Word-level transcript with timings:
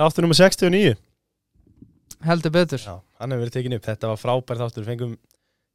Þáttur 0.00 0.24
nummer 0.24 0.38
69 0.38 0.94
heldur 2.24 2.52
betur. 2.54 2.80
Já, 2.80 2.94
hann 3.20 3.32
hefur 3.34 3.44
verið 3.44 3.56
tekin 3.56 3.74
upp, 3.76 3.84
þetta 3.84 4.12
var 4.12 4.20
frábær 4.20 4.60
þáttur. 4.60 4.84
Við 4.84 4.92
fengum 4.94 5.18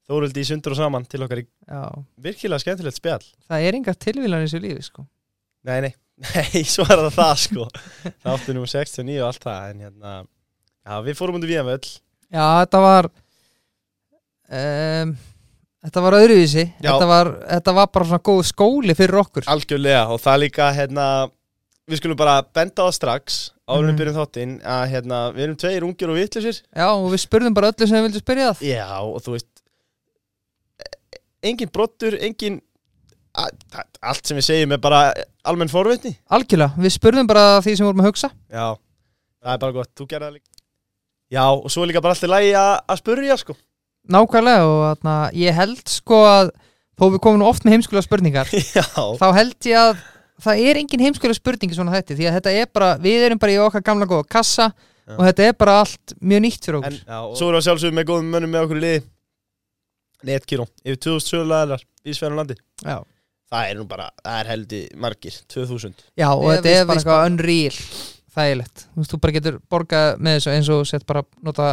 Þóruldi 0.05 0.43
í 0.43 0.45
sundur 0.45 0.75
og 0.75 0.77
saman 0.77 1.05
til 1.09 1.23
okkar 1.25 1.39
í 1.41 1.43
Já, 1.45 1.81
virkilega 2.21 2.61
skemmtilegt 2.61 2.97
spjall. 2.99 3.23
Það 3.49 3.63
er 3.65 3.77
engar 3.79 3.95
tilvílan 3.97 4.43
í 4.43 4.45
þessu 4.45 4.59
lífi 4.61 4.83
sko. 4.85 5.05
Nei, 5.65 5.79
nei, 5.81 5.93
nei, 6.25 6.61
er 6.61 7.05
það 7.15 7.31
sko. 7.41 7.65
Þáttur 8.21 8.57
nummer 8.57 8.69
69 8.69 9.15
og 9.17 9.29
allt 9.31 9.47
það 9.47 9.71
En 9.71 9.85
hérna, 9.87 10.17
já, 10.85 10.99
við 11.07 11.17
fórum 11.17 11.39
undir 11.39 11.55
öll. 11.57 11.89
Já, 12.29 12.45
þetta 12.61 12.83
var 12.85 13.09
um, 14.49 15.15
Þetta 15.85 16.01
var 16.01 16.17
öðruvísi. 16.17 16.63
Já. 16.81 16.87
þetta 16.91 17.07
var, 17.09 17.31
þetta 17.45 17.73
var 17.77 17.89
bara 17.93 18.09
svona 18.09 18.25
góð 18.29 18.43
skóli 18.49 18.93
fyrir 18.97 19.19
okkur. 19.21 19.45
Algjörlega, 19.53 20.05
og 20.13 20.21
það 20.21 20.39
líka, 20.41 20.69
hérna 20.73 21.09
Við 21.89 21.99
skulum 22.01 22.17
bara 22.17 22.39
benda 22.41 22.81
á 22.81 22.89
það 22.89 22.95
strax 22.97 23.35
Áður 23.69 23.77
en 23.77 23.85
Mhm. 23.85 23.91
við 23.91 23.99
byrjum 24.01 24.17
þáttinn 24.19 24.53
Að 24.65 24.83
hérna, 24.93 25.19
við 25.35 25.43
erum 25.45 25.57
tveir 25.61 25.83
ungir 25.85 26.09
og 26.09 26.15
vitlisir 26.17 26.61
Já, 26.75 26.87
og 26.93 27.11
við 27.13 27.21
spurðum 27.27 27.53
bara 27.53 27.71
öllu 27.71 27.87
sem 27.87 27.97
við 27.97 28.07
vildum 28.09 28.23
spyrja 28.25 28.47
það. 28.53 28.63
Já, 28.65 28.87
og 29.01 29.21
þú 29.25 29.31
veist 29.35 29.51
e- 30.79 31.19
Engin 31.49 31.69
brottur, 31.71 32.17
engin 32.21 32.61
a- 33.35 33.49
a- 33.77 33.85
Allt 34.01 34.25
sem 34.27 34.37
við 34.37 34.47
segjum 34.49 34.73
er 34.73 34.77
bara 34.81 35.13
almenn 35.45 35.69
forvitni. 35.69 36.15
Algjörlega, 36.31 36.73
við 36.77 36.93
spurðum 36.97 37.27
bara 37.27 37.59
því 37.61 37.75
sem 37.77 37.85
vorum 37.85 38.01
að 38.01 38.09
hugsa. 38.09 38.29
Já, 38.49 38.75
það 39.43 39.53
er 39.53 39.57
bara 39.65 39.71
gott, 39.75 39.91
þú 39.95 40.07
gerði 40.07 40.25
það 40.29 40.33
líka. 40.33 40.49
Já, 41.31 41.43
og 41.51 41.69
svo 41.69 41.83
er 41.83 41.87
líka 41.91 42.01
bara 42.01 42.13
alltaf 42.15 42.29
lægi 42.29 42.53
að 42.55 42.97
spurja, 43.01 43.37
sko. 43.37 43.55
Nákvæmlega 44.09 44.65
og 44.65 44.97
þarna, 44.97 45.31
ég 45.33 45.53
held 45.53 45.87
sko 45.89 46.19
að 46.25 46.51
þó 46.97 47.09
við 47.11 47.19
komum 47.21 47.39
nú 47.41 47.47
oft 47.49 47.63
með 47.65 47.73
heimskulega 47.75 48.05
spurningar 48.07 48.45
Já, 48.77 48.85
þá 49.19 49.33
held 49.33 49.55
ég 49.65 49.77
að 49.81 49.97
það 50.43 50.61
er 50.67 50.79
engin 50.81 51.03
heimskulega 51.05 51.37
spurning 51.37 51.71
í 51.71 51.77
svona 51.77 51.93
þetta 51.95 52.17
því 52.17 52.27
að 52.29 52.37
þetta 52.39 52.53
er 52.59 52.69
bara, 52.75 52.91
við 53.01 53.25
erum 53.29 53.41
bara 53.41 53.55
í 53.55 53.59
okkar 53.63 53.83
gamla 53.85 54.07
góða 54.09 54.27
kassa 54.35 54.69
Já. 55.05 55.15
og 55.15 55.23
þetta 55.27 55.47
er 55.47 55.57
bara 55.59 55.79
allt 55.83 56.15
mjög 56.19 56.41
nýtt 56.45 56.65
fyrir 56.65 56.79
okkur. 56.81 56.95
En 56.95 57.01
já, 57.13 57.19
og 57.21 57.35
svo 57.37 57.49
erum 57.49 57.59
við 57.61 57.67
sjálfsögum 57.69 57.99
með 57.99 58.07
góðum 58.09 58.31
mönnum 58.33 58.51
með 58.55 58.65
okkur 58.65 58.79
í 58.79 58.83
liði. 58.85 59.03
Netkíró, 60.25 60.65
yfir 60.81 60.97
2000 61.05 61.27
sögulegaðar 61.29 61.83
í 62.05 62.15
Sverjum 62.17 62.39
landi. 62.39 62.55
Já, 62.81 62.97
Það 63.53 63.69
er 63.69 63.77
nú 63.77 63.83
bara, 63.85 64.07
það 64.25 64.39
er 64.39 64.47
heldi 64.49 64.79
margir, 64.97 65.35
2000 65.53 65.99
Já 66.17 66.25
og 66.33 66.47
þetta 66.49 66.71
er 66.71 66.87
bara 66.89 66.97
eitthvað 66.99 67.25
unreal 67.29 67.75
þægilegt, 68.35 68.81
þú 68.89 69.03
veist, 69.03 69.11
þú 69.13 69.19
bara 69.21 69.35
getur 69.35 69.59
borgað 69.71 70.07
með 70.25 70.39
þessu 70.39 70.51
eins 70.55 70.71
og 70.73 70.81
sett 70.89 71.05
bara 71.07 71.21
nota 71.45 71.67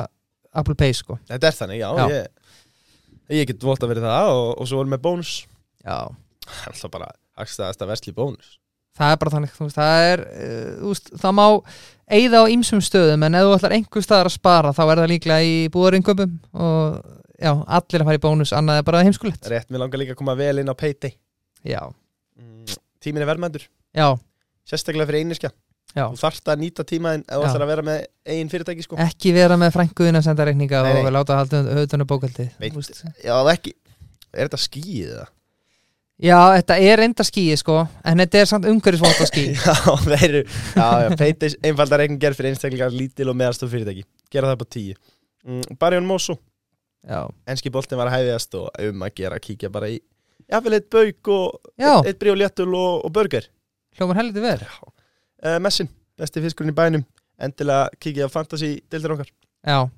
Apple 0.52 0.77
Pay 0.78 0.92
sko. 0.94 1.16
Þetta 1.30 1.48
er 1.48 1.56
þannig, 1.56 1.80
já, 1.80 1.88
Já. 1.96 2.05
Ég, 2.12 2.28
ég 3.40 3.48
get 3.48 3.64
votta 3.64 3.88
verið 3.88 4.05
það 4.05 4.34
og, 4.36 4.50
og 4.60 4.68
svo 4.68 4.83
erum 4.84 4.92
við 4.94 5.02
bónus. 5.08 5.33
Já, 5.80 5.96
Það 6.42 6.60
er 6.60 6.74
alltaf 6.74 6.92
bara 6.92 7.08
hagstæðasta 7.38 7.88
versli 7.88 8.14
bónus. 8.16 8.58
Það 8.98 9.14
er 9.14 9.19
bara 9.22 9.33
þannig, 9.33 9.55
veist, 9.56 9.78
það 9.78 10.06
er 10.11 10.22
uh, 10.27 10.69
þú 10.83 10.91
veist, 10.92 11.11
það 11.22 11.34
má 11.39 11.44
eigða 12.12 12.42
á 12.44 12.52
ýmsum 12.52 12.83
stöðum 12.84 13.24
en 13.24 13.39
ef 13.39 13.47
þú 13.47 13.55
ætlar 13.56 13.77
einhver 13.78 14.05
staðar 14.05 14.28
að 14.28 14.36
spara 14.36 14.74
þá 14.77 14.83
er 14.84 15.00
það 15.00 15.11
líklega 15.14 15.48
í 15.48 15.55
búðarinköpum 15.72 16.34
og 16.52 16.98
já, 17.41 17.52
allir 17.52 18.05
að 18.05 18.11
fara 18.11 18.20
í 18.20 18.24
bónus 18.27 18.52
annað 18.56 18.83
er 18.83 18.86
bara 18.91 19.05
heimskulegt. 19.06 19.48
Rétt, 19.48 19.72
mér 19.72 19.86
langar 19.86 20.02
líka 20.02 20.16
að 20.16 20.20
koma 20.20 20.36
vel 20.36 20.61
inn 20.61 20.72
á 20.72 20.77
Já, 21.62 21.83
mm, 22.36 22.78
Tíminn 22.98 23.22
er 23.22 23.28
verðmændur, 23.30 23.69
já, 23.94 24.08
sérstaklega 24.67 25.06
fyrir 25.06 25.22
einiskja 25.22 25.52
já. 25.96 26.06
Þú 26.08 26.19
þarft 26.20 26.50
að 26.52 26.62
nýta 26.62 26.84
tímaðin 26.89 27.24
ef 27.27 27.34
þú 27.34 27.42
Já. 27.42 27.48
ætlar 27.50 27.64
að 27.64 27.72
vera 27.72 27.84
með 27.86 28.00
eigin 28.33 28.50
fyrirtæki 28.52 28.86
sko. 28.86 28.98
Ekki 29.02 29.34
vera 29.36 29.58
með 29.61 29.74
frænguðin 29.77 30.19
að 30.20 30.27
senda 30.28 30.46
reikninga 30.48 30.83
og 30.89 31.11
láta 31.14 31.39
höfðunum 31.42 32.08
bókaldi 32.08 32.48
Já, 33.22 33.36
ekki, 33.52 33.74
er 34.33 34.48
þetta 34.48 34.61
skýið 34.62 35.14
það? 35.19 35.33
Já, 36.22 36.38
þetta 36.54 36.76
er 36.78 37.02
enda 37.02 37.24
skíi 37.26 37.56
sko 37.58 37.80
en 38.06 38.22
þetta 38.22 38.38
er 38.38 38.48
samt 38.50 38.66
umhverfisvónt 38.70 39.22
að 39.24 39.28
skí 39.30 39.44
Já, 39.56 39.74
þeir 40.04 40.22
eru 40.28 40.42
Já, 40.46 40.86
já, 41.02 41.08
Payday 41.18 41.56
einfaldar 41.66 42.02
reikning 42.02 42.20
gerð 42.22 42.38
fyrir 42.38 42.54
einstaklega 42.54 42.88
lítil 42.94 43.30
og 43.32 43.38
meðastof 43.40 43.72
fyrirtæki. 43.72 44.04
Gera 44.32 44.52
það 44.52 44.60
på 44.60 44.68
tíu. 44.76 44.98
Mm, 45.42 45.78
Barjón 45.80 46.06
Mosso, 46.06 46.36
Já, 47.02 47.24
enski 47.50 47.72
boltin 47.74 47.98
var 47.98 48.10
að 48.10 48.20
hæfiðast 48.20 48.55
og 48.61 48.84
um 48.86 49.02
að 49.02 49.16
gera, 49.18 49.40
kíkja 49.42 49.72
bara 49.74 49.90
í 49.90 49.98
Jafnvel 50.52 50.77
eitt 50.78 50.90
bauk 50.92 51.30
og 51.32 51.72
Já. 51.80 51.94
eitt, 52.05 52.18
brí 52.20 52.30
og 52.30 52.38
léttul 52.38 52.68
og, 52.70 53.02
og 53.06 53.14
burger. 53.14 53.48
Hljómar 53.98 54.20
heldur 54.20 54.44
verð 54.44 54.68
uh, 54.68 55.58
Messin, 55.62 55.90
besti 56.18 56.42
fiskurinn 56.44 56.74
í 56.74 56.77
bænum. 56.77 57.06
Endilega 57.42 57.90
kíkja 57.98 58.28
á 58.28 58.30
fantasy 58.30 58.77
deildir 58.92 59.16
okkar. 59.16 59.32
Já, 59.66 59.88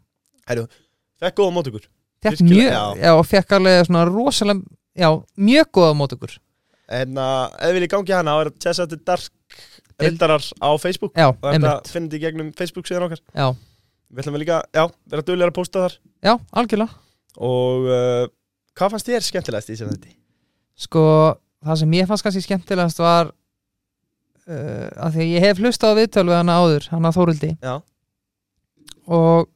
Fekk 1.20 1.36
góða 1.38 1.52
mót 1.54 1.68
ykkur 1.70 1.84
fekk 2.24 2.40
mjög, 2.44 2.72
já. 2.72 2.84
já. 3.04 3.12
og 3.14 3.26
fekk 3.28 3.52
alveg 3.58 3.86
svona 3.88 4.04
rosalega, 4.08 4.64
já, 4.94 5.08
mjög 5.36 5.70
góða 5.74 5.94
mót 5.98 6.16
ykkur 6.16 6.38
En 6.94 7.16
að 7.16 7.54
ef 7.54 7.70
við 7.70 7.78
viljum 7.78 7.92
gangi 7.94 8.12
hana 8.12 8.34
þá 8.34 8.40
er 8.42 8.48
það 8.50 8.64
Chessa 8.64 8.84
the 8.90 8.98
Dark 9.00 9.60
Rildarar 10.02 10.42
á 10.60 10.70
Facebook. 10.82 11.14
Já, 11.16 11.30
og 11.30 11.38
þetta 11.38 11.54
einmitt, 11.54 11.88
finnir 11.88 12.08
þetta 12.10 12.18
í 12.18 12.22
gegnum 12.24 12.50
Facebook 12.58 12.88
síðan 12.90 13.06
okkar. 13.06 13.22
Já, 13.32 13.46
Við 14.14 14.22
ætlum 14.22 14.36
við 14.36 14.42
líka, 14.44 14.58
já, 14.74 14.82
vera 15.10 15.24
duglega 15.26 15.50
að 15.50 15.56
posta 15.56 15.84
þar. 15.84 15.94
Já, 16.22 16.32
algjörlega. 16.60 17.00
Og 17.48 17.86
uh, 17.88 18.26
hvað 18.78 18.92
fannst 18.92 19.08
þér 19.10 19.24
skemmtilegast 19.26 19.72
í 19.72 19.78
sem 19.78 19.90
þetta? 19.90 20.12
Sko, 20.84 21.02
það 21.66 21.80
sem 21.80 21.96
ég 21.98 22.10
fannst 22.10 22.26
kannski 22.26 22.44
skemmtilegast 22.44 23.02
var 23.02 23.32
uh, 23.32 24.86
að 25.06 25.16
því 25.16 25.24
að 25.24 25.32
ég 25.32 25.46
hef 25.48 25.62
hlustað 25.62 25.94
á 25.94 25.98
viðtöl 25.98 26.26
við 26.28 26.38
hana 26.38 26.58
áður, 26.62 26.86
hana 26.92 27.12
Þórildi 27.14 27.50
Já, 27.58 27.74
og 29.18 29.50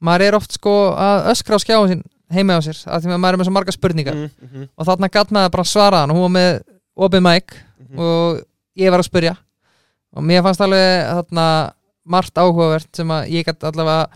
maður 0.00 0.26
er 0.26 0.38
oft 0.40 0.56
sko 0.56 0.74
að 0.96 1.28
öskra 1.34 1.60
á 1.60 1.64
skjáin 1.64 1.92
sinn 1.92 2.04
heima 2.30 2.56
á 2.56 2.60
sér, 2.64 2.78
að 2.86 3.04
því 3.04 3.12
að 3.14 3.20
maður 3.22 3.36
er 3.36 3.40
með 3.40 3.48
svo 3.48 3.54
marga 3.56 3.74
spurningar. 3.74 4.16
Mm, 4.16 4.30
mm, 4.30 4.50
mm, 4.54 4.70
og 4.76 4.88
þarna 4.88 5.10
gatt 5.12 5.34
maður 5.34 5.54
bara 5.56 5.68
svara 5.68 6.02
hann 6.02 6.12
og 6.12 6.18
hún 6.18 6.26
var 6.28 6.34
með 6.36 6.50
opið 7.06 7.24
mæk 7.26 7.54
mm. 7.56 8.02
og 8.06 8.42
ég 8.80 8.94
var 8.94 9.02
að 9.02 9.08
spyrja. 9.10 9.36
Og 10.16 10.26
mér 10.26 10.44
fannst 10.46 10.64
alveg 10.64 11.06
þarna 11.10 11.46
margt 12.10 12.40
áhugavert 12.40 12.90
sem 12.96 13.14
að 13.14 13.32
ég 13.34 13.46
gætt 13.46 13.66
allavega 13.68 14.08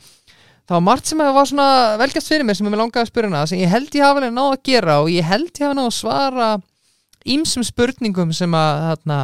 það 0.65 0.77
var 0.79 0.85
margt 0.87 1.11
sem 1.11 1.21
að 1.21 1.35
var 1.37 1.49
svona 1.51 1.69
velgjast 2.01 2.31
fyrir 2.31 2.47
mér 2.49 2.59
sem 2.59 2.69
ég 2.69 2.79
langaði 2.81 3.05
að 3.05 3.11
spyrja 3.11 3.31
hana. 3.31 3.45
Sem 3.51 3.61
ég 3.61 3.73
held 3.73 3.95
ég 3.95 4.07
hafa 4.07 4.21
alveg 4.23 4.35
náð 4.35 4.55
að 4.55 4.65
gera 4.71 4.97
og 5.03 5.11
ég 5.13 5.29
held 5.29 5.51
ég 5.53 5.67
hafa 5.67 5.79
náð 5.79 5.91
að 5.91 5.97
svara 5.99 6.49
ímsum 7.35 7.65
spurningum 7.67 8.33
sem 8.37 8.57
að 8.57 8.83
þarna 8.89 9.21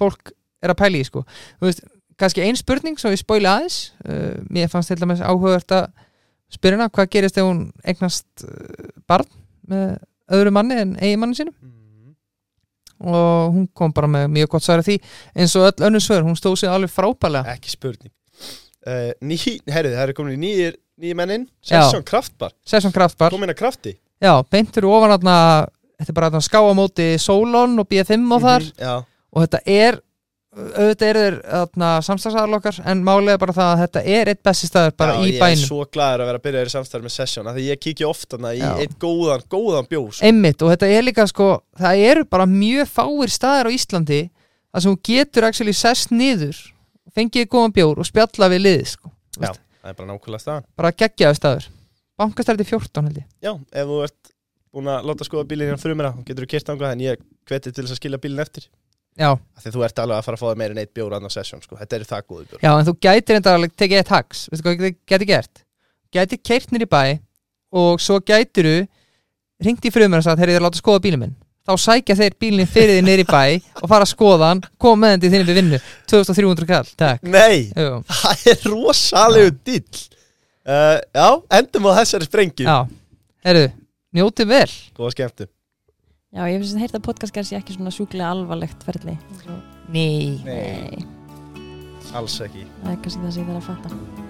fólk 0.00 0.32
er 0.60 0.72
að 0.72 0.80
pæla 0.80 1.00
í 1.00 1.06
sko. 1.06 1.24
Þú 1.60 1.68
veist, 1.68 1.82
kannski 2.20 2.44
ein 2.44 2.58
spurning 2.58 3.00
sem 3.00 3.14
ég 3.14 3.22
spóili 3.22 3.48
aðeins. 3.50 3.78
Uh, 4.04 4.40
mér 4.52 4.70
fannst 4.72 4.92
til 4.92 4.98
dæmis 5.00 5.22
áhugavert 5.22 5.76
að 5.76 5.90
spyrja 6.50 6.78
hana 6.78 6.90
hvað 6.92 7.10
gerist 7.14 7.38
ef 7.40 7.46
hún 7.46 7.64
eignast 7.84 8.44
uh, 8.46 8.90
barn 9.10 9.28
með 9.70 9.98
öðru 10.30 10.52
manni 10.54 10.78
en 10.78 10.96
eigi 11.00 11.18
manni 11.20 11.38
sínum? 11.38 11.54
Mm. 11.62 12.14
og 13.00 13.54
hún 13.54 13.66
kom 13.74 13.92
bara 13.96 14.10
með 14.10 14.28
mjög 14.34 14.50
gott 14.54 14.66
svar 14.66 14.82
af 14.82 14.88
því 14.88 14.98
eins 15.34 15.54
og 15.56 15.68
öll 15.70 15.86
önnur 15.88 16.04
svör, 16.04 16.24
hún 16.26 16.36
stóð 16.38 16.58
sig 16.60 16.68
alveg 16.70 16.92
frábælega 16.92 17.54
Ekki 17.56 17.72
spurning. 17.72 18.12
Uh, 18.80 19.10
ný, 19.24 19.36
Herrið, 19.68 19.96
það 19.96 20.04
eru 20.06 20.16
komin 20.16 20.36
í 20.36 20.40
nýjir 20.40 20.76
nýjir 21.00 21.16
mennin 21.16 21.46
Já. 21.64 21.80
Session 21.80 22.04
Kraftbar. 22.04 22.52
Sesson 22.64 22.92
Kraftbar, 22.92 23.32
Komin 23.32 23.52
að 23.52 23.58
krafti. 23.60 23.94
Já, 24.20 24.34
beintur 24.52 24.86
ofan 24.90 25.14
þarna 25.14 25.36
þetta 26.00 26.12
er 26.12 26.16
bara 26.16 26.30
þarna 26.32 26.46
ská 26.48 26.60
á 26.60 26.72
móti 26.76 27.08
Solon 27.20 27.78
og 27.80 27.88
B5 27.88 28.24
og 28.36 28.44
þar. 28.44 28.66
Mhm, 28.68 28.80
Já, 28.80 28.94
og 29.30 29.44
þetta 29.44 29.60
er 29.64 30.00
auðvitað 30.50 31.06
eru 31.10 31.20
þeir 31.22 31.36
þarna 31.46 31.88
samstagsaðar 32.02 32.56
okkar 32.58 32.80
en 32.90 33.02
er 33.30 33.38
bara 33.38 33.54
það 33.54 33.68
að 33.70 33.82
þetta 33.84 34.02
er 34.16 34.30
eitt 34.32 34.42
besti 34.42 34.66
staður 34.66 34.96
bara 34.98 35.12
já 35.14 35.20
í 35.20 35.28
ég 35.30 35.36
er 35.36 35.44
bænum. 35.44 35.62
svo 35.68 35.84
glaður 35.94 36.24
að 36.24 36.30
vera 36.30 36.40
að 36.40 36.44
byrja 36.46 36.60
þér 36.64 36.70
í 36.70 36.74
samstæður 36.74 37.04
með 37.06 37.14
Session 37.14 37.46
af 37.50 37.54
Því 37.54 37.66
ég 37.68 37.80
kíkja 37.84 38.08
oft 38.10 38.34
hana 38.34 38.50
í 38.56 38.58
Já. 38.58 38.72
eitt 38.82 38.96
góðan, 38.98 39.44
góðan 39.46 39.86
bjós 39.92 40.22
einmitt 40.26 40.62
og 40.66 40.72
þetta 40.72 40.90
er 40.90 41.06
líka 41.06 41.26
sko 41.30 41.48
það 41.78 42.02
eru 42.10 42.24
bara 42.26 42.48
mjög 42.50 42.90
fáir 42.90 43.30
staðir 43.30 43.70
á 43.70 43.76
Íslandi 43.78 44.20
þar 44.70 44.82
sem 44.82 44.90
hún 44.90 45.02
getur 45.06 45.46
actually 45.46 45.76
sest 45.76 46.10
niður 46.10 46.58
fengið 47.14 47.48
góðan 47.50 47.74
bjór 47.74 48.00
og 48.02 48.08
spjalla 48.08 48.50
við 48.52 48.64
liðið 48.66 48.88
sko. 48.94 49.10
Já, 49.40 49.52
það 49.54 49.92
er 49.92 49.96
bara 49.98 50.08
nákvæmlega 50.12 50.42
staðan. 50.44 50.66
Bara 50.78 50.92
geggjaðu 51.02 51.38
staður. 51.38 51.68
Bankastræti 52.20 52.66
14 52.68 53.08
held 53.08 53.18
ég. 53.22 53.26
Já, 53.42 53.52
ef 53.54 53.88
þú 53.90 53.98
ert 54.04 54.32
búin 54.70 54.90
að 54.92 55.08
láta 55.10 55.26
skoða 55.26 55.48
bílinn 55.50 55.72
hérna 55.72 55.82
þá 56.14 56.22
getur 56.28 56.46
þú 56.46 56.50
kert 56.52 56.70
ánga 56.74 56.92
en 56.94 57.02
ég 57.02 57.24
hveti 57.50 57.72
til 57.74 57.82
þess 57.86 57.96
að 57.96 58.00
skilja 58.02 58.20
bílinn 58.22 58.44
eftir 58.44 58.68
já, 59.18 59.30
því 59.62 59.72
þú 59.74 59.84
ert 59.86 60.02
alveg 60.04 60.20
að 60.20 60.26
fara 60.28 60.38
að 60.38 60.42
fá 60.42 60.46
það 60.50 60.60
meira 60.62 60.76
en 60.76 60.82
eitt 60.82 60.94
bjór 60.96 61.16
annað 61.16 61.34
session 61.34 61.62
sko. 61.64 61.76
þetta 61.80 61.98
eru 61.98 62.08
það 62.10 62.24
góðu 62.28 62.46
bjór 62.50 62.62
já 62.64 62.70
en 62.76 62.86
þú 62.86 62.94
gætir 63.06 63.40
enda 63.40 63.54
alveg 63.56 63.74
tekið 63.80 64.02
eitt 64.02 64.14
hags, 64.14 64.46
veistu 64.52 64.66
hvað 64.66 64.86
þið 64.86 64.96
gæti 65.10 65.28
gert? 65.30 65.62
Gætir 66.14 66.40
keirt 66.42 66.72
nýr 66.74 66.86
í 66.86 66.90
bæ 66.90 67.02
og 67.80 68.00
svo 68.02 68.18
gætir 68.22 68.66
þú 68.66 68.78
ringt 69.66 69.86
í 69.86 69.92
frumur 69.94 70.22
og 70.22 70.26
sagt, 70.26 70.40
heyrðu 70.42 70.56
þér 70.56 70.64
láta 70.66 70.80
skoða 70.80 71.02
bílinn 71.04 71.22
minn. 71.24 71.36
Þá 71.68 71.74
sækja 71.78 72.16
þeir 72.18 72.36
bílinn 72.40 72.70
fyrir 72.70 72.96
þið 72.96 73.04
nýr 73.06 73.22
í 73.22 73.26
bæ 73.28 73.42
og 73.82 73.90
fara 73.90 74.06
að 74.06 74.10
skoða 74.14 74.48
hann, 74.50 74.62
koma 74.80 75.04
með 75.04 75.12
hann 75.14 75.22
til 75.22 75.32
þinni 75.34 75.48
við 75.50 75.58
vinnu. 75.60 75.80
2300 76.10 76.70
kall, 76.70 76.88
takk. 76.98 77.28
Nei, 77.30 77.68
Jú. 77.76 78.00
það 78.08 78.46
er 78.54 78.64
rosalegu 78.72 79.52
dill 79.68 80.00
uh, 80.64 80.96
Já, 80.98 81.28
endum 81.60 81.90
á 81.92 82.00
þessari 82.00 82.30
sprengju. 82.30 82.66
Já, 82.66 82.78
heyrðu, 83.46 83.70
njótið 84.16 84.52
vel. 84.56 84.68
Góða 84.96 85.14
skemmtu 85.14 85.50
Já, 86.30 86.44
ég 86.46 86.60
finnst 86.62 86.76
að 86.76 86.84
heyrta 86.84 87.00
podcast 87.02 87.34
sé 87.48 87.56
ekki 87.58 87.74
svona 87.74 87.90
sjúklega 87.90 88.28
alvarlegt 88.30 88.84
ferli. 88.86 89.16
Nei, 89.90 90.38
Nei, 90.46 91.02
Alls 92.14 92.36
ekki. 92.44 92.62
Það 92.84 92.92
er 92.92 93.00
kannski 93.02 93.24
það 93.24 93.32
sem 93.34 93.42
ég 93.42 93.50
þarf 93.50 93.58
að 93.58 93.70
fatta 93.72 94.29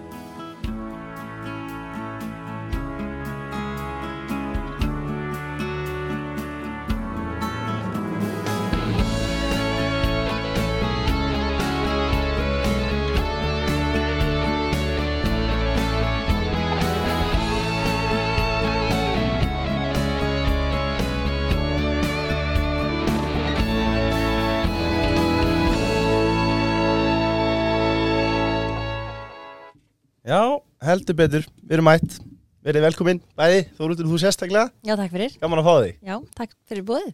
Já, 30.31 30.43
heldur 30.87 31.17
betur, 31.19 31.47
við 31.67 31.73
erum 31.75 31.89
mætt 31.91 32.21
Verið 32.61 32.85
velkomin, 32.85 33.19
bæði, 33.41 33.65
Þóruldur, 33.79 34.07
þú 34.07 34.19
sérstaklega 34.21 34.69
Já, 34.87 34.93
takk 34.95 35.11
fyrir. 35.15 35.33
Gaman 35.41 35.63
að 35.63 35.67
fá 35.67 35.73
þig 35.81 35.95
Já, 36.07 36.15
takk 36.39 36.53
fyrir 36.71 36.85
búið. 36.87 37.09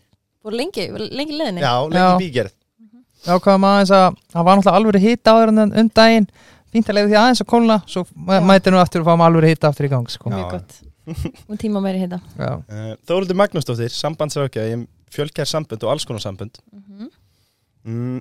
Búið 0.45 0.57
lengi, 0.61 0.85
lengi 1.17 1.39
leðinni. 1.39 1.63
Já, 1.65 1.71
Já. 1.73 1.95
lengi 1.97 2.27
bígerð 2.27 2.53
ákvaðum 3.27 3.65
aðeins 3.67 3.91
að 3.97 4.19
það 4.31 4.45
var 4.47 4.59
náttúrulega 4.59 4.79
alveg 4.79 5.03
hitta 5.07 5.33
áður 5.33 5.53
en 5.53 5.63
um 5.65 5.89
daginn 5.97 6.27
fínt 6.75 6.91
að 6.93 6.99
leiða 6.99 7.09
því 7.09 7.17
aðeins 7.23 7.43
að 7.43 7.49
kólna 7.55 7.77
svo 7.89 8.03
Já. 8.05 8.41
mæti 8.51 8.75
nú 8.75 8.79
aftur 8.83 9.03
og 9.03 9.09
fáum 9.09 9.25
alveg 9.27 9.49
hitta 9.51 9.71
aftur 9.73 9.89
í 9.89 9.91
gang 9.91 10.13
sko. 10.13 10.31
Já. 10.31 10.37
Mjög 10.37 10.53
gott. 10.53 10.73
Og 11.51 11.57
tíma 11.59 11.81
meiri. 11.83 12.05
Já. 12.07 12.53
uh, 12.53 12.93
Þóruldur 13.09 13.39
Magnúsdóttir, 13.41 13.95
sambandsraukja 13.95 14.69
Ég 14.69 14.85
fjölkær 15.15 15.49
sambönd 15.49 15.83
og 15.87 15.95
alls 15.95 16.05
konar 16.05 16.21
sambönd 16.23 16.61
Mm 17.87 18.21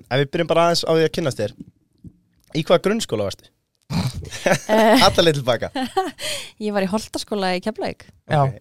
Alla 5.06 5.22
leið 5.22 5.38
tilbaka 5.40 5.70
ég 6.64 6.74
var 6.74 6.84
í 6.84 6.90
Holtaskóla 6.90 7.52
í 7.56 7.62
Keflavík. 7.64 8.08
Já. 8.30 8.42
Ok. 8.42 8.58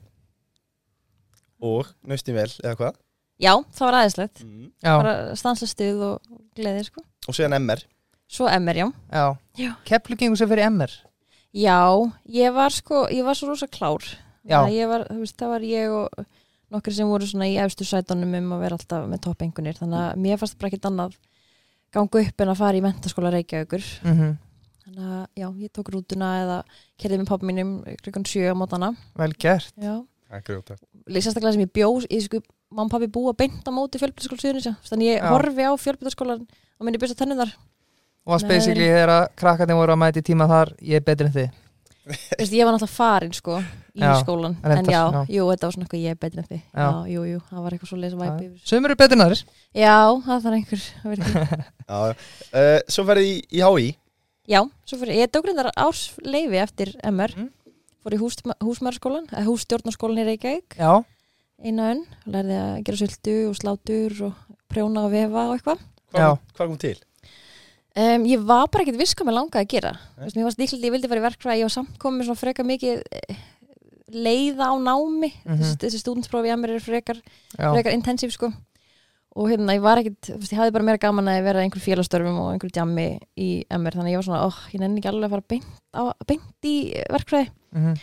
Og, 1.65 1.89
nöstin 2.05 2.37
vel, 2.37 2.49
eða 2.61 2.75
hvað? 2.77 3.01
Já, 3.41 3.51
það 3.73 3.87
var 3.87 3.97
aðeinslegt. 3.99 4.43
Mm. 4.45 4.69
Bara 4.85 5.15
stansa 5.39 5.67
stuð 5.67 6.03
og 6.11 6.39
gleði, 6.55 6.85
sko. 6.87 7.03
Og 7.25 7.35
síðan 7.35 7.57
MR 7.57 7.83
Svo 8.31 8.47
MR, 8.49 8.79
já. 8.79 8.87
Já. 9.13 9.25
Já. 9.59 9.71
Gengur 10.17 10.39
sér 10.39 10.49
fyrir 10.49 10.69
MR 10.69 10.93
Já, 11.55 11.79
ég 12.27 12.51
var 12.51 12.73
sko, 12.75 13.05
ég 13.13 13.23
var 13.23 13.37
svo 13.37 13.53
rosa 13.53 13.67
klár. 13.71 14.03
Var, 14.43 15.05
veist, 15.15 15.37
það 15.39 15.53
var 15.53 15.63
ég 15.63 15.93
og 15.93 16.25
nokkur 16.73 16.93
sem 16.93 17.07
voru 17.07 17.27
svona 17.29 17.47
í 17.47 17.55
efstu 17.63 17.87
sætunum 17.87 18.33
um 18.41 18.57
að 18.57 18.65
vera 18.65 18.79
alltaf 18.79 19.05
með 19.07 19.21
toppengunir. 19.23 19.77
Þannig 19.79 20.01
að 20.01 20.19
mér 20.25 20.41
fannst 20.41 20.57
bara 20.59 20.71
ekkert 20.71 20.89
annað 20.89 21.15
ganga 21.95 22.23
upp 22.25 22.43
en 22.43 22.51
að 22.51 22.59
fara 22.59 22.81
í 22.81 22.83
mentaskóla 22.83 23.31
Reykjavíkur. 23.37 23.87
mm 24.03 24.35
Þannig 24.85 25.05
að 25.17 25.23
já, 25.41 25.47
ég 25.65 25.71
tók 25.73 25.89
rútuna 25.93 26.31
eða 26.43 26.57
kerði 27.01 27.21
með 27.21 27.29
pappa 27.31 27.49
mínum 27.49 27.71
klukkan 28.03 28.27
sjö 28.29 28.51
á 28.53 28.55
mótana. 28.57 28.91
Vel 29.17 29.31
gert. 29.33 29.73
Það 29.75 30.03
er 30.35 31.21
Sérstaklega 31.21 31.55
sem 31.55 31.63
ég 31.65 31.71
bjó, 31.73 31.89
ég 32.09 32.25
sko, 32.25 32.41
mamma 32.69 32.87
og 32.89 32.93
pappi 32.93 33.09
búa 33.13 33.33
beint 33.37 33.65
á 33.65 33.71
móti 33.73 34.01
fjölbyrðaskóla 34.01 34.41
Suðunisja. 34.41 34.75
Þannig 34.89 35.09
ég 35.11 35.19
Já. 35.21 35.29
horfi 35.33 35.65
á 35.65 35.73
fjölbyrðaskólan 35.81 36.45
og 36.45 36.85
minni 36.85 37.01
byrja 37.01 37.17
tennunar. 37.17 37.53
Og 38.25 38.41
Nei. 38.41 38.49
basically 38.49 38.87
þegar 38.89 39.13
að 39.13 39.27
krakkarnir 39.37 39.77
voru 39.77 39.93
að 39.93 40.01
mæti 40.01 40.23
tíma 40.25 40.47
þar 40.49 40.73
ég 40.81 40.97
er 41.01 41.05
betri 41.05 41.29
en 41.29 41.35
þið 41.35 41.61
Veist, 42.05 42.53
ég 42.53 42.61
var 42.67 42.75
náttúrulega 42.75 42.93
farin 42.93 43.31
sko 43.33 43.55
í 43.57 44.01
Já, 44.03 44.11
skólan. 44.21 44.53
reyndar, 44.61 44.77
en 44.83 44.89
já, 44.93 45.01
já. 45.09 45.21
jú, 45.33 45.45
þetta 45.49 45.65
var 45.65 45.73
svona 45.73 45.85
eitthvað 45.87 46.03
ég 46.03 46.13
er 46.13 46.19
betri 46.21 46.41
en 46.41 46.47
þið. 46.51 46.59
Já. 46.61 46.85
Já, 46.85 46.89
jú, 47.09 47.23
jú, 47.31 47.39
það 47.49 47.63
var 47.65 47.75
eitthvað 47.75 47.89
svo 47.89 47.97
leisa 47.97 48.19
væpi 48.19 48.45
yfir. 48.45 48.59
Sumur 48.69 48.91
eru 48.93 48.99
betri 48.99 49.17
en 49.17 49.23
aðris 49.25 49.41
Já, 49.73 49.95
það 50.27 50.43
þarf 50.45 50.57
einhver 50.59 50.83
að 51.95 52.11
uh, 52.11 52.83
svo 52.93 53.05
ferði 53.09 53.31
í, 53.31 53.39
í 53.57 53.63
HÍ 53.65 53.87
Já, 54.45 54.61
svo 54.85 54.99
fyrir, 55.01 55.17
ég 55.23 55.31
tók 55.33 55.47
reyndar 55.47 55.71
ársleifi 55.73 56.59
eftir 56.61 56.93
MR. 57.01 57.33
Mm. 57.33 57.49
Fór 58.05 58.13
í 58.13 58.19
hús, 58.21 58.37
húsmæraskólan, 58.61 59.25
eða 59.33 59.47
hússtjórnarskólan 59.47 60.21
í 60.21 60.25
Reykjavík. 60.27 60.77
Já, 60.77 61.01
eina 61.65 61.89
önn, 61.95 62.03
lærði 62.29 62.59
að 62.61 62.75
gera 62.85 62.99
sultu 63.01 63.35
og 63.49 63.57
slátur 63.57 64.15
og 64.27 64.55
prjóna 64.69 65.07
og 65.07 65.13
vefa 65.15 65.47
og 65.49 65.55
eitthvað. 65.55 65.81
Hvað, 66.13 66.37
hvað 66.53 66.69
kom 66.69 66.79
til? 66.83 66.95
Um, 67.95 68.25
ég 68.27 68.41
var 68.43 68.67
bara 68.67 68.83
ekkert 68.83 68.99
viss 68.99 69.15
hvað 69.15 69.29
mér 69.29 69.37
langaði 69.39 69.63
að 69.63 69.71
gera. 69.71 69.91
Nei. 69.95 70.23
Veist, 70.25 70.37
mér 70.37 70.47
var 70.49 70.55
stíklið, 70.57 70.85
ég 70.85 70.93
vildi 70.97 71.09
fara 71.09 71.21
í 71.21 71.25
verkfræði, 71.25 71.61
ég 71.61 71.69
var 71.69 71.73
samt 71.77 71.97
komið 72.03 72.27
svona 72.27 72.41
freka 72.41 72.65
mikið 72.67 73.03
eh, 73.15 73.37
leiða 74.11 74.67
á 74.69 74.73
námi. 74.83 75.31
Mhm. 75.45 75.61
Þessi, 75.61 75.77
þessi 75.85 76.01
stúdentsprófi 76.03 76.51
að 76.51 76.59
mér 76.61 76.75
er 76.75 76.83
frekar, 76.83 77.21
já, 77.55 77.69
frekar 77.71 77.95
intensív 77.95 78.35
sko. 78.35 78.51
Og 79.35 79.49
hérna, 79.51 79.75
ég 79.75 79.83
var 79.83 79.99
ekkert, 79.99 80.29
ég 80.31 80.53
hafði 80.55 80.75
bara 80.77 80.87
meira 80.87 81.01
gaman 81.01 81.27
að 81.27 81.41
vera 81.43 81.63
einhver 81.63 81.83
félagstörfum 81.83 82.37
og 82.39 82.53
einhver 82.53 82.71
djammi 82.71 83.07
í 83.35 83.49
MR, 83.67 83.97
þannig 83.97 84.07
að 84.07 84.13
ég 84.13 84.21
var 84.21 84.27
svona, 84.29 84.45
óh, 84.47 84.61
ég 84.71 84.79
nenni 84.79 85.01
ekki 85.01 85.11
alveg 85.11 85.27
að 85.27 85.35
fara 85.35 85.47
beint, 85.51 85.75
á, 85.91 86.03
beint 86.29 86.69
í 86.71 86.77
verkfræði. 87.11 87.51
mm 87.75 87.99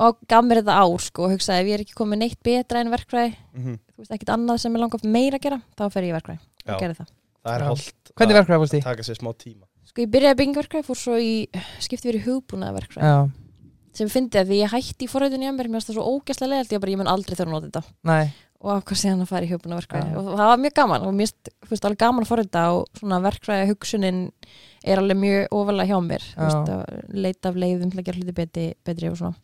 Og 0.00 0.16
gaf 0.30 0.44
mér 0.46 0.62
þetta 0.62 0.80
ár 0.80 1.02
sko 1.04 1.26
og 1.26 1.32
hugsaði 1.34 1.60
ef 1.60 1.66
ég 1.68 1.74
er 1.76 1.82
ekki 1.82 1.96
komið 1.98 2.20
neitt 2.22 2.38
betra 2.46 2.80
en 2.80 2.88
verkfræði, 2.88 3.34
Mm 3.52 3.64
-hmm. 3.64 3.78
þú 3.92 3.98
veist, 4.00 4.12
ekkert 4.16 4.32
annað 4.32 4.60
sem 4.62 4.72
ég 4.72 4.80
langar 4.80 5.04
meira 5.04 5.36
að 5.36 5.42
gera, 5.42 5.58
þá 5.76 5.90
fer 5.92 6.02
ég 6.02 6.08
í 6.08 6.16
verkfræði. 6.16 6.40
Já. 6.64 6.72
Og 6.72 6.80
gerði 6.80 6.96
það. 7.02 7.10
Það 7.40 7.54
er 7.56 7.62
Já. 7.64 7.68
holdt 7.70 8.12
Hvernig 8.16 8.34
að 8.34 8.40
verkræði 8.40 8.60
fórst 8.62 8.76
í? 8.76 8.80
Taka 8.84 9.06
sér 9.06 9.18
smá 9.18 9.30
tíma 9.38 9.66
Sko 9.90 10.02
ég 10.04 10.10
byrjaði 10.12 10.38
byggingaverkfræði, 10.40 10.86
fór 10.86 10.98
svo 10.98 11.16
í 11.16 11.32
skipti 11.82 12.10
verið 12.10 12.26
verkfræði 12.76 13.08
Já, 13.10 13.18
sem 13.96 14.10
fyndi 14.12 14.38
að 14.38 14.50
því 14.52 14.58
ég 14.60 14.74
hætti 14.74 15.06
í 15.06 15.10
forröðunni 15.10 15.48
að 15.48 15.56
mér 15.56 15.68
mér 15.70 15.80
finnst 15.80 15.90
það 15.90 15.96
svo 15.98 16.04
ógæslega 16.14 16.50
leiðalt, 16.52 16.74
ég 16.74 16.82
bara 16.82 16.92
ég 16.92 17.00
mun 17.00 17.10
aldrei 17.10 17.34
þurfa 17.34 17.48
að 17.48 17.56
nota 17.56 17.70
þetta 17.70 17.82
nei 18.06 18.26
og 18.60 18.72
af 18.74 18.82
hvað 18.84 18.98
síðan 19.00 19.22
að 19.24 19.30
fara 19.30 19.46
í 19.46 19.50
hugbúnaða 19.50 20.00
Já. 20.00 20.16
og 20.20 20.26
það 20.36 20.48
var 20.50 20.58
mjög 20.60 20.74
gaman 20.76 21.04
og 21.08 21.14
mér 21.16 21.30
finnst 21.68 21.86
alveg 21.88 22.00
gaman 22.02 22.26
að 22.26 22.30
forröða 22.30 22.64
og 22.76 22.98
svona 23.00 23.20
verkfræði 23.24 23.68
hugsunin 23.70 24.18
er 24.84 25.00
alveg 25.00 25.16
mjög 25.20 25.54
ofalega 25.56 25.88
hjá 25.88 26.00
mér 26.04 26.26
Já. 26.26 26.40
veist, 26.42 26.72
að 26.74 27.14
leita 27.24 27.52
af 27.52 27.60
leiðum 27.62 27.92
til 27.92 28.02
að 28.02 28.08
gera 28.10 28.20
hluti 28.20 28.34
betri, 28.36 28.66
betri 28.84 29.08
og 29.08 29.16
svona 29.20 29.38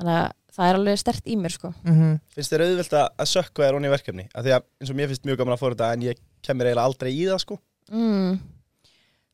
þannig 0.00 0.14
að 0.16 0.30
það 0.56 0.70
er 0.70 0.78
alveg 0.78 1.00
stert 1.02 1.28
í 1.28 1.36
mér 1.40 1.56
sko 1.58 1.72
mm 1.84 2.14
Finnst 2.32 2.54
þér 2.54 2.64
auðvelt 2.66 2.96
að 3.02 3.28
sökka 3.34 3.66
þér 3.66 3.78
onni 3.78 3.90
í 3.90 3.92
verkefni? 3.92 4.24
Af 4.32 4.46
því 4.46 4.54
að 4.56 4.66
eins 4.80 4.92
og 4.94 4.98
mér 4.98 5.12
finnst 5.12 5.28
mjög 5.28 5.42
gaman 5.42 5.56
að 5.56 5.62
fóra 5.62 5.76
þetta 5.76 5.92
En 5.96 6.06
ég 6.08 6.22
kemur 6.44 6.68
eiginlega 6.70 6.88
aldrei 6.88 7.12
í 7.12 7.26
það 7.28 7.42
sko 7.44 7.58
mm. 7.92 8.38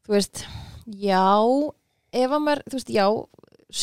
þú 0.07 0.17
veist 0.17 0.43
já, 0.99 1.23
ef 2.19 2.35
að 2.35 2.43
maður 2.43 2.65
þú 2.67 2.79
veist, 2.81 2.93
já, 2.99 3.07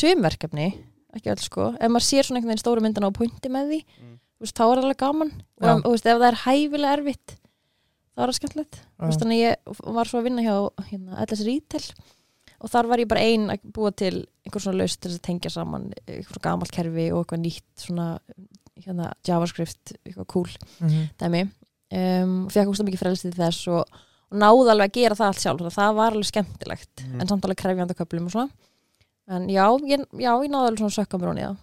sumverkefni 0.00 0.68
ekki 1.16 1.32
öll 1.32 1.40
sko, 1.40 1.70
ef 1.80 1.88
maður 1.92 2.04
sér 2.04 2.26
svona 2.28 2.40
einhvern 2.40 2.52
veginn 2.52 2.64
stóru 2.64 2.84
myndina 2.84 3.08
og 3.08 3.16
pointi 3.16 3.52
með 3.52 3.72
því 3.72 3.80
Mm. 3.96 4.15
Þú 4.36 4.44
veist, 4.46 4.56
þá 4.56 4.64
er 4.66 4.76
það 4.76 4.84
alveg 4.84 5.00
gaman. 5.02 5.32
Og, 5.60 5.68
og 5.76 5.82
þú 5.86 5.90
veist, 5.96 6.06
ef 6.06 6.18
það 6.20 6.28
er 6.30 6.38
hæfilega 6.44 6.96
erfitt 6.98 7.36
þá 8.16 8.22
er 8.22 8.30
það 8.30 8.36
skemmtilegt. 8.40 8.76
Þannig 9.20 9.36
að 9.36 9.42
ég 9.44 9.80
var 9.96 10.08
svo 10.08 10.18
að 10.20 10.24
vinna 10.30 10.42
hjá 10.46 10.56
hérna, 10.90 11.24
LS 11.26 11.44
Retail 11.46 11.86
og 12.56 12.70
þar 12.72 12.86
var 12.88 12.98
ég 13.02 13.08
bara 13.08 13.20
ein 13.20 13.50
að 13.52 13.60
búa 13.76 13.90
til 13.92 14.14
einhver 14.46 14.62
svona 14.64 14.78
laust 14.80 15.00
til 15.04 15.10
að 15.12 15.20
tengja 15.26 15.50
saman 15.52 15.90
einhver 16.08 16.40
gamalt 16.40 16.72
kerfi 16.72 17.10
og 17.12 17.24
eitthvað 17.26 17.42
nýtt 17.42 17.82
svona 17.84 18.06
hérna, 18.80 19.10
javascript, 19.28 19.92
eitthvað 20.06 20.26
cool 20.32 20.48
-hmm. 20.80 21.08
dæmi. 21.20 21.42
Um, 21.92 22.48
fekk 22.48 22.68
úrst 22.72 22.82
mikið 22.84 22.98
frelsið 22.98 23.34
til 23.34 23.42
þess 23.44 23.68
og, 23.68 23.84
og 24.30 24.38
náði 24.40 24.70
alveg 24.72 24.88
að 24.90 24.96
gera 24.96 25.14
það 25.14 25.26
allt 25.26 25.40
sjálf 25.40 25.74
það 25.76 25.94
var 25.94 26.12
alveg 26.12 26.24
skemmtilegt 26.26 27.04
Mhm. 27.04 27.20
en 27.20 27.28
samt 27.28 27.44
alveg 27.44 27.56
krefjandi 27.56 27.94
á 27.94 28.00
köflum 28.00 28.24
og 28.24 28.32
svona. 28.32 28.50
En 29.28 29.46
já, 29.48 29.66
ég, 29.86 30.00
já, 30.18 30.32
ég 30.42 30.50
náði 30.50 30.66
alveg 30.66 30.78
svona 30.78 30.92
að 30.92 30.98
sökka 30.98 31.18
mér 31.18 31.28
honi 31.28 31.40
það. 31.42 31.56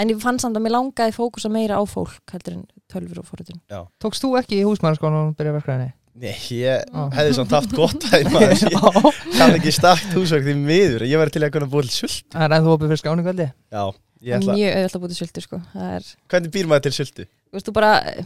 En 0.00 0.08
ég 0.08 0.20
fann 0.22 0.38
samt 0.40 0.56
að 0.56 0.64
mér 0.64 0.72
langaði 0.72 1.12
fókusa 1.12 1.50
meira 1.52 1.76
á 1.76 1.82
fólk 1.84 2.32
heldur 2.32 2.54
en 2.56 2.62
tölfur 2.88 3.18
og 3.20 3.26
fórhundin 3.28 3.58
Tókst 4.00 4.22
þú 4.24 4.30
ekki 4.40 4.60
í 4.62 4.64
húsmæðarskólan 4.64 5.28
og 5.32 5.34
byrja 5.36 5.52
verkræðinni? 5.58 5.90
Nei, 6.22 6.36
ég 6.56 6.80
Já. 6.88 7.02
hefði 7.16 7.34
samt 7.38 7.52
haft 7.56 7.74
gott 7.76 8.06
að 8.12 8.24
Ég 8.24 9.36
kann 9.38 9.54
ekki 9.56 9.72
stakt 9.72 10.10
húsverk 10.16 10.44
því 10.48 10.54
miður 10.60 11.04
Ég 11.08 11.20
væri 11.20 11.32
til 11.36 11.44
að 11.44 11.52
kunna 11.54 11.68
búið 11.72 11.88
til 11.92 11.98
sult 12.02 12.26
Það 12.32 12.44
er 12.48 12.54
ennþú 12.58 12.74
opið 12.76 12.90
fyrir 12.92 13.00
skáningveldi 13.02 13.46
Já, 13.48 13.84
ég 14.28 14.36
ætla 14.38 14.56
mjög 14.58 14.74
auðvitað 14.76 14.96
að 14.98 15.04
búið 15.04 15.12
til 15.14 15.20
sultu 15.22 15.44
sko. 15.46 15.60
það 15.72 15.94
er, 15.96 16.10
Hvernig 16.34 16.52
býr 16.56 16.68
maður 16.72 16.84
til 16.88 16.94
sultu? 16.98 17.24
þú 17.28 17.56
veist, 17.56 17.68
þú 17.70 17.74
bara 17.78 17.92
eh, 18.12 18.22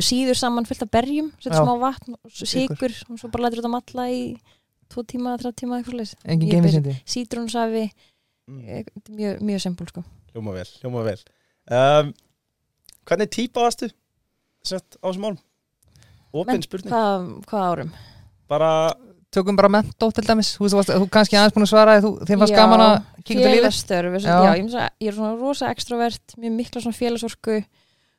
síður 0.00 0.40
saman 0.40 0.68
fullt 0.68 0.86
af 0.86 0.92
berjum 0.96 1.28
setur 1.36 1.60
smá 1.60 1.74
vatn 1.84 2.16
sigur 2.32 2.96
og 3.12 3.20
svo 3.20 3.28
bara 3.32 3.44
lætur 3.48 3.60
þetta 3.60 3.72
matla 3.76 4.08
í 4.12 4.22
tvo 4.92 5.04
tíma, 5.08 5.36
þrjá 5.40 5.52
tíma, 5.60 5.80
eitthvað 5.82 6.14
Engin 6.24 6.48
Ég 6.48 6.56
geimisindi 6.58 6.96
sítrónsafi, 7.08 7.86
Mm. 8.44 8.60
mjög, 9.16 9.38
mjög 9.40 9.60
simpul 9.64 9.86
sko. 9.88 10.02
Hljóma 10.34 10.54
vel, 10.56 10.66
hljóma 10.82 11.04
vel 11.06 11.18
um, 11.70 12.12
Hvernig 13.06 13.30
típa 13.30 13.62
varstu? 13.66 13.88
Sett 14.64 14.96
á 14.98 15.06
þessum 15.06 15.28
árum? 15.28 15.40
Opin 16.34 16.56
Men- 16.56 16.64
spurning 16.66 16.90
hvað, 16.92 17.26
hvað 17.50 17.66
árum? 17.70 17.90
Bara, 18.50 18.70
Tökum 19.34 19.56
bara 19.58 19.68
mentó 19.72 20.10
til 20.14 20.24
dæmis 20.26 20.52
Þú, 20.58 20.68
veist, 20.74 20.90
þú 20.94 21.06
kannski 21.12 21.38
aðeins 21.38 21.54
búin 21.56 21.66
að 21.66 21.70
svara 21.72 21.94
þú, 22.02 22.10
fannst 22.26 22.54
Já, 22.54 22.58
gaman 22.60 22.82
að 22.84 22.96
kíkja 23.24 23.38
til 23.38 23.46
lífið 23.50 23.60
Félagsstörf, 23.62 24.18
já. 24.18 24.26
Já. 24.26 24.34
Já, 24.34 24.52
ég, 24.58 24.74
að- 24.74 25.08
er 25.08 25.16
svona 25.16 25.32
rosa 25.40 25.70
extrovert 25.74 26.36
mjög 26.38 26.54
mikla 26.58 26.82
svona 26.84 26.98
félagsorku 26.98 27.56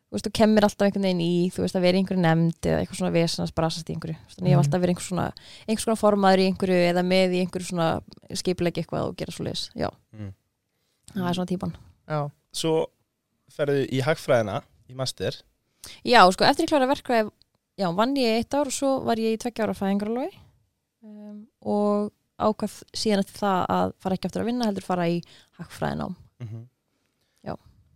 þú 0.05 0.15
veist, 0.19 0.27
og 0.29 0.34
kemur 0.38 0.63
alltaf 0.67 0.86
einhvern 0.86 1.07
veginn 1.07 1.24
í 1.25 1.50
þú 1.51 1.63
veist, 1.65 1.75
að 1.75 1.86
vera 1.88 1.98
einhverju 2.00 2.22
nefnd 2.24 2.67
eða 2.69 2.81
eitthvað 2.84 3.00
svona 3.01 3.13
vesenast 3.15 3.55
brasast 3.57 3.89
í 3.89 3.95
einhverju, 3.95 4.15
Þú 4.15 4.36
þannig 4.38 4.51
ég 4.51 4.55
hef 4.55 4.60
Mhm. 4.60 4.65
alltaf 4.65 4.81
verið 4.84 4.93
einhver 4.93 5.07
svona, 5.10 5.25
einhvers 5.67 5.86
svona 5.88 6.00
formaður 6.03 6.39
í 6.43 6.45
einhverju 6.51 6.77
eða 6.91 7.03
með 7.03 7.34
í 7.36 7.41
einhverju 7.43 7.67
svona 7.72 7.88
skipulegi 8.31 8.84
eitthvað 8.84 9.07
og 9.10 9.15
gera 9.17 9.31
svo 9.36 9.43
leis, 9.48 9.63
já, 9.75 9.89
mm. 10.13 10.31
það 11.15 11.29
er 11.29 11.34
svona 11.39 11.51
típan 11.51 11.74
Já, 12.05 12.19
svo 12.55 12.74
ferðu 13.55 13.85
í 13.89 14.01
hagfræðina 14.05 14.62
Í 14.85 14.93
master. 14.97 15.39
Já, 16.05 16.19
sko, 16.33 16.45
eftir 16.45 16.67
ég 16.67 16.69
klára 16.69 16.89
verkvæði 16.89 17.31
já, 17.81 17.88
vann 17.97 18.13
ég 18.19 18.39
eitt 18.39 18.53
ár 18.53 18.69
og 18.69 18.75
svo 18.75 18.91
var 19.05 19.17
ég 19.21 19.33
í 19.33 19.39
tveggja 19.41 19.65
ára 19.65 19.74
fæðingaralói 19.77 20.27
um, 21.01 21.39
og 21.65 22.12
ákvað 22.38 22.77
síðan 22.93 23.24
eftir 23.24 23.41
það 23.41 23.65
að 23.75 23.95
fara 24.03 24.17
ekki 24.17 24.29
aftur 24.29 24.43
að 24.43 24.50
vinna 24.51 24.69
heldur 24.69 24.85
fara 24.85 25.09
í 25.09 25.19
hagfræðinám. 25.59 26.15
Mm 26.43 26.63
Já. 27.45 27.53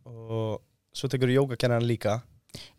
Og 0.10 0.60
svo 0.94 1.10
tekur 1.10 1.32
jógakennaran 1.34 1.86
líka. 1.86 2.20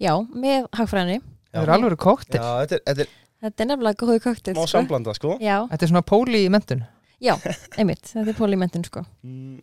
Já, 0.03 0.13
með 0.35 0.67
hagfræðinni. 0.75 1.23
Það 1.51 1.63
er 1.63 1.75
alveg 1.75 1.99
koktir 2.03 2.39
Já, 2.43 2.49
þetta 2.63 2.79
er, 2.79 2.87
þetta 2.87 3.07
er 3.07 3.19
Þetta 3.41 3.65
er 3.65 3.69
nefnilega 3.71 3.97
góðu 4.05 4.21
köktið 4.21 4.59
smá 4.59 4.69
samblanda 4.69 5.13
sko. 5.17 5.37
Já, 5.41 5.55
Þetta 5.71 5.87
er 5.87 5.91
svona 5.95 6.05
póli 6.05 6.43
í 6.45 6.51
mentun 6.53 6.83
einmitt, 7.21 8.07
þetta 8.09 8.33
er 8.33 8.37
pólimentin 8.39 8.85
sko. 8.87 9.03
Mm. 9.27 9.61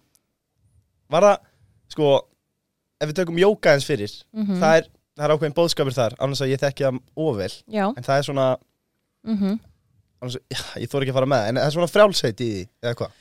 Var 1.14 1.26
það, 1.26 1.47
sko 1.94 2.10
Ef 2.98 3.12
við 3.12 3.18
tökum 3.20 3.38
jóga 3.38 3.76
eins 3.76 3.86
fyrir 3.86 4.10
mm 4.34 4.56
það, 4.58 4.76
er, 4.80 4.88
það 5.18 5.26
er 5.28 5.34
ákveðin 5.36 5.56
bóðskapur 5.60 5.94
þar 5.94 6.16
Annars 6.20 6.42
að 6.42 6.50
ég 6.56 6.62
þekki 6.64 6.88
það 6.88 7.00
óvel 7.28 7.52
Já, 7.70 7.86
En 7.94 8.04
það 8.08 8.18
er 8.18 8.26
svona 8.26 8.48
mm 9.28 9.60
annars, 10.22 10.38
já, 10.50 10.62
Ég 10.82 10.90
þór 10.90 11.06
ekki 11.06 11.14
að 11.14 11.20
fara 11.20 11.30
með 11.36 11.50
En 11.52 11.60
það 11.62 11.68
er 11.70 11.76
svona 11.78 11.92
frjálsheit 11.94 12.42
í 12.42 12.48
því 12.56 12.64
Eða 12.82 12.96
hvað? 13.02 13.16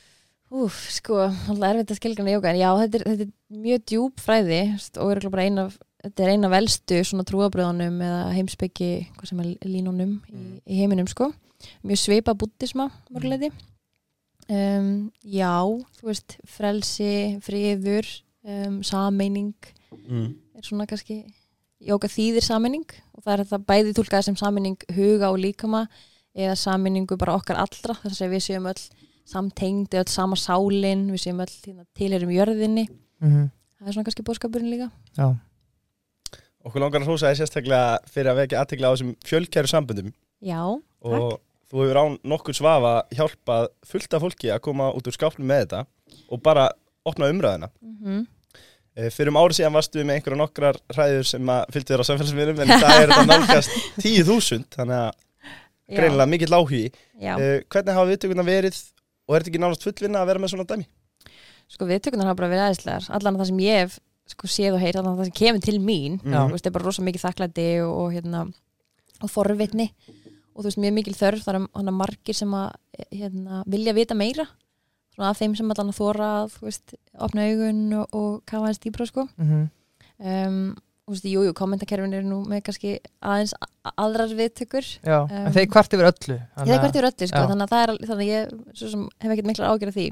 Úf, 0.57 0.77
sko, 0.95 1.17
alltaf 1.27 1.65
erfitt 1.73 1.91
að 1.91 1.99
skilgjana 1.99 2.33
jóka 2.37 2.51
en 2.53 2.59
já, 2.61 2.69
þetta 2.79 2.99
er, 3.01 3.05
þetta 3.11 3.25
er 3.27 3.61
mjög 3.67 3.81
djúb 3.91 4.21
fræði 4.23 4.59
og 5.03 5.09
er 5.11 5.25
bara 5.35 5.43
eina 5.49 5.65
þetta 6.07 6.23
er 6.23 6.31
eina 6.37 6.51
velstu 6.53 7.01
svona 7.09 7.25
trúabröðunum 7.27 7.97
eða 8.07 8.21
heimsbyggi, 8.37 8.91
hvað 9.19 9.27
sem 9.33 9.41
er 9.43 9.49
línunum 9.67 10.13
í, 10.31 10.37
Mm. 10.37 10.53
í 10.71 10.79
heiminum 10.79 11.09
sko. 11.11 11.33
Mjög 11.83 11.99
sveipa 11.99 12.37
buddisma 12.39 12.87
mörguleiti 13.11 13.51
um, 14.49 15.11
já, 15.27 15.51
þú 15.99 16.09
veist 16.13 16.37
frelsi, 16.47 17.11
friður 17.43 18.07
um, 18.47 18.79
sameining 18.87 19.55
mm. 20.07 20.29
er 20.57 20.67
svona 20.67 20.87
kannski 20.89 21.25
jóka 21.83 22.09
þýðir 22.11 22.47
sameining 22.47 22.87
og 23.17 23.25
það 23.25 23.33
er 23.33 23.43
þetta 23.45 23.65
bæði 23.69 23.97
tólkaði 23.97 24.29
sem 24.29 24.39
sameining 24.41 24.87
huga 24.97 25.33
og 25.33 25.41
líkama 25.43 25.87
eða 26.37 26.57
sameiningu 26.61 27.19
bara 27.21 27.37
okkar 27.37 27.61
allra 27.61 27.97
þess 28.03 28.25
að 28.25 28.37
við 28.37 28.47
séum 28.47 28.71
öll 28.71 28.81
samtengd 29.27 29.97
öll 29.99 30.09
sama 30.11 30.39
sálin, 30.39 31.09
við 31.11 31.25
séum 31.25 31.43
öll 31.43 31.51
hérna, 31.51 31.85
tilherum 31.99 32.33
jörðinni, 32.35 32.87
mm 33.23 33.53
það 33.77 33.91
er 33.91 33.93
svona 33.93 34.07
kannski 34.07 34.25
bóðskapurinn 34.25 34.71
líka. 34.73 34.87
Já, 35.19 35.27
Okkur 36.67 36.83
langar 36.83 37.03
að 37.05 37.11
hrósa 37.11 37.29
þér 37.29 37.37
sérstaklega 37.39 37.91
fyrir 38.11 38.31
að 38.33 38.39
vekja 38.41 38.63
aðtekla 38.63 38.89
á 38.91 38.93
þessum 38.95 39.11
fjölkæru 39.29 39.71
samböndum. 39.71 40.09
Já, 40.43 40.63
og 40.67 41.27
þú 41.69 41.83
hefur 41.83 42.01
án 42.01 42.17
nokkur 42.27 42.57
svafa 42.57 42.95
hjálpað 43.15 43.69
fullt 43.87 44.17
af 44.17 44.25
fólki 44.25 44.51
að 44.51 44.63
koma 44.65 44.89
út 44.97 45.07
úr 45.07 45.15
skápnum 45.15 45.47
með 45.47 45.67
þetta 45.67 45.83
og 46.33 46.43
bara 46.43 46.65
opna 47.07 47.29
umræðina. 47.31 47.69
mm 47.85 48.25
Eh, 48.25 48.36
Fyrir 48.97 49.29
um 49.33 49.39
árið 49.43 49.59
síðan 49.59 49.75
varstu 49.77 50.03
með 50.03 50.19
einhverja 50.19 50.41
nokkrar 50.41 50.81
hræður 50.95 51.27
sem 51.29 51.51
að 51.53 51.73
fylgdu 51.75 51.93
þér 51.93 52.03
á 52.03 52.09
samfélagsmiðlum 52.09 52.61
en 52.65 52.71
það 52.73 52.95
er 52.97 53.11
þetta 53.11 53.25
nálgast 53.33 53.75
10.000 54.01 54.69
þannig 54.77 55.01
að 55.03 55.97
greinilega 55.97 56.31
mikill 56.33 56.57
áhugi. 56.57 56.85
Uh, 57.21 57.59
hvernig 57.73 57.99
hafa 57.99 58.09
viðtökurna 58.11 58.47
verið 58.47 58.79
og 59.27 59.37
er 59.37 59.43
þetta 59.45 59.53
ekki 59.53 59.63
nánast 59.63 59.85
fullvinna 59.85 60.23
að 60.23 60.31
vera 60.33 60.43
með 60.43 60.55
svona 60.55 60.69
dæmi? 60.71 60.89
sko 61.71 61.89
viðtökunar 61.89 62.31
hafa 62.31 62.39
bara 62.41 62.51
verið 62.53 62.67
aðeinslegar 62.67 63.09
allan 63.19 63.41
það 63.41 63.49
sem 63.51 63.63
ég 63.65 63.81
hef 63.83 63.97
sko 64.31 64.51
séð 64.51 64.77
og 64.77 64.83
heyrt 64.83 64.99
allan 65.01 65.19
það 65.19 65.29
sem 65.29 65.37
kemur 65.41 65.65
til 65.65 65.77
mín. 65.83 66.21
Já. 66.23 66.39
þú 66.47 66.55
veist, 66.55 66.69
er 66.69 66.75
bara 66.75 66.87
rosa 66.89 67.05
mikið 67.07 67.25
þakklæti 67.27 67.67
og, 67.85 67.93
og 68.03 68.15
hérna 68.15 68.45
og 69.23 69.33
forvitni 69.33 69.89
og 70.57 70.63
þú 70.63 70.69
veist, 70.69 70.81
mjög 70.83 70.95
mikil 70.99 71.17
þörf 71.19 71.47
það 71.47 71.59
er 71.59 71.67
hana 71.79 71.95
margir 71.95 72.39
sem 72.39 72.55
að 72.57 72.71
hérna, 73.13 73.63
vilja 73.71 73.95
vita 73.97 74.17
meira 74.19 74.47
svona 75.17 75.31
af 75.33 75.39
þeim 75.41 75.55
sem 75.59 75.71
allan 75.73 75.91
að 75.93 75.99
þóra 75.99 76.27
að 76.43 76.51
þú 76.59 76.67
veist, 76.69 76.95
opna 77.27 77.47
augun 77.51 77.81
og, 78.03 78.07
og 78.21 78.35
kafa 78.47 78.69
hans 78.71 78.83
dýbra 78.85 79.09
sko. 79.09 79.27
Mm 79.41 79.65
um, 80.17 80.61
og 81.07 81.13
þú 81.13 81.15
veist, 81.15 81.27
jú, 81.31 81.43
jú, 81.47 81.51
kommentakerfin 81.55 82.15
eru 82.19 82.27
nú 82.27 82.37
með 82.51 82.63
kannski 82.67 82.93
aðeins 83.23 83.53
a- 83.63 83.93
aðrar 84.03 84.33
viðtökur. 84.35 84.87
Já. 85.07 85.19
Um, 85.23 85.35
en 85.47 85.53
þeir 85.55 85.69
kvart 85.71 85.93
yfir 85.95 86.09
öllu 86.09 86.37
Það 86.57 86.71
er 86.73 86.81
hvert 86.83 86.97
yfir 86.97 87.07
öllu, 87.11 87.29
sko, 87.31 87.43
Já. 87.45 87.47
þannig 87.53 87.67
að 87.67 87.75
það 87.75 87.83
er 87.85 87.93
þannig 88.09 88.25
að 88.25 88.31
ég 88.33 88.57
svo 88.81 88.89
sem, 88.91 89.05
hef 89.23 89.35
ekkert 89.37 89.47
mikla 89.53 89.69
ágjör 89.71 89.93
af 89.93 89.99
því. 90.01 90.07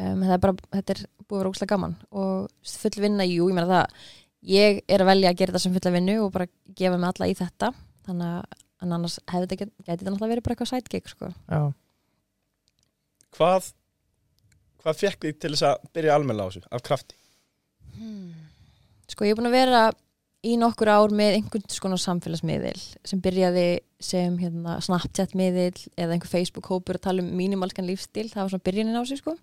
Um, 0.00 0.22
það 0.24 0.32
er 0.36 0.40
bara, 0.46 0.54
þetta 0.78 0.94
er 0.94 1.02
búið 1.26 1.36
að 1.36 1.42
vera 1.42 1.52
óslega 1.52 1.72
gaman 1.74 1.96
og 2.16 2.48
full 2.80 3.02
vinna, 3.04 3.26
jú, 3.28 3.48
ég 3.50 3.58
meina 3.58 3.68
það 3.68 4.08
ég 4.54 4.80
er 4.88 5.04
að 5.04 5.10
velja 5.10 5.32
að 5.34 5.38
gera 5.42 5.52
þetta 5.52 5.62
sem 5.66 5.74
fulla 5.76 5.92
vinnu 5.98 6.16
og 6.24 6.32
bara 6.32 6.46
gefa 6.80 6.96
mig 7.02 7.10
alla 7.10 7.28
í 7.28 7.36
þetta 7.36 7.72
þannig 8.08 8.30
að 8.38 8.58
en 8.86 8.94
annars 8.96 9.18
hefði 9.28 9.48
þetta 9.50 9.58
gæti 9.60 9.74
þetta 9.90 10.06
náttúrulega 10.14 10.32
verið 10.32 10.46
bara 10.46 10.54
eitthvað 10.56 10.70
sidekick, 10.72 11.10
sko. 11.12 11.32
Já, 11.50 11.60
Hvað, 13.36 13.68
hvað 14.82 15.00
fekk 15.00 15.26
þig 15.26 15.40
til 15.40 15.52
þess 15.54 15.66
að 15.70 15.90
byrja 15.96 16.14
almennilega 16.16 16.46
á 16.46 16.50
þessu 16.52 16.70
af 16.70 16.84
krafti? 16.86 17.18
Sko, 19.10 19.26
ég 19.26 19.34
er 19.34 19.40
búin 19.40 19.50
að 19.50 19.58
vera 19.58 19.82
í 20.46 20.56
nokkur 20.56 20.88
ár 20.88 21.12
með 21.12 21.36
einhvern 21.36 21.66
skona 21.72 21.98
samfélagsmiðil 22.00 22.78
sem 23.04 23.20
byrjaði 23.20 23.68
sem 24.00 24.36
hérna, 24.40 24.78
Snapchat-miðil 24.84 25.74
eða 26.00 26.16
einhver 26.16 26.30
Facebook-hópur 26.30 26.96
að 26.96 27.06
tala 27.08 27.24
um 27.24 27.28
mínimalskan 27.36 27.88
lífstíl, 27.88 28.30
það 28.32 28.46
var 28.46 28.52
svona 28.54 28.66
byrjunin 28.70 28.96
á 28.96 29.04
sig 29.04 29.20
sko. 29.20 29.36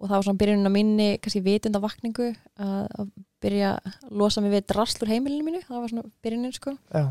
Og 0.00 0.08
það 0.08 0.14
var 0.14 0.26
svona 0.28 0.40
byrjunin 0.40 0.70
á 0.70 0.72
minni 0.72 1.08
kannski 1.20 1.42
vitundavakningu 1.44 2.28
að, 2.30 2.86
að 2.94 3.10
byrja 3.42 3.72
að 3.74 4.14
losa 4.22 4.44
mig 4.44 4.54
við 4.54 4.68
drastlur 4.70 5.10
heimilinu 5.10 5.48
mínu, 5.48 5.64
það 5.66 5.82
var 5.82 5.92
svona 5.92 6.12
byrjunin 6.24 6.54
sko. 6.56 6.76
Já, 6.94 7.02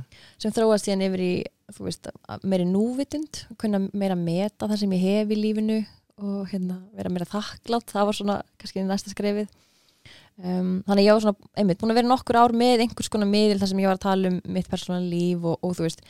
sem 0.41 0.55
þróast 0.55 0.87
síðan 0.87 1.05
yfir 1.09 1.25
í 1.25 1.33
þú 1.75 1.85
veist, 1.85 2.09
meiri 2.47 2.65
núvitund 2.65 3.43
kunna 3.61 3.83
meira 3.91 4.17
meta 4.17 4.69
það 4.69 4.83
sem 4.83 4.95
ég 4.95 5.05
hef 5.05 5.33
í 5.35 5.37
lífinu 5.37 5.79
og 6.19 6.45
hérna, 6.51 6.79
vera 6.97 7.11
meira 7.11 7.27
þakklátt. 7.29 7.91
Það 7.93 8.07
var 8.09 8.17
svona 8.17 8.37
kannski 8.59 8.85
næsta 8.85 9.13
skrefið. 9.13 9.49
Um, 10.39 10.79
þannig 10.87 11.01
að 11.01 11.05
ég 11.05 11.15
var 11.17 11.23
svona 11.25 11.49
einmitt 11.59 11.79
búin 11.81 11.91
að 11.91 11.97
vera 11.99 12.09
nokkur 12.09 12.37
ár 12.39 12.53
með 12.55 12.85
einhvers 12.85 13.11
konar 13.11 13.27
miðil 13.27 13.57
þar 13.59 13.71
sem 13.71 13.81
ég 13.83 13.89
var 13.89 13.97
að 13.97 14.05
tala 14.05 14.29
um 14.31 14.37
mitt 14.55 14.69
persónulega 14.71 15.11
líf 15.11 15.47
og, 15.51 15.57
og 15.67 15.73
þú 15.75 15.83
veist, 15.83 16.03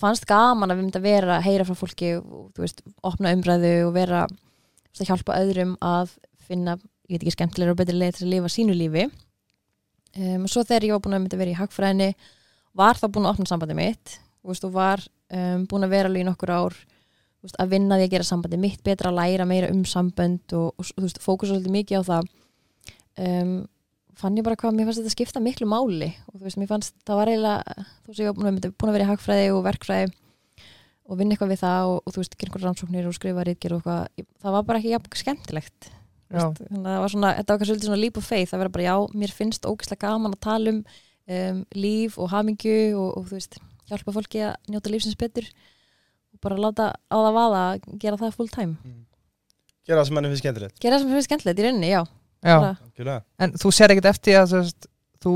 fannst 0.00 0.24
gaman 0.28 0.72
að 0.72 0.78
við 0.78 0.86
myndi 0.86 1.00
að 1.00 1.08
vera 1.10 1.34
að 1.36 1.44
heyra 1.44 1.66
frá 1.68 1.76
fólki 1.76 2.14
og 2.16 2.46
þú 2.56 2.64
veist, 2.64 2.80
opna 3.04 3.34
umræðu 3.36 3.74
og 3.84 3.92
vera 3.98 4.22
að 4.24 5.10
hjálpa 5.10 5.36
öðrum 5.42 5.74
að 5.84 6.14
finna, 6.48 6.78
ég 7.10 7.18
veit 7.18 7.26
ekki, 7.26 7.36
skemmtilega 7.36 7.74
og 7.74 7.82
betri 7.82 7.98
leið 8.00 8.16
til 8.16 8.26
að 8.26 8.32
lifa 8.32 8.52
sínu 8.54 8.76
lífi. 8.78 9.06
Um, 10.16 10.46
og 10.46 10.50
svo 10.54 10.64
þegar 10.64 10.88
ég 10.88 10.96
var 10.96 11.04
búin 11.04 11.18
að 11.18 11.24
myndi 11.26 11.36
að 11.36 11.44
vera 11.44 11.52
í 11.52 11.60
hagfræðinni 11.60 12.10
var 12.80 12.96
þá 12.96 13.06
búin 13.12 13.28
að 13.28 13.34
opna 13.34 13.50
sambandi 13.50 13.76
mitt 13.76 14.16
og 14.40 14.64
var 14.72 15.04
um, 15.04 15.68
búin 15.68 15.84
að 15.84 15.92
vera 15.92 16.08
alveg 16.08 16.24
í 16.24 16.30
nokkur 16.30 16.54
ár 16.56 16.80
veist, 17.46 17.58
að 17.62 17.74
vinna 17.74 17.98
því 17.98 18.06
að 18.06 18.14
gera 18.14 18.28
sambandi 18.28 18.60
mitt 18.60 18.80
betra, 18.86 19.12
læra 19.14 19.46
meira 19.48 19.70
um 19.72 19.82
sambönd 19.88 20.54
og, 20.56 20.72
og 20.76 20.88
þú 20.92 21.04
veist, 21.06 21.20
fókusa 21.24 21.54
svolítið 21.54 21.76
mikið 21.76 22.02
á 22.02 22.02
það. 22.10 22.32
Um, 23.20 23.54
fann 24.20 24.36
ég 24.36 24.44
bara 24.44 24.58
hvað 24.60 24.76
mér 24.76 24.88
fannst 24.88 25.00
þetta 25.00 25.14
skipta 25.14 25.42
miklu 25.42 25.68
máli 25.70 26.10
og 26.28 26.38
þú 26.38 26.44
veist, 26.46 26.58
mér 26.60 26.70
fannst 26.70 26.96
það 27.08 27.20
var 27.20 27.30
eiginlega 27.32 27.76
þú 27.78 28.10
veist, 28.10 28.20
ég 28.20 28.28
var 28.28 28.36
búin 28.36 28.90
að, 28.90 28.96
vera 28.96 29.06
í 29.06 29.08
hagfræði 29.10 29.46
og 29.54 29.62
verkfræði 29.66 30.10
og 31.10 31.18
vinna 31.18 31.34
eitthvað 31.34 31.52
við 31.54 31.62
það 31.62 31.92
og, 31.92 31.96
og 32.04 32.14
þú 32.14 32.22
veist, 32.22 32.36
gera 32.36 32.50
einhver 32.50 32.66
rannsóknir 32.66 33.08
og 33.08 33.16
skrifa 33.16 33.46
rítger 33.48 33.74
og 33.74 33.80
eitthvað, 33.80 34.28
það 34.44 34.56
var 34.56 34.68
bara 34.68 34.80
ekki 34.80 34.92
jafn 34.92 35.18
skemmtilegt. 35.22 35.90
Veist, 36.30 36.60
þannig 36.60 36.84
að 36.84 36.92
það 36.92 37.02
var 37.02 37.14
svona, 37.14 37.32
þetta 37.38 37.52
var 37.54 37.60
kannski 37.60 37.72
svolítið 37.72 37.90
svona 37.90 38.02
leap 38.04 38.20
of 38.20 38.28
faith 38.28 38.54
að 38.54 38.62
vera 38.62 38.74
bara, 38.76 38.86
já, 38.86 38.94
mér 39.24 39.34
finnst 39.34 39.66
ógeðslega 39.66 40.04
gaman 40.04 40.36
að 40.36 40.42
tala 40.46 40.74
um, 40.76 40.80
um 41.40 41.64
líf 41.74 42.20
og 42.20 42.30
hamingju 42.30 42.78
og, 43.00 43.08
og 43.18 43.26
þú 43.30 43.38
veist, 43.40 43.58
hjálpa 43.90 44.14
fólki 44.14 44.44
að 44.46 44.70
njóta 44.70 44.92
lífsins 44.92 45.18
betur. 45.18 45.48
og 45.48 45.69
bara 46.42 46.56
láta 46.56 46.92
á 47.10 47.16
það 47.16 47.34
vaða 47.38 47.62
að 47.74 47.98
gera 48.04 48.16
það 48.16 48.34
full 48.38 48.48
time 48.48 48.76
Gera 49.86 50.00
það 50.02 50.06
sem 50.10 50.14
manni 50.14 50.28
finnst 50.30 50.44
skemmtilegt. 50.44 50.78
gera 50.80 50.96
það 50.96 51.02
sem 51.04 51.12
finnst 51.14 51.28
skemmtilegt 51.30 51.58
í 51.60 51.64
rauninni, 51.66 51.90
já, 51.90 52.02
já. 52.44 52.56
Bara- 52.60 52.76
Algjörlega. 52.84 53.22
En 53.40 53.52
þú 53.58 53.72
sér 53.74 53.90
ekkert 53.94 54.10
eftir 54.12 54.36
að 54.38 54.52
veist, 54.60 54.86
þú 55.20 55.32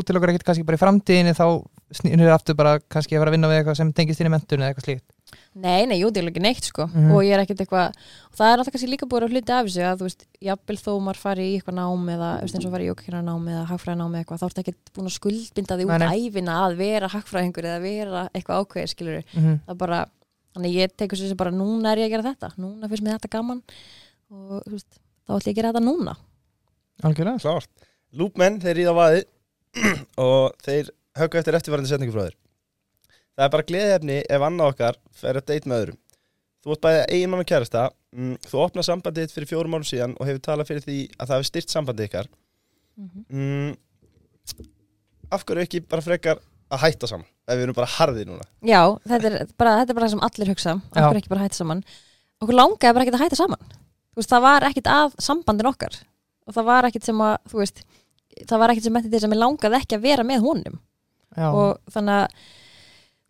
útilokkar 0.00 0.30
ekkert 0.32 0.44
kannski 0.48 0.64
bara 0.64 0.76
í 0.78 0.80
framtíðinni 0.82 1.34
þá 1.36 1.46
snýrur 1.92 2.32
aftur 2.32 2.54
bara 2.56 2.78
kannski 2.80 3.16
að 3.16 3.20
fara 3.20 3.30
að 3.32 3.36
vinna 3.36 3.48
við 3.50 3.58
eitthvað 3.60 3.76
sem 3.76 3.90
tengist 3.92 4.20
inn 4.22 4.28
í 4.30 4.32
mentun 4.32 4.62
eða 4.62 4.70
eitthvað 4.72 4.86
slíkt 4.88 5.08
Nei, 5.56 5.84
nei, 5.88 5.96
jú, 6.00 6.08
það 6.12 6.22
er 6.22 6.28
ekki 6.30 6.42
neitt 6.44 6.64
sko 6.68 6.86
Mhm. 6.86 7.10
og 7.12 7.20
ég 7.24 7.32
er 7.32 7.40
ekkert 7.44 7.60
eitthvað, 7.64 7.92
og 8.28 8.36
það 8.36 8.52
er 8.52 8.58
alltaf 8.58 8.72
kannski 8.72 8.88
líka 8.92 9.08
búið 9.08 9.24
að 9.26 9.32
hluti 9.32 9.52
af 9.52 9.66
þessu 9.66 9.84
að 9.84 9.98
þú 10.00 10.06
veist, 10.08 10.24
jafnvel 10.40 10.76
þó 10.80 10.92
maður 11.00 11.20
fari 11.24 11.44
í 11.48 11.52
eitthvað 11.60 11.76
nám 11.80 12.08
eða 12.12 12.30
þú 12.36 12.42
veist, 12.44 12.54
eins 12.56 12.66
og 12.68 12.72
fari 12.72 12.84
í 12.84 12.92
nám 13.24 13.48
eða 13.52 13.66
hagfræða 13.72 13.96
nám 14.00 14.12
eða 14.12 14.20
eitthvað, 14.24 14.40
þá 14.40 14.46
ertu 14.48 14.60
ekkert 14.62 14.92
búin 14.96 15.08
að 15.08 15.16
skuldbinda 15.16 15.76
því 15.76 15.84
út 15.88 15.92
æfina 16.16 16.56
að 16.68 16.76
vera 16.76 17.08
hagfræðingur 17.12 17.64
eða 17.68 17.80
vera 17.82 18.22
eitthvað 18.34 18.60
ákveðir, 18.60 18.88
skilur 18.92 19.22
mm 19.24 19.40
-hmm. 19.44 19.60
það 19.68 19.78
bara, 19.78 20.00
þannig 20.52 20.76
ég 20.80 20.92
tekur 20.96 21.20
sér 21.20 21.32
sem 21.32 21.40
bara 21.40 21.54
núna 21.54 21.92
er 21.92 22.04
ég 22.04 22.10
að 22.10 22.16
gera 22.16 22.28
þetta, 22.32 22.52
núna 22.60 22.90
finnst 22.90 23.06
mér 23.06 23.18
þetta 23.18 23.32
gaman 23.32 23.62
og 24.32 24.60
veist, 24.68 25.00
þá 25.26 25.34
ætlum 25.36 25.48
ég 25.48 25.52
að 25.52 25.58
gera 25.60 25.72
þetta 25.72 25.84
núna 25.86 26.16
Algjörlega 27.02 27.40
Klárt. 27.42 27.70
Lúpmenn, 28.12 28.60
þeir 28.62 28.78
ríða 28.78 28.92
á 28.92 28.96
vaði 28.98 29.22
og 30.26 30.52
þeir 30.62 30.90
höggu 31.18 31.40
eftir 31.40 31.56
eftirvarandi 31.58 31.90
setningu 31.90 32.14
frá 32.14 32.26
þér. 32.26 32.36
Það 33.32 33.46
er 33.46 33.52
bara 33.54 33.66
gleðefni 33.70 34.18
ef 34.36 34.44
annað 34.46 34.72
okkar 34.74 34.98
fer 35.16 35.40
að 35.40 35.48
deit 35.48 35.66
með 35.66 35.80
öðrum. 35.80 35.98
Þú 36.62 36.74
ert 36.74 36.82
bæðið 36.84 37.04
eiginmann 37.16 37.42
og 37.42 37.48
kærasta, 37.48 37.86
mm, 38.14 38.34
þú 38.44 38.60
opnað 38.62 38.86
sambandið 38.86 39.32
fyrir 39.34 39.50
fjórum 39.50 39.74
árum 39.74 39.88
síðan 39.88 40.14
og 40.14 40.28
hefur 40.28 40.44
talað 40.46 40.68
fyrir 40.68 40.84
því 40.84 40.98
að 41.16 41.24
það 41.24 41.34
hefur 41.34 41.48
styrt 41.48 41.74
sambandið 41.74 42.08
ykkar. 42.10 42.28
Mm, 43.32 43.72
af 45.32 45.46
hverju 45.48 45.64
ekki 45.64 45.82
bara 45.88 46.04
frekar 46.04 46.42
að 46.72 46.82
hætta 46.86 47.08
saman, 47.10 47.28
ef 47.46 47.58
við 47.58 47.66
erum 47.66 47.76
bara 47.76 47.90
harðið 47.96 48.28
núna? 48.30 48.46
Já, 48.64 48.80
þetta 49.08 49.28
er 49.28 49.50
bara, 49.60 49.74
þetta 49.80 49.92
er 49.92 49.98
bara 49.98 50.06
það 50.06 50.14
sem 50.14 50.24
allir 50.28 50.52
hugsa 50.52 50.74
okkur 50.92 51.18
ekki 51.20 51.32
bara 51.32 51.42
að 51.42 51.48
hætta 51.48 51.58
saman. 51.60 51.82
Okkur 52.42 52.58
langaði 52.58 52.96
bara 52.96 53.04
ekki 53.06 53.14
að 53.14 53.24
hætta 53.26 53.38
saman. 53.38 53.74
Veist, 54.16 54.32
það 54.32 54.44
var 54.44 54.66
ekkit 54.68 54.88
að 54.92 55.16
sambandin 55.22 55.70
okkar. 55.70 55.98
Og 56.48 56.56
það 56.56 56.68
var 56.68 56.88
ekkit 56.88 57.08
sem 57.08 57.20
að 57.24 57.56
veist, 57.56 57.82
það 58.48 58.62
var 58.62 58.72
ekkit 58.72 58.86
sem 58.86 58.96
mætti 58.96 59.12
þess 59.12 59.28
að 59.28 59.32
mér 59.32 59.42
langaði 59.42 59.78
ekki 59.78 59.98
að 59.98 60.06
vera 60.06 60.26
með 60.28 60.46
honum. 60.46 60.78
Já, 61.32 61.48
og 61.48 61.92
þannig 61.92 62.18
að 62.18 62.40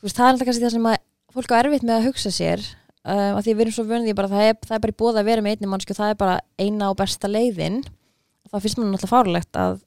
veist, 0.02 0.16
það 0.16 0.24
er 0.24 0.32
alltaf 0.32 0.48
kannski 0.48 0.64
það 0.66 0.76
sem 0.76 0.88
að 0.90 0.96
fólk 1.32 1.54
á 1.54 1.60
erfitt 1.60 1.86
með 1.86 1.98
að 1.98 2.06
hugsa 2.08 2.32
sér 2.34 2.64
um, 2.66 3.36
að 3.38 3.42
því 3.44 3.52
við 3.52 3.64
erum 3.64 3.76
svo 3.76 3.84
vönið 3.88 4.16
bara 4.18 4.30
það 4.32 4.48
er, 4.48 4.56
það 4.66 4.76
er 4.76 4.82
bara 4.84 4.94
í 4.94 4.98
bóða 5.02 5.22
að 5.22 5.30
vera 5.30 5.44
með 5.44 5.56
einni 5.56 5.70
mannsku 5.70 5.96
það 5.96 6.14
er 6.14 6.18
bara 6.22 6.38
eina 6.58 6.90
og 6.90 6.98
besta 6.98 7.30
leiðin. 7.30 7.80
Þá 8.50 8.56
finnst 8.58 8.80
mér 8.80 8.90
náttúrulega 8.90 9.12
fárlegt 9.12 9.60
að 9.60 9.78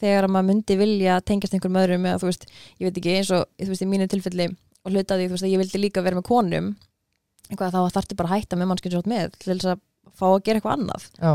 þegar 0.00 0.26
að 0.26 0.34
maður 0.34 0.48
myndi 0.50 0.76
vilja 0.80 1.18
tengjast 1.26 1.54
einhverjum 1.56 1.80
öðrum 1.82 2.08
eða 2.10 2.20
þú 2.22 2.30
veist, 2.30 2.46
ég 2.78 2.88
veit 2.88 3.00
ekki 3.00 3.14
eins 3.18 3.32
og 3.36 3.46
þú 3.60 3.70
veist, 3.72 3.84
í 3.84 3.90
mínu 3.90 4.08
tilfelli 4.10 4.48
og 4.50 4.94
hluta 4.94 5.18
því 5.18 5.28
þú 5.28 5.36
veist 5.36 5.46
að 5.46 5.52
ég 5.52 5.62
vildi 5.62 5.82
líka 5.82 6.04
vera 6.04 6.18
með 6.18 6.28
konum 6.30 6.72
eitthvað 7.50 7.76
þá 7.76 7.96
þarftu 7.96 8.18
bara 8.18 8.30
að 8.30 8.36
hætta 8.40 8.58
með 8.58 8.70
mannskjum 8.70 8.94
svo 8.96 9.04
með 9.10 9.32
til 9.38 9.52
þess 9.52 9.70
að 9.74 9.80
fá 10.16 10.26
að 10.30 10.42
gera 10.46 10.60
eitthvað 10.60 10.76
annað. 10.76 11.08
Já, 11.20 11.32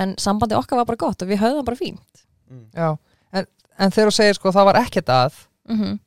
en 0.00 0.14
sambandi 0.22 0.56
okkar 0.58 0.80
var 0.80 0.90
bara 0.90 1.02
gott 1.04 1.24
og 1.24 1.30
við 1.30 1.42
höfðum 1.42 1.66
bara 1.66 1.78
fínt. 1.80 2.22
Já. 2.76 2.94
En, 3.34 3.48
en 3.78 3.94
þegar 3.94 4.10
þú 4.10 4.16
segir 4.16 4.38
sko 4.38 4.52
það 4.54 4.70
var 4.70 4.80
ekkert 4.84 5.12
að 5.14 5.42
mm 5.70 5.98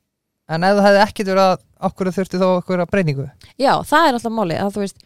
en 0.50 0.66
ef 0.66 0.76
það 0.76 0.86
hefði 0.88 1.02
ekkert 1.04 1.30
verið 1.30 1.44
að 1.44 1.64
okkur 1.88 2.10
þurfti 2.16 2.40
þá 2.40 2.46
okkur 2.50 2.82
að 2.84 2.92
breyningu 2.92 3.26
Já, 3.60 3.72
það 3.86 4.08
er 4.08 4.18
alltaf 4.18 4.34
máli 4.34 4.58
að 4.60 4.72
þú 4.74 4.84
veist, 4.84 5.04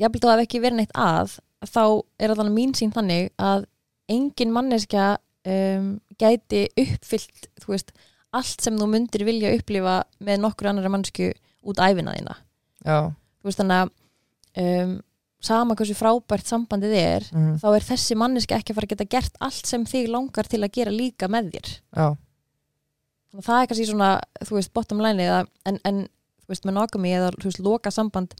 ég 0.00 0.08
hef 0.08 0.44
ekki 0.44 0.62
verið 0.62 0.80
neitt 0.80 0.94
að 0.96 1.38
þá 1.68 1.84
er 2.20 2.34
þannig 2.36 2.56
mín 2.56 2.74
sín 2.76 2.92
þannig 2.94 3.30
að 3.40 3.66
engin 4.10 4.54
manneskja 4.54 5.06
um, 5.48 5.92
gæti 6.20 6.64
uppfyllt 6.78 7.50
þú 7.62 7.74
veist, 7.74 7.92
allt 8.36 8.64
sem 8.64 8.78
þú 8.78 8.88
myndir 8.90 9.26
vilja 9.26 9.52
upplifa 9.56 10.00
með 10.22 10.42
nokkur 10.44 10.70
annara 10.70 10.92
mannsku 10.92 11.30
út 11.66 11.80
æfina 11.82 12.16
þína. 12.16 12.36
Já, 12.86 12.98
þú 13.40 13.50
veist 13.50 13.60
þannig 13.60 13.84
að 13.84 13.94
um, 14.64 14.96
sama 15.40 15.76
hversu 15.76 15.96
frábært 15.96 16.48
sambandið 16.48 16.96
er 17.00 17.26
mm, 17.32 17.52
þá 17.62 17.68
er 17.72 17.86
þessi 17.86 18.16
manneski 18.20 18.56
ekki 18.56 18.74
að 18.74 18.78
fara 18.78 18.88
að 18.90 18.94
geta 18.94 19.12
gert 19.16 19.38
allt 19.40 19.68
sem 19.68 19.86
þig 19.88 20.10
langar 20.12 20.48
til 20.48 20.60
að 20.60 20.74
gera 20.76 20.92
líka 20.92 21.28
með 21.32 21.54
þér. 21.54 21.70
Já, 21.96 22.08
og 23.36 23.46
það 23.46 23.60
er 23.60 23.68
kannski 23.70 23.88
svona, 23.88 24.10
þú 24.46 24.58
veist, 24.58 24.72
bottom 24.76 25.02
line 25.02 25.26
eða, 25.26 25.44
en, 25.68 25.78
en, 25.86 26.02
þú 26.44 26.52
veist, 26.52 26.66
monogamy 26.68 27.12
eða, 27.16 27.30
þú 27.36 27.50
veist, 27.50 27.62
loka 27.64 27.92
samband 27.94 28.34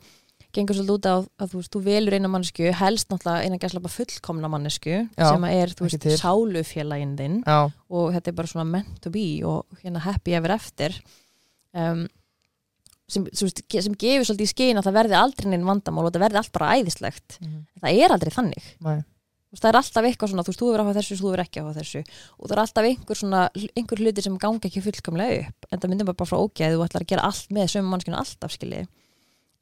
gengur 0.56 0.76
svolítið 0.76 0.94
út 0.96 1.06
á 1.08 1.14
að, 1.14 1.50
þú 1.52 1.58
veist, 1.60 1.72
þú 1.74 1.80
velur 1.86 2.16
eina 2.16 2.30
mannesku 2.32 2.70
helst 2.80 3.10
náttúrulega 3.12 3.46
eina 3.46 3.58
gæslega 3.62 3.92
fullkomna 3.94 4.50
mannesku 4.50 4.94
Já, 5.16 5.26
sem 5.28 5.44
er, 5.50 5.74
þú 5.78 5.86
veist, 5.86 6.06
sálufélaginn 6.22 7.16
þinn 7.18 7.36
já, 7.44 7.58
og 7.90 8.08
þetta 8.16 8.32
er 8.32 8.38
bara 8.40 8.50
svona 8.50 8.66
meant 8.70 8.96
to 9.04 9.12
be 9.14 9.26
og 9.46 9.82
hérna 9.84 10.02
happy 10.04 10.34
ever 10.38 10.54
after. 10.56 10.96
Um, 11.76 12.06
sem, 13.10 13.26
sem, 13.34 13.50
sem 13.50 13.94
gefur 13.98 14.26
svolítið 14.28 14.46
í 14.48 14.50
skyn 14.54 14.80
að 14.80 14.88
það 14.88 14.98
verði 15.00 15.18
aldrei 15.20 15.48
neinn 15.52 15.66
vandamál 15.68 16.06
og 16.08 16.12
það 16.14 16.26
verði 16.26 16.42
allt 16.42 16.52
bara 16.54 16.74
æðislegt. 16.78 17.38
Mhm, 17.40 17.64
en 17.74 17.84
það 17.86 18.02
er 18.04 18.14
aldrei 18.16 18.34
þannig. 18.34 18.68
Nei, 18.86 19.00
það 19.58 19.68
er 19.72 19.78
alltaf 19.80 20.06
eitthvað 20.06 20.32
svona, 20.32 20.44
þú 20.46 20.52
veist, 20.52 20.60
þú 20.62 20.70
verður 20.70 20.82
að 20.84 20.90
hafa 20.90 21.00
þessu 21.00 21.18
þú 21.20 21.30
verður 21.32 21.44
ekki 21.46 21.60
að 21.60 21.68
hafa 21.68 21.80
þessu. 21.80 22.02
Og 22.38 22.44
það 22.46 22.54
er 22.56 22.62
alltaf 22.64 22.88
einhver 22.90 23.18
svona 23.18 23.42
einhver 23.74 24.02
hluti 24.04 24.26
sem 24.26 24.38
ganga 24.46 24.70
ekki 24.70 24.82
fullkomlega 24.84 25.40
upp. 25.46 25.70
En 25.70 25.82
það 25.82 25.92
myndir 25.94 26.10
bara 26.10 26.30
frá 26.30 26.38
ógeð 26.38 26.76
þú 26.76 26.84
ætlar 26.86 27.06
að 27.06 27.10
gera 27.14 27.26
allt 27.30 27.54
með 27.54 27.72
sömu 27.74 27.90
mannskinu 27.94 28.18
alltaf 28.20 28.54
skilji 28.54 28.86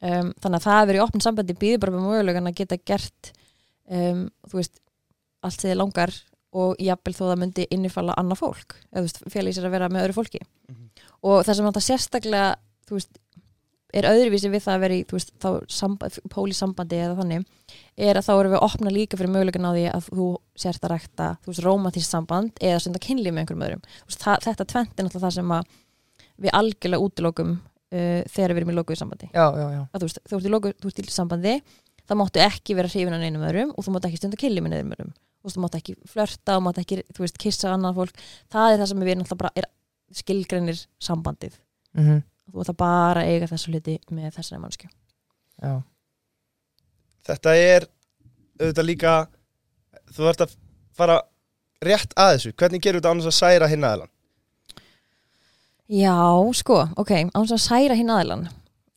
um, 0.01 0.31
þannig 0.39 0.59
að 0.59 0.65
það 0.67 0.79
að 0.81 0.87
vera 0.91 0.99
í 0.99 1.03
opn 1.05 1.23
sambandi 1.25 1.57
býður 1.59 1.83
bara 1.85 1.95
með 1.95 2.07
mögulegan 2.09 2.49
að 2.51 2.57
geta 2.61 2.79
gert 2.91 3.31
um, 3.89 4.25
þú 4.49 4.59
veist, 4.61 4.81
allt 5.43 5.59
sem 5.59 5.71
þið 5.71 5.79
langar 5.79 6.15
og 6.59 6.79
jafnvel 6.81 7.13
þó 7.13 7.23
það 7.27 7.39
myndi 7.43 7.67
innifalla 7.69 8.15
annað 8.17 8.41
fólk, 8.41 8.75
eða 8.89 9.03
þú 9.03 9.07
veist, 9.07 9.57
sér 9.57 9.67
að 9.69 9.75
vera 9.77 9.89
með 9.93 10.07
öðru 10.07 10.17
fólki 10.21 10.39
Mhm. 10.69 10.85
og 11.23 11.43
það 11.45 11.55
sem 11.55 11.65
þetta 11.69 11.83
sérstaklega, 11.85 12.55
þú 12.89 12.97
veist 12.97 13.19
er 13.93 14.05
öðruvísi 14.05 14.49
við 14.53 14.61
það 14.61 14.75
að 14.75 14.81
vera 14.83 14.93
í, 14.93 15.03
veist, 15.17 15.31
samband, 15.73 16.17
pólísambandi 16.29 16.97
eða 17.01 17.15
þannig 17.17 17.45
er 17.97 18.19
að 18.19 18.25
þá 18.27 18.33
erum 18.35 18.51
við 18.53 18.59
að 18.59 18.65
opna 18.67 18.91
líka 18.93 19.17
fyrir 19.17 19.31
möguleikin 19.33 19.65
á 19.65 19.71
því 19.73 19.85
að 19.93 20.09
þú 20.13 20.27
sért 20.61 20.83
að 20.85 20.91
rækta, 20.93 21.29
þú 21.41 21.49
veist, 21.49 21.63
rómatísk 21.65 22.09
samband 22.09 22.51
eða 22.61 22.81
stunda 22.83 23.01
kynlíf 23.01 23.33
með 23.33 23.41
einhverjum 23.43 23.65
öðrum 23.65 23.81
veist, 24.05 24.21
það, 24.21 24.37
þetta 24.45 24.67
tvent 24.73 24.93
er 24.93 25.07
náttúrulega 25.07 25.25
það 25.25 25.37
sem 25.39 25.53
að 25.57 25.63
við 26.39 26.53
algjörlega 26.59 27.05
útilokum 27.09 27.55
uh, 27.93 28.21
þegar 28.29 28.55
við 28.55 28.61
erum 28.63 28.73
í 28.73 28.77
lokuðu 28.77 28.99
sambandi. 29.01 29.29
Já, 29.33 29.45
já, 29.55 29.65
já, 29.75 29.81
að 29.85 29.99
þú 30.03 30.09
veist, 30.09 30.21
þú 30.25 30.39
ert 30.39 30.49
í 30.49 30.53
lokuðu, 30.55 31.07
sambandi 31.15 31.55
þá 32.09 32.13
máttu 32.17 32.41
ekki 32.41 32.75
vera 32.77 32.89
hrifin 32.89 33.15
af 33.15 33.21
neinum 33.21 33.45
öðrum 33.45 33.73
og 33.75 33.85
þú 33.85 33.93
máttu 33.93 34.09
ekki 34.09 34.21
stunda 34.21 34.39
kynlíf 34.41 34.65
með 34.65 34.75
neinum 34.75 34.95
öðrum. 34.95 35.11
Veist, 35.45 35.55
þú 35.55 35.63
máttu 35.63 35.79
ekki 35.79 35.95
flörta 36.09 36.55
og 36.57 36.63
máttu 36.65 36.81
ekki, 36.83 37.01
veist, 37.19 37.37
kissa 37.39 37.73
annað 37.75 37.99
fólk. 38.01 38.23
Það 38.51 38.73
er 38.73 38.81
það 38.81 38.89
sem 38.91 39.05
við 39.05 39.19
náttúrulega 39.19 39.41
bara 39.43 39.51
er 39.61 39.67
skilgreinir 40.19 40.81
sambandið. 41.05 41.59
Mhm, 41.97 42.23
þú 42.49 42.63
ætla 42.63 42.75
bara 42.77 43.23
að 43.23 43.33
eiga 43.33 43.49
þessu 43.49 43.73
hluti 43.73 43.95
með 44.13 44.33
þessari 44.37 44.61
mannsku 44.63 44.89
já, 44.89 45.73
Þetta 47.29 47.55
er 47.57 47.85
auðvitað 48.59 48.87
líka 48.87 49.13
þú 50.15 50.29
ert 50.31 50.45
að 50.45 50.55
fara 50.97 51.19
rétt 51.85 52.15
að 52.19 52.31
þessu, 52.35 52.53
hvernig 52.57 52.83
gerur 52.83 53.01
þetta 53.01 53.13
annars 53.13 53.29
að 53.29 53.37
særa 53.37 53.69
hinn 53.71 53.85
aðelan? 53.85 54.11
Já, 55.89 56.17
sko, 56.53 56.83
ok, 57.01 57.11
án 57.33 57.45
að 57.49 57.61
særa 57.63 57.97
hinn 57.97 58.11
aðilan 58.13 58.47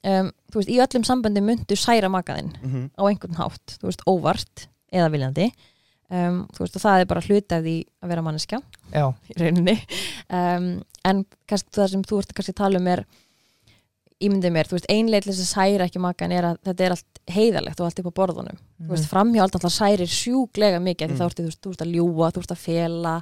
um, 0.04 0.30
þú 0.52 0.60
veist, 0.60 0.70
í 0.72 0.78
öllum 0.82 1.06
sambandi 1.06 1.42
myndu 1.44 1.78
særa 1.78 2.10
makaðinn 2.12 2.52
Mm 2.62 2.70
-hmm. 2.72 2.90
á 2.98 3.02
einhvern 3.08 3.38
hátt, 3.40 3.78
þú 3.80 3.88
veist, 3.88 4.02
óvart 4.06 4.68
eða 4.92 5.10
viljandi. 5.10 5.52
Um, 6.10 6.46
þú 6.52 6.58
veist, 6.58 6.76
og 6.76 6.82
það 6.82 7.00
er 7.00 7.06
bara 7.06 7.20
hluti 7.20 7.54
af 7.54 7.62
því 7.62 7.76
að 8.02 8.08
vera 8.08 8.22
manneska 8.22 8.60
já, 8.92 9.14
í 9.30 9.32
rauninni. 9.40 9.78
Um, 10.28 10.82
en 11.04 11.24
kannski 11.48 11.70
það 11.72 11.88
sem 11.88 12.02
þú 12.02 12.18
ert 12.18 12.38
að 12.38 12.54
tala 12.54 12.78
um 12.78 12.86
er 12.86 13.06
ímyndið 14.20 14.52
mér, 14.52 14.68
þú 14.68 14.76
veist, 14.76 14.86
þess 14.86 15.40
að 15.40 15.54
særa 15.54 15.84
ekki 15.84 15.98
makan 15.98 16.32
er 16.32 16.44
að 16.44 16.58
þetta 16.64 16.84
er 16.84 16.90
allt 16.90 17.18
heiðalegt 17.26 17.80
og 17.80 17.86
allt 17.86 17.98
upp 17.98 18.10
á 18.12 18.18
borðunum, 18.20 18.58
þú 18.78 18.90
veist, 18.92 19.08
framhjáld 19.10 19.54
alltaf 19.54 19.72
særir 19.72 20.06
sjúklega 20.06 20.78
mikið, 20.78 21.08
mm. 21.08 21.14
Mm. 21.14 21.18
þá 21.18 21.24
ertu, 21.24 21.42
þú 21.42 21.48
veist, 21.48 21.62
þú 21.62 21.70
ert 21.70 21.82
að 21.82 21.94
ljúa, 21.96 22.30
þú 22.30 22.40
ert 22.40 22.52
að 22.52 22.58
fela. 22.58 23.20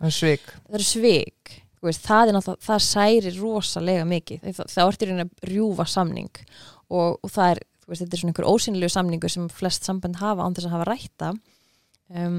Það 0.66 0.74
er 0.74 0.84
svik 0.84 1.62
það 1.80 1.90
veist, 1.90 2.04
það 2.06 2.30
er 2.30 2.36
náttúrulega, 2.36 2.66
það 2.66 2.84
særir 2.86 3.40
rosalega 3.40 4.04
mikið, 4.10 4.44
það, 4.58 4.70
það 4.74 4.90
orðir 4.90 5.12
reyna 5.12 5.26
að 5.26 5.50
rjúfa 5.50 5.88
samning 5.88 6.44
og, 6.90 7.18
og 7.20 7.32
það 7.32 7.54
er 7.54 7.62
þú 7.64 7.92
veist, 7.92 8.04
þetta 8.04 8.16
er 8.16 8.22
svona 8.22 8.34
einhver 8.34 8.50
ósynlegu 8.50 8.94
samningur 8.94 9.32
sem 9.32 9.48
flest 9.52 9.88
samband 9.88 10.20
hafa 10.20 10.46
án 10.46 10.56
þess 10.56 10.68
að 10.68 10.76
hafa 10.76 10.88
rætta 10.90 11.32
um, 12.14 12.38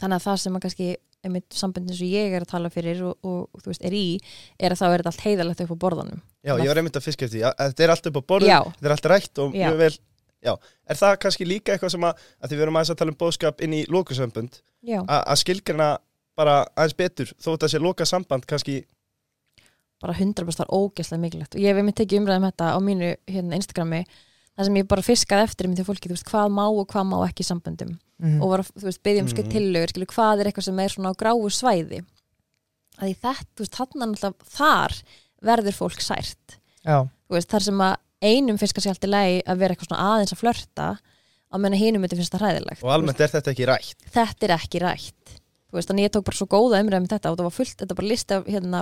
þannig 0.00 0.16
að 0.16 0.26
það 0.26 0.42
sem 0.44 0.58
að 0.58 0.66
kannski 0.66 0.90
einmitt 1.20 1.52
sambandin 1.52 1.96
sem 1.96 2.08
ég 2.08 2.32
er 2.32 2.44
að 2.46 2.52
tala 2.54 2.70
fyrir 2.72 3.02
og, 3.04 3.18
og, 3.20 3.60
þú 3.60 3.72
veist, 3.74 3.82
er 3.84 3.96
í, 3.96 4.04
er 4.56 4.72
að 4.72 4.80
þá 4.80 4.86
er 4.86 4.94
þetta 5.02 5.10
allt 5.12 5.24
heiðalegt 5.26 5.62
upp 5.66 5.74
á 5.76 5.82
borðunum. 5.82 6.22
Já, 6.40 6.54
ég 6.56 6.70
var 6.70 6.80
einmitt 6.80 6.96
að 6.96 7.04
fiska 7.04 7.26
eftir 7.26 7.42
því, 7.42 7.42
að 7.50 7.58
þetta 7.60 7.84
er 7.84 7.92
allt 7.92 8.08
upp 8.08 8.16
á 8.16 8.22
borðum, 8.32 8.48
Já. 8.48 8.60
þetta 8.70 8.88
er 8.88 8.94
allt 8.94 9.08
rætt 9.12 9.42
og 9.44 9.52
Já. 9.52 9.66
mjög 9.66 9.82
vel 9.82 9.96
Já, 10.40 10.54
er 10.88 10.96
það 10.96 11.18
kannski 11.20 11.44
líka 11.44 11.74
eitthvað 11.74 11.92
sem 11.92 12.04
að, 12.08 12.20
að 12.40 12.48
því 12.48 12.56
við 12.56 12.64
erum 12.64 12.76
aðeins 12.80 12.92
að 12.94 13.00
tala 13.02 13.12
um 13.12 13.18
bóðskap 13.20 13.58
inn 13.64 13.74
í 13.76 13.80
lókusambund, 13.92 14.54
já, 14.88 15.00
að 15.04 15.40
skilgrina 15.42 15.88
bara 16.40 16.56
aðeins 16.72 16.96
betur, 16.98 17.30
þó 17.36 17.52
þetta 17.52 17.70
sé 17.74 17.82
loka 17.82 18.06
samband 18.08 18.48
kannski, 18.48 18.80
bara 20.00 20.16
100% 20.16 20.62
var 20.62 20.72
ógeðslega 20.72 21.20
mikilvægt. 21.20 21.56
Og 21.56 21.60
ég 21.62 21.68
hef 21.74 21.80
einmitt 21.82 21.98
tekið 22.00 22.22
umræðum 22.22 22.46
þetta 22.48 22.68
á 22.72 22.78
mínu 22.80 23.10
hérna, 23.28 23.58
Instagrami 23.60 24.04
þar 24.56 24.68
sem 24.68 24.78
ég 24.80 24.86
bara 24.88 25.04
fiskaði 25.04 25.44
eftir 25.46 25.68
um 25.68 25.74
því 25.76 25.84
fólki, 25.88 26.08
þú 26.08 26.16
veist, 26.16 26.28
hvað 26.30 26.54
má 26.56 26.64
og 26.68 26.86
hvað 26.90 27.04
má 27.10 27.18
ekki 27.28 27.44
samböndum. 27.46 27.98
Mhm. 28.20 28.42
og 28.44 28.50
var 28.52 28.60
þú 28.68 28.84
veist, 28.84 29.02
byggja 29.02 29.22
um 29.22 29.28
mm 29.28 29.36
Mhm. 29.40 29.52
tillögur 29.54 29.88
skilur, 29.88 30.10
hvað 30.12 30.40
er 30.40 30.46
eitthvað 30.50 30.64
sem 30.64 30.78
er 30.78 30.88
svona 30.92 31.12
á 31.12 31.14
gráu 31.16 31.48
svæði? 31.48 32.04
Að 33.00 33.06
því 33.08 33.16
þetta, 33.16 33.46
þú 33.56 33.64
veist, 33.64 33.76
þarna 33.78 34.06
náttúrulega 34.10 34.34
þar 34.44 34.92
verður 35.42 35.78
fólk 35.80 36.00
sært. 36.04 36.58
Já, 36.84 37.08
þú 37.28 37.32
veist, 37.32 37.48
þar 37.48 37.62
sem 37.62 37.78
að 37.80 37.96
einum 38.20 38.58
finnst 38.60 38.74
kannski 38.76 38.90
allt 38.92 39.04
í 39.04 39.08
lagi 39.08 39.42
að 39.46 39.58
vera 39.58 39.74
eitthvað 39.74 39.88
svona 39.88 40.04
aðeins 40.10 40.32
að 40.34 40.40
flörta 40.42 40.88
á 41.50 41.54
meðan 41.56 41.80
hinum 41.80 42.00
myndi 42.04 42.16
finnst 42.20 42.32
það 42.34 42.44
hræðilegt. 42.44 42.82
Og 42.84 42.90
almennt 42.92 43.20
er 43.20 43.28
þetta 43.32 43.50
ekki 43.54 43.66
rætt. 43.66 43.96
Þetta 44.12 44.44
er 44.44 44.54
ekki 44.58 44.80
rætt 44.84 45.39
þú 45.70 45.78
veist, 45.78 45.90
þannig 45.90 46.06
ég 46.08 46.12
tók 46.16 46.26
bara 46.26 46.36
svo 46.40 46.46
góða 46.50 46.80
umræðum 46.84 47.06
með 47.06 47.14
þetta 47.16 47.30
og 47.32 47.38
það 47.40 47.46
var 47.48 47.56
fullt, 47.56 47.76
þetta 47.82 47.96
var 48.00 48.08
listi 48.10 48.36
af 48.36 48.48
hérna, 48.50 48.80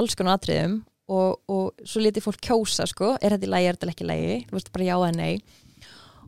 alls 0.00 0.14
konar 0.18 0.38
atriðum 0.38 0.76
og, 1.08 1.38
og 1.48 1.86
svo 1.88 2.02
lítið 2.04 2.24
fólk 2.26 2.40
kjósa, 2.44 2.86
sko, 2.88 3.14
er 3.20 3.34
þetta 3.36 3.48
í 3.48 3.52
lagi, 3.54 3.68
er 3.70 3.78
þetta 3.78 3.92
ekki 3.94 4.04
í 4.06 4.10
lagi? 4.12 4.36
Þú 4.50 4.58
veist, 4.58 4.72
bara 4.74 4.88
já 4.88 4.94
eða 4.98 5.12
nei. 5.16 5.42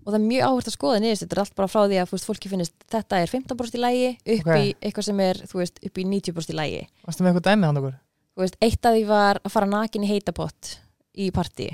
Og 0.00 0.06
það 0.08 0.16
er 0.16 0.22
mjög 0.24 0.44
áhvert 0.48 0.68
að 0.70 0.74
skoða 0.78 1.00
niður 1.04 1.18
þetta 1.20 1.36
er 1.36 1.40
allt 1.42 1.56
bara 1.58 1.68
frá 1.68 1.80
því 1.84 1.98
að 2.00 2.12
veist, 2.14 2.26
fólki 2.30 2.48
finnist 2.48 2.86
þetta 2.88 3.18
er 3.20 3.28
15% 3.28 3.76
í 3.76 3.80
lagi 3.82 4.06
upp 4.16 4.46
Ok. 4.48 4.54
í 4.56 4.70
eitthvað 4.80 5.06
sem 5.10 5.20
er, 5.20 5.40
þú 5.50 5.60
veist, 5.60 5.82
upp 5.84 6.00
í 6.00 6.06
90% 6.08 6.54
í 6.54 6.56
lagi. 6.56 6.80
Varstu 7.04 7.26
með 7.26 7.34
eitthvað 7.34 7.48
dæmið 7.50 7.68
hann 7.68 7.80
okkur? 7.82 7.98
þú 8.30 8.44
veist, 8.46 8.56
eitt 8.64 8.86
af 8.88 8.94
því 8.96 9.04
var 9.10 9.40
að 9.44 9.52
fara 9.52 9.68
nakin 9.68 10.06
í 10.06 10.08
heitapott 10.08 10.70
í 11.20 11.28
partí. 11.36 11.68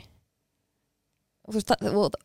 Og 1.46 1.54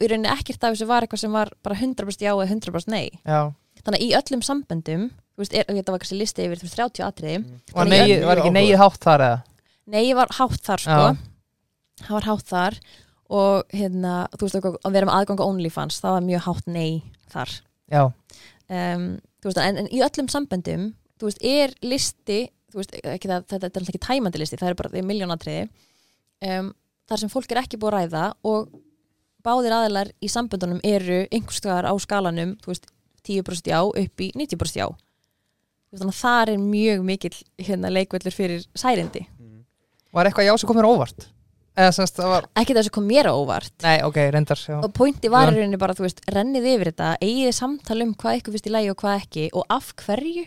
í 0.01 0.07
rauninni 0.09 0.31
ekkert 0.33 0.63
af 0.65 0.73
þessu 0.73 0.87
var 0.89 1.05
eitthvað 1.05 1.21
sem 1.21 1.35
var 1.35 1.51
bara 1.61 1.77
100% 1.77 2.23
já 2.25 2.31
eða 2.33 2.47
100% 2.49 2.89
nei. 2.89 3.11
Já, 3.21 3.51
þannig 3.85 3.99
að 3.99 4.05
í 4.07 4.09
öllum 4.17 4.41
samböndum 4.47 5.03
þú 5.13 5.30
veist, 5.41 5.55
er, 5.57 5.67
þetta 5.69 5.95
var 5.95 6.03
kannski 6.03 6.19
listi 6.19 6.45
yfir 6.45 6.61
þú 6.61 6.67
veist, 6.67 6.79
30 6.79 7.07
atriði 7.07 7.37
var, 7.41 7.73
Þannig 7.73 7.97
negið, 7.97 8.15
mjög 8.15 8.29
var 8.31 8.41
ekki 8.41 8.53
negið 8.57 8.81
hátt 8.81 9.01
þar 9.05 9.25
eða? 9.27 9.39
nei, 9.91 10.01
ég 10.05 10.17
var 10.19 10.35
hátt 10.37 10.61
þar 10.67 10.85
sko. 10.85 11.07
Það 12.01 12.15
var 12.15 12.27
hátt 12.29 12.47
þar. 12.49 12.79
Og 13.31 13.75
hérna, 13.75 14.13
þú 14.35 14.45
veist, 14.45 14.55
eitthvað, 14.57 14.79
að 14.87 14.95
vera 14.95 15.07
með 15.07 15.17
aðgang 15.17 15.43
á 15.43 15.45
OnlyFans, 15.47 15.99
það 16.03 16.15
var 16.17 16.25
mjög 16.25 16.41
hátt 16.47 16.71
nei 16.71 16.91
þar. 17.31 17.53
Já, 17.91 18.03
um, 18.71 19.05
veist, 19.43 19.59
en, 19.61 19.79
en 19.81 19.89
í 19.91 20.01
öllum 20.05 20.29
samböndum 20.31 20.89
þú 21.19 21.29
veist, 21.29 21.43
er 21.43 21.73
listi 21.85 22.45
veist, 22.73 22.93
ekki 22.95 23.29
það, 23.29 23.47
þetta, 23.49 23.65
þetta 23.65 23.67
er 23.67 23.83
alltaf 23.83 23.93
ekki 23.93 24.05
tæmandi 24.07 24.41
listi 24.41 24.59
það 24.61 24.71
er 24.71 24.79
bara, 24.79 25.03
miljónatriði 25.09 25.67
um, 26.47 26.71
þar 27.11 27.23
sem 27.23 27.33
fólk 27.33 27.51
er 27.51 27.61
ekki 27.63 27.79
búið 27.81 27.91
að 27.91 27.97
ræða 27.97 28.25
og 28.47 28.71
báðir 29.45 29.75
aðilar 29.75 30.11
í 30.21 30.29
samböndunum 30.31 30.81
eru 30.85 31.23
einhverstaðar 31.33 31.89
á 31.89 31.93
skalanum 32.01 32.55
þú 32.61 32.73
veist, 32.73 32.91
10% 33.27 33.71
já 33.73 33.79
upp 33.83 34.23
í 34.23 34.31
90% 34.37 34.81
já 34.81 34.87
þannig 35.99 36.15
að 36.15 36.21
þar 36.21 36.53
er 36.53 36.63
mjög 36.63 37.05
mikill 37.07 37.37
hérna 37.59 37.91
leikvellur 37.91 38.35
fyrir 38.35 38.65
særindi. 38.77 39.25
Var 40.11 40.27
eitthvað 40.27 40.47
já 40.47 40.53
sem 40.59 40.69
kom 40.69 40.79
mér 40.79 40.89
óvart? 40.91 41.27
það 41.75 42.27
var, 42.27 42.47
ekki 42.59 42.75
það 42.75 42.85
sem 42.85 42.93
kom 42.95 43.05
mér 43.07 43.29
óvart. 43.31 43.73
Nei, 43.83 43.97
ok, 44.03 44.17
reyndar 44.35 44.59
já, 44.59 44.77
og 44.83 44.91
pointi 44.93 45.29
var 45.31 45.51
í 45.51 45.55
rauninni 45.55 45.79
bara, 45.79 45.95
þú 45.95 46.03
veist, 46.03 46.19
rennið 46.27 46.67
yfir 46.73 46.91
þetta 46.91 47.11
eigið 47.23 47.53
samtal 47.55 48.01
um 48.03 48.11
hvað 48.19 48.41
ykkur 48.41 48.55
finnst 48.55 48.67
í 48.67 48.73
lægi 48.75 48.91
og 48.91 48.97
hvað 48.99 49.21
ekki 49.21 49.45
og 49.55 49.63
af 49.71 49.93
hverju? 50.03 50.43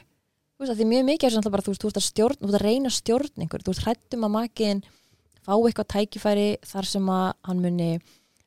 Þú 0.55 0.65
veist, 0.65 0.77
því 0.79 0.89
mjög 0.91 1.07
mikið 1.09 1.29
er 1.29 1.35
svona 1.35 1.55
bara, 1.55 1.65
þú 1.65 1.73
veist, 1.73 1.85
þú 1.85 1.91
ert 1.91 2.01
að 2.01 2.07
stjórn 2.09 2.41
þú 2.43 2.51
ert 2.51 2.59
að 2.59 2.67
reyna 2.67 2.93
stjórn 2.93 3.45
einhver, 3.45 3.65
þú 3.65 3.73
ert 3.73 3.87
hrættum 3.87 4.27
að 4.29 4.35
makin 4.37 4.85
fá 5.45 5.55
eitthvað 5.57 5.91
tækifæri 5.95 6.51
þar 6.69 6.91
sem 6.93 7.09
að 7.15 7.27
hann 7.49 7.65
muni 7.65 7.89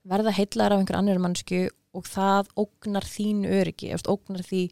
verða 0.08 0.36
heillar 0.38 0.76
af 0.76 0.84
einhver 0.84 1.00
annar 1.02 1.22
mannsku 1.22 1.66
og 1.98 2.06
það 2.06 2.54
ógnar 2.62 3.10
þín 3.10 3.42
öryggi, 3.50 3.90
ógnar 4.06 4.46
því 4.46 4.64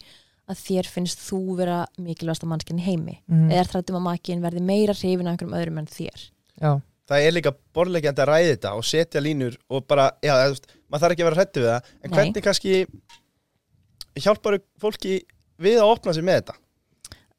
að 0.49 0.59
þér 0.67 0.89
finnst 0.93 1.19
þú 1.25 1.39
vera 1.57 1.77
mikilvægsta 1.97 2.45
mannskinn 2.49 2.79
í 2.79 2.85
heimi 2.85 3.19
Mhm. 3.27 3.49
eða 3.51 3.59
ert 3.63 3.71
hrættum 3.75 3.95
að 3.99 4.05
makin 4.09 4.41
verði 4.43 4.61
meira 4.61 4.93
hrifin 4.93 5.27
af 5.27 5.33
einhverjum 5.37 5.57
öðrum 5.59 5.79
en 5.79 5.85
þér 5.87 6.29
já, 6.61 6.81
Það 7.05 7.21
er 7.27 7.31
líka 7.35 7.51
borðlegjandi 7.75 8.21
að 8.23 8.29
ræði 8.31 8.51
þetta 8.55 8.69
og 8.73 8.83
setja 8.83 9.21
línur 9.21 9.57
og 9.69 9.83
bara, 9.87 10.07
já, 10.25 10.33
maður 10.89 11.01
þarf 11.03 11.11
ekki 11.13 11.21
að 11.21 11.27
vera 11.29 11.35
hrættu 11.37 11.61
við 11.61 11.69
það, 11.69 11.89
en 12.03 12.09
Nei. 12.09 12.15
hvernig 12.17 12.43
kannski 12.43 12.87
hjálpar 14.25 14.57
fólki 14.81 15.19
við 15.61 15.77
að 15.81 15.91
opna 15.95 16.13
sig 16.15 16.23
með 16.25 16.39
þetta? 16.41 16.55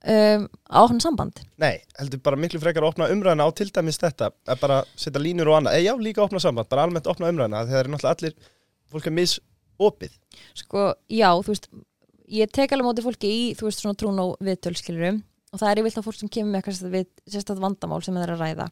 um, 0.07 0.45
áhhann 0.71 1.01
samband 1.03 1.41
Nei, 1.59 1.81
heldur 1.99 2.21
bara 2.23 2.39
miklu 2.39 2.61
frekar 2.63 2.85
að 2.85 2.93
opna 2.93 3.09
umræðina 3.11 3.43
á 3.43 3.51
til 3.59 3.67
dæmis 3.75 3.99
þetta, 3.99 4.31
að 4.47 4.61
bara 4.63 4.77
setja 4.95 5.19
línur 5.23 5.51
og 5.51 5.59
annað, 5.59 5.81
eða 5.81 5.89
já, 5.89 5.95
líka 6.07 6.23
opna 6.23 6.39
samband, 6.43 6.69
bara 6.71 6.85
almennt 6.87 7.09
opna 7.11 7.27
umræðina, 7.33 7.65
þegar 7.67 7.89
er 7.89 7.91
náttúrulega 7.91 8.15
allir, 8.21 8.35
fólk 8.93 9.07
er 9.11 9.17
misopið. 9.19 10.15
sko, 10.55 10.85
já, 11.11 11.31
þú 11.43 11.51
veist 11.51 11.69
ég 12.29 12.53
tek 12.53 12.75
alveg 12.75 12.89
móti 12.89 13.05
fólki 13.05 13.31
í, 13.31 13.41
þú 13.59 13.69
veist, 13.69 13.83
svona 13.83 13.99
trún 13.99 14.21
og 14.23 14.37
viðtölskilurum 14.45 15.23
og 15.53 15.61
það 15.63 15.71
er 15.71 15.81
yfirleitt 15.81 16.03
á 16.03 16.07
fólk 16.07 16.21
sem 16.21 16.33
kemur 16.33 16.53
með 16.57 17.09
sérstætt 17.31 17.63
vandamál 17.63 18.03
sem 18.05 18.17
það 18.17 18.27
er 18.27 18.35
að 18.35 18.45
ræða. 18.45 18.69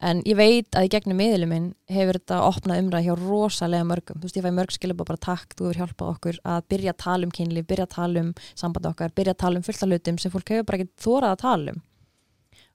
En 0.00 0.22
ég 0.24 0.36
veit 0.38 0.76
að 0.78 0.86
í 0.86 0.90
gegnum 0.94 1.18
miðlum 1.20 1.50
minn 1.52 1.66
hefur 1.92 2.16
þetta 2.16 2.38
opnað 2.46 2.78
umræð 2.80 3.04
hjá 3.04 3.14
rosalega 3.20 3.84
mörgum. 3.84 4.16
Þú 4.16 4.28
veist, 4.28 4.38
ég 4.38 4.46
fæ 4.46 4.54
mörg 4.56 4.72
skilabá 4.72 5.04
bara 5.04 5.20
takk, 5.20 5.52
þú 5.58 5.66
hefur 5.66 5.80
hjálpað 5.82 6.12
okkur 6.14 6.38
að 6.48 6.62
byrja 6.72 6.94
að 6.94 7.00
tala 7.04 7.28
um 7.28 7.34
kynlíf, 7.36 7.66
byrja 7.68 7.84
að 7.84 7.94
tala 7.98 8.22
um 8.24 8.30
samband 8.54 8.88
okkar, 8.88 9.12
byrja 9.12 9.34
að 9.36 9.42
tala 9.44 9.60
um 9.60 9.66
fullt 9.66 9.84
af 9.84 9.90
hlutum 9.90 10.20
sem 10.22 10.32
fólk 10.32 10.54
hefur 10.54 10.68
bara 10.70 10.80
ekki 10.80 11.04
þórað 11.04 11.34
að 11.34 11.42
tala 11.44 11.74
um. 11.74 11.82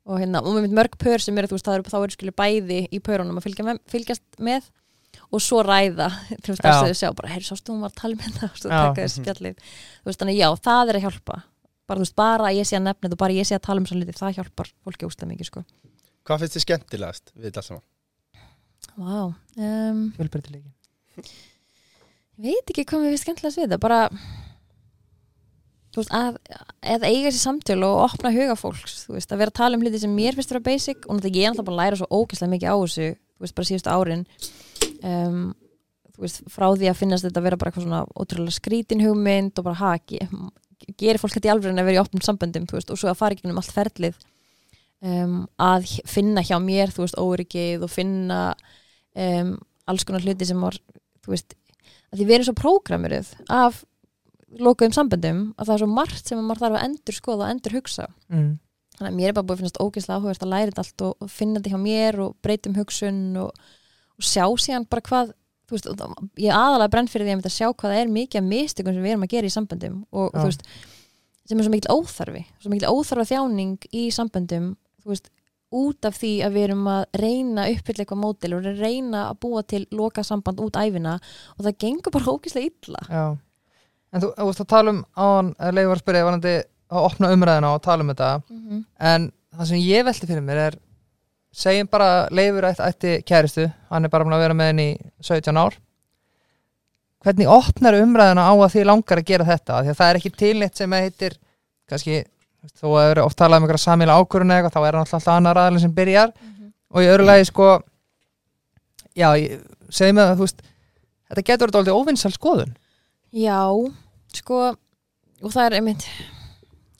Og 0.05 0.21
hérna, 0.21 0.43
og 0.45 0.69
mörg 0.77 0.99
pör 1.01 1.25
sem 1.25 1.41
eru, 1.41 1.49
þú 1.49 1.57
veist, 1.57 1.71
eru, 1.73 1.89
þá 1.89 1.97
eru 2.03 2.13
skilur 2.13 2.37
bæði 2.37 2.79
í 2.93 3.01
pörunum 3.01 3.41
að 3.41 3.47
fylgja 3.47 3.77
fylgjast 3.89 4.37
með 4.37 4.69
og 5.35 5.43
svo 5.43 5.61
ræða, 5.65 6.07
þú 6.31 6.53
veist, 6.53 6.61
þess 6.61 6.77
að 6.77 6.87
þau 6.89 6.99
sjá 6.99 7.09
bara, 7.17 7.31
herri, 7.33 7.47
sástu 7.47 7.73
hún 7.73 7.83
var 7.83 7.91
að 7.91 7.99
tala 8.01 8.15
um 8.15 8.21
þetta? 8.23 8.49
Og 8.55 8.61
taka 8.65 9.01
þessi 9.01 9.23
spjallið, 9.23 9.59
þú 9.99 10.09
veist, 10.09 10.21
þannig 10.21 10.39
já, 10.39 10.47
það 10.67 10.91
er 10.91 10.99
að 10.99 11.05
hjálpa. 11.05 11.35
Bara, 11.85 11.99
þú 11.99 12.05
veist, 12.05 12.15
bara 12.17 12.53
ég 12.55 12.69
sé 12.69 12.77
að 12.79 12.85
nefna 12.87 13.05
þetta 13.05 13.17
og 13.17 13.21
bara 13.21 13.35
ég 13.35 13.49
sé 13.49 13.57
að 13.57 13.65
tala 13.67 13.83
um 13.83 13.89
svo 13.89 13.99
litið, 13.99 14.17
það 14.19 14.39
hjálpar 14.39 14.71
fólki 14.87 15.09
úslega 15.09 15.31
mikið, 15.33 15.49
sko. 15.51 15.65
Hvað 16.25 16.41
finnst 16.41 16.57
þið 16.57 16.65
skemmtilegast 16.65 17.35
við 17.35 17.49
þetta 17.49 17.65
saman? 17.67 17.85
Vá, 18.95 19.19
um, 19.27 20.01
fjölbreytileiki. 20.15 20.71
ég 22.41 22.49
veit 22.49 22.73
ekki 22.73 22.87
hvað 22.89 23.03
mér 23.03 23.13
finnst 23.13 23.27
skemmtilegast 23.27 23.59
við 23.59 23.67
þetta, 23.67 23.81
bara 23.85 23.99
þú 25.95 26.01
veist, 26.01 26.13
að, 26.15 26.39
að 26.95 27.07
eiga 27.07 27.31
sér 27.31 27.41
samtöl 27.43 27.81
og 27.87 28.01
opna 28.09 28.33
huga 28.35 28.55
fólks, 28.59 29.05
þú 29.05 29.15
veist, 29.15 29.31
að 29.31 29.43
vera 29.43 29.53
að 29.53 29.59
tala 29.61 29.77
um 29.77 29.85
hluti 29.85 30.01
sem 30.01 30.15
mér 30.15 30.35
finnst 30.35 30.51
um, 35.03 35.41
þú 36.15 36.23
veist, 36.25 36.45
frá 36.51 36.67
því 36.71 36.91
að 36.91 36.99
finnast 37.01 37.27
þetta 37.27 37.41
að 37.41 37.47
vera 37.49 37.59
bara 37.59 37.71
eitthvað 37.71 37.87
svona 37.87 38.03
ótrúlega 38.15 38.55
skrítin 38.55 39.03
hugmynd 39.03 39.59
og 39.59 39.67
bara 39.67 39.79
ha, 39.81 39.91
ge, 40.07 40.21
gerir 40.95 41.19
fólk 41.21 41.35
þetta 41.35 41.49
í 41.49 41.53
alveg 41.55 41.75
að 41.75 41.89
vera 41.89 41.97
í 41.97 42.03
opnum 42.03 42.23
samböndum, 42.23 42.69
þú 42.69 42.79
veist, 42.79 42.93
og 42.93 43.01
svo 43.01 43.11
að 43.11 43.19
fara 43.19 43.35
ekki 43.35 43.49
um 43.49 43.59
allt 43.61 43.75
ferlið 43.75 44.17
um, 45.03 45.37
að 45.61 45.89
finna 46.07 46.45
hjá 46.45 46.55
mér, 46.63 46.93
þú 46.95 47.05
veist, 47.05 47.19
óryggið 47.19 47.85
og 47.85 47.91
finna 47.91 48.39
um, 49.15 49.55
alls 49.89 50.07
konar 50.07 50.23
hluti 50.25 50.47
sem 50.47 50.61
var, 50.61 50.77
þú 51.25 51.35
veist 51.35 51.57
að 52.11 52.19
því 52.21 52.27
við 52.27 52.37
erum 52.37 52.47
svo 52.47 52.55
prógramuruð 52.59 53.31
af 53.51 53.81
lokuðum 54.61 54.93
samböndum 54.95 55.41
að 55.57 55.67
það 55.67 55.73
er 55.75 55.81
svo 55.83 55.89
margt 55.91 56.29
sem 56.29 56.41
maður 56.41 56.63
þarf 56.63 56.77
að 56.79 56.85
endur 56.87 57.17
skoða 57.17 57.47
og 57.47 57.53
endur 57.53 57.75
hugsa 57.75 58.05
mm. 58.31 58.51
þannig 58.97 59.09
að 59.09 59.17
mér 59.17 59.31
er 59.31 59.37
bara 59.37 59.47
búið 59.47 59.55
að 59.55 59.63
finnast 59.63 59.81
ógeðslega 59.81 60.19
áhugast 60.19 60.45
að 60.45 60.53
læra 60.53 60.69
þetta 60.71 60.85
allt 60.85 61.05
og, 61.07 61.17
og 61.19 61.31
finna 61.33 61.59
þetta 61.59 61.73
hjá 61.73 61.81
mér 61.81 62.19
og 62.23 62.37
breytum 62.45 62.77
hugsun 62.79 63.19
og, 63.41 63.65
og 64.15 64.27
sjá 64.31 64.45
síðan 64.63 64.87
bara 64.89 65.05
hvað 65.05 65.31
veist, 65.71 65.87
ég 66.39 66.55
aðalega 66.55 66.91
brenn 66.93 67.09
fyrir 67.11 67.27
því 67.29 67.37
að, 67.37 67.45
að 67.49 67.55
sjá 67.55 67.67
hvað 67.71 67.93
það 67.93 68.01
er 68.01 68.11
mikið 68.15 68.41
af 68.41 68.49
mistökum 68.49 68.95
sem 68.95 69.05
við 69.05 69.15
erum 69.15 69.25
að 69.25 69.33
gera 69.35 69.49
í 69.49 69.55
samböndum 69.55 70.01
og, 70.11 70.27
og 70.27 70.35
þú 70.35 70.49
veist, 70.49 70.67
sem 71.45 71.59
er 71.59 71.67
svo 71.67 71.73
mikil 71.73 71.95
óþarfi 71.95 72.43
svo 72.61 72.73
mikil 72.73 72.91
óþarfa 72.91 73.29
þjáning 73.31 73.89
í 73.91 74.05
samböndum 74.13 74.69
þú 75.03 75.13
veist, 75.13 75.31
út 75.75 76.07
af 76.07 76.19
því 76.19 76.31
að 76.45 76.55
við 76.55 76.67
erum 76.67 76.85
að 76.89 77.03
reyna 77.19 77.65
að 77.65 77.73
uppfylla 77.75 78.03
eitthvað 78.03 78.21
mótil 78.21 78.53
og 78.55 78.67
reyna 78.79 79.23
að 79.31 79.39
búa 79.43 79.63
til 79.67 79.81
loka 79.95 80.23
samband 80.25 80.61
út 80.63 80.77
æfina 80.79 81.17
og 81.55 81.65
það 81.65 81.77
gengur 81.83 82.15
bara 82.15 82.35
ógeðslega 82.35 82.71
illa. 82.71 83.01
Já. 83.09 83.25
En 84.15 84.23
þú, 84.23 84.31
veist 84.39 84.63
að 84.63 84.71
tala 84.71 84.93
um 84.93 85.01
áðan, 85.17 85.51
leifur 85.75 85.89
var 85.89 85.97
að 85.97 86.03
spyrja 86.03 86.27
varandi 86.29 86.55
að 86.95 87.07
opna 87.09 87.31
umræðina 87.35 87.73
og 87.75 87.83
tala 87.83 88.05
um 88.05 88.11
þetta. 88.13 88.31
Mm 88.49 88.83
en 89.11 89.31
það 89.55 89.69
sem 89.71 89.83
ég 89.83 90.05
velti 90.05 90.27
fyrir 90.27 90.43
mér 90.45 90.61
er 90.67 90.77
segjum 91.55 91.89
bara 91.91 92.27
leifur 92.35 92.67
ætti 92.67 93.17
kæristu, 93.27 93.69
hann 93.89 94.05
er 94.05 94.11
bara 94.11 94.27
að 94.27 94.43
vera 94.43 94.57
með 94.57 94.71
henni 94.71 94.87
í 94.91 94.95
17 95.23 95.59
ár. 95.59 95.77
Hvernig 97.25 97.49
opnar 97.49 97.97
umræðina 97.97 98.45
á 98.45 98.53
að 98.53 98.71
því 98.75 98.85
langar 98.85 99.21
að 99.21 99.29
gera 99.31 99.47
þetta, 99.47 99.81
því 99.81 99.93
að 99.93 99.99
það 99.99 100.09
er 100.09 100.19
ekki 100.19 100.33
tilnýtt 100.41 100.81
sem 100.81 100.95
heitir, 100.99 101.37
kannski 101.89 102.19
þú 102.75 102.93
að 102.99 103.11
eru 103.13 103.25
oft 103.25 103.37
talað 103.39 103.61
um 103.61 103.65
einhverja 103.65 103.85
samíla 103.85 104.17
ákvörun 104.19 104.51
eða 104.51 104.59
eitthvað, 104.59 104.75
þá 104.75 104.87
er 104.87 104.97
hann 104.97 105.05
alltaf 105.05 105.27
annar 105.33 105.61
aðalinn 105.61 105.83
sem 105.85 105.95
byrjar. 105.95 106.33
Og 106.95 107.03
í 107.03 107.09
öðru 107.09 107.25
lagi 107.27 107.47
sko 107.49 107.69
já, 109.15 109.29
segjum 109.89 110.21
að 110.21 110.33
þú 110.35 110.45
veist 110.45 110.63
þetta 110.65 111.45
getur 111.49 111.65
verið 111.65 111.77
dálítið 111.77 111.99
óvinnsal 111.99 112.33
skoðun. 112.35 112.73
Já, 113.35 113.61
sko 114.37 114.61
og 114.75 115.51
það 115.53 115.65
er 115.65 115.77
einmitt 115.79 116.05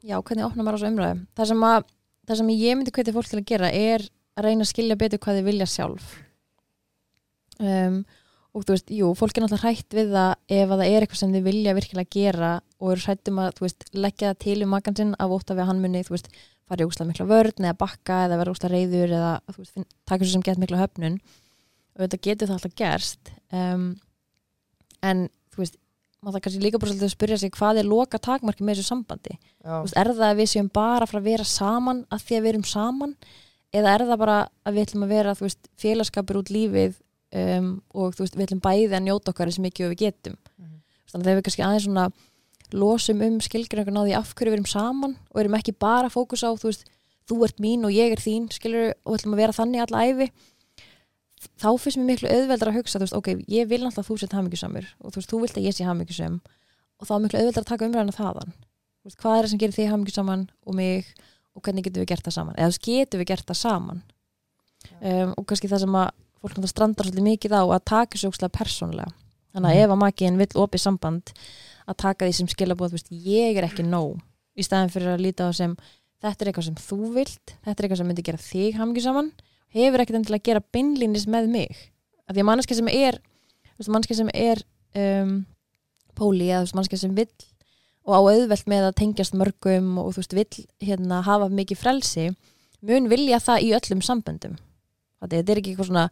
já, 0.05 0.17
hvernig 0.19 0.45
opna 0.47 0.63
maður 0.63 0.77
á 0.77 0.79
þessu 0.79 0.91
umræðu? 0.93 1.23
Það 1.37 1.51
sem, 1.51 1.65
að, 1.69 1.87
það 2.27 2.41
sem 2.41 2.51
ég 2.55 2.77
myndi 2.77 2.95
hvetja 2.95 3.15
fólk 3.15 3.31
til 3.31 3.41
að 3.41 3.49
gera 3.51 3.71
er 3.71 4.05
að 4.35 4.47
reyna 4.47 4.65
að 4.65 4.71
skilja 4.71 4.99
betur 4.99 5.21
hvað 5.23 5.39
þið 5.39 5.49
vilja 5.49 5.67
sjálf. 5.71 6.07
Um, 7.59 8.01
og 8.55 8.63
þú 8.63 8.75
veist, 8.75 8.91
jú, 8.95 9.11
fólk 9.19 9.35
er 9.35 9.45
náttúrulega 9.45 9.69
hrætt 9.69 9.95
við 9.95 10.11
það 10.15 10.57
ef 10.57 10.65
að 10.71 10.81
það 10.81 10.89
er 10.89 11.05
eitthvað 11.05 11.21
sem 11.21 11.35
þið 11.35 11.47
vilja 11.49 11.75
virkilega 11.75 12.13
gera 12.15 12.51
og 12.79 12.91
eru 12.93 13.05
hrættum 13.05 13.39
að, 13.43 13.55
þú 13.57 13.65
veist, 13.65 13.87
leggja 13.95 14.31
það 14.31 14.41
til 14.45 14.57
í 14.57 14.69
makan 14.71 14.99
sinn 14.99 15.15
af 15.19 15.33
ótt 15.35 15.51
af 15.51 15.57
við 15.57 15.63
að 15.65 15.71
hann 15.71 15.81
muni, 15.83 16.03
þú 16.07 16.15
veist 16.15 16.29
fara 16.65 16.85
í 16.85 16.87
úslega 16.87 17.09
mikla 17.11 17.27
vörn 17.29 17.67
eða 17.67 17.77
bakka 17.79 18.19
eða 18.25 18.39
vera 18.41 18.55
úslega 18.55 18.73
reyður 18.73 19.15
eða, 19.19 19.31
þú 19.51 19.57
veist, 19.59 19.87
taka 20.07 20.23
svo 20.23 20.33
sem 20.33 20.45
gett 20.47 20.61
mikla 20.63 20.81
höfnun. 20.81 21.17
Og 21.95 22.03
þetta 22.05 22.21
getur 22.27 22.49
það 22.49 22.57
alltaf 22.57 22.77
gerst 22.79 23.33
um, 23.55 23.89
en, 25.03 25.27
þú 25.53 25.63
veist 25.63 25.79
maður 26.25 26.39
það 26.39 26.45
kannski 26.45 26.63
líka 26.63 26.79
bara 26.81 26.91
svolítið 26.91 27.07
að 27.07 27.13
spyrja 27.13 27.37
sig 27.37 27.51
hvað 27.53 27.79
er 27.79 27.87
loka 27.87 28.19
takmarki 28.23 28.65
með 28.65 28.79
þessu 28.79 28.89
sambandi? 28.89 29.35
Veist, 29.61 29.97
er 29.99 30.09
það 30.09 30.29
að 30.31 30.39
við 30.39 30.51
séum 30.55 30.69
bara 30.73 31.07
frá 31.09 31.19
að 31.19 31.27
vera 31.27 31.45
saman 31.45 32.01
að 32.09 32.23
því 32.25 32.37
að 32.37 32.45
við 32.45 32.51
erum 32.51 32.65
saman 32.65 33.13
eða 33.75 33.95
er 33.95 34.05
það 34.09 34.21
bara 34.21 34.37
að 34.65 34.77
við 34.77 34.85
ætlum 34.85 35.05
að 35.05 35.13
vera 35.15 35.35
veist, 35.39 35.67
félagskapur 35.81 36.39
út 36.41 36.51
lífið 36.53 36.95
um, 37.35 37.69
og 37.95 38.15
veist, 38.17 38.37
við 38.37 38.47
ætlum 38.47 38.63
bæði 38.63 38.95
að 38.95 39.05
njóta 39.07 39.33
okkar 39.33 39.51
eins 39.51 39.61
mikið 39.61 39.87
og 39.87 39.93
við 39.93 40.01
getum. 40.05 40.39
Mhm. 40.57 40.81
þannig 41.11 41.21
að 41.21 41.29
þegar 41.29 41.39
við 41.39 41.45
kannski 41.47 41.65
aðeins 41.65 41.87
svona 41.87 42.07
losum 42.75 43.21
um 43.21 43.37
skilgrinningun 43.43 44.01
á 44.01 44.05
því 44.05 44.17
af 44.17 44.33
hverju 44.35 44.51
við 44.51 44.57
erum 44.57 44.69
saman 44.69 45.15
og 45.31 45.39
erum 45.41 45.57
ekki 45.59 45.75
bara 45.77 46.09
fókus 46.09 46.43
á 46.43 46.49
þú 46.57 46.71
veist, 46.71 46.89
þú 47.29 47.43
ert 47.45 47.61
mín 47.61 47.85
og 47.85 47.93
ég 47.93 48.11
er 48.11 48.21
þín 48.21 48.49
skilur 48.51 48.93
og 49.05 49.17
ætlum 49.17 49.35
að 49.35 49.41
vera 49.43 49.55
þannig 49.55 49.85
alla 49.85 50.03
æfi 50.09 50.27
þá 51.61 51.69
finnst 51.77 51.99
mér 51.99 52.09
miklu 52.09 52.31
auðveldar 52.31 52.71
að 52.71 52.77
hugsa 52.79 53.01
ok, 53.17 53.27
ég 53.47 53.69
vil 53.69 53.83
alltaf 53.83 54.03
að 54.03 54.09
þú 54.09 54.17
sett 54.19 54.33
hamingjusamur 54.33 54.87
og 54.99 55.13
þú 55.13 55.41
vilt 55.43 55.57
að 55.59 55.67
ég 55.67 55.75
sé 55.77 55.85
hamingjusum 55.85 56.39
og 56.41 57.07
þá 57.07 57.13
er 57.15 57.23
miklu 57.25 57.39
auðveldar 57.41 57.65
að 57.65 57.69
taka 57.69 57.85
umræðina 57.85 58.15
og 61.55 61.63
hvernig 61.63 61.85
getum 61.87 62.03
við 62.03 62.11
gert 62.11 62.27
það 62.27 62.35
saman? 62.37 62.55
Eða 62.59 62.71
veist, 62.71 62.83
getum 62.85 63.21
við 63.21 63.29
gert 63.31 63.47
það 63.49 63.59
saman? 63.61 64.01
Um, 65.01 65.33
og 65.37 65.45
kannski 65.49 65.69
það 65.71 65.85
sem 65.85 65.95
að 65.97 66.09
fólk 66.41 66.51
náttúrulega 66.51 66.71
strandar 66.73 67.07
svolítið 67.07 67.25
mikið 67.25 67.55
á 67.57 67.63
að 67.65 67.85
taka 67.89 68.19
svo 68.19 68.29
ókslega 68.29 68.53
persónlega 68.53 69.11
þannig 69.55 69.69
að 69.71 69.75
Mhm. 69.75 69.83
ef 69.83 69.89
að 69.95 70.01
makiðin 70.03 70.37
vill 70.37 70.61
opið 70.61 70.81
samband 70.83 71.31
að 71.87 71.97
taka 71.97 72.25
því 72.25 72.33
sem 72.33 72.47
skilabóð, 72.47 72.91
veist, 72.91 73.09
ég 73.09 73.57
er 73.57 73.63
ekki 73.63 73.83
nóg. 73.85 74.19
Í 74.57 74.63
staðin 74.63 74.91
fyrir 74.91 75.15
að 75.15 75.23
líta 75.23 75.47
á 75.47 75.51
sem 75.53 75.75
þetta 76.21 76.41
er 76.41 76.51
eitthvað 76.51 76.65
sem 76.65 76.75
þú 76.75 77.13
vilt, 77.13 77.55
þetta 77.65 77.79
er 77.79 77.85
eitthvað 77.85 77.97
sem 77.97 78.07
myndi 78.07 78.23
gera 78.25 78.37
þig 78.37 78.75
hamingjusaman 78.75 79.31
hefur 79.75 79.99
ekkert 79.99 80.19
endilega 80.19 80.41
að 80.41 80.47
gera 80.49 80.63
beinlínis 80.73 81.25
með 81.27 81.49
mig. 81.49 81.91
Að 82.29 82.35
því 82.35 82.41
að 82.41 82.49
manneskja 82.49 82.75
sem 82.79 82.87
er 82.87 83.19
manneskja 83.87 84.15
sem 84.15 84.29
er 84.33 84.61
um, 84.95 85.45
póli 86.15 86.47
eða 86.47 86.71
manneskja 86.73 86.99
sem 86.99 87.15
vill 87.15 87.27
og 88.05 88.13
á 88.13 88.19
auðvelt 88.21 88.67
með 88.69 88.89
að 88.89 88.97
tengjast 89.01 89.37
mörgum 89.37 89.95
og 90.01 90.13
þú 90.13 90.21
veist, 90.21 90.35
vill 90.37 90.65
hérna 90.85 91.21
hafa 91.25 91.49
mikið 91.49 91.81
frelsi 91.81 92.27
mun 92.85 93.09
vilja 93.09 93.41
það 93.41 93.65
í 93.65 93.71
öllum 93.77 94.03
samböndum 94.05 94.59
þetta 95.25 95.51
er 95.51 95.61
ekki 95.61 95.73
eitthvað 95.73 95.89
svona 95.89 96.05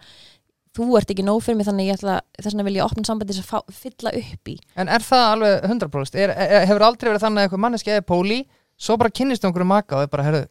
þú 0.73 0.87
ert 0.97 1.11
ekki 1.13 1.25
nóg 1.25 1.41
fyrir 1.45 1.59
mig 1.59 1.67
þannig 1.67 1.89
ég 1.91 1.99
ætla 1.99 2.15
þess 2.33 2.49
vegna 2.49 2.65
vil 2.65 2.75
ég 2.79 2.85
opna 2.85 3.03
að 3.13 3.41
fá, 3.45 3.59
fylla 3.69 4.13
upp 4.17 4.49
í 4.49 4.55
En 4.75 4.89
er 4.89 5.05
það 5.05 5.25
alveg 5.35 5.67
100%? 5.69 6.17
Er, 6.17 6.33
er, 6.33 6.65
hefur 6.65 6.85
aldrei 6.87 7.11
verið 7.11 7.25
þannig 7.27 7.41
að 7.41 7.47
eitthvað 7.47 7.63
manneski 7.67 7.93
eða 7.93 8.05
póli 8.09 8.39
svo 8.73 8.97
bara 8.97 9.13
kynnist 9.13 9.45
einhverju 9.45 9.69
maka 9.69 9.99
og 9.99 10.07
er 10.07 10.13
bara, 10.13 10.25
herru 10.25 10.43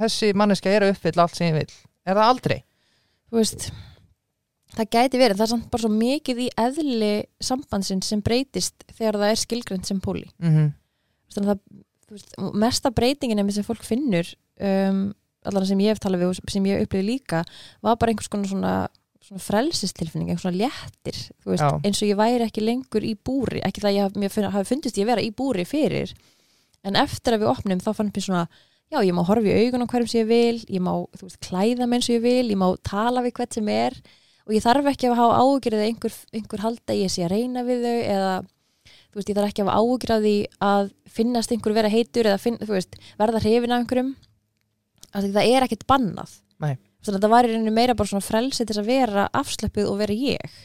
þessi 0.00 0.32
manneski 0.34 0.72
er 0.72 0.88
að 0.88 0.96
uppfylla 0.96 1.26
allt 1.26 1.38
sem 1.38 1.52
ég 1.52 1.60
vil 1.60 1.76
Er 2.06 2.18
það 2.18 2.32
aldrei? 2.32 2.58
þú 3.30 3.38
veist 3.40 3.68
það 3.70 3.95
gæti 4.96 5.20
verið, 5.20 5.38
það 5.38 5.46
er 5.46 5.52
samt 5.54 5.70
bara 5.72 5.82
svo 5.82 5.92
mikið 5.92 6.42
í 6.44 6.48
eðli 6.60 7.12
sambandsinn 7.40 8.02
sem 8.04 8.20
breytist 8.24 8.84
þegar 8.92 9.20
það 9.22 9.30
er 9.30 9.40
skilgrænt 9.40 9.88
sem 9.88 10.00
póli 10.04 10.28
Mm 10.40 10.74
þannig 11.36 11.52
að 11.52 11.60
það, 11.60 11.80
veist, 12.14 12.36
mesta 12.64 12.92
breytingin 12.94 13.50
sem 13.54 13.66
fólk 13.66 13.86
finnur 13.86 14.28
um, 14.62 15.00
allan 15.46 15.66
sem 15.68 15.82
ég 15.84 15.94
hef 15.94 16.02
talað 16.02 16.24
við 16.24 16.32
og 16.32 16.52
sem 16.52 16.68
ég 16.68 16.84
upplifði 16.84 17.08
líka 17.10 17.42
var 17.84 17.98
bara 18.00 18.12
einhvers 18.12 18.30
konar 18.32 18.50
svona, 18.50 18.74
svona 19.22 19.42
frelsistilfinning, 19.42 20.30
einhvers 20.32 20.46
svona 20.46 20.60
léttir 20.62 21.20
veist, 21.46 21.66
eins 21.86 22.02
og 22.02 22.10
ég 22.10 22.18
væri 22.18 22.46
ekki 22.46 22.64
lengur 22.64 23.06
í 23.06 23.14
búri 23.16 23.62
ekki 23.66 23.84
það 23.84 23.92
að 23.92 23.98
ég 23.98 24.22
mér 24.22 24.50
hafi 24.54 24.70
fundist 24.72 25.00
ég 25.00 25.08
vera 25.08 25.24
í 25.24 25.32
búri 25.34 25.66
fyrir 25.68 26.14
en 26.86 26.98
eftir 26.98 27.36
að 27.36 27.44
við 27.44 27.52
opnum 27.52 27.82
þá 27.82 27.90
fann 27.98 28.12
mér 28.14 28.26
svona 28.26 28.46
já, 28.92 29.00
ég 29.02 29.14
má 29.14 29.24
horfa 29.26 29.50
í 29.50 29.66
augun 29.66 29.86
á 29.86 29.90
hverjum 29.90 30.10
sem 30.10 30.22
ég 30.22 30.30
vil 30.30 30.60
ég 30.78 30.82
má, 30.82 30.92
veist, 31.22 31.40
klæða 31.42 31.86
mig 31.86 32.00
eins 32.00 32.10
og 32.10 32.18
ég 32.18 32.26
vil 32.26 32.54
ég 32.54 32.60
má 32.60 32.68
tala 32.86 33.24
við 33.24 33.38
hvert 33.38 33.58
sem 33.58 33.70
er 33.74 33.98
og 34.46 34.54
ég 34.54 34.62
þarf 34.62 34.90
ekki 34.92 35.10
að 35.10 35.18
hafa 35.20 35.40
ágjörið 35.42 35.80
að 35.80 35.88
einhver, 35.90 36.18
einhver 36.36 36.62
halda 36.62 36.96
ég 36.96 37.12
sé 37.12 37.24
að 37.26 37.34
reyna 37.34 37.64
við 37.66 37.86
þau 37.86 37.96
eða 37.96 38.34
þú 39.16 39.18
veist, 39.18 39.30
ég 39.30 39.38
þarf 39.38 39.50
ekki 39.50 39.64
að 39.64 39.70
hafa 39.70 39.80
því 40.22 40.34
að 40.66 40.90
finnast 41.16 41.52
einhver 41.54 41.74
vera 41.76 41.90
heitur 41.90 42.28
eða 42.30 42.40
finn, 42.42 42.58
veist, 42.68 42.98
verða 43.18 43.42
hrifin 43.42 43.72
af 43.72 43.82
einhverjum. 43.82 44.14
Að 45.16 45.28
það 45.32 45.50
er 45.50 45.66
ekkert 45.66 45.86
bannað. 45.88 46.34
Nei. 46.62 46.76
þannig 47.04 47.18
að 47.18 47.20
þetta 47.20 47.32
var 47.32 47.46
í 47.46 47.52
rauninu 47.52 47.72
meira 47.76 47.94
bara 47.96 48.10
svona 48.10 48.24
frelsi 48.24 48.64
til 48.66 48.78
að 48.80 48.88
vera 48.88 49.26
afslöpuð 49.36 49.90
og 49.90 49.98
vera 50.00 50.16
ég. 50.16 50.56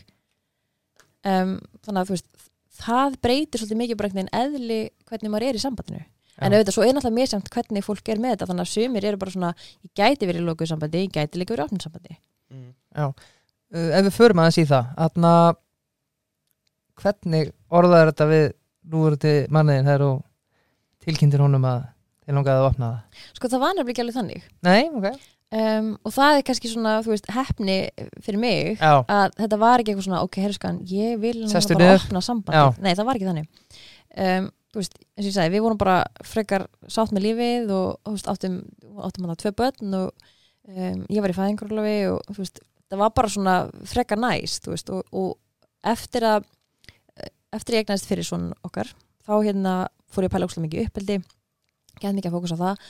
Um, 1.28 1.58
þannig 1.86 2.02
að 2.02 2.10
þú 2.10 2.16
veist 2.16 2.48
það 2.82 3.18
breytir 3.22 3.62
svolítið 3.62 3.82
mikið 3.82 4.00
bara 4.00 4.10
einhvern 4.10 4.22
veginn 4.22 4.40
eðli 4.42 4.80
hvernig 5.10 5.34
maður 5.34 5.48
er 5.48 5.60
í 5.60 5.64
sambandinu. 5.64 6.06
En 6.42 6.56
auðvitað 6.56 6.74
svo 6.74 6.86
er 6.86 6.96
náttúrulega 6.96 7.18
mér 7.20 7.52
hvernig 7.54 7.86
fólk 7.86 8.10
er 8.10 8.22
með 8.22 8.34
þetta 8.34 8.48
þannig 8.50 8.66
að 8.66 8.72
sumir 8.72 9.06
eru 9.06 9.20
bara 9.22 9.34
svona 9.36 9.52
ég 9.62 9.92
gæti 10.00 10.30
verið 10.30 10.42
í 10.42 10.48
lokuð 10.48 10.72
sambandi, 10.72 11.04
ég 11.06 11.14
gæti 11.14 11.42
líka 11.42 11.54
verið 11.54 11.64
í 11.64 11.68
opnum 11.68 11.84
sambandi. 11.84 12.18
Mm. 12.52 12.72
Uh, 13.76 13.90
ef 13.98 14.06
við 14.08 14.16
förum 14.18 14.42
aðeins 14.44 14.62
í 14.62 14.68
það 14.70 14.92
atna, 15.08 15.34
hvernig 17.02 17.52
orðaður 17.72 18.12
þetta 18.12 18.30
við 18.32 18.48
nú 18.92 19.04
eru 19.08 19.20
til 19.22 19.36
manniðin 19.54 19.90
þegar 19.90 20.06
þú 20.06 20.14
tilkynntir 21.06 21.44
honum 21.44 21.68
að 21.70 21.84
þið 22.22 22.38
langaði 22.38 22.62
að 22.62 22.70
opna 22.72 22.90
það? 22.90 23.22
Sko 23.38 23.52
það 23.52 23.64
var 23.64 23.78
nefnilega 23.78 23.94
ekki 23.94 24.04
alveg 24.06 24.18
þannig. 24.20 24.50
Nei, 24.68 24.82
ok. 25.00 25.30
Um, 25.52 25.88
og 26.08 26.14
það 26.16 26.38
er 26.38 26.46
kannski 26.48 26.70
svona, 26.72 26.92
þú 27.04 27.12
veist, 27.12 27.26
hefni 27.36 27.74
fyrir 28.24 28.40
mig 28.40 28.78
já, 28.80 28.92
að 29.04 29.34
þetta 29.42 29.58
var 29.60 29.82
ekki 29.82 29.92
eitthvað 29.92 30.06
svona 30.06 30.22
ok, 30.24 30.38
herskan, 30.46 30.78
ég 30.88 31.18
vil 31.20 31.34
núna 31.42 31.52
Sestu 31.52 31.76
bara 31.76 31.90
niður. 31.90 32.06
opna 32.06 32.22
sambandi 32.24 32.86
nei, 32.86 32.94
það 32.96 33.08
var 33.10 33.20
ekki 33.20 33.28
þannig. 33.28 33.50
Um, 34.16 34.48
þú 34.72 34.80
veist, 34.80 34.96
eins 35.02 35.26
og 35.26 35.28
ég 35.28 35.36
sagði, 35.36 35.54
við 35.58 35.66
vorum 35.66 35.82
bara 35.82 35.98
frekar 36.24 36.66
sátt 36.88 37.12
með 37.12 37.26
lífið 37.26 37.74
og 37.76 37.90
þú 38.08 38.14
veist, 38.16 38.30
áttum, 38.32 38.56
áttum 39.04 39.28
hann 39.28 39.34
að 39.36 39.42
tvö 39.44 39.52
börn 39.60 39.98
og 40.00 40.30
um, 40.72 41.04
ég 41.12 41.26
var 41.26 41.34
í 41.34 41.38
fæðingarlofi 41.42 41.98
og 42.14 42.32
þú 42.32 42.40
veist, 42.46 42.64
það 42.92 43.04
var 43.04 43.14
bara 43.18 43.32
svona 43.36 43.56
frekar 43.90 44.20
næst, 44.22 44.66
þú 44.66 44.76
veist, 44.76 44.92
og, 44.94 45.08
og 45.16 45.88
eftir 45.92 46.28
að 46.28 46.50
eftir 47.52 47.78
ég 47.78 47.86
egnaðist 47.86 48.08
fyrir 48.08 48.28
svona 48.28 48.54
okkar 48.68 48.92
þá 49.28 49.34
hérna 49.42 49.74
fór 50.12 50.26
ég 50.26 50.32
að 50.32 50.36
pæla 50.36 50.48
óslega 50.48 50.66
mikið 50.68 50.86
uppeldi 50.88 51.18
gæði 52.02 52.14
mikið 52.18 52.30
að 52.30 52.38
fókus 52.38 52.54
á 52.56 52.62
það 52.62 52.86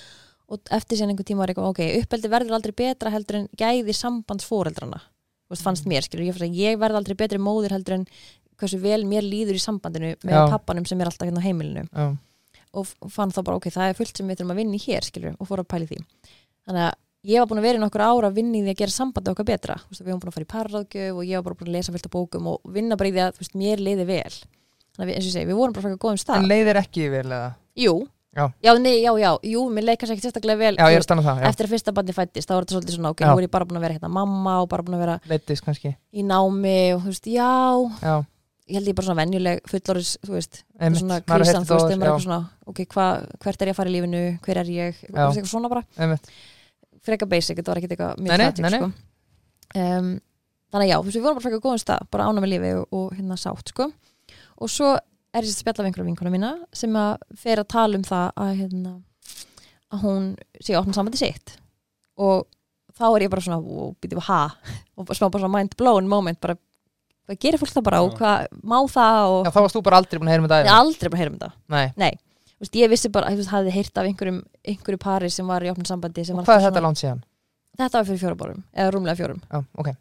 og 0.51 0.73
eftir 0.75 0.99
síðan 0.99 1.13
einhver 1.13 1.27
tíma 1.27 1.41
var 1.45 1.53
eitthvað, 1.53 1.71
ok, 1.71 1.81
uppeldi 2.03 2.29
verður 2.31 2.57
aldrei 2.57 2.73
betra 2.83 3.13
heldur 3.13 3.39
en 3.39 3.47
gæði 3.57 3.95
sambandsfóreldrana 3.95 4.99
þú 5.01 5.55
veist, 5.55 5.65
fannst 5.65 5.87
mér, 5.89 6.05
skilur, 6.05 6.27
ég, 6.27 6.37
að 6.37 6.59
ég 6.59 6.79
verð 6.79 6.99
aldrei 6.99 7.17
betri 7.19 7.39
móðir 7.41 7.75
heldur 7.75 7.97
en 7.97 8.05
hversu 8.61 8.79
vel 8.81 9.03
mér 9.09 9.25
líður 9.25 9.57
í 9.57 9.61
sambandinu 9.61 10.13
með 10.21 10.37
Já. 10.37 10.43
pappanum 10.53 10.85
sem 10.87 11.01
er 11.01 11.09
alltaf 11.09 11.27
hérna 11.27 11.41
á 11.41 11.47
heimilinu. 11.47 11.83
Já, 11.91 12.05
og 12.77 12.91
fann 13.11 13.33
þá 13.33 13.41
bara, 13.41 13.57
ok, 13.59 13.69
það 13.73 13.91
er 13.91 13.97
fullt 13.97 14.21
sem 14.21 14.29
við 14.29 14.41
þurfum 14.41 14.53
að 14.53 14.61
vinna 14.61 14.77
í 14.77 14.83
hér, 14.85 15.07
skilur, 15.07 15.35
og 15.37 15.49
fór 15.49 15.63
að 15.63 15.69
pæli 15.73 15.89
því. 15.89 15.99
Þannig 16.67 16.85
að 16.85 16.93
ég 17.27 17.41
var 17.41 17.49
búin 17.51 17.61
að 17.61 17.67
vera 17.67 17.79
í 17.79 17.83
nokkur 17.83 18.03
ára 18.05 18.29
að 18.31 18.37
vinna 18.39 18.57
í 18.57 18.63
því 18.65 18.73
að 18.73 18.79
gera 18.81 18.95
sambandi 18.95 19.33
okkar 19.33 19.49
betra. 19.51 19.75
Þú 19.81 19.91
veist, 19.91 20.01
við 20.01 20.09
varum 20.11 20.23
búin 20.23 20.31
að 20.31 20.37
fara 20.37 20.47
í 20.47 20.51
parraðgjöf 20.55 21.19
og 21.19 21.27
ég 21.27 21.37
var 21.37 21.45
bara 21.49 21.59
búin 21.59 21.69
að 21.71 21.77
lesa 21.77 21.95
fullt 21.95 22.07
af 22.09 22.15
bókum 22.15 22.49
og 22.53 22.73
vinna 22.77 22.97
bara 22.97 23.11
í 23.11 23.13
því 23.15 23.25
að 23.25 23.35
þú 23.35 23.43
veist, 23.45 23.59
mér 23.61 23.83
liði 23.85 24.07
vel. 24.09 24.39
Þannig 24.91 25.05
að 25.05 25.11
við, 25.11 25.15
eins 25.15 25.25
og 25.25 25.29
ég 25.29 25.35
segi, 25.37 25.49
við 25.51 25.61
vorum 25.61 25.75
bara 25.77 25.85
frekar 25.87 26.01
góðum 26.05 26.21
stað. 26.21 26.41
En 26.41 26.49
leiðir 26.51 26.81
ekki 26.81 27.05
vel 27.13 27.27
eða? 27.27 27.53
Jú, 27.79 27.95
Já. 28.31 28.45
já, 28.63 28.71
nei, 28.79 29.01
já, 29.03 29.11
já, 29.19 29.31
jú, 29.43 29.61
mér 29.67 29.83
leik 29.89 29.99
kannski 29.99 30.15
ekki 30.15 30.23
sérstaklega 30.23 30.55
vel 30.61 30.75
já, 30.77 30.85
þú 30.87 30.95
veist, 30.95 31.09
það, 31.11 31.39
eftir 31.49 31.67
að 31.67 31.71
fyrsta 31.73 31.93
bandi 31.97 32.13
fættist, 32.15 32.47
þá 32.47 32.53
var 32.53 32.63
þetta 32.63 32.75
svolítið 32.77 32.95
svona, 32.95 33.09
ok, 33.11 33.23
nú 33.27 33.33
er 33.41 33.43
ég 33.43 33.51
bara 33.51 33.67
búin 33.67 33.79
að 33.79 33.83
vera 33.83 33.95
hérna 33.97 34.11
mamma 34.15 34.53
og 34.61 34.69
bara 34.71 34.85
búin 34.87 34.95
að 34.95 35.01
vera 35.03 35.17
kannski. 35.65 35.91
í 36.15 36.23
námi 36.23 36.75
og 36.95 37.01
þú 37.03 37.11
veist, 37.11 37.27
já, 37.27 37.49
já, 37.99 38.13
ég 38.71 38.79
held 38.79 38.87
ég 38.87 38.95
bara 39.01 39.07
svona 39.09 39.19
venjuleg 39.25 39.67
fullorðis, 39.67 40.13
þú 40.23 40.37
veist, 40.37 40.61
einmitt, 40.79 41.01
svona 41.03 41.19
hefði 41.19 41.65
þú 41.67 41.75
veist, 41.75 41.91
já, 41.91 41.97
eitthvað 41.97 42.23
svona, 42.23 42.39
ok, 42.71 42.81
hva, 42.95 43.09
hvert 43.43 43.65
er 43.65 43.71
ég 43.73 43.75
að 43.75 43.79
fara 43.81 43.91
í 43.91 43.95
lífinu, 43.97 44.23
hver 44.47 44.61
er 44.63 44.71
ég, 44.77 45.03
eitthvað 45.11 45.51
svona 45.51 45.73
bara, 45.75 45.83
einmitt, 45.99 46.31
freka 47.05 47.27
basic, 47.29 47.57
þetta 47.59 47.73
var 47.73 47.81
ekkert 47.81 47.95
eitthvað 47.95 48.19
Nei, 48.19 48.25
mjög 48.27 48.37
nei, 48.37 48.45
tragic, 48.45 48.65
nei, 48.65 48.71
nei. 48.73 48.81
sko. 48.81 48.91
Um, 49.81 50.09
þannig 50.71 50.85
að 50.87 50.91
já, 50.91 50.97
við 51.07 51.21
vorum 51.23 51.37
bara 51.39 51.45
freka 51.47 51.61
góðum 51.63 51.81
stað, 51.81 52.07
bara 52.13 52.27
ána 52.29 52.43
með 52.43 52.53
lífi 52.53 52.71
og, 52.79 52.85
og 52.97 53.13
hérna 53.17 53.37
sátt, 53.39 53.71
sko, 53.73 53.87
og 54.61 54.71
svo 54.71 54.91
er 55.31 55.45
ég 55.45 55.51
að 55.51 55.59
spjalla 55.61 55.83
við 55.85 55.89
einhverja 55.91 56.09
vinkona 56.09 56.33
mína 56.33 56.51
sem 56.75 56.95
að 56.99 57.13
fer 57.39 57.61
að 57.61 57.69
tala 57.71 57.99
um 57.99 58.07
það 58.07 58.25
að, 58.43 58.49
hérna, 58.61 58.95
að 59.91 60.03
hún 60.05 60.25
sé 60.59 60.73
að 60.75 60.81
opna 60.83 60.95
sambandi 60.97 61.21
sitt. 61.21 61.53
Og 62.21 62.43
þá 62.99 63.05
er 63.09 63.25
ég 63.25 63.31
bara 63.31 63.45
svona, 63.45 63.61
og 63.85 63.95
býtum 64.03 64.23
ha, 64.27 64.41
og 64.99 65.07
bara 65.07 65.17
smá 65.19 65.29
bara 65.29 65.45
svona 65.45 65.55
mind 65.57 65.77
blown 65.79 66.09
moment, 66.11 66.41
bara, 66.43 66.57
hvað 67.29 67.39
gerir 67.45 67.61
fólk 67.61 67.71
það 67.77 67.87
bara 67.87 68.01
og 68.03 68.17
hvað, 68.19 68.51
má 68.67 68.77
það 68.91 69.21
og 69.37 69.47
já, 69.47 69.53
þá 69.55 69.61
varst 69.63 69.77
þú 69.79 69.83
bara 69.87 70.01
aldrei 70.03 70.19
búin 70.19 70.31
að 70.31 70.35
heyra 70.35 70.51
það 70.51 70.67
hef 70.67 70.75
aldrei 70.81 71.07
bara 71.07 71.17
að 71.17 71.23
heyra 71.23 71.31
um 71.33 71.39
þetta. 71.39 71.55
Nei, 71.71 72.11
Þú 72.11 72.30
veist, 72.61 72.77
ég 72.77 72.91
vissi 72.91 73.11
bara, 73.13 73.31
ég 73.33 73.51
hafði 73.51 73.73
heyrt 73.75 73.97
af 73.97 74.07
einhverjum, 74.07 74.39
einhverju 74.67 75.01
pari 75.01 75.29
sem 75.33 75.47
var 75.49 75.65
í 75.65 75.71
opnum 75.71 75.87
sambandi 75.89 76.23
og 76.27 76.41
hvað 76.41 76.41
er 76.41 76.55
alltaf 76.55 76.69
þetta 76.69 76.85
langt 76.85 77.01
síðan? 77.01 77.23
Þetta 77.79 77.97
var 77.97 78.07
fyrir 78.09 78.21
fjóra 78.21 78.37
bórum, 78.37 78.63
eða 78.75 78.93
rúmlega 78.93 79.19
fjórum 79.19 79.39
já, 79.47 79.61
ok, 79.81 79.93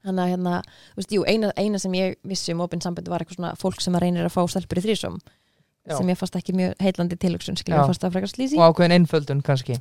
Þannig 0.00 0.22
að 0.22 0.30
hérna, 0.32 0.54
þú 0.94 1.02
veist, 1.02 1.12
jú, 1.12 1.24
eina, 1.28 1.50
eina 1.60 1.78
sem 1.82 1.94
ég 1.98 2.16
vissi 2.24 2.54
um 2.54 2.62
opinn 2.64 2.80
sambandi 2.80 3.12
var 3.12 3.20
eitthvað 3.20 3.36
svona 3.36 3.52
fólk 3.60 3.82
sem 3.84 3.96
að 3.98 4.06
reynir 4.06 4.24
að 4.24 4.32
fá 4.32 4.40
stelpur 4.48 4.80
í 4.80 4.84
þrísom 4.86 5.18
Já. 5.20 5.96
sem 5.98 6.08
ég 6.08 6.18
fannst 6.20 6.38
ekki 6.40 6.54
mjög 6.56 6.80
heillandi 6.80 7.18
Já. 7.20 8.26
slísi 8.32 8.56
og 8.56 8.72
ákveðin 8.72 8.96
einföldun 8.96 9.42
kannski 9.44 9.76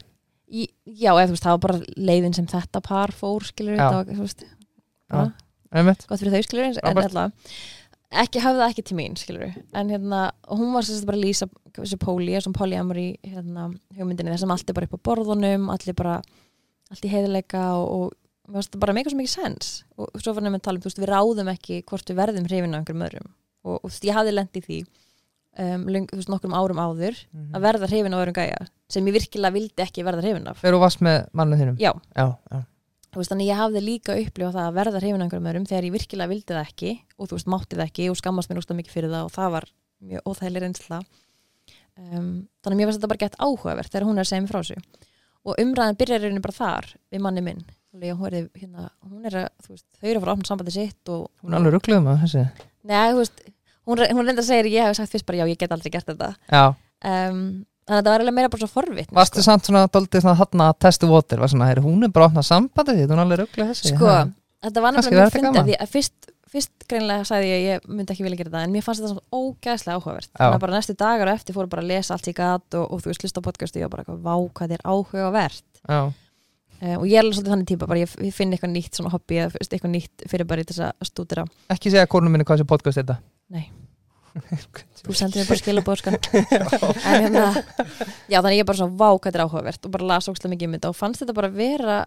í, 0.50 0.68
Já, 0.84 1.13
eða 1.13 1.30
þú 1.30 1.36
veist, 1.36 1.46
það 1.46 1.56
var 1.56 1.63
bara 1.65 1.80
leiðin 1.96 2.36
sem 2.36 2.48
þetta 2.52 2.82
par 2.84 3.15
fór 3.15 3.48
skilur, 3.48 3.78
Já. 3.78 3.88
þetta 3.88 3.96
var, 3.96 4.12
þú 4.20 4.26
veist 4.28 4.46
einmitt, 5.72 6.06
gott 6.10 6.22
fyrir 6.22 6.36
þau 6.36 6.48
skilur 6.48 6.68
en 6.68 6.78
Frábært. 6.80 7.20
Ekki 8.12 8.41
hafði 8.41 8.60
það 8.63 8.72
ekki 8.74 8.84
til 8.89 8.98
mín 8.98 9.17
skilur 9.19 9.52
en 9.78 9.89
hérna, 9.93 10.22
hún 10.50 10.72
var 10.74 10.86
sérst 10.88 11.06
bara 11.06 11.17
að 11.19 11.26
lýsa 11.28 11.48
þessu 11.78 12.00
póli, 12.02 12.34
þessum 12.34 12.56
polyamory 12.58 13.08
hérna, 13.24 13.67
hugmyndinni, 13.98 14.34
þessum 14.34 14.54
allt 14.56 14.69
er 14.69 14.78
bara 14.80 14.89
upp 14.89 14.98
á 14.98 15.06
borðunum 15.12 15.69
allir 15.74 15.95
bara, 15.98 16.15
allt 16.91 17.06
í 17.06 17.12
heiðleika 17.13 17.65
og, 17.78 17.91
og 18.10 18.15
mér 18.50 18.58
fannst 18.60 18.74
það 18.74 18.82
bara 18.86 18.95
meika 18.98 19.12
svo 19.13 19.19
mikið 19.19 19.36
sens 19.36 19.69
og 19.98 20.10
svo 20.17 20.34
var 20.34 20.41
nefnum 20.48 20.58
að 20.58 20.65
tala 20.65 20.80
um, 20.80 20.82
þú 20.82 20.89
veist, 20.89 21.04
við 21.04 21.12
ráðum 21.13 21.52
ekki 21.54 21.82
hvort 21.86 22.10
við 22.10 22.17
verðum 22.24 22.48
hrifin 22.50 22.74
af 22.74 22.82
einhverjum 22.82 23.06
öðrum. 23.10 23.30
Og, 23.67 23.76
og 23.78 23.86
þú 23.86 23.93
veist, 23.93 24.08
ég 24.10 24.17
hafði 24.17 24.34
lent 24.34 24.58
í 24.58 24.63
því 24.65 24.80
um, 25.60 25.86
löng, 25.93 26.08
þú 26.10 26.17
veist, 26.24 26.32
nokkrum 26.34 26.56
árum 26.58 26.82
áður 26.82 27.19
Mhm. 27.30 27.52
að 27.54 27.65
verða 27.67 27.89
hrifin 27.91 28.15
af 28.17 28.24
öðrum 28.24 28.38
gæja 28.39 28.60
sem 28.89 29.06
ég 29.06 29.13
virkilega 29.19 29.54
vildi 29.54 29.86
ekki 29.86 30.04
verða 30.08 30.26
hrifin 30.26 30.48
af. 30.50 30.62
Þegar 30.63 30.78
þú 30.80 30.82
varst 30.82 31.06
með 31.06 31.19
mannu 31.38 31.60
Þú 33.10 33.22
veist, 33.22 33.32
þannig 33.34 33.50
ég 33.50 33.58
hafði 33.58 33.82
líka 33.82 34.15
upplifað 34.22 34.56
það 34.56 34.67
að 34.67 34.76
verða 34.78 35.00
hrifin 35.02 35.24
einhverjum 35.26 35.50
öðrum 35.50 35.67
þegar 35.69 35.88
ég 35.88 35.93
virkilega 35.95 36.30
vildi 36.30 36.54
það 36.54 36.67
ekki 36.67 36.91
og 37.17 37.30
þú 37.30 37.38
veist, 37.39 37.50
mátti 37.50 37.78
það 37.80 37.88
ekki 37.88 38.10
og 38.12 38.17
skammast 38.19 38.52
mér 38.52 38.62
úrst 38.62 38.74
mikið 38.78 38.95
fyrir 38.95 39.13
það 39.13 39.26
og 39.26 39.34
það 39.34 39.54
var 39.56 39.65
mjög 40.10 40.30
óþægileg 40.30 40.65
reynsla. 40.65 41.00
Um, 42.00 42.28
þannig 42.62 42.76
að 42.76 42.78
mér 42.78 42.89
fannst 42.89 43.00
þetta 43.00 43.12
bara 43.12 43.24
gett 43.24 43.39
áhugavert 43.41 43.91
þegar 43.91 44.06
hún 44.08 44.22
er 44.22 44.30
að 44.30 44.43
mér 44.43 44.52
frá 44.54 44.62
sig 44.69 45.08
og 45.48 45.62
umræðan 45.63 45.98
byrjar 46.00 46.22
rauninni 46.24 46.43
bara 46.43 46.58
þar 46.60 46.89
við 47.10 47.24
manni 47.26 47.43
minn. 47.45 47.63
Hún, 47.89 48.04
er, 48.30 48.45
hérna, 48.54 48.89
hún 49.02 49.26
er 49.26 49.38
að, 49.39 49.48
veist, 49.65 49.86
þau 49.98 50.06
eru 50.06 50.19
að 50.19 50.24
fara 50.24 50.34
að 50.34 50.36
opna 50.36 50.50
sambandi 50.52 50.74
sitt 50.76 51.10
og 51.10 51.24
hún 51.41 51.54
er 51.56 51.58
alveg 51.58 51.74
ruggluð 51.74 52.04
með 52.06 52.19
þessi. 52.26 52.43
Nei, 52.86 53.08
þú 53.10 53.22
veist, 53.24 53.41
hún, 53.89 54.04
hún 54.04 54.28
reynda 54.28 54.43
að 54.43 54.50
segja 54.52 54.69
ég 54.69 54.86
hef 54.86 55.00
sagt 55.00 55.15
fyrst 55.15 55.26
bara 55.26 55.39
já, 55.41 55.45
ég 55.50 55.60
get 55.60 55.74
aldrei 55.74 55.93
gert 55.95 56.12
þetta. 56.12 56.30
Já, 56.54 56.63
um, 57.10 57.41
að 57.89 57.99
það 58.06 58.10
var 58.12 58.21
eiginlega 58.21 58.38
meira 58.38 58.52
bara 58.54 58.63
svo 58.63 58.69
forvitt 58.71 59.13
varstu 59.19 59.43
samt 59.45 59.65
svona 59.69 59.86
doldið 59.91 60.23
svona 60.25 60.38
hann 60.39 60.63
að 60.65 60.75
testu 60.86 61.10
votir, 61.10 61.41
var 61.41 61.52
svona, 61.52 61.69
heyri, 61.71 61.84
hún 61.86 62.06
er 62.06 62.12
bara 62.13 62.28
að 62.28 62.34
opna 62.34 62.43
sambandi 62.45 62.95
því, 62.97 63.08
hún 63.10 63.17
er 63.17 63.23
alveg 63.25 63.41
ruggluð 63.43 63.71
þessi. 63.73 63.93
Sko, 63.95 64.06
Ha. 64.10 64.19
þetta 64.67 64.84
var 64.86 64.95
nefnilega 64.95 65.17
mjög 65.17 65.34
þetta 65.34 65.39
fyndið 65.39 65.69
því 65.71 65.78
að 65.80 65.91
fyrst, 65.95 66.30
fyrst 66.49 66.88
greinlega 66.89 67.25
sagði 67.30 67.49
ég 67.49 67.65
ég 67.67 67.89
myndi 67.89 68.13
ekki 68.15 68.25
vilja 68.25 68.39
gera 68.39 68.49
þetta 68.54 68.63
en 68.67 68.73
mér 68.73 68.86
fannst 68.86 69.02
þetta 69.04 69.13
svona 69.13 69.41
ógæðslega 69.41 69.99
áhugavert. 69.99 70.32
Þannig 70.38 70.56
að 70.58 70.63
bara 70.65 70.78
næstu 70.78 70.95
dagar 70.97 71.30
og 71.30 71.38
eftir 71.39 71.58
fóru 71.58 71.69
bara 71.69 71.84
að 71.86 71.91
lesa 71.91 72.15
allt 72.15 72.30
í 72.30 72.34
gat 72.34 72.78
og, 72.80 72.88
og 72.89 73.04
þú 73.04 73.12
veist, 73.12 73.25
hlusta 73.25 73.43
á 73.43 73.47
podcast 73.49 73.78
og 73.78 73.93
bara 73.93 74.04
vá, 74.08 74.34
hvað 74.38 74.73
þetta 74.73 74.80
er 74.80 74.88
áhugavert. 74.89 75.69
Uh, 76.80 76.95
og 76.95 77.06
ég 77.12 77.19
er 77.19 77.25
alveg 77.25 77.36
svolítið 77.36 77.52
þannig 77.52 77.67
típa, 77.67 77.88
bara 77.91 77.99
ég, 77.99 78.12
ég 78.23 78.32
finn 78.32 78.54
eitthvað 78.56 78.71
nýtt 78.71 78.95
svona 78.95 79.10
hobby 79.12 79.36
eða 79.36 79.52
þú 79.52 79.65
eitthvað 79.67 79.91
nýtt 79.91 80.23
fyrir 80.32 80.47
bara 80.47 80.63
í 80.63 80.67
þess 80.69 80.80
að 80.88 81.10
stúdira 81.10 81.43
ekki 81.75 81.91
segja 81.91 82.08
konum 82.08 82.32
minni 82.32 82.45
hvað 82.47 82.62
þessi 82.62 82.69
podcast 82.69 83.02
er 83.02 83.04
þetta. 83.04 83.17
Nei. 83.52 83.65
Þú 85.04 85.15
sendir 85.15 85.42
mér 85.42 85.50
bara 85.50 85.62
skilabóð 85.62 86.02
sko. 86.02 86.13
en 87.10 87.26
hérna 87.26 87.46
já 88.30 88.39
þannig 88.39 88.60
ég 88.60 88.63
er 88.63 88.70
bara 88.70 88.80
svona 88.82 89.00
vá 89.00 89.10
hvað 89.10 89.26
þetta 89.30 89.39
er 89.39 89.46
áhugavert 89.46 89.88
og 89.88 89.96
bara 89.96 90.10
las 90.13 90.30
ókslega 90.32 90.54
mikið 90.54 90.70
um 90.70 90.78
þetta 90.78 90.92
og 90.92 91.00
fannst 91.00 91.24
þetta 91.24 91.38
bara 91.39 91.52
vera 91.54 91.98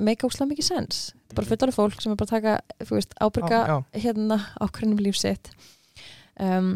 make 0.00 0.26
ókslega 0.26 0.50
mikið 0.52 0.68
sens 0.68 1.00
bara 1.34 1.48
fullorðið 1.48 1.78
fólk 1.78 2.04
sem 2.04 2.14
er 2.14 2.20
bara 2.20 2.30
að 2.30 2.36
taka 2.36 3.18
ábyrga 3.20 3.64
já, 3.64 3.76
hérna 4.06 4.40
ákveðnum 4.60 5.02
lífsitt 5.06 5.52
um, 6.40 6.74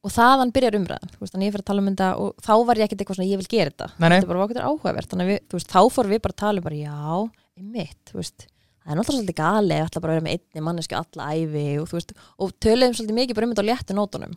og 0.00 0.14
þaðan 0.14 0.52
byrjar 0.54 0.78
umræðan 0.78 1.12
veist, 1.18 1.34
þannig 1.34 1.50
ég 1.50 1.54
fyrir 1.54 1.64
að 1.64 1.70
tala 1.70 1.82
um 1.82 1.90
þetta 1.90 2.10
og 2.22 2.46
þá 2.46 2.52
var 2.68 2.80
ég 2.80 2.86
ekkert 2.86 3.02
eitthvað 3.02 3.18
svona 3.18 3.28
ég 3.28 3.40
vil 3.40 3.50
gera 3.52 3.72
þetta. 3.72 3.88
Nei, 3.90 4.06
nei. 4.06 4.14
þetta 4.14 4.26
er 4.26 4.30
bara 4.32 4.44
okkur 4.46 4.62
áhugavert. 4.64 5.16
Við, 5.20 5.40
veist, 5.52 5.74
þá 5.74 5.80
fórum 5.92 6.14
við 6.14 6.22
bara 6.24 6.36
að 6.36 6.40
tala 6.40 6.62
um 6.62 6.66
bara 6.66 6.78
já, 6.80 7.18
einmitt, 7.60 8.00
þú 8.08 8.20
veist 8.22 8.46
það 8.80 8.92
er 8.92 8.98
náttúrulega 8.98 9.20
svolítið 9.20 9.38
gali, 9.40 9.76
ég 9.76 9.86
ætla 9.86 10.02
bara 10.02 10.12
að 10.12 10.18
vera 10.18 10.26
með 10.26 10.36
einni 10.36 10.66
mannesku 10.66 10.98
alla 10.98 11.30
æfi 11.36 11.64
og 11.80 11.94
veist 11.94 12.12
og 12.40 12.52
töluðum 12.64 12.96
svolítið 12.98 13.18
mikið 13.20 13.38
bara 13.38 13.48
um 13.48 13.54
þetta 13.54 13.64
á 13.64 13.70
léttu 13.70 13.96
nótunum. 13.96 14.36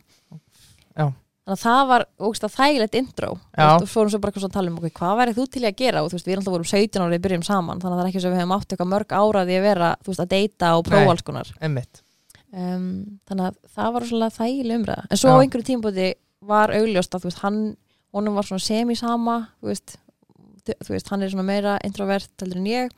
Já. 0.94 1.06
þannig 1.44 1.56
að 1.56 1.64
það 1.64 1.82
var 1.90 2.06
ógst 2.28 2.46
að 2.46 2.54
þægilegt 2.54 2.98
intro. 3.00 3.32
Og 3.64 3.88
fórum 3.90 4.12
svo 4.12 4.20
bara 4.22 4.32
eitthvað 4.32 4.48
að 4.48 4.54
tala 4.54 4.72
um 4.72 4.78
okay, 4.80 4.94
hvað 5.00 5.18
værið 5.20 5.40
þú 5.40 5.46
til 5.56 5.64
að 5.64 5.76
gera? 5.80 6.04
Og 6.04 6.14
veist, 6.14 6.28
við 6.28 6.36
erum 6.36 6.44
alltaf 6.44 6.54
vorum 6.54 6.70
17 6.70 7.02
ára 7.02 7.12
við 7.12 7.24
byrjum 7.26 7.44
saman, 7.44 7.82
þannig 7.82 7.96
að 7.96 8.00
það 8.00 8.06
er 8.06 8.12
ekki 8.12 8.22
svo 8.24 8.32
við 8.32 8.40
hefum 8.40 8.54
átt 8.56 8.72
eitthvað 8.72 8.90
mörg 8.94 9.16
áraði 9.18 9.58
að 9.58 9.66
vera, 9.66 9.90
veist, 10.06 10.22
að 10.24 10.32
deyta 10.32 10.70
og 10.78 10.86
prófa 10.88 11.12
alls 11.12 11.26
konar. 11.26 11.50
um, 12.54 12.86
þannig 13.28 13.48
að 13.48 13.58
það 13.74 13.96
var 13.96 14.06
svona 14.10 14.30
þægileg 14.34 14.80
umræða. 14.80 15.06
En 15.08 15.20
svo 15.20 15.32
Já. 15.32 15.34
á 15.34 15.42
einhverju 15.42 15.68
tímpúti 15.68 16.08
var 16.44 16.74
augljóst 16.76 17.16
að 17.16 17.28
hann, 17.42 17.60
honum 18.14 18.38
var 18.38 18.48
semisama 18.62 19.38
hann 21.10 21.24
er 21.24 21.34
meira 21.44 21.76
introvert 21.84 22.30
heldur 22.40 22.60
en 22.60 22.70
ég 22.70 22.94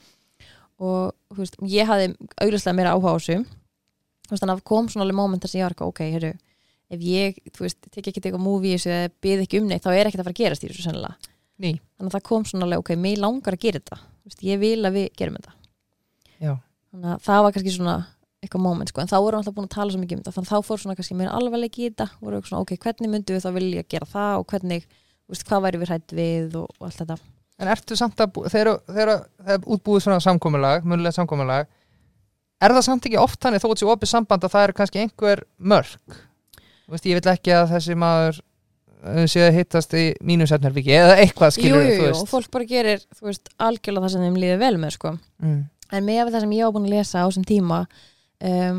og 0.82 1.38
veist, 1.38 1.56
ég 1.70 1.88
hafði 1.88 2.10
augljóslega 2.42 2.76
meira 2.76 2.92
áhuga 2.96 3.14
á 3.14 3.16
þessu 3.16 3.38
veist, 3.40 4.42
þannig 4.42 4.56
að 4.56 4.66
kom 4.68 4.90
svona 4.92 5.06
alveg 5.06 5.18
moment 5.18 5.42
þar 5.44 5.52
sem 5.52 5.60
ég 5.60 5.66
var 5.66 5.74
eitthvað, 5.76 5.92
ok, 5.94 6.02
heyrðu 6.14 6.32
ef 6.92 7.02
ég, 7.02 7.38
þú 7.54 7.64
veist, 7.66 7.80
tek 7.90 8.04
ekki 8.04 8.20
eitthvað 8.20 8.42
movie 8.42 8.74
í 8.74 8.76
þessu 8.78 8.92
eða 8.94 9.14
bið 9.24 9.44
ekki 9.46 9.60
um 9.60 9.70
neitt, 9.70 9.82
þá 9.86 9.90
er 9.92 10.10
ekkert 10.10 10.22
að 10.22 10.28
fara 10.28 10.36
að 10.36 10.42
gerast 10.42 10.66
í 10.66 10.68
þessu 10.70 10.84
sennilega. 10.86 11.32
Ný, 11.56 11.70
Þannig 11.96 12.10
að 12.10 12.14
það 12.14 12.26
kom 12.28 12.44
svona 12.46 12.66
alveg, 12.66 12.82
ok, 12.82 12.90
mér 13.00 13.22
langar 13.22 13.56
að 13.56 13.62
gera 13.64 13.80
þetta. 13.80 13.98
Veist, 14.26 14.42
ég 14.44 14.60
vil 14.60 14.76
að 14.84 14.98
við 14.98 15.06
gerum 15.18 15.38
þetta. 15.40 15.54
já, 16.44 16.52
Þannig 16.92 17.10
að 17.14 17.24
það 17.26 17.42
var 17.46 17.56
kannski 17.56 17.74
svona 17.74 17.96
eitthvað 18.44 18.62
moment, 18.62 18.92
sko, 18.92 19.02
en 19.02 19.10
þá 19.10 19.16
vorum 19.24 19.40
alltaf 19.40 19.56
búin 19.56 19.66
að 19.66 19.74
tala 19.74 19.94
svo 19.94 20.02
mikið 20.02 20.18
um 20.18 20.22
þetta, 20.22 20.34
þannig 20.36 20.50
að 20.50 20.60
þá 20.60 20.68
fór 20.68 20.82
svona 20.82 20.96
kannski 20.98 21.16
mér 21.16 21.32
alvarleik 21.32 21.78
í 21.80 21.86
þetta, 21.88 22.06
voru 22.20 22.36
eitthvað 22.36 22.52
svona, 22.52 22.66
ok, 22.66 22.74
hvernig 22.84 23.12
myndum 23.14 23.38
við 23.38 23.46
þá 23.46 23.50
vilja 23.56 23.84
gera 23.94 24.08
það 24.12 24.34
og 24.36 24.46
hvernig, 24.52 24.86
hvað 25.48 25.64
væri 25.64 25.80
við 25.80 25.90
hrætt 25.90 26.14
við 26.20 26.58
og, 26.60 26.68
og 26.76 26.86
allt 26.86 27.00
þetta. 27.00 27.16
En 27.56 27.72
ertu 27.72 27.96
samt 27.98 28.20
að 28.20 28.40
þegar 28.52 28.72
það 28.86 29.52
er 29.56 29.64
útbúið 29.64 30.06
svona 30.06 30.22
samkomulag 30.24 30.86
munlega 30.88 31.16
samkomulag 31.16 31.68
er 32.60 32.74
það 32.76 32.86
samt 32.88 33.08
ekki 33.08 33.20
oft 33.20 33.40
þannig 33.42 33.62
þó 33.62 33.68
að 33.70 33.78
sé 33.80 33.90
opið 33.92 34.12
samband 34.12 34.46
að 34.46 34.54
það 34.56 34.66
er 34.66 34.74
kannski 34.80 35.04
einhver 35.04 35.44
mörk 35.58 36.24
Þú 36.86 36.94
veist, 36.94 37.06
ég 37.10 37.18
vil 37.18 37.30
ekki 37.32 37.50
að 37.50 37.72
þessi 37.72 37.94
maður 37.98 38.36
uh, 38.38 39.24
sé 39.26 39.40
að 39.42 39.56
hittast 39.56 39.94
í 39.98 40.04
mínu 40.26 40.46
setnarviki 40.46 40.92
eða 40.94 41.16
eitthvað 41.22 41.50
Jú, 41.50 41.54
skilur 41.56 41.82
jú, 41.82 41.88
þú 41.88 41.96
jú, 41.96 42.02
og 42.04 42.12
veist 42.12 42.30
fólk 42.30 42.52
bara 42.54 42.68
gerir, 42.70 43.00
þú 43.18 43.26
veist, 43.26 43.50
algjörlega 43.58 44.06
það 44.06 44.12
sem 44.14 44.26
þeim 44.26 44.36
líður 44.42 44.60
vel 44.62 44.76
með, 44.84 44.92
sko. 44.94 45.12
mm. 45.42 45.56
En 45.96 46.06
með 46.06 46.30
það 46.30 46.44
sem 46.44 46.54
ég 46.54 46.68
var 46.68 46.76
búin 46.76 46.86
að 46.86 46.94
lesa 46.94 47.22
á 47.22 47.26
þessum 47.26 47.46
tíma 47.46 47.80
um, 48.46 48.78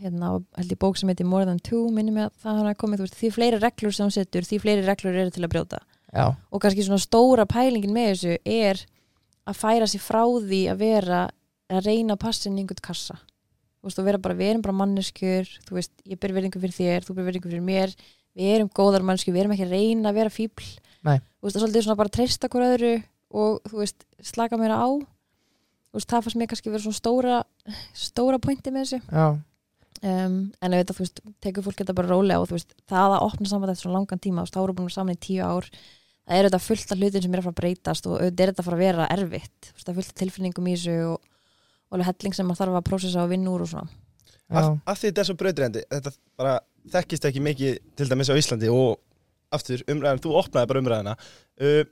hérna, 0.00 0.32
held 0.58 0.74
ég 0.74 0.80
bók 0.82 0.98
sem 0.98 1.10
heitir 1.12 1.28
More 1.30 1.46
Than 1.46 1.62
Two, 1.62 1.84
minni 1.94 2.14
mig 2.14 2.26
að 2.26 2.34
það 2.42 2.58
hann 2.58 2.72
að 2.72 2.76
komið, 2.82 3.00
þú 3.00 3.06
veist, 3.06 3.18
því 3.20 3.32
fleiri 3.36 3.62
reglur 3.62 3.94
sem 3.94 4.06
hún 4.08 4.14
setur, 4.14 4.46
því 4.46 4.60
fleiri 4.64 4.86
reglur 4.86 5.22
eru 5.22 5.34
til 5.34 5.44
að 5.46 5.52
brjóta. 5.54 5.80
Já, 6.12 6.34
Og 6.50 6.62
kannski 6.62 6.84
svona 6.86 7.02
stóra 7.02 7.46
pælingin 7.48 7.94
með 7.94 8.12
þessu 8.12 8.36
er 8.44 8.84
að 9.48 9.58
færa 9.58 9.88
sig 9.90 10.02
frá 10.02 10.22
því 10.26 10.62
að 10.72 10.80
vera 10.84 11.20
að 11.70 11.86
reyna 11.86 12.16
að 12.16 12.22
passa 12.24 12.48
inn 12.48 12.58
í 12.58 12.64
einhvern 12.64 12.82
kassa. 12.84 13.18
Veist, 13.80 14.00
bara, 14.00 14.36
við 14.36 14.52
erum 14.52 14.64
bara 14.64 14.76
manneskjur, 14.76 15.48
þú 15.64 15.76
veist, 15.78 15.92
ég 16.04 16.20
ber 16.20 16.34
verðingu 16.36 16.60
fyrir 16.60 16.76
þér, 16.76 17.06
þú 17.06 17.14
ber 17.16 17.28
verðingu 17.30 17.48
fyrir 17.48 17.64
mér, 17.64 17.94
við 18.36 18.56
erum 18.56 18.72
góðar 18.76 19.06
manneskjur, 19.06 19.34
við 19.36 19.44
erum 19.44 19.54
ekki 19.54 19.68
að 19.68 19.76
reyna 19.76 20.10
að 20.10 20.18
vera 20.20 20.32
fíbl. 20.34 20.66
Nei. 21.06 21.16
Þú 21.16 21.46
veist, 21.46 21.54
það 21.54 21.60
er 21.60 21.64
svolítið 21.64 21.86
svona 21.86 22.00
bara 22.00 22.12
að 22.12 22.16
treysta 22.18 22.50
hver 22.52 22.66
öðru 22.66 22.90
og, 23.30 23.70
þú 23.70 23.80
veist, 23.80 24.04
slaka 24.32 24.58
mér 24.60 24.74
á. 24.76 24.88
Þú 25.90 25.96
veist, 25.96 26.10
það 26.10 26.26
fannst 26.26 26.40
mér 26.40 26.50
kannski 26.50 26.74
vera 26.74 26.84
svona 26.84 26.98
stóra, 27.00 27.38
stóra 27.96 28.42
pointi 28.42 28.74
með 28.74 28.84
þessu. 28.84 29.00
Um, 30.00 30.36
en 30.60 30.76
þú 30.90 30.98
veist, 31.00 31.24
tekur 31.44 31.64
fólk 31.64 31.80
þetta 31.80 31.96
bara 31.96 32.12
rólega 32.12 32.42
og 32.42 32.50
þú 32.50 32.58
veist, 32.58 32.76
það 32.88 33.16
að 33.16 33.24
opna 33.30 33.48
saman 33.48 33.72
þetta 33.72 33.82
svona 33.82 33.96
langan 33.98 34.20
tíma, 34.20 34.44
þú 34.44 34.46
veist, 34.46 34.58
þá 34.58 34.60
eru 34.62 34.76
búin 34.76 34.92
saman 34.92 35.16
í 35.16 35.24
tíu 35.24 35.48
ár 35.48 35.66
það 36.30 36.38
er 36.38 36.46
þetta 36.46 36.62
fullt 36.62 36.92
af 36.94 37.00
hlutin 37.00 37.24
sem 37.24 37.32
er 37.34 37.40
að 37.40 37.46
fara 37.48 37.56
að 37.56 37.60
breytast 37.60 38.06
og 38.06 38.14
auðvitað 38.16 38.44
er 38.44 38.52
þetta 38.52 38.62
að 38.62 38.68
fara 38.68 38.78
að 38.78 38.84
vera 38.84 39.08
erfitt. 39.16 39.58
Þú 39.66 39.74
veist, 39.74 39.86
það 39.86 39.90
er 39.90 39.98
fullt 39.98 40.12
af 40.12 40.20
tilfinningum 40.20 40.68
í 40.70 40.74
þessu 40.76 40.94
og, 41.10 41.16
og 41.90 41.98
alveg 41.98 42.10
helling 42.10 42.36
sem 42.36 42.48
maður 42.48 42.62
þarf 42.62 42.78
að 42.78 42.86
prósessa 42.86 43.24
og 43.24 43.32
vinna 43.32 43.50
úr 43.50 43.64
og 43.64 43.72
svona. 43.72 43.98
Af, 44.50 44.68
af 44.82 44.98
því 44.98 45.10
þetta 45.10 45.22
er 45.22 45.28
svo 45.28 45.36
brautriðandi 45.38 45.80
Þetta 45.86 46.12
bara 46.40 46.52
þekkist 46.90 47.26
ekki 47.28 47.42
mikið 47.44 47.76
til 47.98 48.06
dæmis 48.10 48.30
á 48.30 48.34
Íslandi 48.34 48.70
og 48.74 48.96
aftur 49.54 49.84
umræðan, 49.86 50.22
þú 50.24 50.32
opnaði 50.40 50.70
bara 50.72 50.82
umræðina 50.82 51.12
uh, 51.14 51.84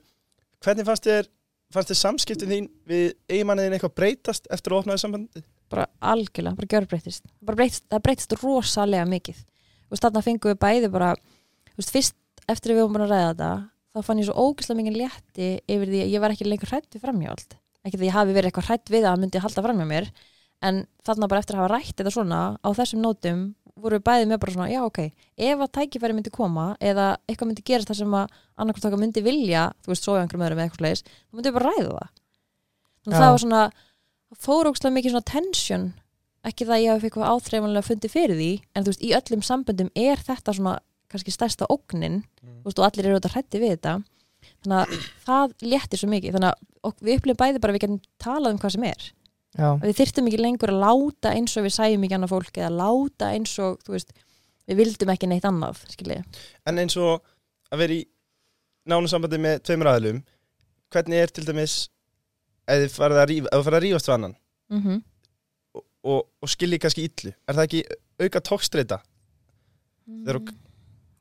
Hvernig 0.59 0.87
fannst 0.89 1.07
þér 1.07 1.29
fannst 1.71 1.93
þér 1.93 1.99
samskiptin 2.01 2.51
þín 2.51 2.67
við 2.89 3.05
eiginmanniðin 3.31 3.77
eitthvað 3.77 3.95
breytast 4.01 4.51
eftir 4.51 4.75
að 4.75 4.81
opnaði 4.81 5.03
sambandi? 5.05 5.45
bara 5.69 5.85
algjörlega, 6.01 6.57
bara 6.57 6.69
gjörbreytist 6.73 7.25
bara 7.45 7.59
breytist, 7.59 7.85
það 7.91 8.05
breytist 8.07 8.35
rosalega 8.41 9.05
mikið. 9.09 9.43
Þú 9.43 9.93
veist, 9.93 10.05
þarna 10.05 10.23
fengum 10.25 10.51
við 10.51 10.61
bæði 10.63 10.89
bara 10.93 11.11
þú 11.15 11.81
veist, 11.81 11.93
fyrst 11.93 12.15
eftir 12.49 12.73
að 12.73 12.79
við 12.79 12.83
vorum 12.83 12.97
búin 12.97 13.05
að 13.05 13.13
ræða 13.13 13.27
þetta 13.29 13.51
þá 13.99 14.07
fann 14.07 14.21
ég 14.21 14.29
svo 14.29 14.47
ógislega 14.47 14.79
mikið 14.79 14.99
létti 15.03 15.49
yfir 15.67 15.93
því 15.93 16.03
að 16.05 16.13
ég 16.15 16.23
var 16.23 16.35
ekki 16.35 16.47
lengur 16.47 16.73
hrætt 16.73 16.95
við 16.95 17.05
framhjáld 17.05 17.55
ekki 17.85 17.99
því 17.99 18.09
ég 18.09 18.17
hafi 18.17 18.35
verið 18.35 18.51
eitthvað 18.51 18.69
hrætt 18.69 18.91
við 18.91 19.05
að 19.05 19.09
það 19.11 19.23
myndi 19.23 19.43
halda 19.43 19.65
framhjá 19.65 19.89
mér 19.89 20.11
en 20.69 20.81
þarna 21.07 21.29
bara 21.31 21.43
eftir 21.43 21.55
að 21.55 21.63
hafa 21.63 21.73
rætt 21.75 21.95
þetta 21.95 22.13
svona 22.15 22.39
á 22.59 22.69
þessum 22.75 23.03
nótum 23.03 23.43
voru 23.79 23.99
við 23.99 24.05
bæði 24.07 24.27
með 24.29 24.41
bara 24.43 24.53
svona, 24.55 24.69
já 24.71 24.81
ok 24.83 24.99
ef 25.03 25.63
að 25.63 25.71
tækifæri 25.77 26.15
myndi 26.15 26.33
koma 26.33 26.65
eða 26.83 27.09
eitthvað 27.27 27.51
myndi 27.51 27.65
gerast 27.67 27.91
þar 27.91 27.99
sem 28.01 28.15
að 28.19 28.33
annarkvæmt 28.59 28.87
okkar 28.89 29.01
myndi 29.01 29.23
vilja 29.25 29.65
þú 29.83 29.93
veist, 29.93 30.05
svo 30.05 30.17
einhverjum 30.19 30.45
öðrum 30.45 30.59
eða 30.59 30.67
eitthvað 30.67 30.83
slegis 30.83 31.03
þá 31.07 31.37
myndi 31.37 31.49
við 31.49 31.57
bara 31.57 31.71
ræða 31.71 31.93
það. 31.93 32.11
Þannig 32.99 33.17
að 33.17 33.23
það 33.23 33.33
var 33.33 33.43
svona 33.43 33.63
það 34.29 34.43
fór 34.45 34.69
ógstlega 34.69 34.95
mikið 34.97 35.15
svona 35.15 35.29
tension. 35.31 35.87
Ekki 36.49 36.67
það 36.67 36.75
að 36.75 36.83
ég 36.83 36.93
hafi 36.93 37.09
eitthvað 37.09 37.33
áþreifanlega 37.33 37.87
fundið 37.87 38.13
fyrir 38.15 38.39
því 38.39 38.51
en 38.73 38.85
þú 38.85 38.93
veist, 38.93 39.03
í 39.03 39.13
öllum 39.19 39.45
samböndum 39.45 39.91
er 39.99 40.23
þetta 40.23 40.55
svona 40.55 40.75
kannski 41.11 41.33
stærsta 41.35 41.67
ógnin 41.73 42.21
Mm. 42.39 42.61
þú 42.63 42.69
veist, 42.69 42.79
og 42.79 42.85
allir 42.87 43.05
eru 43.09 43.17
auðvitað 43.17 43.33
hrætti 43.35 43.59
við 43.59 43.71
þetta. 43.75 43.93
Þannig 44.63 44.77
að 44.79 44.93
það 45.27 45.55
léttir 45.73 45.99
svo 45.99 46.09
mikið. 46.13 46.35
Þannig 46.37 46.53
að 46.89 47.01
við 47.03 47.17
upplifum 47.19 47.39
bæði 47.41 47.59
bara 47.63 47.73
að 47.73 47.77
við 47.77 47.83
getum 47.85 47.99
talað 48.23 48.53
um 48.55 48.59
hvað 48.63 48.73
sem 48.75 48.85
er. 48.89 49.07
Já, 49.59 49.67
að 49.73 49.85
við 49.89 49.97
þyrftum 49.99 50.27
ekki 50.29 50.39
lengur 50.39 50.71
að 50.71 50.79
láta 50.85 51.31
eins 51.35 51.55
og 51.57 51.65
við 51.65 51.73
sæjum 51.75 52.03
ekki 52.05 52.15
annað 52.19 52.31
fólk 52.35 52.57
eða 52.61 52.69
láta 52.79 53.31
eins 53.35 53.53
og, 53.65 53.79
þú 53.83 53.95
veist, 53.97 54.11
við 54.69 54.77
vildum 54.83 55.11
ekki 55.15 55.27
neitt 55.31 55.47
annað, 55.49 55.81
skiljið. 55.89 56.39
En 56.69 56.77
eins 56.83 56.95
og 57.01 57.23
að 57.73 57.81
vera 57.83 57.97
í 57.97 58.03
nánu 58.89 59.09
sambandi 59.11 59.39
með 59.41 59.59
tveimur 59.65 59.89
aðlum 59.91 60.21
hvernig 60.93 61.19
er 61.25 61.33
til 61.33 61.45
dæmis 61.49 61.75
ef 62.69 62.83
þið 62.85 62.93
farið 62.95 63.19
að, 63.25 63.33
að 63.57 63.79
rífast 63.83 64.07
við 64.09 64.15
annan? 64.19 64.35
Mm 64.69 64.99
og, 65.75 65.83
og, 66.05 66.21
og 66.45 66.49
skilji 66.49 66.79
kannski 66.81 67.03
illu. 67.09 67.33
Er 67.49 67.57
það 67.57 67.65
ekki 67.67 67.81
auka 68.25 68.39
tókstreita? 68.47 69.01
Þegar 70.09 70.39
þú- 70.39 70.57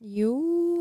Jú, 0.08 0.32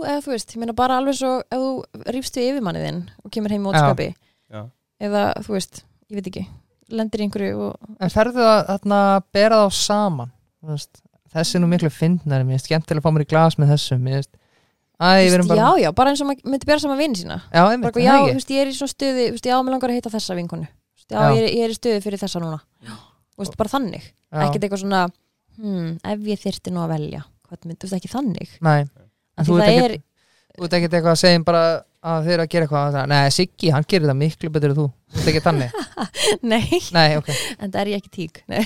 eða 0.06 0.22
þú 0.24 0.32
veist, 0.36 0.54
ég 0.56 0.62
meina 0.62 0.76
bara 0.78 1.00
alveg 1.02 1.18
svo 1.18 1.34
ef 1.44 1.60
þú 1.60 2.12
rífst 2.16 2.38
við 2.40 2.52
yfirmannið 2.54 2.86
þinn 2.88 3.02
og 3.26 3.34
kemur 3.34 3.54
heim 3.56 3.66
í 3.66 3.72
ótskapi 3.72 4.08
Já. 4.14 4.62
eða, 5.04 5.24
þú 5.44 5.56
veist, 5.58 5.82
ég 6.08 6.20
veit 6.20 6.30
ekki 6.32 6.44
lendir 6.96 7.24
í 7.24 7.28
einhverju 7.28 7.58
og 7.68 7.90
en 8.00 8.14
ferðu 8.14 8.46
að 8.48 8.62
þarna 8.70 9.00
bera 9.36 9.62
þá 9.66 9.80
saman 9.82 10.32
veist, 10.70 11.02
þessi 11.34 11.58
er 11.58 11.64
nú 11.64 11.70
miklu 11.72 11.92
fyndnari 11.92 12.48
mér 12.48 12.56
finnst 12.58 12.70
skemmtilega 12.70 13.02
að 13.04 13.08
fá 13.08 13.16
mér 13.18 13.26
í 13.26 13.30
glas 13.34 13.58
með 13.60 13.74
þessum 13.74 14.06
mér 14.06 14.22
finnst, 14.22 14.34
æ, 15.02 15.10
við 15.26 15.36
erum 15.38 15.52
bara 15.52 15.66
já, 15.66 15.84
já, 15.84 15.90
bara 16.00 16.14
eins 16.14 16.24
og 16.24 16.30
maður 16.30 16.54
myndi 16.54 16.70
bera 16.70 16.84
saman 16.86 17.02
vinn 17.02 17.18
sína 17.20 17.40
já, 17.52 17.64
er 17.66 17.76
já, 17.76 17.82
það 17.84 17.98
þú 17.98 18.06
ekki? 18.08 18.38
veist, 18.40 18.54
ég 18.56 18.64
er 18.64 18.72
í 18.72 18.78
svona 18.78 18.94
stöði 18.94 19.26
veist, 19.36 19.50
já, 19.52 19.58
mér 19.60 19.76
langar 19.76 19.92
að 19.92 20.00
heita 20.00 20.14
þessa 20.16 20.38
vinkonu 20.40 20.68
veist, 20.70 21.10
já, 21.12 21.18
Já. 21.18 21.28
Ég, 21.36 21.42
er, 21.44 21.50
ég 21.58 21.68
er 21.68 21.74
í 21.74 21.80
stöði 21.82 22.04
fyrir 22.06 22.22
þessa 22.24 22.44
núna 22.44 22.62
þú 22.88 23.44
veist, 23.44 23.58
bara 23.60 23.74
þannig, 23.76 24.08
Já. 24.08 24.40
ekkert 24.48 24.64
eitthvað 24.70 24.84
svona 24.86 25.04
hmm, 25.60 25.92
ef 26.14 26.32
ég 26.32 26.42
þyrfti 26.46 26.74
nú 26.74 26.86
að 26.86 26.94
velja 26.96 27.26
hvað 27.48 27.68
mynd, 27.68 27.82
þú 27.82 27.90
veist, 27.90 28.00
ekki 28.00 28.14
þannig 28.16 28.56
Nei, 28.64 28.80
en 29.38 29.48
þú 29.48 29.58
ert 29.58 29.68
það 29.68 29.78
ekkert 29.78 30.06
þú 30.58 30.66
ert 30.66 30.74
ekkert 30.80 30.98
eitthvað 30.98 31.14
að 31.14 31.22
segja 31.22 31.44
bara 31.48 31.64
að 32.08 32.26
þið 32.26 32.34
eru 32.34 32.44
að 32.44 32.52
gera 32.54 32.68
eitthvað 32.68 32.96
það, 32.96 33.08
Nei, 33.12 33.32
Siggi, 33.36 33.72
hann 33.74 33.88
gerir 33.90 34.10
það 34.10 34.20
miklu 34.22 34.52
betur 34.54 34.74
en 34.74 34.78
þú. 34.78 34.86
Þú 35.14 35.22
ert 35.22 35.30
ekki 35.32 35.44
þannig. 35.46 35.70
Nei, 36.52 36.80
Nei, 36.96 37.10
ok. 37.20 37.30
En 37.58 37.74
það 37.74 37.80
er 37.82 37.92
ég 37.92 37.98
ekki 38.02 38.12
tík. 38.18 38.42
Nei. 38.52 38.64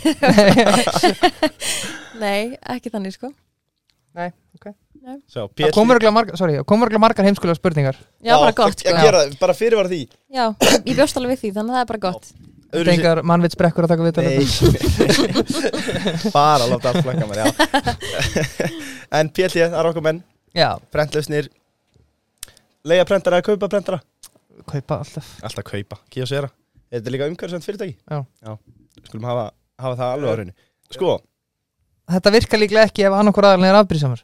nei, 2.21 2.41
ekki 2.75 2.91
þannig, 2.93 3.15
sko. 3.17 3.31
Það 4.11 4.27
örugglega 5.95 6.13
margar, 6.13 6.37
sorry, 6.37 6.59
það 6.59 6.67
komur 6.69 6.85
örugglega 6.89 7.05
margar 7.07 7.25
heimskulega 7.27 7.57
spurningar. 7.57 7.97
Já, 8.21 8.35
bara 8.35 8.53
gott, 8.57 8.77
sko. 8.77 8.91
gera 9.07 9.23
það, 9.23 9.35
bara 9.41 9.55
fyrir 9.57 9.79
var 9.79 9.89
því. 9.91 10.01
Já, 10.29 10.45
ég 10.85 10.97
bjóst 10.99 11.17
alveg 11.17 11.33
við 11.33 11.39
því, 11.45 11.53
þannig 11.57 11.71
að 11.71 11.77
það 11.79 11.85
er 11.85 11.91
bara 11.93 12.03
gott. 12.05 12.25
Öðruvísi- 12.71 13.01
Tengar 13.01 13.19
mannvits 13.27 13.57
brekkur 13.59 13.83
að 13.83 13.91
taka 13.91 14.05
við 14.05 14.13
Nei. 14.21 14.45
Bara 16.35 16.63
að 16.63 16.69
láta 16.71 16.91
allt 16.91 17.03
flakka 17.03 17.25
mér, 17.27 17.41
já. 17.41 17.47
En 19.19 19.27
PLT, 19.27 19.57
það 19.65 19.75
er 19.81 19.89
okkur 19.89 20.05
menn 20.05 20.21
Prentlausnir. 20.91 21.49
Leia 22.87 23.05
prentara 23.07 23.39
eða 23.39 23.47
kaupa 23.51 23.69
prentara? 23.71 23.99
Kaupa 24.67 24.97
alltaf. 25.01 25.27
Alltaf 25.45 25.65
kaupa, 25.67 25.97
kíosera 26.11 26.49
Er 26.91 26.99
þetta 26.99 27.11
líka 27.13 27.27
umhverfisvænt 27.31 27.63
fyrirtæki? 27.65 27.93
Já. 28.11 28.55
Skulum 29.07 29.23
hafa, 29.29 29.45
hafa 29.79 29.95
það 30.01 30.15
alveg 30.15 30.27
á 30.27 30.35
hreinu. 30.35 30.53
Sko, 30.91 31.13
Þetta 32.11 32.33
virkar 32.35 32.59
líklega 32.59 32.87
ekki 32.89 33.05
ef 33.07 33.13
annarkur 33.15 33.45
aðalinn 33.47 33.69
er 33.69 33.77
afbrísamur 33.79 34.19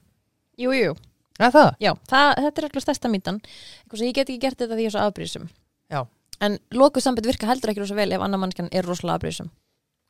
jú, 0.59 0.73
jú, 0.75 0.95
Já, 1.37 1.47
það? 1.53 1.69
já, 1.79 1.91
það, 2.09 2.31
þetta 2.43 2.59
er 2.61 2.65
eitthvað 2.67 2.83
stærsta 2.83 3.11
mítan 3.13 3.37
eitthvað 3.45 4.01
sem 4.01 4.09
ég 4.09 4.17
get 4.17 4.31
ekki 4.33 4.41
gert 4.43 4.59
þetta 4.59 4.75
því 4.75 4.83
ég 4.83 4.89
er 4.89 4.95
svo 4.97 5.03
afbrýðsum 5.05 5.45
Já. 5.93 5.99
en 6.43 6.57
lokuð 6.75 7.05
samband 7.05 7.29
virka 7.29 7.47
heldur 7.47 7.71
ekki 7.71 7.83
rosa 7.85 7.95
vel 7.95 8.09
ef 8.17 8.25
annar 8.25 8.41
mannskan 8.41 8.67
er 8.75 8.89
rosalega 8.89 9.21
afbrýðsum 9.21 9.51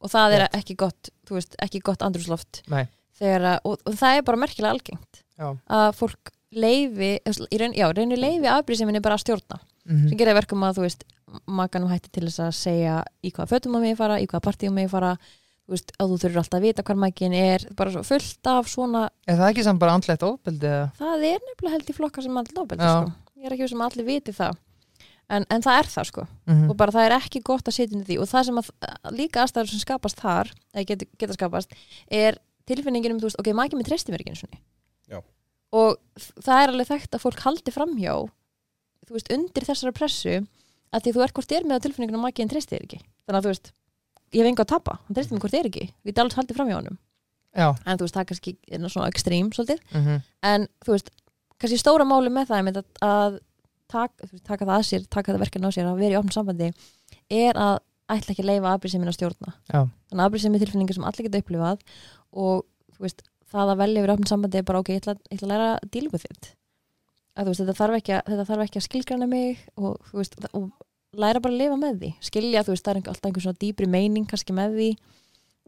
og 0.02 0.14
það 0.16 0.38
er 0.40 0.46
ekki 0.58 0.78
gott, 0.80 1.12
þú 1.28 1.38
veist, 1.38 1.58
ekki 1.62 1.84
gott 1.86 2.02
andrúsloft 2.08 2.64
Nei, 2.72 2.88
þegar 3.20 3.48
að, 3.52 3.60
og, 3.70 3.78
og 3.86 4.00
það 4.02 4.18
er 4.22 4.26
bara 4.32 4.42
merkilega 4.48 4.74
algengt 4.74 5.22
já. 5.38 5.50
að 5.80 5.90
fólk 6.00 6.34
leifi, 6.58 7.12
í 7.20 7.60
raun, 7.62 7.76
já, 7.76 7.88
reyni 7.94 8.20
leifi 8.20 8.50
afbrýðseminni 8.52 9.04
bara 9.04 9.18
að 9.20 9.26
stjórna 9.26 9.60
mm 9.88 10.08
sem 10.10 10.20
gerir 10.20 10.36
verkum 10.36 10.64
að, 10.68 10.80
þú 10.80 10.84
veist, 10.84 11.04
makanum 11.48 11.92
hætti 11.92 12.10
til 12.12 12.26
þess 12.28 12.42
að 12.44 12.56
segja 12.58 12.96
í 13.24 13.32
hvaða 13.32 13.52
fötum 13.54 13.78
á 13.78 13.80
mig 13.80 13.96
fara, 14.00 14.18
í 14.20 14.28
hvaða 14.28 14.44
partíum 14.44 14.76
mig 14.76 14.90
fara 14.92 15.14
þú 15.68 15.76
veist, 15.76 15.94
að 16.00 16.12
þú 16.12 16.18
þurfur 16.24 16.42
alltaf 16.42 16.58
að 16.58 16.66
vita 16.68 16.84
hvar 16.88 17.00
makin 17.00 17.36
er 17.36 17.66
bara 17.76 17.94
svo 17.94 18.04
fullt 18.08 18.50
af 18.52 18.70
svona 18.72 19.06
Er 19.28 19.40
það 19.40 19.50
ekki 19.50 19.66
samt 19.68 19.82
bara 19.84 19.96
andlegt 19.96 20.24
ofbeldi 20.28 20.74
það 21.00 21.26
er 21.30 21.44
nefnilega 21.44 21.76
held 21.76 21.92
í 21.92 21.96
flokka 21.96 22.24
sem 22.24 22.40
allir 22.40 22.62
ofbeldi 22.64 22.88
sko. 22.88 23.12
ég 23.38 23.48
er 23.50 23.56
ekki 23.56 23.70
sem 23.72 23.84
allir 23.88 24.08
viti 24.08 24.36
það. 24.36 24.60
En, 25.28 25.44
en 25.52 25.64
það 25.64 25.82
er 25.82 25.90
það 25.92 26.08
sko. 26.12 26.24
Mm 26.48 26.70
og 26.72 26.78
bara 26.80 26.96
það 26.96 27.10
er 27.10 27.16
ekki 27.18 27.44
gott 27.44 27.68
að 27.68 27.76
setja 27.76 27.96
inn 27.98 28.06
í 28.06 28.08
því. 28.08 28.18
Og 28.24 28.30
það 28.32 28.48
sem 28.48 28.62
að 28.62 28.70
líka 29.18 29.44
aðstæður 29.44 29.72
sem 29.74 29.84
skapast 29.84 30.22
þar 30.24 30.52
eða 30.74 30.86
geta, 31.20 31.36
skapast 31.36 31.76
er 32.08 32.40
tilfinningin 32.68 33.16
um, 33.16 33.20
þú 33.20 33.28
veist, 33.28 33.40
ok, 33.42 33.52
maður 33.52 33.72
ekki 33.72 33.80
með 33.82 33.90
treysti 33.92 34.14
mér 34.14 34.24
ekki 34.24 34.34
einu 34.34 34.40
sinni. 34.40 34.60
Já. 34.62 34.77
Og 35.76 35.98
það 36.44 36.62
er 36.62 36.74
alveg 36.74 36.90
þekkt 36.92 37.18
að 37.18 37.24
fólk 37.26 37.44
haldi 37.44 37.74
framhjá 37.76 38.14
þú 39.08 39.16
veist, 39.16 39.32
undir 39.34 39.68
þessara 39.68 39.96
pressu 39.96 40.38
að 40.94 41.04
því 41.04 41.14
þú 41.16 41.24
er 41.24 41.34
hvort 41.36 41.54
er 41.56 41.68
með 41.68 41.80
á 41.80 41.84
tilfinningin 41.86 42.18
að 42.18 42.24
maður 42.24 42.34
ekki 42.36 42.46
treysti 42.54 42.76
þér 42.76 42.86
ekki. 42.88 43.00
Þannig 43.28 43.40
að 43.40 43.46
þú 43.46 43.52
veist, 43.54 43.72
ég 44.36 44.42
hef 44.42 44.50
enga 44.52 44.64
að 44.64 44.72
tapa 44.74 44.96
hann 45.02 45.18
treysti 45.18 45.36
mér 45.36 45.44
hvort 45.44 45.58
er 45.58 45.70
ekki, 45.70 45.86
við 46.04 46.12
get 46.12 46.22
alveg 46.24 46.40
haldið 46.40 46.60
framhjá 46.60 46.78
honum. 46.80 46.98
Já, 47.58 47.68
en 47.74 48.00
þú 48.00 48.06
veist, 48.06 48.16
það 48.16 48.24
er 48.24 48.30
kannski 48.32 48.54
svona 48.92 49.10
ekstrím 49.12 49.52
svolítið, 49.56 49.84
mhm, 49.98 50.24
en 50.52 50.68
þú 50.86 50.96
veist 50.96 51.12
kannski 51.58 51.80
stóra 51.82 52.06
máli 52.08 52.32
með 52.34 52.52
það 52.52 52.70
að, 52.70 52.90
að 53.08 53.40
taka, 53.90 54.30
veist, 54.32 54.46
taka 54.46 54.68
það 54.68 54.76
að 54.76 54.88
sér, 54.90 55.08
taka 55.10 55.34
það 55.34 55.44
verkefni 55.46 55.72
á 55.72 55.76
sér 55.76 55.90
að 55.90 56.02
vera 56.04 56.18
í 56.18 56.20
opnum 56.20 56.36
sambandi 56.36 56.70
er 57.34 57.58
að 57.58 57.80
ætla 58.08 58.34
ekki 58.34 58.44
að 58.44 58.52
leifa 58.52 58.74
afbrýðsemin 58.76 59.12
að 59.12 59.18
stjórna. 59.18 59.54
Já. 59.72 59.80
þannig 60.12 60.22
að 60.22 60.28
afbrýðsemi 60.28 60.62
tilfinningar 60.62 60.98
sem 60.98 61.08
allir 61.08 61.28
geta 61.28 61.42
upplifað 61.42 61.82
og 62.32 62.64
þú 62.94 63.08
veist, 63.08 63.24
það 63.54 63.74
að 63.74 63.82
velja 63.82 64.02
yfir 64.02 64.14
opnum 64.14 64.30
sambandi 64.30 64.60
er 64.60 64.68
bara 64.68 64.82
ok, 64.84 64.94
ég 64.94 65.04
ætla, 65.04 65.18
ég 65.28 65.38
ætla 65.38 65.48
að 65.48 65.54
læra 65.54 65.68
að 65.76 65.92
díla 65.94 66.14
við 66.14 66.26
þitt 66.28 66.54
að 67.38 67.46
þú 67.46 67.52
veist, 67.52 67.62
þetta 67.62 67.78
þarf 67.78 67.98
ekki 68.00 68.14
að, 68.16 68.22
þetta 68.32 68.46
þarf 68.50 68.66
ekki 68.66 68.80
að 68.80 68.86
skilgrana 68.88 69.28
mig 69.30 69.60
og 69.78 70.14
veist, 70.16 70.38
og 70.58 70.70
læra 71.18 71.42
bara 71.44 71.54
að 71.54 71.62
lifa 71.62 71.78
með 71.80 72.00
því. 72.02 72.12
Skilja, 72.28 72.64
þú 72.66 72.74
veist, 72.74 72.86
það 72.86 72.94
er 72.94 73.12
alltaf 73.12 73.30
einhver 73.30 73.46
svona 73.46 73.62
dýpri 73.62 73.90
meining 73.90 74.30
kannski 74.30 74.56
með 74.58 74.78
því. 74.78 74.88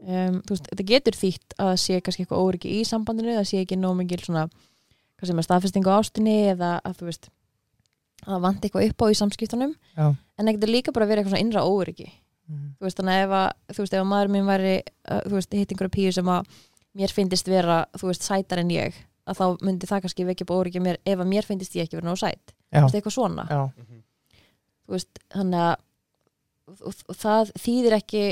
Um, 0.00 0.38
veist, 0.48 0.70
þetta 0.70 0.86
getur 0.88 1.18
þýtt 1.18 1.58
að 1.60 1.74
sé 1.82 2.00
kannski 2.00 2.24
eitthvað 2.24 2.46
óryggi 2.46 2.72
í 2.78 2.86
sambandinu, 2.88 3.36
það 3.36 3.50
sé 3.50 3.60
ekki 3.64 3.78
nóg 3.78 3.98
mikil 3.98 4.20
svona, 4.24 4.46
hvað 5.20 5.30
sem 5.30 5.42
er 5.42 5.46
staðfesting 5.46 5.86
á 5.86 5.92
ástinni 5.98 6.36
eða 6.54 6.72
að 6.80 6.96
þú 7.00 7.10
veist 7.10 7.30
að 8.24 8.32
það 8.32 8.42
vanti 8.46 8.68
eitthvað 8.68 8.88
upp 8.88 9.04
á 9.04 9.06
í 9.06 9.18
samskiptunum. 9.20 9.76
Já, 9.94 10.06
en 10.10 10.48
það 10.48 10.56
getur 10.56 10.72
líka 10.74 10.94
bara 10.96 11.08
verið 11.08 11.22
eitthvað 11.22 11.36
svona 11.36 11.44
innra 11.44 11.66
óryggi 11.68 12.08
mhm, 12.08 12.66
þú 12.78 12.88
veist, 12.88 12.98
þannig 13.00 13.18
að 13.18 13.24
ef 13.26 13.36
að, 13.36 13.46
veist, 13.78 13.94
ef 13.94 14.00
að 14.00 14.10
maður 14.10 14.32
minn 14.34 14.48
væri 14.48 14.74
þú 15.04 15.36
veist, 15.36 15.56
hitt 15.56 15.74
einhverja 15.74 15.94
píu 15.96 16.14
sem 16.16 16.32
að 16.32 16.56
mér 16.98 17.14
finnist 17.14 17.48
vera, 17.50 17.84
þú 17.98 18.10
veist, 18.10 18.26
sætar 18.26 18.62
en 18.62 18.72
ég 18.74 18.96
að 19.30 19.38
þá 19.38 19.66
myndi 19.66 19.88
það 19.88 20.06
kannski 20.06 20.26
vekja 20.26 20.46
upp 20.46 20.54
óryggi 20.56 20.82
mér 20.82 20.98
ef 21.04 21.20
að 21.20 21.30
mér 21.30 21.46
finnist 21.46 21.76
ég 21.78 21.86
ekki 21.86 21.98
vera 21.98 22.08
nóg 22.08 22.18
sæt. 22.20 22.54
Þú 22.70 22.82
veist, 22.86 22.96
eitthvað 22.98 23.16
svona. 23.16 23.44
Já, 23.50 23.60
þú 24.86 24.96
veist, 24.96 25.22
þannig 25.34 25.66
að 25.66 25.76
og, 26.70 27.02
og, 27.06 27.16
það 27.18 27.52
þýðir 27.60 27.96
ekki 27.98 28.24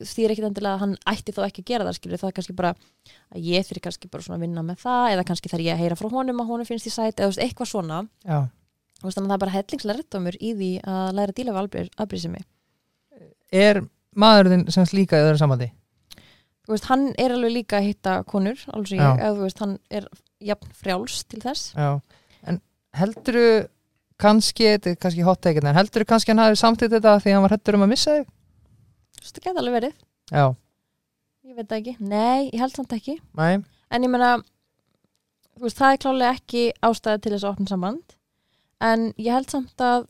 þýðir 0.00 0.32
ekki 0.32 0.44
endilega 0.48 0.76
að 0.76 0.82
hann 0.84 0.94
ætti 1.12 1.34
þá 1.36 1.42
ekki 1.44 1.64
að 1.64 1.70
gera 1.70 1.86
það 1.86 1.96
skilur, 1.98 2.20
það 2.22 2.30
er 2.30 2.36
kannski 2.38 2.56
bara 2.56 2.70
að 2.72 3.48
ég 3.50 3.66
þurfi 3.68 3.82
kannski 3.84 4.10
bara 4.12 4.24
svona 4.24 4.38
að 4.38 4.44
vinna 4.46 4.64
með 4.64 4.80
það 4.80 5.08
eða 5.14 5.26
kannski 5.28 5.50
þarf 5.52 5.66
ég 5.66 5.74
að 5.74 5.82
heyra 5.82 5.98
frá 6.00 6.08
honum 6.14 6.40
að 6.40 6.52
honum 6.54 6.68
finnst 6.68 6.88
ég 6.88 6.94
sæt 6.94 7.20
eða 7.20 7.44
eitthvað 7.44 7.70
svona. 7.74 7.98
Já. 8.24 8.38
Þú 9.00 9.08
veist, 9.08 9.18
þannig 9.18 9.26
að 9.26 9.32
það 9.32 9.36
er 9.36 9.44
bara 9.44 9.56
hellingslega 9.56 10.32
í 10.36 10.54
því 10.56 10.70
að 10.92 11.12
læra 11.18 11.32
að 11.32 11.36
díla 11.38 11.54
við 11.60 11.92
afbrýðsemi 11.96 12.42
Er 13.50 13.80
maðurinn 14.14 14.66
sem 14.70 14.84
sagt 14.84 14.96
líka 14.96 15.18
í 15.18 15.24
öðru 15.24 15.40
sambandi? 15.40 15.70
Þú 16.66 16.74
veist, 16.74 16.88
hann 16.90 17.06
er 17.18 17.34
alveg 17.34 17.54
líka 17.54 17.78
að 17.80 17.88
hitta 17.90 18.16
konur 18.28 18.60
alveg 18.72 18.92
sem 18.92 19.00
ég, 19.00 19.20
eða 19.20 19.34
þú 19.36 19.46
veist, 19.46 19.62
hann 19.64 19.76
er 19.90 20.08
jafn 20.50 20.74
frjáls 20.80 21.18
til 21.30 21.40
þess. 21.44 21.72
Já, 21.74 21.90
en 22.50 22.60
heldurðu 23.00 23.50
kannski, 24.20 24.68
þetta 24.74 24.92
er 24.92 25.00
kannski 25.00 25.24
hot 25.26 25.40
take 25.44 25.62
en 25.64 25.78
heldurðu 25.78 26.08
kannski 26.12 26.34
hann 26.34 26.42
hafi 26.44 26.60
samtitt 26.60 26.92
þetta 26.92 27.16
því 27.24 27.34
hann 27.36 27.44
var 27.46 27.56
hættur 27.56 27.78
um 27.78 27.86
að 27.86 27.92
missa 27.94 28.16
þig? 28.18 28.30
Þú 29.16 29.24
veist, 29.24 29.34
það 29.36 29.44
geta 29.48 29.62
alveg 29.64 29.76
verið, 29.78 29.98
Já, 30.30 30.44
ég 31.50 31.56
veit 31.56 31.66
það 31.66 31.78
ekki. 31.80 31.94
Nei, 32.00 32.48
ég 32.52 32.60
held 32.62 32.76
samt 32.76 32.92
ekki, 32.94 33.16
næ, 33.34 33.48
en 33.90 34.06
ég 34.06 34.12
meina 34.12 34.32
þú 35.56 35.66
veist, 35.66 35.80
það 35.80 35.94
er 35.94 36.02
klálega 36.04 36.36
ekki 36.38 36.64
ástæða 36.86 37.20
til 37.20 37.32
þess 37.34 37.44
að 37.46 37.52
opna 37.54 37.70
samband. 37.72 38.16
En 38.80 39.08
ég 39.20 39.34
held 39.34 39.50
samt 39.52 39.82
að 39.84 40.06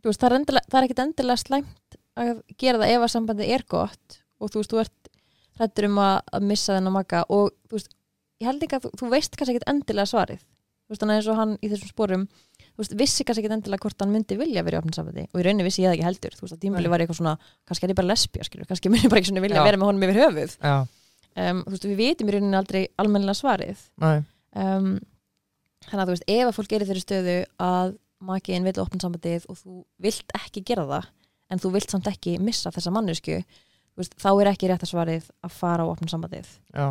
þú 0.00 0.10
veist, 0.10 0.20
það 0.20 0.28
er, 0.30 0.36
endilega, 0.40 0.68
það 0.68 0.80
er 0.80 0.88
ekkit 0.88 1.04
endilega 1.04 1.40
slæmt 1.40 1.98
að 2.20 2.32
gera 2.60 2.80
það 2.82 2.94
ef 2.96 3.04
að 3.06 3.12
sambandið 3.14 3.52
er 3.54 3.64
gott 3.70 4.18
og 4.40 4.50
þú 4.52 4.60
veist, 4.60 4.72
þú 4.74 4.82
ert 4.82 5.09
hrættur 5.60 5.88
um 5.90 5.98
að, 6.02 6.20
missa 6.50 6.76
þennan 6.76 6.96
maka 6.96 7.24
og 7.28 7.50
veist, 7.70 7.92
ég 8.40 8.48
held 8.48 8.64
ekki 8.64 8.78
að 8.78 8.86
þú, 8.86 8.92
þú 9.00 9.10
veist 9.14 9.36
kannski 9.36 9.56
ekkit 9.56 9.68
endilega 9.70 10.10
svarið. 10.10 10.46
Veist, 10.90 11.04
eins 11.06 11.28
og 11.30 11.36
hann 11.38 11.52
í 11.62 11.70
þessum 11.70 11.92
sporum 11.92 12.24
veist, 12.80 12.94
vissi 12.98 13.26
kannski 13.26 13.44
ekkit 13.44 13.56
endilega 13.58 13.84
hvort 13.84 14.02
hann 14.02 14.14
myndi 14.14 14.38
vilja 14.40 14.64
vera 14.66 14.80
í 14.80 14.96
sambandi 14.96 15.26
og 15.28 15.38
í 15.38 15.44
rauninni 15.46 15.66
vissi 15.66 15.84
ég 15.84 15.92
það 15.92 15.98
ekki 15.98 16.08
heldur. 16.08 16.36
Þú 16.38 16.46
veist, 16.46 16.56
að 16.56 16.64
tímabili 16.64 16.88
Nei. 16.88 16.94
var 16.94 17.04
eitthvað 17.04 17.20
svona, 17.20 17.36
kannski 17.68 17.86
er 17.86 17.92
ég 17.92 18.00
bara 18.00 18.16
skilur, 18.48 18.66
kannski 18.70 18.92
myndi 18.92 19.12
bara 19.12 19.22
ekki 19.22 19.30
svona 19.30 19.44
vilja 19.44 19.60
Já. 19.60 19.66
vera 19.68 19.80
með 19.80 19.90
honum 19.90 20.06
yfir 20.08 20.20
höfuð. 20.24 20.56
Um, 21.38 21.62
þú 21.62 21.74
veist, 21.76 21.86
við 21.86 22.00
vitum 22.00 22.30
í 22.30 22.34
rauninni 22.34 22.58
aldrei 22.58 22.82
almennilega 22.98 23.38
svarið. 23.38 23.84
Um, 24.00 24.92
þannig 25.86 26.02
að 26.02 26.08
þú 26.08 26.16
veist, 26.16 26.28
ef 26.34 26.48
að 26.48 26.56
fólk 26.56 26.74
er 26.74 26.84
í 26.84 26.88
þeirri 26.88 27.04
stöðu 27.04 27.36
að 27.62 27.94
makiðin 28.20 28.66
vil 28.66 28.74
sambandið 29.00 29.46
og 29.48 29.58
þú 29.60 29.76
vilt 30.02 30.34
ekki 30.36 30.64
gera 30.66 30.86
það 30.88 31.10
en 31.50 31.62
þú 31.62 31.72
vilt 31.74 31.92
samt 31.92 32.08
ekki 32.10 32.36
missa 32.42 32.72
þessa 32.74 32.92
mannesku 32.94 33.40
veist, 34.00 34.16
þá 34.20 34.30
er 34.32 34.50
ekki 34.52 34.70
rétt 34.70 34.84
að 34.84 34.92
svarið 34.92 35.26
að 35.46 35.56
fara 35.56 35.86
á 35.86 35.90
opna 35.90 36.10
sambandið. 36.10 36.48
Já. 36.74 36.86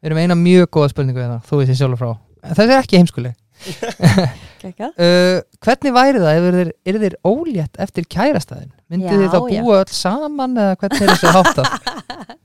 Við 0.00 0.10
erum 0.10 0.20
eina 0.20 0.36
mjög 0.38 0.68
góða 0.76 0.90
spurningu 0.92 1.22
hérna, 1.22 1.40
þú 1.46 1.60
veist 1.60 1.72
ég 1.72 1.80
sjálfur 1.80 2.00
frá. 2.00 2.12
Þessi 2.44 2.64
er 2.64 2.80
ekki 2.82 3.00
heimskuli 3.00 3.30
uh, 4.68 5.38
Hvernig 5.64 5.94
væri 5.96 6.20
það 6.20 6.34
ef 6.34 6.48
þeir, 6.58 6.72
er 6.90 6.98
þeir 7.04 7.14
ólétt 7.24 7.78
eftir 7.80 8.08
kærastæðin? 8.12 8.72
Myndið 8.92 9.22
þið 9.22 9.30
þá 9.32 9.38
búa 9.46 9.78
öll 9.78 9.94
saman 9.96 10.58
eða 10.60 10.74
hvernig 10.82 11.06
er 11.06 11.12
þessu 11.14 11.32
háttað? 11.38 11.70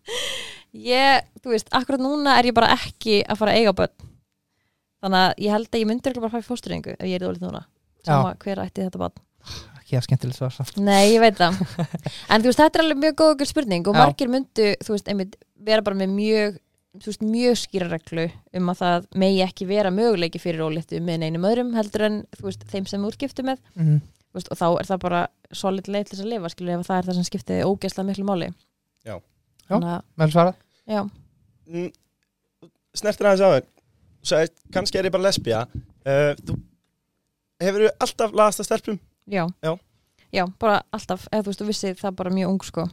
ég, 0.93 1.27
þú 1.43 1.55
veist, 1.55 1.73
akkurat 1.75 2.03
núna 2.03 2.37
er 2.39 2.51
ég 2.51 2.55
bara 2.55 2.71
ekki 2.77 3.19
að 3.25 3.41
fara 3.41 3.55
að 3.55 3.63
eiga 3.63 3.75
börn. 3.81 3.95
Þannig 5.03 5.25
að 5.25 5.43
ég 5.43 5.55
held 5.55 5.69
að 5.71 5.81
ég 5.81 5.89
myndir 5.89 6.15
bara 6.19 6.29
að 6.29 6.37
fara 6.37 6.45
í 6.45 6.49
fósturingu 6.49 6.95
ef 6.95 7.05
ég 7.07 7.19
er 7.19 7.25
dólið 7.27 7.43
núna. 7.47 7.65
Sama 8.07 8.31
hver 8.39 8.63
ætti 8.63 8.85
þetta 8.85 9.03
barn 9.03 9.25
Ekki 9.89 9.97
að 9.97 10.03
skemmtilegt 10.05 10.37
svar 10.37 10.51
samt. 10.53 10.75
Nei, 10.77 11.15
ég 11.15 11.21
veit 11.23 11.37
það 11.39 11.55
En 12.29 12.43
þú 12.43 12.51
veist, 12.51 12.59
þetta 12.61 12.77
er 12.77 12.83
alveg 12.85 12.99
mjög 13.01 13.15
góð 13.23 13.31
okkur 13.33 13.49
spurning 13.49 13.87
og 13.89 13.95
Já. 13.97 14.01
margir 14.03 14.29
myndu, 14.29 14.67
þú 14.85 14.93
veist, 14.93 15.07
einmitt 15.09 15.33
vera 15.65 15.81
bara 15.81 15.97
með 15.97 16.13
mjög, 16.13 16.59
þú 17.01 17.09
veist, 17.09 17.25
mjög 17.25 17.57
skýra 17.63 17.87
reglu 17.89 18.27
um 18.59 18.69
að 18.69 18.79
það 18.83 19.07
megi 19.23 19.41
ekki 19.47 19.67
vera 19.71 19.89
möguleiki 19.93 20.41
fyrir 20.43 20.61
ólittu 20.67 21.01
með 21.01 21.23
neinum 21.25 21.47
öðrum 21.49 21.73
heldur 21.79 22.05
en, 22.05 22.19
þú 22.37 22.45
veist, 22.51 22.67
þeim 22.69 22.85
sem 22.91 23.01
þú 23.01 23.09
ert 23.15 23.23
giftu 23.25 23.45
með 23.49 23.59
mm 23.75 23.99
þú 24.29 24.37
veist, 24.37 24.49
og 24.53 24.59
þá 24.59 24.65
er 24.69 24.85
það 24.85 24.99
bara 25.01 25.19
solid 25.57 25.87
leið 25.89 26.03
til 26.05 26.13
þess 26.13 26.21
að 26.21 26.27
lifa, 26.35 26.49
skilur, 26.53 26.75
ef 26.77 26.85
það 26.85 26.99
er 26.99 27.07
það 27.07 27.15
sem 27.17 27.25
skiptiði 27.31 27.63
ógeðslega 27.65 28.07
miklu 28.11 28.25
máli 28.29 28.49
Já. 29.09 29.15
Vel 30.21 30.29
svarað? 30.29 30.59
já, 30.85 31.01
Mm, 31.69 31.89
Snertir 32.97 33.27
aðeins 33.29 33.41
á 33.41 33.49
Sæði, 34.29 34.51
kannski 34.73 34.97
er 35.01 35.05
ég 35.09 35.13
bara 35.13 35.25
lesbía 35.27 35.59
uh, 35.69 36.33
Þú 36.45 36.55
hefur 37.61 37.85
alltaf 38.01 38.33
lagast 38.37 38.61
að 38.63 38.67
stelpum 38.69 38.97
já 39.29 39.45
Já. 39.63 39.75
Já, 40.33 40.43
bara 40.61 40.81
alltaf, 40.93 41.23
eða 41.33 41.41
þú 41.41 41.49
veist, 41.49 41.61
þú 41.63 41.67
vissið 41.71 42.01
það 42.03 42.15
bara 42.19 42.29
mjög 42.35 42.49
ung, 42.53 42.63
sko 42.67 42.83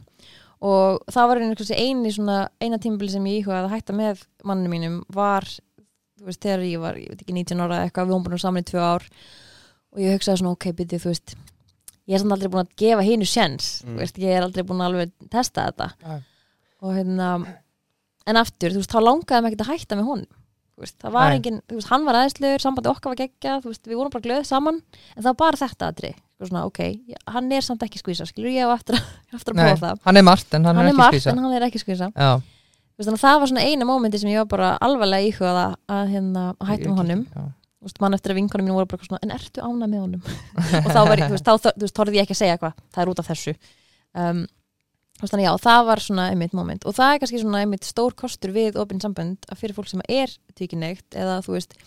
og 0.65 1.03
það 1.13 1.27
var 1.29 1.37
eini 1.77 2.09
svona, 2.15 2.37
eina 2.63 2.79
tímabili 2.81 3.11
sem 3.13 3.27
ég 3.29 3.43
íhugaði 3.43 3.67
að 3.67 3.73
hætta 3.75 3.93
með 3.93 4.23
mannum 4.43 4.71
mínum 4.73 4.95
var 5.13 5.45
þú 5.45 6.25
veist, 6.25 6.41
þegar 6.41 6.63
ég 6.65 6.81
var, 6.81 6.97
ég 6.97 7.11
veit 7.13 7.21
ekki 7.21 7.35
19 7.37 7.61
ára 7.61 7.83
eitthvað, 7.85 8.07
við 8.07 8.15
vorum 8.15 8.25
búin 8.25 8.41
saman 8.41 8.63
í 8.65 8.69
tvö 8.71 8.81
ár 8.81 9.05
og 9.93 10.01
ég 10.01 10.15
hugsaði 10.17 10.41
svona, 10.41 10.55
ok, 10.57 10.65
byrju, 10.79 10.99
þú 11.03 11.11
veist 11.13 11.35
ég 12.07 12.15
er 12.17 12.23
samt 12.23 12.33
aldrei 12.33 12.49
búin 12.55 12.63
að 12.65 12.73
gefa 12.81 13.05
hinu 13.05 13.27
sjens 13.29 13.69
Mm. 13.85 13.97
veist, 14.01 14.17
ég 14.17 14.33
er 14.33 14.41
aldrei 14.47 14.63
búin 14.65 14.81
að 14.81 14.89
alveg 14.89 15.13
testa 15.29 15.67
þetta 15.69 15.91
Já. 16.01 16.17
og 16.81 16.93
hérna 16.97 17.29
en 18.27 18.35
aftur, 18.41 18.73
þú 18.73 18.81
veist, 18.81 18.91
þá 18.97 19.01
langaði 19.05 19.43
mig 19.43 19.53
ekki 19.53 19.61
að 19.67 19.71
hætta 19.77 19.95
með 19.95 20.07
þú 20.77 20.81
veist, 20.85 20.97
það 21.01 21.11
var 21.13 21.29
Nei. 21.29 21.37
engin, 21.37 21.61
þú 21.69 21.77
veist, 21.77 21.87
hann 21.93 22.05
var 22.05 22.15
aðeinslegur 22.15 22.61
sambandi 22.65 22.89
okkar 22.89 23.13
var 23.13 23.21
geggjað, 23.21 23.61
þú 23.61 23.69
veist, 23.71 23.85
við 23.87 23.97
vorum 24.01 24.13
bara 24.13 24.25
glöð 24.25 24.45
saman 24.45 24.81
en 25.15 25.21
það 25.21 25.29
var 25.31 25.39
bara 25.43 25.57
þetta 25.61 25.91
aðri 25.91 26.15
svona, 26.45 26.65
ok, 26.69 26.79
hann 27.33 27.51
er 27.51 27.65
samt 27.65 27.81
ekki 27.87 27.97
skvísa, 28.01 28.27
skilur 28.29 28.51
ég 28.53 28.69
á 28.69 28.71
eftir, 28.75 28.95
að- 28.99 29.37
eftir 29.39 29.53
að 29.55 29.57
prófa 29.63 29.79
það. 29.81 30.01
hann 30.05 30.17
er 30.17 30.25
margt 30.27 30.53
en 30.53 30.65
hann, 30.69 30.75
hann 30.77 30.85
er 30.87 30.93
ekki 30.93 31.17
skvísa. 31.17 31.31
en 31.31 31.39
hann 31.41 31.53
er 31.57 31.65
ekki 31.67 31.81
skvísa. 31.81 32.11
Að 32.97 33.17
það 33.21 33.39
var 33.41 33.47
svona 33.51 33.63
eina 33.65 33.85
mómenti 33.85 34.19
sem 34.21 34.29
ég 34.29 34.37
var 34.41 34.49
bara 34.53 34.77
alvarlega 34.81 35.29
íhugað 35.31 35.57
að, 35.63 35.73
að, 35.89 36.11
hérna, 36.13 36.43
að 36.59 36.67
hætta 36.71 36.89
með 36.89 37.01
honum. 37.01 37.25
veist, 37.81 37.99
mann 38.01 38.13
eftir 38.17 38.33
að 38.33 38.39
vinkonum 38.41 38.65
mínu 38.67 38.73
voru 38.77 38.89
bara 38.89 39.05
svona, 39.05 39.19
en 39.23 39.33
ertu 39.35 39.61
ána 39.61 39.87
með 39.87 39.99
honum? 40.01 40.21
Og 40.85 40.89
þá 40.93 41.01
var 41.07 41.21
veist, 41.29 41.45
þá 41.45 41.71
veist, 41.77 41.95
þorði 41.97 42.17
ég 42.17 42.25
ekki 42.25 42.33
að 42.33 42.41
segja 42.41 42.55
eitthvað. 42.57 42.73
Það 42.93 43.03
er 43.03 43.11
út 43.13 43.21
af 43.21 43.29
þessu. 43.29 43.53
Um, 44.17 44.41
þannig 45.21 45.45
já, 45.45 45.51
það 45.61 45.85
var 45.85 46.01
svona 46.03 46.25
einmitt 46.33 46.53
moment. 46.57 46.85
Og 46.89 46.93
það 46.97 47.13
er 47.13 47.21
kannski 47.21 47.41
svona 47.43 47.61
einmitt 47.63 47.85
stór 47.85 48.13
kostur 48.17 48.51
við 48.53 48.77
opinn 48.81 49.01
sambönd 49.01 49.45
að 49.49 49.61
fyrir 49.61 49.77
fólk 49.77 49.89
sem 49.89 50.01
er 50.09 50.33
tvíkineitt 50.57 51.17
eða 51.17 51.39
þú 51.45 51.55
veist, 51.57 51.77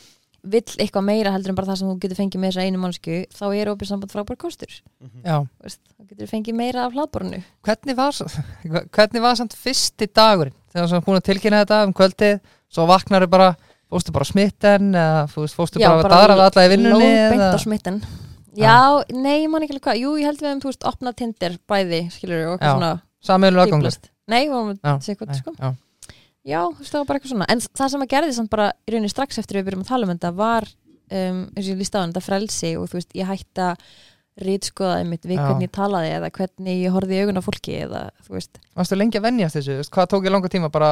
vill 0.42 0.76
eitthvað 0.80 1.04
meira 1.06 1.32
heldur 1.34 1.52
en 1.52 1.58
bara 1.58 1.68
það 1.70 1.80
sem 1.80 1.90
þú 1.90 1.96
getur 2.02 2.18
fengið 2.18 2.42
með 2.42 2.52
þessa 2.52 2.66
einu 2.66 2.80
mannsku 2.80 3.16
þá 3.36 3.44
er 3.50 3.70
opinn 3.72 3.90
sambönd 3.90 4.12
frábær 4.14 4.38
kostur. 4.40 4.72
Já. 5.24 5.36
Þú 5.44 5.66
veist, 5.66 5.80
þá 5.92 6.12
getur 6.12 6.30
fengið 6.30 6.56
meira 6.60 6.86
af 6.86 6.96
hlaðborinu 6.96 7.42
Hvernig 7.66 7.98
var, 7.98 8.20
hvernig 8.96 9.24
var 9.24 9.40
samt 9.40 9.56
fyrsti 9.58 10.08
dagurinn? 10.08 10.56
Þegar 10.70 10.88
þú 10.94 11.02
búin 11.08 11.20
að 11.20 11.26
tilkynna 11.28 11.60
þetta 11.64 11.82
um 11.88 11.94
kvöldið 11.98 12.40
svo 12.70 12.86
vaknar 12.88 13.26
þau 13.26 13.32
bara, 13.34 13.50
fórstu 13.90 14.14
bara 14.14 14.28
smitten 14.28 14.90
eða 14.94 15.26
þú 15.34 15.44
veist, 15.44 15.58
fórstu 15.58 15.82
bara 15.82 16.00
að 16.00 16.14
dara 16.14 16.38
við 16.38 16.46
alla 16.46 16.64
í 16.66 16.72
vinnunni 16.72 16.96
lóðbeint 17.04 17.42
eða, 17.42 17.52
á 17.52 17.64
smitten. 17.64 18.00
Já, 18.60 18.78
nei, 19.14 19.36
ég 19.44 19.50
man 19.50 19.62
ekki 19.66 19.76
alveg 19.76 19.86
hvað. 19.86 20.00
Jú, 20.04 20.14
ég 20.20 20.30
held 20.30 20.42
við 20.42 20.54
um, 20.54 20.62
þú 20.62 20.70
veist, 20.72 20.88
opnað 20.90 21.18
Tinder 21.20 21.58
bæði, 21.70 22.00
skilur 22.14 22.40
og 22.40 22.56
Já, 22.56 22.72
eitthvað 22.72 22.96
svona 23.26 23.50
aðgangur 23.50 23.70
fíblast. 23.74 24.10
Nei, 24.30 24.40
við 24.44 24.54
vorum 24.54 24.74
Já, 24.76 24.92
að 24.94 25.06
segja 25.06 25.20
hvað, 25.20 25.30
Nei, 25.32 25.40
sko 25.42 25.74
já. 26.50 26.60
Þú 26.66 26.82
veist, 26.82 26.92
það 26.92 27.00
var 27.02 27.08
bara 27.10 27.20
eitthvað 27.20 27.34
svona 27.34 27.50
En 27.54 27.64
það 27.80 27.92
sem 27.94 28.04
að 28.06 28.12
gerði 28.14 28.36
samt 28.36 28.50
bara 28.52 28.68
í 28.86 28.94
rauninni 28.94 29.12
strax 29.14 29.40
eftir 29.42 29.60
við 29.60 29.68
byrjum 29.70 29.84
að 29.86 29.92
tala 29.94 30.08
um 30.08 30.14
þetta 30.14 30.32
var 30.40 30.68
um, 30.70 31.42
eins 31.54 31.64
og 31.66 31.70
ég 31.72 31.80
líst 31.80 31.94
á 31.96 32.02
þetta 32.02 32.22
frelsi 32.24 32.72
og 32.80 32.88
þú 32.90 32.98
veist, 33.00 33.14
ég 33.18 33.30
hætti 33.30 33.64
að 33.70 33.84
rítskoða 34.40 34.98
einmitt 35.02 35.26
við 35.26 35.36
Já. 35.40 35.44
hvernig 35.46 35.66
ég 35.68 35.72
talaði 35.74 36.10
eða 36.16 36.28
hvernig 36.36 36.76
ég 36.84 36.92
horfði 36.94 37.16
í 37.16 37.22
augun 37.24 37.40
á 37.40 37.44
fólki 37.44 37.74
eða, 37.84 38.02
þú 38.24 38.36
veist, 38.38 38.60
Varstu 38.78 38.96
lengi 38.96 39.18
að 39.20 39.26
venjast 39.26 39.58
þessu, 39.58 39.74
Þú 39.74 39.80
veist, 39.82 39.92
hvað 39.96 40.06
tók 40.14 40.28
ég 40.28 40.32
langa 40.32 40.50
tíma 40.54 40.70
bara, 40.72 40.90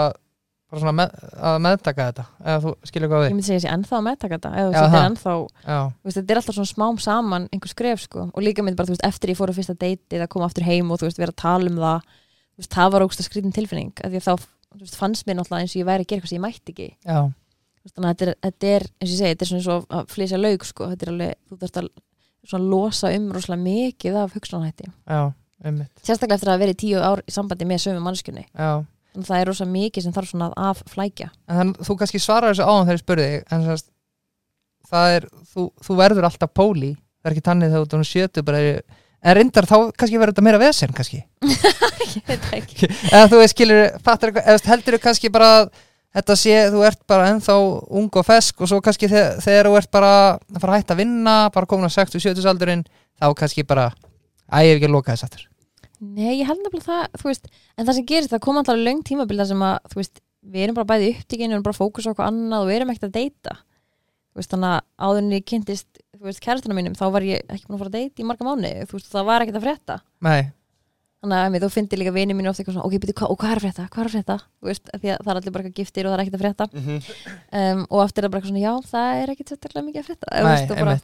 bara 0.68 0.82
svona 0.82 0.94
með, 0.98 1.14
að 1.48 1.58
meðtaka 1.64 2.08
þetta 2.10 2.24
eða 2.42 2.58
þú 2.66 2.72
skilur 2.90 3.12
hvað 3.12 3.22
ég 3.24 3.30
við 3.30 3.36
myndi 3.38 3.46
segja 3.48 3.60
þessi 3.62 3.70
ennþá 3.76 3.96
að 4.00 4.04
meðtaka 4.08 4.36
þetta 4.36 4.52
eða 4.52 4.66
þú 4.66 4.74
Já, 4.74 4.74
veist, 4.74 4.82
þetta 4.82 4.98
það. 4.98 5.00
er 5.00 5.08
ennþá 5.12 5.32
Já, 5.38 5.80
þú 5.88 6.10
veist, 6.10 6.18
þetta 6.18 6.34
er 6.34 6.42
alltaf 6.42 6.58
svona 6.58 6.72
smám 6.74 7.00
saman 7.06 7.48
einhver 7.54 7.72
skref 7.72 8.04
sko 8.04 8.26
og 8.34 8.44
líka 8.44 8.66
mynd 8.66 8.76
bara 8.76 8.90
þú 8.90 8.96
veist 8.98 9.08
eftir 9.08 9.32
ég 9.32 9.38
fór 9.40 9.54
á 9.54 9.58
fyrsta 9.62 9.78
deiti 9.78 10.18
eða 10.18 10.28
koma 10.34 10.50
aftur 10.50 10.66
heim 10.68 10.90
og 10.92 11.00
þú 11.00 11.08
veist 11.08 11.22
vera 11.22 11.32
að 11.32 11.40
tala 11.46 11.72
um 11.72 11.80
það 11.80 12.04
þú 12.04 12.60
veist, 12.66 12.74
það 12.74 12.92
var 12.98 13.06
ógst 13.06 13.22
að 13.22 13.30
skrítin 13.30 13.54
tilfinning 13.56 13.94
af 14.02 14.12
því 14.12 14.20
að 14.20 14.28
þá 14.28 14.48
veist, 14.76 14.98
fannst 14.98 15.26
mér 15.26 15.38
náttúrulega 15.38 15.64
eins 15.64 15.76
og 15.76 15.80
ég 15.80 15.88
væri 15.88 16.04
að 16.04 16.10
gera 16.10 16.18
eitthvað 16.18 16.32
sem 16.32 16.38
ég 16.38 16.44
mætti 16.44 16.74
ekki. 16.74 16.88
Veist, 17.08 17.94
þannig 17.94 18.08
að 18.08 18.12
þetta 18.18 18.28
er, 18.28 18.38
þetta 18.48 18.70
er, 18.74 18.86
eins 18.98 19.08
og 19.08 19.14
ég 19.14 19.20
segi, 19.22 19.32
þetta 19.32 19.46
er 19.46 19.50
svona 19.52 19.78
og 19.78 19.96
að 19.98 20.12
flýsa 20.12 20.40
laug 20.40 20.68
sko, 20.68 20.90
þetta 20.92 21.06
er 21.06 21.12
alveg, 21.14 21.34
þú 21.48 21.58
þarfst 21.62 21.80
að 21.82 21.90
svona 22.48 22.68
losa 22.70 23.10
um 23.16 23.32
rosalega 23.34 23.64
mikið 23.64 24.20
af 24.22 24.36
hugsanahætti 24.36 24.92
sérstaklega 26.06 26.38
eftir 26.38 26.48
að 26.48 26.54
hafa 26.54 26.62
verið 26.62 26.78
tíu 26.84 27.02
ár 27.02 27.22
í 27.26 27.34
sambandi 27.34 27.66
með 27.68 27.82
sömu 27.84 28.02
þannig 28.04 29.24
að 29.24 29.26
það 29.26 29.40
er 29.40 29.50
rosalega 29.50 29.74
mikið 29.74 30.06
sem 30.06 30.14
þarf 30.14 30.30
svona 30.30 30.48
að 30.54 30.82
flækja 30.92 31.28
en 31.48 31.60
þannig, 31.60 31.82
þú 31.88 31.96
kannski 31.98 32.22
svarar 32.22 32.54
þessu 32.54 32.68
áðan 32.68 32.86
þegar 32.86 32.98
ég 32.98 33.02
spurði 33.02 33.28
en 33.42 33.66
sérst, 33.66 33.90
það 34.88 35.16
er, 35.16 35.28
þú, 35.52 35.66
þú 35.84 35.98
verður 35.98 36.28
alltaf 36.28 36.54
póli, 36.54 36.92
það 37.18 37.30
er 37.30 37.36
ekki 37.36 37.46
tannið 37.48 37.74
þegar 37.74 37.90
þú 37.92 38.08
sjötu 38.12 38.44
bara, 38.46 38.62
en 39.22 39.36
reyndar 39.38 39.66
þá 39.68 39.76
kannski 39.98 40.20
verður 40.20 40.34
þetta 40.34 40.46
meira 40.46 40.60
vesen 40.62 40.94
kannski. 40.94 41.20
Ég 42.14 42.24
veit 42.28 42.46
það 42.46 42.56
ekki. 42.60 42.88
Eða 43.10 43.26
þú 43.32 43.42
veist, 43.42 43.54
skilur, 43.56 43.84
fattar 44.06 44.34
eða 44.34 44.58
heldur 44.70 44.96
þú 44.96 45.02
kannski 45.04 45.32
bara 45.34 45.50
að 45.58 45.70
þetta 46.18 46.36
sé, 46.40 46.56
þú 46.72 46.84
ert 46.88 47.02
bara 47.10 47.28
ennþá 47.32 47.56
ung 48.00 48.08
og 48.08 48.26
fesk 48.26 48.62
og 48.62 48.70
svo 48.70 48.80
kannski 48.84 49.10
þegar, 49.10 49.42
þegar 49.44 49.68
þú 49.68 49.76
ert 49.80 49.92
bara 49.94 50.12
að 50.30 50.62
fara 50.62 50.72
að 50.72 50.82
hætta 50.82 50.96
að 50.96 51.02
vinna, 51.02 51.36
bara 51.54 51.70
komin 51.70 51.90
á 51.90 51.92
60-70 51.92 52.48
aldurinn, 52.48 52.86
þá 53.18 53.26
kannski 53.38 53.66
bara 53.68 53.90
að 54.48 54.66
ég 54.66 54.72
hef 54.72 54.80
ekki 54.80 54.88
að 54.88 54.96
loka 54.96 55.14
þess 55.14 55.28
aftur. 55.28 55.44
Nei, 55.98 56.38
ég 56.38 56.46
held 56.46 56.62
nefnilega 56.62 56.86
það, 56.86 57.20
þú 57.20 57.28
veist 57.28 57.48
en 57.50 57.86
það 57.86 57.94
sem 57.96 58.08
gerist, 58.08 58.32
það 58.32 58.42
kom 58.46 58.60
alltaf 58.60 58.78
löng 58.78 59.00
tímabil 59.06 59.38
þar 59.40 59.50
sem 59.50 59.64
að, 59.66 59.78
þú 59.90 60.00
veist, 60.00 60.20
við 60.48 60.64
erum 60.64 60.76
bara 60.78 60.88
bæði 60.92 61.08
upptíkin 61.16 61.48
við 61.50 61.56
erum 61.56 61.64
bara 61.66 61.74
að 61.74 61.80
fókusa 61.82 62.08
á 62.08 62.10
eitthvað 62.12 62.30
annað 62.30 62.62
og 62.62 62.68
við 62.68 62.78
erum 62.78 62.92
ekkert 62.92 63.08
að 63.08 63.16
deyta. 63.16 63.56
Þú 64.28 64.40
veist, 64.40 64.52
þannig 64.54 64.74
að 64.76 65.08
áður 65.08 65.20
en 65.24 65.32
ég 65.34 65.46
kynntist, 65.50 65.97
þú 66.18 66.28
veist, 66.28 66.42
kærastana 66.44 66.76
mínum 66.78 66.94
þá 66.98 67.04
var 67.14 67.26
ég 67.26 67.42
ekki 67.48 67.66
búin 67.68 67.78
að 67.78 67.82
fara 67.84 67.92
að 67.92 67.98
deyta 67.98 68.22
í 68.22 68.28
marga 68.28 68.46
mánu 68.48 68.70
þú 68.90 68.98
veist, 68.98 69.10
það 69.12 69.28
var 69.30 69.44
ekkert 69.44 69.60
að 69.60 69.66
frétta. 69.68 69.98
Nei, 70.28 70.40
þannig 71.22 71.38
að 71.38 71.46
einmitt, 71.48 71.64
þú 71.66 71.70
finnir 71.74 71.98
líka 72.02 72.14
vini 72.14 72.34
mínu 72.38 72.50
ofta 72.52 72.62
eitthvað 72.62 72.76
svona, 72.78 72.88
ok, 72.90 72.98
byrju, 73.02 73.14
hva, 73.18 73.30
og 73.32 73.38
hvað 73.42 73.54
er 73.54 73.58
að 73.60 73.64
frétta, 73.66 73.86
hvað 73.94 74.02
er 74.04 74.10
að 74.10 74.16
frétta? 74.18 74.36
Þú 74.58 74.68
veist, 74.70 74.90
af 74.94 75.00
því 75.02 75.14
að 75.14 75.22
það 75.24 75.32
er 75.32 75.40
allir 75.40 75.54
bara 75.56 75.64
eitthvað 75.68 75.80
giftir 75.82 76.06
og 76.06 76.12
það 76.12 76.18
er 76.18 76.24
ekkert 76.26 76.38
að 76.38 76.44
frétta. 76.44 76.68
Um, 77.58 77.80
og 77.88 78.02
aftur 78.04 78.22
er 78.22 78.28
það 78.28 78.34
bara 78.34 78.42
eitthvað 78.42 78.52
svona, 78.52 78.66
já, 78.66 78.74
það 78.92 79.22
er 79.24 79.32
ekkert 79.34 79.54
sérstaklega 79.54 79.86
mikið 79.88 80.02
að 80.04 80.08
frétta. 80.12 80.30
Nei, 80.30 80.46
veist, 80.48 80.74
bara, 80.78 80.96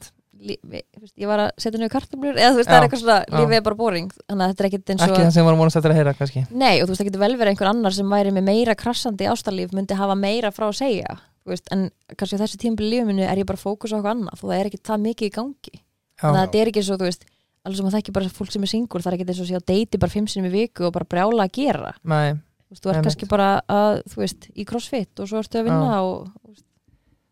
lí, 0.44 0.56
við, 0.62 0.84
veist, 1.02 1.14
ég 1.24 1.30
var 1.32 1.42
að 1.44 1.50
setja 1.64 1.80
niður 1.80 1.92
kartumlur 1.96 2.38
eða 2.38 2.52
þú 2.54 2.60
veist, 2.60 2.70
það 2.70 2.74
Já, 2.74 2.78
er 2.78 2.86
eitthvað 2.88 3.02
svona, 3.02 3.18
já. 3.24 3.36
lífið 3.40 3.58
er 3.58 3.66
bara 3.66 3.78
boring. 3.82 4.08
Þannig 4.28 4.44
að 4.44 4.52
þetta 4.54 4.64
er 4.64 4.70
ekkert 4.70 4.94
eins 4.94 5.04
Ekki 5.08 5.14
og 5.18 5.22
það 5.24 5.34
sem 5.38 5.48
varum 5.50 5.62
vonast 5.64 5.78
eftir 5.80 5.94
að 5.94 5.98
heyra 6.00 6.14
kannski. 6.18 6.42
Nei, 6.54 6.74
og 6.78 6.86
þú 6.86 6.90
veist, 6.94 7.00
það 7.02 7.08
getur 7.10 7.24
vel 7.24 7.36
verið 7.40 7.54
einhver 7.54 7.70
annar 7.72 7.96
sem 7.96 8.14
væri 8.14 8.34
með 8.34 8.46
meira 8.52 8.74
krassandi 8.78 9.28
ástarlíf 9.30 9.74
myndi 9.74 9.98
hafa 9.98 10.14
meira 10.18 10.50
frá 10.54 10.68
að 10.68 10.76
segja 10.84 11.16
veist, 11.52 11.68
en 11.74 11.88
kannski 12.16 12.38
á 12.38 12.42
þessu 12.44 12.60
tímabili 12.62 12.90
lífið 12.94 13.08
minu 13.10 13.24
er 13.26 13.40
ég 13.40 13.48
bara 13.48 13.60
að 13.60 13.66
fókusa 13.66 13.94
á 13.94 13.96
eitthvað 13.98 14.14
annað 14.14 14.38
og 14.38 14.44
það 14.48 14.58
er 14.58 14.70
ekki 14.70 14.80
það 14.88 15.04
mikið 15.04 15.28
í 15.28 15.34
gangi. 15.34 15.74
Þannig 16.22 16.40
að 16.40 16.44
þetta 16.46 16.60
er 16.62 16.70
ekki 16.70 16.84
svo, 16.86 16.98
þú 17.00 17.08
veist 17.10 17.26
alveg 17.64 17.78
sem 17.78 17.86
að 17.88 17.94
það 17.94 18.02
ekki 18.02 18.14
bara 18.14 18.32
fólk 18.38 18.52
sem 18.52 18.64
er 18.64 18.70
singur 18.70 19.04
það 19.04 19.10
er 19.10 19.16
ekki 19.18 19.26
eins 19.32 19.40
og 19.40 19.48
sé 19.48 19.56
á 19.60 19.68
deiti 19.72 20.00
bara 20.00 20.12
fimm 20.12 20.26
sinni 20.28 20.50
í 20.50 20.54
viku 20.54 20.88
og 20.88 20.92
bara 20.94 21.08
brjála 21.08 21.46
að 21.46 21.54
gera. 21.56 21.92
Nei, 22.04 22.34
þú 22.34 22.74
veist, 22.74 22.82
þú 22.84 22.92
ert 22.92 23.06
kannski 23.08 23.28
bara 23.30 23.48
að, 23.72 24.00
þú 24.12 24.20
veist, 24.20 24.48
í 24.52 24.66
crossfit 24.68 25.22
og 25.24 25.30
svo 25.30 25.40
ertu 25.40 25.60
að 25.60 25.70
vinna 25.70 26.00
og, 26.04 26.26
veist, 26.50 26.66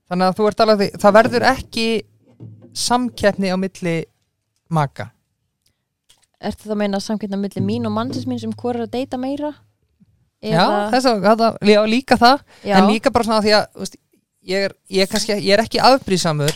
þannig 0.08 0.30
að 0.30 0.38
þú 0.38 0.46
ert 0.48 0.64
alveg 0.64 0.96
það 1.02 1.16
verður 1.18 1.48
ekki 1.52 1.86
samkeppni 2.72 3.52
á 3.52 3.56
milli 3.60 3.96
maka? 4.72 5.10
Ertu 6.42 6.66
það 6.66 6.74
að 6.74 6.80
meina 6.80 7.02
samkvæmna 7.02 7.38
milli 7.38 7.64
mín 7.64 7.86
og 7.86 7.94
mannsins 7.94 8.26
mín 8.26 8.40
sem 8.40 8.56
hvort 8.56 8.80
er 8.80 8.86
að 8.86 8.96
deita 8.96 9.20
meira? 9.20 9.52
Já, 10.42 10.90
þess 10.90 11.06
að, 11.06 11.60
já, 11.70 11.78
líka 11.86 12.16
það. 12.18 12.40
Já, 12.66 12.74
en 12.80 12.88
líka 12.90 13.12
bara 13.14 13.28
svona 13.28 13.44
því 13.44 13.52
að 13.60 13.66
þú 13.68 13.84
veist, 13.84 14.00
ég, 14.46 14.68
er, 14.68 14.72
ég, 14.90 15.08
kannski, 15.10 15.32
ég 15.38 15.52
er 15.56 15.62
ekki 15.64 15.80
afbrísamur 15.80 16.52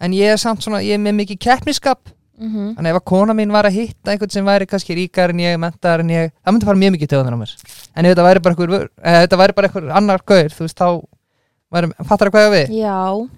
en 0.00 0.12
ég 0.12 0.32
er 0.34 0.36
samt 0.40 0.62
svona, 0.64 0.82
ég 0.84 0.94
er 0.98 1.02
með 1.02 1.14
mikið 1.22 1.38
keppniskap. 1.46 2.12
Mhm, 2.36 2.74
Þannig 2.76 2.90
ef 2.92 2.96
að 3.00 3.04
kona 3.08 3.32
mín 3.32 3.52
var 3.52 3.64
að 3.64 3.72
hitta 3.78 4.12
einhvern 4.12 4.30
sem 4.30 4.44
væri 4.44 4.66
kannski 4.68 4.92
ríkar 4.94 5.30
en 5.32 5.38
ég, 5.40 5.54
mentar 5.58 6.00
en 6.00 6.08
ég 6.12 6.32
það 6.44 6.52
myndi 6.52 6.66
fara 6.68 6.76
mjög 6.82 6.92
mikið 6.96 7.08
töðunar 7.14 7.32
á 7.32 7.40
mér. 7.40 7.52
En 7.96 8.04
ef 8.04 8.12
þetta 8.12 8.26
væri 8.26 8.42
bara 8.44 8.54
einhver, 8.54 8.88
ef 9.00 9.22
þetta 9.24 9.38
væri 9.40 9.54
bara 9.56 9.68
einhver 9.70 9.86
annar 9.96 10.20
gaur, 10.26 10.50
þú 10.52 10.66
veist, 10.66 10.76
þá 10.76 10.88
væri, 11.72 11.90
fattar 12.04 12.28
það 12.28 12.34
hvað 12.36 12.44
ég 12.44 12.52
á 12.52 12.56
við? 12.56 12.76
já, 12.76 13.28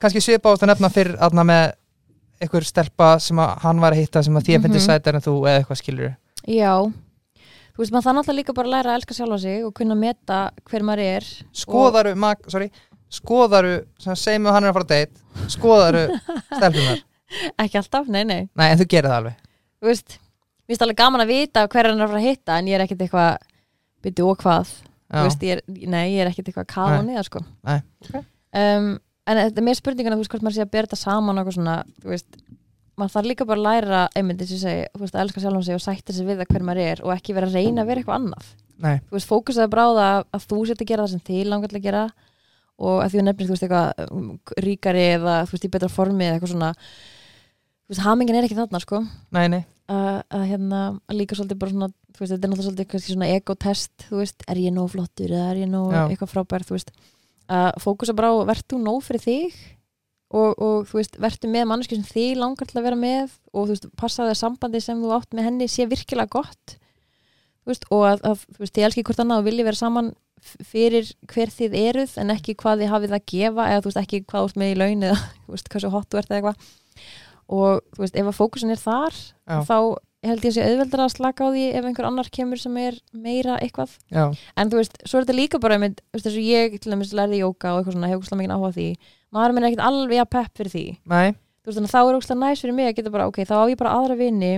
Kannski 0.00 0.20
svipa 0.22 0.52
ást 0.54 0.62
að 0.62 0.68
nefna 0.72 0.88
fyrir 0.94 1.16
aðna 1.18 1.44
með 1.44 1.72
einhver 2.40 2.64
stelpa 2.64 3.18
sem 3.20 3.36
að 3.42 3.58
hann 3.66 3.80
var 3.82 3.92
að 3.92 3.98
hitta 4.00 4.22
sem 4.22 4.34
að 4.38 4.44
því 4.46 4.54
að 4.54 4.58
Mhm. 4.58 4.64
fyndi 4.68 4.80
sætar 4.80 5.14
en 5.14 5.20
þú 5.20 5.32
eða 5.44 5.58
eitthvað 5.60 5.80
skilur 5.82 6.16
já. 6.46 6.92
Þú 7.74 7.82
veist, 7.84 7.92
maður 7.92 8.06
það 8.08 8.14
náttúrulega 8.16 8.38
líka 8.38 8.54
bara 8.54 8.68
að 8.68 8.72
læra 8.72 8.90
að 8.90 8.96
elska 8.98 9.14
sjálfa 9.14 9.38
sig 9.40 9.64
og 9.64 9.74
kunna 9.74 9.94
meta 9.94 10.50
hver 10.70 10.82
maður 10.82 10.98
er 11.16 11.24
skoðaru, 11.52 12.16
mag, 12.16 12.38
sorry 12.48 12.70
skoðaru, 13.12 13.74
sem 14.02 14.16
segjum 14.18 14.48
að 14.50 14.56
hann 14.56 14.66
er 14.66 14.72
að 14.72 14.78
fara 14.78 14.86
að 14.86 14.94
date 14.94 15.52
skoðaru 15.54 16.02
stelpunar 16.52 17.04
ekki 17.62 17.78
alltaf, 17.80 18.08
nei, 18.08 18.22
nei. 18.24 18.40
Nei, 18.56 18.66
en 18.70 18.78
þú 18.80 18.86
gerir 18.88 19.10
það 19.10 19.18
alveg. 19.20 19.40
Þú 19.78 19.90
veist, 19.90 20.14
mér 20.18 20.72
finnst 20.72 20.84
alveg 20.86 20.98
gaman 21.00 21.24
að 21.24 21.32
vita 21.32 21.64
hver 21.68 21.88
hann 21.90 22.00
er 22.00 22.06
að 22.06 22.12
fara 22.14 22.22
að 22.22 22.28
hitta 22.28 22.58
en 22.58 22.70
ég 22.70 22.78
er 22.78 22.84
ekkert 22.84 23.04
eitthvað 23.04 23.42
byrju 24.04 24.30
og 24.32 24.40
hvað? 24.44 24.72
Veist, 25.08 25.44
ég 25.44 25.56
er, 25.56 25.62
nei, 25.88 26.04
ég 26.14 26.22
er 26.22 26.30
ekkert 26.30 26.50
eitthvað 26.50 26.66
að 26.66 26.72
kafa 26.74 26.96
Nei. 26.98 27.06
niður 27.08 27.28
sko. 27.28 27.42
Nei. 27.64 27.78
um, 28.60 28.88
en 29.28 29.40
þetta 29.42 29.60
er 29.60 29.66
mér 29.68 29.78
spurninguna 29.78 30.16
þú 30.18 30.24
veist 30.24 30.32
hvort 30.34 30.44
maður 30.44 30.58
sé 30.58 30.64
að 30.64 30.72
bera 30.74 30.88
þetta 30.88 31.00
saman 31.00 31.40
og 31.40 31.52
svona, 31.56 31.76
þú 32.02 32.12
veist 32.12 32.40
maður 32.98 33.14
þarf 33.14 33.28
líka 33.30 33.46
bara 33.48 33.62
að 33.62 33.66
læra 33.68 34.00
einmitt 34.18 34.40
þess 34.42 34.66
að 34.68 34.80
þú 34.92 35.02
veist, 35.04 35.14
að 35.16 35.22
elska 35.24 35.42
sjálfum 35.44 35.64
sig 35.64 35.78
og 35.78 35.84
sætta 35.84 36.16
sig 36.16 36.28
við 36.28 36.40
það 36.42 36.52
hver 36.52 36.66
maður 36.68 36.82
er 36.84 37.02
og 37.04 37.12
ekki 37.14 37.36
vera 37.36 37.48
að 37.48 37.56
reyna 37.56 37.84
að 37.84 37.92
vera 37.92 38.02
eitthvað 38.02 38.18
annað. 38.18 38.48
Nei, 38.78 38.96
þú 39.08 39.16
veist, 39.16 39.28
fókusaði 39.30 39.70
bara 39.72 39.84
á 39.86 39.90
það 39.90 40.08
að, 40.08 40.24
að 40.36 40.46
þú 40.52 40.58
sért 40.68 40.82
að 40.82 40.90
gera 40.90 41.04
það 41.06 41.12
sem 41.14 41.24
þið 41.28 41.48
langar 41.52 41.72
til 41.72 41.78
að 41.78 41.86
gera 41.88 42.02
og 42.78 43.00
að 43.02 43.12
því 43.12 43.20
að 43.20 43.26
nefnir, 43.28 43.48
þú 43.48 43.54
veist, 43.54 43.64
eitthvað 43.66 44.12
um, 44.14 44.28
ríkari 44.64 45.06
eða, 45.16 45.38
þú 45.48 45.56
veist, 45.56 45.66
í 45.66 45.72
betra 45.74 45.90
formi 45.92 46.26
eða 46.26 46.36
eitthvað 46.36 46.52
svona 46.54 46.70
þú 46.78 47.94
veist, 47.94 48.04
hamingin 48.04 48.38
er 48.38 48.46
ekki 48.46 48.58
þarna, 48.58 48.80
sko. 48.84 49.00
Nei, 49.34 49.46
nei. 49.54 49.62
Að, 49.88 50.18
að 50.36 50.44
hérna, 50.50 50.82
að 51.08 51.18
líka 51.22 51.38
svolítið 51.38 51.60
bara 51.62 51.74
svona 51.74 51.88
þú 51.88 52.22
veist, 52.22 52.32
þetta 52.34 52.38
er 52.38 52.52
náttúrulega 52.52 52.68
svolítið 52.68 52.90
kannski 52.92 53.14
svona 53.14 53.30
ego-test 53.34 54.06
þú 54.10 54.20
veist, 54.20 54.44
er 54.52 54.60
ég 54.60 54.74
nóg 54.76 54.92
flottur 54.92 55.32
eða 55.32 55.48
er 55.54 55.62
ég 55.62 55.72
nóg 55.72 55.94
Já. 55.94 56.02
eitthvað 56.04 56.32
frábær, 56.34 56.66
þú 56.68 56.76
veist. 56.76 56.92
Að 57.48 57.68
fókusa 57.80 58.14
bara 58.18 58.32
á, 58.34 58.36
verður 58.50 58.68
þú 58.74 58.80
nóg 58.84 58.98
fyrir 59.06 59.24
þig? 59.24 59.60
Og, 60.28 60.50
og 60.60 60.90
þú 60.90 60.98
veist, 60.98 61.16
verður 61.24 61.54
með 61.54 61.70
manneski 61.70 61.96
sem 61.96 62.04
þig 62.04 62.34
langar 62.36 62.68
til 62.68 62.76
að 62.76 62.90
vera 62.90 63.00
með? 63.00 63.32
Og 63.54 63.64
þú 63.64 63.72
veist, 63.72 63.88
passaði 63.96 64.34
að 64.34 64.40
sambandi 64.42 64.82
sem 64.84 65.00
þú 65.00 65.14
átt 65.16 65.32
með 65.32 65.48
henni 65.48 65.70
sé 65.72 65.88
virkilega 65.88 66.34
gott 66.36 66.76
veist, 67.72 67.86
og 67.94 68.04
að, 68.08 68.24
að 68.28 68.42
þú 68.56 68.64
veist, 68.64 68.74
þið 68.76 68.88
elski 68.88 69.04
hvort 69.08 69.22
annað 69.24 69.42
og 69.42 69.46
vilji 69.48 69.68
vera 69.68 69.78
saman 69.78 70.10
fyrir 70.68 71.08
hver 71.32 71.50
þið 71.50 71.78
eruð 71.80 72.12
en 72.22 72.34
ekki 72.34 72.54
hvað 72.58 72.82
þið 72.82 72.92
hafið 72.92 73.14
að 73.16 73.24
gefa 73.32 73.64
eða 73.70 73.80
þú 73.84 73.90
veist, 73.90 74.02
ekki 74.02 74.20
hvað 74.24 74.44
þú 74.44 74.50
ert 74.50 74.60
með 74.62 74.74
í 74.74 74.76
laun 74.78 75.06
eða 75.08 75.16
þú 75.46 75.54
veist, 75.56 75.70
hversu 75.72 75.94
hot 75.94 76.10
þú 76.12 76.20
ert 76.20 76.30
eða 76.30 76.38
eitthvað. 76.38 76.68
Og 77.48 77.80
þú 77.96 78.04
veist, 78.04 78.20
ef 78.20 78.28
að 78.30 78.38
fókusin 78.38 78.74
er 78.74 78.82
þar 78.82 79.18
Já. 79.18 79.58
þá 79.64 79.78
held 80.28 80.42
ég 80.42 80.50
að 80.50 80.56
sé 80.56 80.64
auðveldar 80.66 81.02
að 81.04 81.12
slaka 81.14 81.46
á 81.46 81.48
því 81.54 81.64
ef 81.78 81.84
einhver 81.88 82.06
annar 82.08 82.30
kemur 82.34 82.58
sem 82.58 82.78
er 82.82 82.96
meira 83.14 83.58
eitthvað. 83.62 83.92
Já, 84.10 84.24
en 84.58 84.72
þú 84.72 84.80
veist, 84.80 84.96
svo 85.06 85.20
er 85.20 85.26
þetta 85.26 85.36
líka 85.38 85.60
bara 85.62 85.76
einmitt, 85.78 86.00
þú 86.08 86.18
veist, 86.18 86.26
þess 86.26 86.40
að 86.40 86.48
ég 86.48 86.74
til 86.82 86.92
dæmis 86.92 87.12
lærði 87.14 87.38
jóka 87.44 87.70
og 87.70 87.78
eitthvað 87.78 87.94
svona, 87.94 88.10
hefur 88.10 88.24
úrslega 88.24 88.40
mikið 88.40 88.56
áhuga 88.56 88.72
því. 88.74 88.88
Maður 89.36 89.54
minn 89.54 89.64
er 89.64 89.70
ekkert 89.70 89.86
alveg 89.86 90.22
að 90.24 90.30
pepp 90.34 90.58
fyrir 90.58 90.74
því. 90.74 90.84
Nei, 91.14 91.28
þú 91.62 91.70
veist, 91.70 91.78
þannig 91.78 91.92
að 91.92 91.94
þá 91.94 92.00
er 92.02 92.18
úrslega 92.18 92.40
næs 92.42 92.64
fyrir 92.64 92.76
mig 92.80 92.90
að 92.90 92.96
geta 92.98 93.14
bara, 93.14 93.28
ok, 93.30 93.40
þá 93.46 93.54
á 93.62 93.70
ég 93.70 93.78
bara 93.78 93.94
aðra 93.94 94.18
vini 94.18 94.52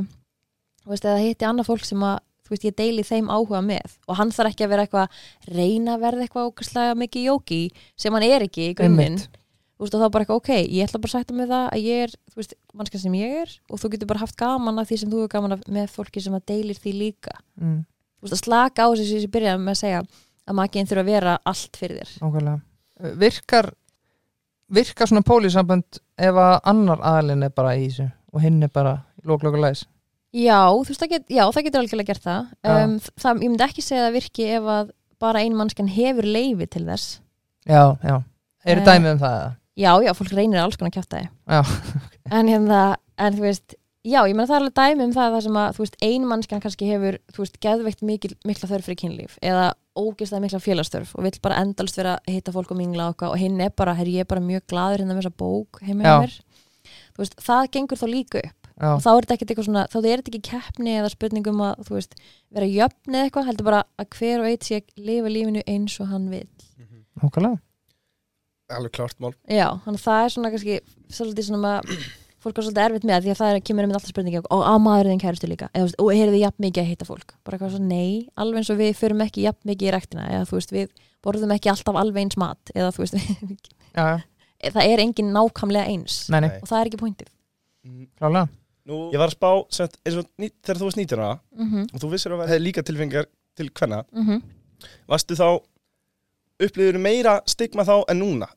þú 0.80 0.94
veist, 0.94 1.06
eða 1.06 1.22
hitti 1.24 1.48
annað 1.48 1.68
fólk 1.68 1.84
sem 1.86 2.04
að 2.08 2.18
veist, 2.54 2.66
ég 2.68 2.76
deili 2.78 3.04
þeim 3.06 3.30
áhuga 3.32 3.60
með. 3.64 3.98
Og 4.08 4.18
hann 4.20 4.32
þarf 4.34 4.52
ekki 4.52 4.66
að 4.66 4.72
vera 4.74 4.86
eitthvað 4.86 5.20
reyna 5.50 5.96
að 5.96 6.06
verða 6.06 6.26
eitthvað 6.26 6.48
ógæslega 6.50 6.96
mikið 7.02 7.28
jóki 7.28 7.60
sem 7.98 8.16
hann 8.16 8.26
er 8.26 8.46
ekki 8.46 8.70
í 8.70 8.74
veist, 9.80 9.94
og 9.94 10.02
þá 10.02 10.10
bara 10.12 10.24
eitthvað, 10.24 10.40
ok, 10.42 10.50
ég 10.68 10.84
ætla 10.84 11.00
bara 11.00 11.10
að 11.10 11.14
sætta 11.16 11.36
með 11.36 11.52
það 11.54 11.66
að 11.70 11.86
ég 11.88 12.02
er, 12.04 12.16
þú 12.28 12.40
veist, 12.40 12.56
mannskja 12.76 13.00
sem 13.00 13.14
ég 13.16 13.36
er 13.40 13.54
og 13.70 13.80
þú 13.80 13.92
getur 13.94 14.10
bara 14.10 14.20
haft 14.20 14.36
gaman 14.40 14.80
af 14.82 14.90
því 14.90 14.98
sem 15.00 15.12
þú 15.12 15.22
er 15.24 15.30
gaman 15.32 15.56
af 15.56 15.62
með 15.72 15.94
fólki 15.94 16.20
sem 16.20 16.36
að 16.36 16.44
deilir 16.50 16.80
því 16.80 16.92
líka. 16.98 17.36
Mm, 17.60 17.78
þú 18.20 18.26
veist, 18.26 18.36
að 18.36 18.42
slaka 18.44 18.84
á 18.84 18.88
þessu 18.92 19.06
sem 19.08 19.24
ég 19.24 19.32
byrjaði 19.32 19.62
með 19.64 19.72
að 19.72 19.80
segja 19.80 20.02
að 20.50 20.58
makiðin 20.58 20.90
þurfa 20.90 21.04
að 21.06 21.12
vera 21.14 21.36
allt 21.52 21.80
fyrir 21.80 22.02
þér. 22.02 22.12
Ákveðlega 22.20 23.16
Virkar 23.16 23.70
virkar 24.70 25.10
svona 25.10 25.26
pólisambönd 25.26 26.00
ef 26.20 26.36
að 26.38 26.56
annar 26.70 27.00
aðalinn 27.02 27.46
er 27.46 27.54
bara 27.54 27.74
í 27.78 27.88
þessu 27.88 28.10
og 28.30 28.44
hinn 28.44 28.60
er 28.62 28.70
bara 28.72 29.00
lóklokkur 29.26 29.62
læs 29.64 29.86
Já, 30.30 30.60
þú 30.70 30.86
veist, 30.92 31.00
það, 31.02 31.12
get, 31.14 31.24
já, 31.34 31.42
það 31.50 31.64
getur 31.66 31.82
algjörlega 31.82 32.12
gert 32.12 32.26
það. 32.26 32.50
Um, 32.62 32.92
það 33.18 33.40
ég 33.42 33.50
myndi 33.50 33.66
ekki 33.66 33.82
segja 33.82 34.02
að 34.04 34.06
það 34.08 34.18
virki 34.18 34.46
ef 34.56 34.68
að 34.76 34.92
bara 35.20 35.42
ein 35.44 35.56
mannskan 35.58 35.90
hefur 35.90 36.28
leifi 36.28 36.68
til 36.70 36.84
þess. 36.86 37.18
Já, 37.66 37.82
já, 38.04 38.14
eru 38.64 38.80
Eh, 38.80 38.86
dæmið 38.86 39.16
um 39.16 39.20
það? 39.24 39.40
Já, 39.80 39.92
já, 40.04 40.12
fólk 40.14 40.32
reynir 40.36 40.60
alls 40.62 40.76
konar 40.76 40.92
kjátt 40.94 41.16
Já, 41.48 41.60
en, 42.36 42.48
hérna, 42.48 42.80
en 43.18 43.36
þú 43.36 43.46
veist 43.48 43.76
Já, 44.00 44.22
ég 44.24 44.32
meina 44.32 44.46
það 44.48 44.54
er 44.56 44.62
alveg 44.62 44.76
dæmi 44.78 45.04
um 45.04 45.10
það, 45.12 45.34
það 45.34 45.42
sem 45.44 45.56
að 45.60 45.74
þú 45.76 45.82
veist, 45.84 45.96
ein 46.06 46.22
mannskan 46.24 46.60
kannski 46.64 46.86
hefur, 46.88 47.18
þú 47.34 47.42
veist, 47.42 47.58
geðveikt 47.60 48.04
mikil, 48.08 48.30
mikla 48.48 48.68
þörf 48.70 48.86
fyrir 48.86 48.96
kynlíf 49.02 49.34
eða 49.44 49.66
ógeðslega 49.92 50.44
mikla 50.46 50.60
félagstörf 50.64 51.10
og 51.18 51.26
vill 51.26 51.40
bara 51.44 51.58
endalst 51.60 51.98
vera 52.00 52.14
að 52.16 52.38
hitta 52.38 52.54
fólk 52.54 52.72
og 52.72 52.78
mingla 52.80 53.10
eitthvað 53.10 53.34
og 53.34 53.42
hinn 53.42 53.60
er 53.60 53.74
bara, 53.76 53.92
herr, 53.98 54.08
ég 54.08 54.24
er 54.24 54.30
bara 54.30 54.40
mjög 54.40 54.64
glaður 54.72 55.02
hérna 55.02 55.12
með 55.12 55.20
þessa 55.20 55.36
bók 55.42 55.82
Já. 55.82 55.90
hjá 55.90 56.14
mér. 56.24 56.38
Þú 57.12 57.20
veist, 57.20 57.36
það 57.44 57.68
gengur 57.76 58.00
þá 58.00 58.06
líka 58.08 58.42
upp 58.46 58.59
já, 58.80 58.90
og 58.96 59.02
þá 59.04 59.10
er 59.12 59.26
þetta 59.26 59.36
ekkert 59.36 59.54
eitthvað 59.54 59.68
svona, 59.70 59.86
þá 59.92 59.98
er 60.00 60.10
þetta 60.10 60.32
ekki 60.32 60.42
keppni 60.50 60.94
eða 60.98 61.12
spurningum 61.12 61.64
að, 61.68 61.82
þú 61.88 61.98
veist, 61.98 62.16
vera 62.56 62.70
jöfn 62.70 63.16
eða 63.16 63.28
eitthvað, 63.28 63.50
heldur 63.50 63.68
bara 63.70 63.82
að 64.00 64.08
hver 64.16 64.44
og 64.44 64.48
eitt 64.50 64.66
sé 64.66 64.80
að 64.80 65.04
lifa 65.10 65.34
lífinu 65.36 65.64
eins 65.68 65.98
og 66.00 66.10
hann 66.10 66.30
vil 66.32 66.46
ákveðlega 67.20 67.58
Alveg 68.70 68.92
klart 68.94 69.18
mál. 69.18 69.32
Já, 69.50 69.66
þannig 69.82 69.98
að 69.98 70.04
það 70.04 70.24
er 70.24 70.32
svona 70.34 70.50
kannski 70.52 70.74
svolítið 71.10 71.46
svona, 71.48 71.72
fólk 72.40 72.60
er 72.60 72.66
svolítið 72.66 72.84
erfitt 72.84 73.06
með 73.08 73.24
því 73.24 73.32
að 73.32 73.40
það 73.40 73.54
er, 73.54 73.62
kemur 73.66 73.88
með 73.88 73.98
alltaf 73.98 74.12
spurningi 74.12 74.42
og 74.46 74.62
á 74.62 74.74
maður 74.78 75.10
þinn 75.10 75.22
kærustu 75.24 75.50
líka? 75.50 75.68
Eða, 75.74 75.80
þú 75.80 75.88
veist, 75.88 75.98
og 76.04 76.10
er 76.14 76.30
þið 76.30 76.44
jafn 76.44 76.64
mikið 76.66 76.82
að 76.84 76.90
hitta 76.92 77.08
fólk? 77.08 77.34
Bara 77.42 77.58
eitthvað 77.58 77.74
svo 77.74 77.82
nei, 77.82 78.12
alveg 78.38 78.62
eins 78.62 78.70
og 78.70 78.78
við 78.78 78.92
förum 79.00 79.24
ekki 79.26 79.46
jafn 79.48 79.72
mikið 79.72 79.90
í 79.90 79.94
rektina 79.96 80.28
eða 80.30 80.46
þú 80.46 80.58
veist 80.60 80.74
við 80.76 80.94
borðum 81.26 81.56
ekki 81.56 81.72
alltaf 81.74 81.98
alveg 82.04 82.22
eins 82.22 82.38
mat 82.40 82.72
eða 82.76 82.94
þú 82.94 83.04
veist 83.04 83.18
já, 83.98 84.06
já, 84.06 84.70
það 84.70 84.80
er 84.86 85.04
engin 85.08 85.34
nákvæmlega 85.34 85.90
eins 85.90 86.22
nei, 86.30 86.40
nei, 86.46 86.50
og 86.60 86.70
það 86.70 86.78
er 86.78 86.92
ekki 86.92 87.02
pointið. 87.02 87.34
Mm, 87.90 88.06
klálega 88.90 89.14
Ég 89.14 89.22
var 89.22 89.30
að 89.30 89.36
spá, 89.36 89.50
sett, 89.76 89.98
eins 90.04 90.18
og 90.20 90.28
ný, 90.40 90.50
þegar 90.60 90.80
þú 90.80 90.88
varst 90.88 91.00
19 91.00 91.24
ára 91.24 91.38
mm 91.38 91.68
-hmm, 91.70 91.86
og 91.94 92.02
þú 92.02 92.10
vissir 92.12 92.32
að 92.32 92.40
það 92.42 92.52
hefði 92.52 92.66
líka 92.66 92.82
tilfengar 92.82 93.26
til 93.56 93.70
hvenna 93.70 94.04
mhm. 94.12 94.42
Varstu 95.08 95.36
þá, 95.36 95.48
upplýður 96.60 96.98
meira 96.98 97.40
stigma 97.46 97.84
þá 97.84 98.04
en 98.08 98.18
núna? 98.18 98.48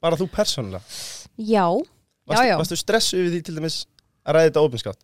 Bara 0.00 0.16
þú 0.16 0.28
persónulega 0.30 0.82
Já, 1.38 1.68
Varstu, 2.26 2.44
já, 2.44 2.50
já 2.50 2.56
varstu 2.56 2.76
stressu 2.76 3.16
yfir 3.16 3.30
því 3.34 3.42
til 3.42 3.54
dæmis 3.54 3.86
að 4.24 4.34
ræða 4.34 4.48
þetta 4.48 4.64
opinskátt? 4.64 5.02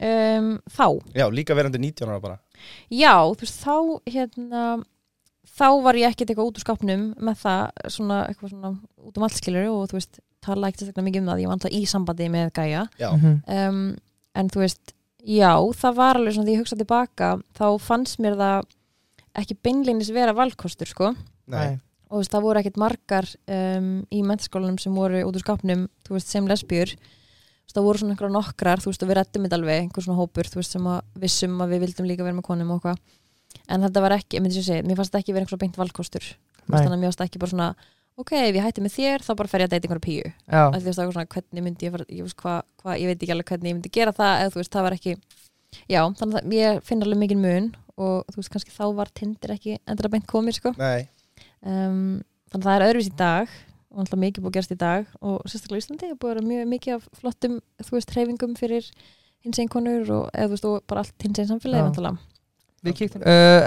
um, 0.00 0.60
Þá, 0.70 0.86
Já, 1.14 1.26
líka 1.30 1.54
verandi 1.54 1.78
19 1.78 2.08
ára 2.08 2.20
bara 2.20 2.38
já, 2.90 3.14
þú 3.34 3.40
veist 3.40 3.60
þá 3.64 3.76
hérna 4.06 4.84
þá 5.50 5.68
var 5.84 5.98
ég 5.98 6.10
ekkert 6.10 6.32
eitthvað 6.32 6.50
út 6.50 6.58
úr 6.58 6.64
skápnum 6.64 7.06
með 7.20 7.38
það 7.44 7.62
svona, 7.96 8.18
eitthvað 8.28 8.52
svona 8.54 8.72
út 9.08 9.18
um 9.18 9.26
allt 9.26 9.38
skilur 9.38 9.70
og 9.70 9.88
þú 9.90 9.98
veist, 9.98 10.20
tala 10.44 10.68
ekkert 10.70 10.88
eitthvað 10.90 11.06
mikið 11.08 11.20
um 11.22 11.28
það 11.30 11.40
ég 11.42 11.50
var 11.50 11.56
alltaf 11.58 11.76
í 11.76 11.82
sambandi 11.90 12.28
með 12.32 12.50
gæja 12.56 12.86
Mhm. 13.16 13.36
um, 13.46 13.96
en 14.34 14.48
þú 14.48 14.62
veist 14.64 14.94
já, 15.26 15.52
það 15.76 15.94
var 16.00 16.16
alveg 16.16 16.34
svona 16.34 16.46
því 16.48 16.54
ég 16.56 16.62
hugsa 16.64 16.76
tilbaka 16.80 17.30
þá 17.58 17.64
fannst 17.80 18.18
mér 18.24 18.36
það 18.40 18.64
ekki 19.40 19.56
beinleinis 19.62 20.10
vera 20.12 20.32
valkostur 20.34 20.88
sko. 20.90 21.14
Nei, 21.46 21.78
og 22.10 22.16
þú 22.16 22.20
veist, 22.22 22.32
það 22.32 22.42
voru 22.42 22.58
ekkert 22.60 22.76
margar 22.80 23.26
um, 23.46 23.90
í 24.10 24.22
mentaskólanum 24.26 24.78
sem 24.80 24.94
voru 24.94 25.20
út 25.26 25.36
úr 25.36 25.42
skápnum 25.44 25.88
þú 26.06 26.16
veist, 26.16 26.28
sem 26.32 26.46
lesbjur 26.46 26.94
það 27.70 27.84
voru 27.86 27.98
svona 28.00 28.14
einhverja 28.16 28.34
nokkrar, 28.34 28.80
þú 28.82 28.90
veist, 28.90 29.02
og 29.04 29.08
við 29.12 29.16
rættum 29.20 29.44
þetta 29.46 29.54
alveg 29.60 29.80
einhver 29.84 30.02
svona 30.02 30.18
hópur, 30.18 30.48
þú 30.50 30.58
veist, 30.58 30.72
sem 30.74 30.86
að 30.90 31.00
vissum 31.22 31.60
að 31.62 31.68
við 31.70 31.80
vildum 31.84 32.06
líka 32.10 32.24
vera 32.26 32.34
með 32.34 32.46
konum 32.48 32.70
og 32.74 32.80
hvað 32.82 32.98
en 33.70 33.82
þetta 33.86 34.00
var 34.02 34.14
ekki, 34.16 34.36
ég 34.38 34.42
myndi 34.42 34.56
sér 34.58 34.66
segja, 34.66 34.82
mér 34.88 34.96
fannst 34.98 35.12
þetta 35.12 35.20
ekki 35.22 35.34
vera 35.36 35.44
einhverja 35.46 35.62
beint 35.62 35.78
valkostur, 35.78 36.26
þannig 36.66 36.90
að 36.90 36.98
mér 36.98 37.08
fannst 37.12 37.22
ekki 37.28 37.38
bara 37.38 37.50
svona 37.54 37.68
ok, 38.20 38.32
ef 38.38 38.56
ég 38.56 38.64
hætti 38.64 38.82
með 38.84 38.94
þér, 38.96 39.24
þá 39.24 39.30
bara 39.38 39.50
fer 39.50 39.62
ég 39.62 39.68
að 39.68 39.74
deyta 39.74 39.88
einhverja 39.88 40.04
píu. 40.06 40.32
Þú 40.50 40.80
veist, 40.86 40.98
það 40.98 41.08
var 41.08 41.14
svona, 41.16 41.30
hvernig 41.34 41.64
myndi 41.66 41.86
ég 41.86 41.94
fara, 41.94 42.06
ég 42.08 42.26
veist 42.26 42.38
hvað, 42.40 42.58
hva, 42.82 42.96
ég 43.00 43.10
veit 43.10 43.22
ekki 43.22 43.34
alveg 43.34 43.52
hvernig 43.52 43.70
ég 43.70 43.78
myndi 43.78 43.92
gera 43.96 44.14
það 44.16 44.42
eða 44.42 44.52
þú 44.54 44.60
veist, 44.60 44.72
það 44.74 44.86
var 44.86 44.96
ekki 44.96 45.14
já, 45.90 46.00
þannig 46.20 46.38
að 46.40 46.54
ég 46.56 46.82
finn 46.86 47.06
alveg 47.06 47.22
mikið 47.22 47.42
mun 47.44 47.70
og 48.00 48.30
þú 48.30 48.40
veist, 48.40 48.52
kannski 48.54 48.74
þá 48.76 48.84
var 49.00 49.12
Tinder 49.20 49.54
ekki 49.56 49.78
endur 49.84 50.08
að 50.08 50.14
beint 50.16 50.28
komið, 50.30 50.58
sko. 50.60 50.74
Nei. 50.80 51.08
Um, 51.60 52.20
þannig 52.52 52.64
að 52.64 52.68
það 52.68 52.76
er 52.76 52.86
öðruvis 52.88 53.10
í 53.10 53.16
dag 53.20 53.56
og 53.90 54.04
alltaf 54.04 54.20
mikið 54.22 54.44
búið 54.44 54.50
að 54.52 54.56
gerast 54.58 54.74
í 54.74 54.80
dag 54.80 55.08
og 55.20 55.40
sérstaklega 55.50 55.80
í 55.80 55.84
Íslandi 55.84 56.08
er 56.08 56.18
búið 56.20 56.30
að 56.30 56.36
vera 56.36 56.46
mjög 56.46 56.68
mikið 56.70 56.94
af 56.96 57.08
flottum 57.18 57.56
þú 57.82 57.96
veist, 57.96 58.12
hreyfingum 58.14 58.54
fyrir 58.58 58.86
hins 59.44 59.60
einn 59.60 59.70
konur 59.72 60.12
og, 60.14 60.28
eða 60.30 60.52
veist, 60.52 60.68
og 60.68 60.84
bara 60.88 61.02
allt 61.04 61.26
hins 61.26 61.42
einn 61.42 61.50
samfélagi 61.50 61.82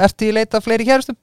Ertu 0.08 0.30
í 0.30 0.34
leita 0.34 0.62
fleiri 0.64 0.88
kærustum? 0.88 1.20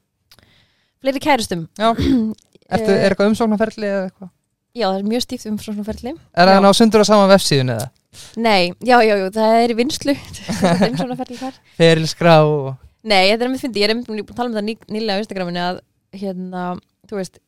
fleiri 1.00 1.20
kærustum. 1.22 1.66
Já. 1.80 1.94
Ertu, 2.70 2.90
Eh, 2.94 3.00
er 3.04 3.12
eitthvað 3.14 3.30
umsóknarferli 3.32 3.88
eða 3.90 4.04
eitthvað? 4.08 4.30
já, 4.78 4.84
það 4.86 4.98
er 5.00 5.08
mjög 5.10 5.22
stíft 5.24 5.46
um 5.50 5.56
svona 5.58 5.84
ferli 5.88 6.12
Er 6.38 6.46
það 6.50 6.60
ná 6.62 6.70
sundur 6.78 7.02
á 7.02 7.06
sama 7.08 7.26
vefsíðun 7.32 7.72
eða? 7.74 7.88
nei, 8.36 8.72
já, 8.82 8.96
já, 9.06 9.14
já, 9.18 9.26
það 9.34 9.56
er 9.64 9.70
í 9.74 9.76
vinslu 9.78 10.14
það 10.60 10.82
er 10.86 11.16
ferli 11.22 11.36
þar. 11.40 11.58
Ferilskrá 11.78 12.36
og... 12.46 12.72
Nei, 13.02 13.30
þetta 13.30 13.46
er 13.46 13.50
með 13.54 13.62
fyndi, 13.64 13.80
ég 13.80 13.86
er 13.88 13.94
einmitt 13.94 14.08
búin 14.10 14.20
að 14.22 14.34
tala 14.36 14.50
um 14.50 14.56
það 14.58 14.66
ný, 14.66 14.74
nýlega 14.92 15.16
á 15.16 15.22
Instagraminu 15.24 15.60
að 15.64 15.78
hérna, 16.20 16.64
þú 17.08 17.16
veist, 17.20 17.38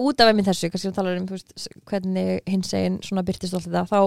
út 0.00 0.22
af 0.22 0.30
einmitt 0.30 0.46
þessu, 0.48 0.70
kannski 0.72 0.90
að 0.90 0.96
tala 1.00 1.14
um 1.18 1.26
þú 1.28 1.36
veist, 1.36 1.66
hvernig 1.90 2.30
hins 2.50 2.72
eginn 2.78 3.00
svona 3.04 3.24
byrtist 3.26 3.54
og 3.54 3.60
allt 3.60 3.68
þetta, 3.68 3.84
þá 3.90 4.00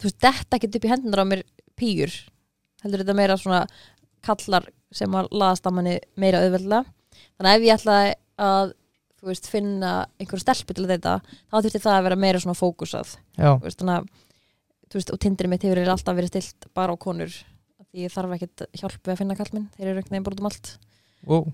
þú 0.00 0.08
veist, 0.08 0.20
þetta 0.24 0.58
ekki 0.58 0.70
upp 0.78 0.86
í 0.88 0.92
hendunar 0.92 1.22
á 1.22 1.26
mér 1.28 1.42
pýjur, 1.78 2.14
heldur 2.82 3.02
þetta 3.04 3.18
meira 3.18 3.36
svona 3.38 3.60
kallar 4.26 4.66
sem 4.94 5.14
að 5.18 5.28
laðast 5.34 5.66
að 5.68 5.76
manni 5.78 5.94
meira 6.20 6.40
auðveldlega. 6.42 6.86
Þannig 7.36 7.50
að 7.52 7.58
ef 7.58 7.66
ég 7.66 7.76
ætlaði 7.78 8.14
að 8.46 8.72
þú 9.22 9.30
veist, 9.30 9.46
finna 9.50 9.92
einhverju 10.18 10.42
stelpu 10.42 10.74
til 10.76 10.88
þetta 10.90 11.14
þá 11.22 11.56
þurfti 11.60 11.80
það 11.84 11.96
að 11.98 12.06
vera 12.08 12.18
meira 12.24 12.42
svona 12.42 12.58
fókusað. 12.58 13.14
Veist, 13.62 13.78
þannig 13.78 14.00
að 14.00 14.10
þú 14.90 14.98
veist, 14.98 15.12
og 15.14 15.22
tindrið 15.22 15.52
mitt 15.52 15.66
hefur 15.66 15.92
alltaf 15.94 16.18
verið 16.18 16.34
stilt 16.34 16.68
bara 16.74 16.92
á 16.92 16.96
konur 17.00 17.30
því 17.92 18.06
ég 18.06 18.12
þarf 18.12 18.34
ekkert 18.38 18.66
hjálp 18.80 18.98
við 19.04 19.14
að 19.14 19.20
finna 19.20 19.38
kallminn 19.38 19.68
þeir 19.76 19.88
eru 19.92 20.00
einhvern 20.00 20.16
veginn 20.16 20.26
bara 20.26 20.36
út 20.36 20.42
um 20.42 20.50
allt. 20.50 20.72
Wow. 21.28 21.46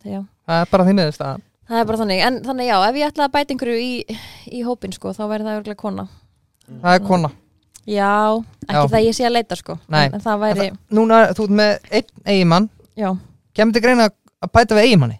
það, 0.00 0.26
það 0.48 0.64
er 0.64 0.72
bara 0.72 0.86
því 0.88 0.96
neðist 0.96 1.24
að 1.26 1.44
það 1.70 1.80
er 1.82 1.86
bara 1.90 2.00
þannig, 2.00 2.22
en 2.26 2.40
þannig 2.46 2.68
já, 2.70 2.76
ef 2.88 2.98
ég 2.98 3.12
ætla 3.12 3.26
að 3.28 3.34
bæta 3.36 3.54
einhverju 3.54 3.82
í, 3.84 4.18
í 4.50 4.62
hópin 4.66 4.94
sko, 4.96 5.12
þá 5.14 5.22
væri 5.30 5.46
það 5.46 5.58
örgulega 5.60 5.78
kona. 5.78 6.06
Það 6.70 6.96
er 6.96 7.04
kona. 7.06 7.30
Já, 7.90 8.10
ekki 8.66 8.76
Já. 8.76 8.90
það 8.92 9.04
ég 9.06 9.16
sé 9.16 9.26
að 9.26 9.34
leita 9.34 9.56
sko 9.58 9.76
Nei. 9.90 10.04
en, 10.10 10.20
það 10.22 10.42
væri, 10.44 10.66
Núna, 10.94 11.20
þú 11.36 11.46
ert 11.46 11.54
með 11.60 11.70
einn 11.98 12.10
eigimann 12.28 12.68
já. 12.98 13.08
Kemur 13.56 13.74
til 13.74 13.82
greina 13.82 14.08
að 14.10 14.52
bæta 14.54 14.76
við 14.76 14.88
eigimanni? 14.88 15.16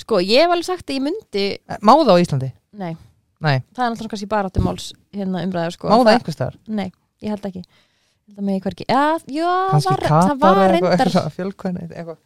Sko, 0.00 0.20
ég 0.24 0.42
hef 0.44 0.54
alveg 0.54 0.66
sagt 0.68 0.88
að 0.90 0.96
ég 0.98 1.04
myndi 1.06 1.44
Má 1.84 1.92
það 2.00 2.10
á 2.12 2.22
Íslandi? 2.24 2.50
nei, 2.80 2.92
Nei, 3.40 3.56
það 3.72 3.84
er 3.86 3.92
náttúrulega 3.94 4.12
kannski 4.12 4.28
bara 4.28 4.48
áttum 4.50 4.66
máls 4.68 4.90
hérna 5.16 5.44
umræður 5.46 5.72
sko. 5.76 5.88
Má 5.88 5.96
það 6.04 6.10
einhvers 6.16 6.36
staðar? 6.36 6.56
nei, 6.68 6.90
ég 7.24 7.30
held 7.32 7.46
ekki. 7.48 7.62
Ég 7.64 8.34
held 8.34 8.42
að 8.42 8.44
mig 8.50 8.60
hvergi, 8.64 8.84
já, 8.84 9.04
já 9.32 9.52
Kannski 9.70 9.90
var, 9.90 10.02
það 10.04 10.10
Katar 10.10 10.36
var 10.42 10.58
eða 10.60 10.66
reyndar 10.74 11.06
eitthvað 11.10 11.30
fjölkvæni 11.38 11.86
eitthvað. 11.88 12.18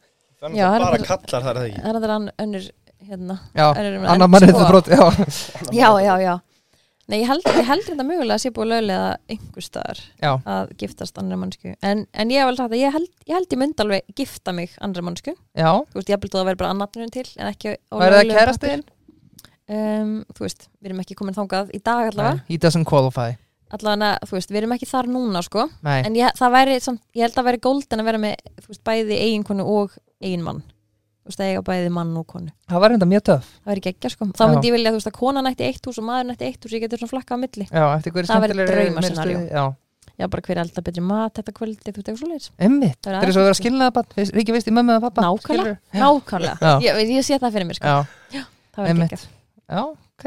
Þannig 0.42 0.58
Já, 0.58 0.64
að 0.66 0.72
það 0.72 0.74
er 0.74 0.84
bara 0.84 0.96
bara- 0.98 1.06
kallar 1.10 1.44
þar 1.44 1.54
er 1.54 1.60
það 1.60 1.68
ekki. 1.68 1.80
Það 1.84 1.94
er 1.94 2.00
þetta 2.04 2.32
önnur 2.44 2.64
hérna, 3.04 3.36
Já, 3.54 3.66
önnur 3.70 3.94
umræða. 4.00 4.10
annar 4.14 4.28
sko- 4.34 4.48
þetta 4.50 4.68
brot 4.68 4.88
Já, 4.94 5.02
já, 5.72 5.90
já, 6.04 6.14
já 6.24 6.34
Nei, 7.04 7.18
ég 7.20 7.28
held, 7.28 7.44
ég 7.44 7.66
held 7.68 7.84
þetta 7.84 8.04
mögulega 8.08 8.38
að 8.38 8.42
sé 8.46 8.50
búið 8.56 8.70
löglega 8.70 9.08
einhver 9.28 9.64
staðar 9.66 9.98
að 10.48 10.70
giftast 10.80 11.18
annari 11.20 11.36
mannsku 11.42 11.74
en, 11.84 12.06
en 12.16 12.30
ég 12.32 12.40
hef 12.40 12.48
alveg 12.48 12.60
sagt 12.62 12.72
að 12.72 12.80
ég 12.80 12.94
held, 12.96 13.10
ég 13.28 13.36
held 13.36 13.52
ég 13.52 13.60
myndi 13.60 13.84
alveg 13.84 14.14
gifta 14.16 14.54
mig 14.56 14.72
annari 14.80 15.04
mannsku 15.04 15.34
já. 15.36 15.68
Þú 15.92 15.98
veist, 16.00 16.08
ég 16.08 16.16
held 16.16 16.24
að 16.30 16.38
það 16.38 16.48
væri 16.48 16.60
bara 16.62 16.72
annarnum 16.72 17.12
til 17.12 17.26
en 17.36 17.50
ekki 17.50 17.74
á 17.76 17.94
Væri 18.00 18.14
það 18.14 18.16
löglegum 18.16 18.40
kærastiðin? 18.40 18.84
pappír. 18.88 19.52
um, 19.76 20.14
Þú 20.32 20.46
veist, 20.46 20.68
við 20.80 20.90
erum 20.90 21.02
ekki 21.04 21.18
komin 21.20 21.36
þangað 21.36 21.74
í 21.76 21.82
dag 21.84 22.08
allavega. 22.12 22.44
He 22.48 22.58
doesn't 22.64 22.88
qualify. 22.88 23.34
Allavega, 23.74 24.14
þú 24.24 24.38
veist, 24.38 24.52
við 24.54 24.62
erum 24.62 24.74
ekki 24.78 24.88
þar 24.88 25.08
núna 25.12 25.44
sko. 25.44 25.68
Nei, 25.84 25.98
en 26.08 26.16
ég, 26.16 26.32
það 26.40 26.56
væri, 26.56 26.80
samt, 26.84 27.04
ég 27.16 27.26
held 27.28 27.36
að 27.40 27.48
væri 27.50 27.62
golden 27.68 28.00
að 28.00 28.08
vera 28.08 28.22
með 28.22 28.36
þú 28.64 28.72
veist, 28.72 28.84
bæði 28.88 29.20
eiginkonu 29.28 29.68
og 29.76 29.96
eiginmann 30.24 30.64
þú 31.24 31.30
veist, 31.32 31.40
eiga 31.40 31.62
bæði 31.64 31.90
mann 31.90 32.16
og 32.20 32.26
konu. 32.28 32.50
Það 32.68 32.80
var 32.84 32.90
enda 32.94 33.06
mjög 33.08 33.22
töff. 33.30 33.46
Það 33.64 33.70
væri 33.72 33.80
geggja 33.86 34.10
sko, 34.12 34.26
þá 34.36 34.42
myndi 34.50 34.68
ég 34.68 34.74
vilja 34.76 34.90
þú 34.92 34.98
veist 35.00 35.08
að 35.10 35.16
konan 35.18 35.48
ætti 35.48 35.64
eitt 35.64 35.86
hús 35.88 35.98
og 35.98 36.04
maður 36.04 36.34
ætti 36.34 36.44
eitt 36.50 36.60
hús, 36.66 36.72
ég 36.76 36.80
getur 36.84 36.98
svona 37.00 37.12
flakka 37.14 37.34
á 37.34 37.38
milli. 37.40 37.64
Já, 37.70 37.84
eftir 37.96 38.12
hverju 38.12 38.28
Það 38.28 38.42
væri 38.44 38.54
skemmtilegri 38.54 38.84
draumascenaríó. 38.84 39.38
miðstöð- 39.40 39.54
Já, 39.54 39.64
já, 40.20 40.26
bara 40.28 40.42
hver 40.44 40.56
er 40.56 40.62
alltaf 40.64 40.84
betri 40.84 41.00
mat 41.02 41.34
þetta 41.40 41.52
kvöldi, 41.56 41.80
þú 41.80 41.96
veist, 41.96 42.08
eitthvað 42.08 42.20
svoleiðis. 42.20 42.50
Emmitt 42.58 43.00
Það 43.00 43.10
er 43.10 43.20
Það 43.20 43.28
er 43.28 43.32
svo 43.32 43.40
að 43.40 43.44
vera 43.44 43.54
aðeins- 43.54 43.62
skilnaðabann 43.64 44.08
Ríkja 44.36 44.52
veist 44.54 44.68
í 44.68 44.74
mömmu 44.76 44.92
og 44.94 45.02
pappa 45.08 45.20
Nákvæmlega. 45.24 45.78
nákvæmlega, 45.94 46.56
ég, 46.84 46.92
ég 47.16 47.24
sé 47.24 47.38
það 47.40 47.52
fyrir 47.56 47.66
mér 47.66 47.76
sko. 47.80 47.86
Já, 47.88 48.44
það 48.76 48.84
já, 49.64 49.80
ok 49.80 50.24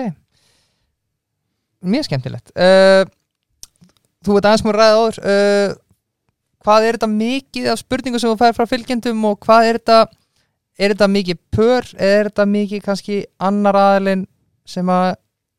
er 10.77 10.93
þetta 10.93 11.07
mikið 11.11 11.37
þetta 11.37 11.47
þetta 11.47 11.57
pör 11.57 11.87
eða 11.97 12.17
er 12.17 12.29
þetta 12.29 12.47
mikið 12.53 12.83
kannski 12.85 13.21
annar 13.49 13.79
aðalinn 13.79 14.27
sem 14.67 14.89
að 14.91 15.15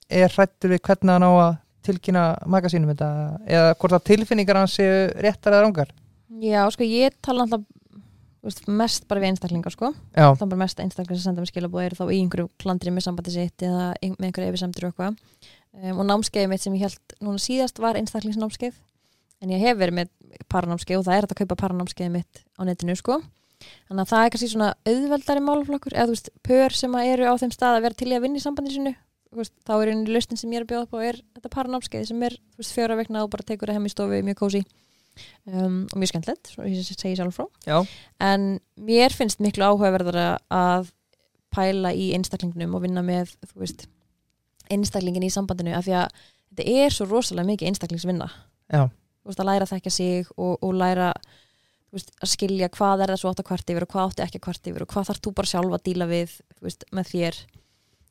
er 0.09 0.35
hrættur 0.35 0.73
við 0.73 0.85
hvernig 0.87 1.15
hann 1.15 1.27
á 1.27 1.33
að 1.33 1.57
tilkynna 1.89 2.25
magasínum 2.49 2.93
þetta? 2.93 3.09
Eða 3.49 3.75
hvort 3.81 3.97
að 3.97 4.07
tilfinningar 4.13 4.61
hans 4.61 4.77
séu 4.79 5.09
réttar 5.19 5.57
eða 5.57 5.67
rángar 5.67 5.93
já, 6.43 6.63
sko, 6.73 6.87
ég 6.87 7.17
tala 7.25 7.45
alltaf 7.45 7.65
veist, 8.45 8.65
mest 8.71 9.07
bara 9.11 9.23
við 9.23 9.33
einstaklingar 9.33 9.75
sko. 9.75 9.93
Já, 10.15 10.29
er 10.31 10.43
bara 10.45 10.61
mest 10.63 10.81
einstaklingar 10.83 11.19
sem 11.19 11.31
senda 11.31 11.43
mér 11.43 11.51
skilabóð 11.51 11.87
eru 11.87 11.99
þá 11.99 12.05
í 12.07 12.19
einhverju 12.23 12.51
klandri 12.63 12.93
með 12.95 13.09
sambandi 13.09 13.35
sitt 13.35 13.65
eða 13.67 13.89
með 14.03 14.29
einhverju 14.29 14.53
efisemtur 14.53 14.89
og 14.89 14.93
eitthvað. 14.93 15.49
Um, 15.79 15.99
og 15.99 16.07
námskeiðið 16.09 16.53
mitt 16.53 16.65
sem 16.65 16.77
ég 16.79 16.87
held 16.87 17.17
núna 17.25 17.43
síðast 17.43 17.83
var 17.83 17.99
einstaklingsnámskeið. 18.01 18.79
En 19.43 19.53
ég 19.55 19.63
hef 19.63 19.79
verið 19.79 19.99
með 20.01 20.15
paranámskeið 20.51 21.01
og 21.01 21.09
það 21.09 21.17
er 21.17 21.27
hægt 21.27 21.35
að 21.35 21.43
kaupa 21.43 21.61
paranámskeiðið 21.65 22.15
mitt 22.15 22.43
á 22.59 22.61
netinu 22.67 22.97
sko 22.99 23.21
þannig 23.89 24.03
að 24.05 24.11
það 24.13 24.25
er 24.25 24.33
kannski 24.35 24.51
svona 24.53 24.71
auðveldari 24.87 25.45
málflokkur 25.45 25.97
eða 25.97 26.09
þú 26.09 26.17
veist, 26.17 26.33
pör 26.47 26.77
sem 26.79 26.99
eru 27.03 27.29
á 27.29 27.35
þeim 27.41 27.55
stað 27.55 27.79
að 27.79 27.85
vera 27.89 27.99
til 27.99 28.11
í 28.11 28.17
að 28.17 28.25
vinna 28.27 28.41
í 28.41 28.45
sambandi 28.45 28.75
sinu 28.75 28.95
veist, 29.37 29.55
þá 29.67 29.73
er 29.77 29.93
einu 29.93 30.13
lausnin 30.15 30.41
sem 30.41 30.53
ég 30.53 30.61
er 30.61 30.67
að 30.67 30.73
bjóða 30.73 30.87
upp 30.87 30.95
á 30.97 30.99
er 31.09 31.19
þetta 31.37 31.53
paranámskeið 31.55 32.07
sem 32.11 32.23
er 32.29 32.37
veist, 32.59 32.75
fjóra 32.75 32.97
vegna 32.99 33.25
og 33.25 33.33
bara 33.33 33.47
tekur 33.47 33.71
það 33.71 33.79
heim 33.79 33.89
í 33.89 33.93
stofu 33.93 34.21
mjög 34.25 34.39
kósi 34.41 34.63
um, 35.51 35.83
og 35.93 35.99
mjög 35.99 36.13
skemmtilegt, 36.13 36.53
svo 36.53 36.67
ég 36.69 36.87
segi 36.87 37.17
sjálf 37.19 37.37
frá. 37.37 37.49
Já, 37.67 37.79
en 38.25 38.49
mér 38.89 39.15
finnst 39.15 39.43
miklu 39.45 39.67
áhugaverðara 39.67 40.29
að 40.55 40.93
pæla 41.55 41.93
í 41.97 42.11
einstaklingnum 42.17 42.77
og 42.77 42.85
vinna 42.85 43.03
með 43.05 43.35
veist, 43.59 43.87
einstaklingin 44.73 45.27
í 45.27 45.33
sambandinu 45.33 45.75
af 45.77 45.87
því 45.87 45.99
að 46.03 46.23
þetta 46.53 46.79
er 46.85 46.95
svo 46.95 47.09
rosalega 47.09 47.49
mikið 47.53 47.73
einstaklingsvinna. 47.73 48.31
Að 49.29 49.45
læra 49.45 49.67
að 49.67 49.75
þekka 49.75 49.93
sig 49.93 50.29
og, 50.37 50.57
og 50.65 50.73
læra 50.77 51.13
veist, 51.95 52.11
að 52.23 52.33
skilja 52.35 52.69
hvað 52.75 53.05
er 53.05 53.13
það 53.13 53.21
svo 53.23 53.31
átt 53.33 53.43
að 53.43 53.49
kvart 53.51 53.71
yfir 53.73 53.87
og 53.87 53.93
hvað 53.95 54.11
átti 54.11 54.25
ekki 54.27 54.41
að 54.41 54.45
kvart 54.49 54.69
yfir 54.73 54.85
og 54.85 54.91
hvað 54.93 55.09
þarf 55.09 55.23
þú 55.25 55.33
bara 55.39 55.51
sjálf 55.53 55.77
að 55.79 55.85
díla 55.89 56.09
við 56.11 56.35
veist, 56.65 56.85
með 56.93 57.13
þér. 57.15 57.39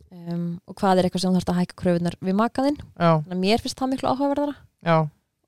Um, 0.07 0.47
og 0.63 0.77
hvað 0.79 1.01
er 1.01 1.07
eitthvað 1.09 1.23
sem 1.25 1.33
þú 1.33 1.37
þarfst 1.37 1.51
að 1.51 1.59
hækka 1.61 1.77
kröfunar 1.81 2.15
við 2.23 2.35
makaðinn, 2.39 2.77
mér 3.43 3.59
finnst 3.63 3.77
það 3.81 3.89
miklu 3.91 4.11
áhugaverðara. 4.13 4.55
Já. 4.87 4.97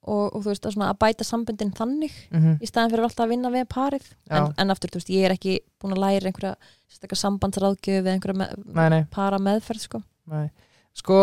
Og, 0.10 0.26
og 0.34 0.42
þú 0.44 0.50
veist 0.50 0.66
að, 0.68 0.78
að 0.84 0.98
bæta 1.00 1.26
sambundin 1.28 1.72
þannig 1.76 2.14
mm 2.32 2.58
í 2.64 2.68
staðan 2.68 2.92
fyrir 2.92 3.06
alltaf 3.08 3.26
að 3.26 3.32
vinna 3.34 3.52
við 3.54 3.66
parið. 3.72 4.06
En, 4.30 4.50
en 4.58 4.74
aftur, 4.74 4.92
þú 4.92 5.00
veist, 5.00 5.12
ég 5.16 5.28
er 5.28 5.36
ekki 5.36 5.58
búin 5.80 5.96
að 5.96 6.02
læra 6.04 6.30
einhverja 6.30 6.54
sérstaklega 6.90 7.22
sambandsráðgjöf 7.24 8.00
eða 8.04 8.16
einhverja 8.16 8.40
með, 8.42 8.56
Nei, 8.80 8.88
nei, 8.96 9.02
para 9.12 9.40
meðferð 9.40 9.84
sko. 9.86 10.02
nei. 10.32 10.50
Sko, 10.98 11.20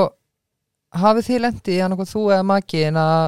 hafið 0.97 1.29
þið 1.29 1.43
lendi 1.45 1.77
í 1.77 1.81
annað 1.85 2.09
þú 2.13 2.23
eða 2.31 2.47
maki 2.47 2.85
en 2.89 3.01
að 3.01 3.25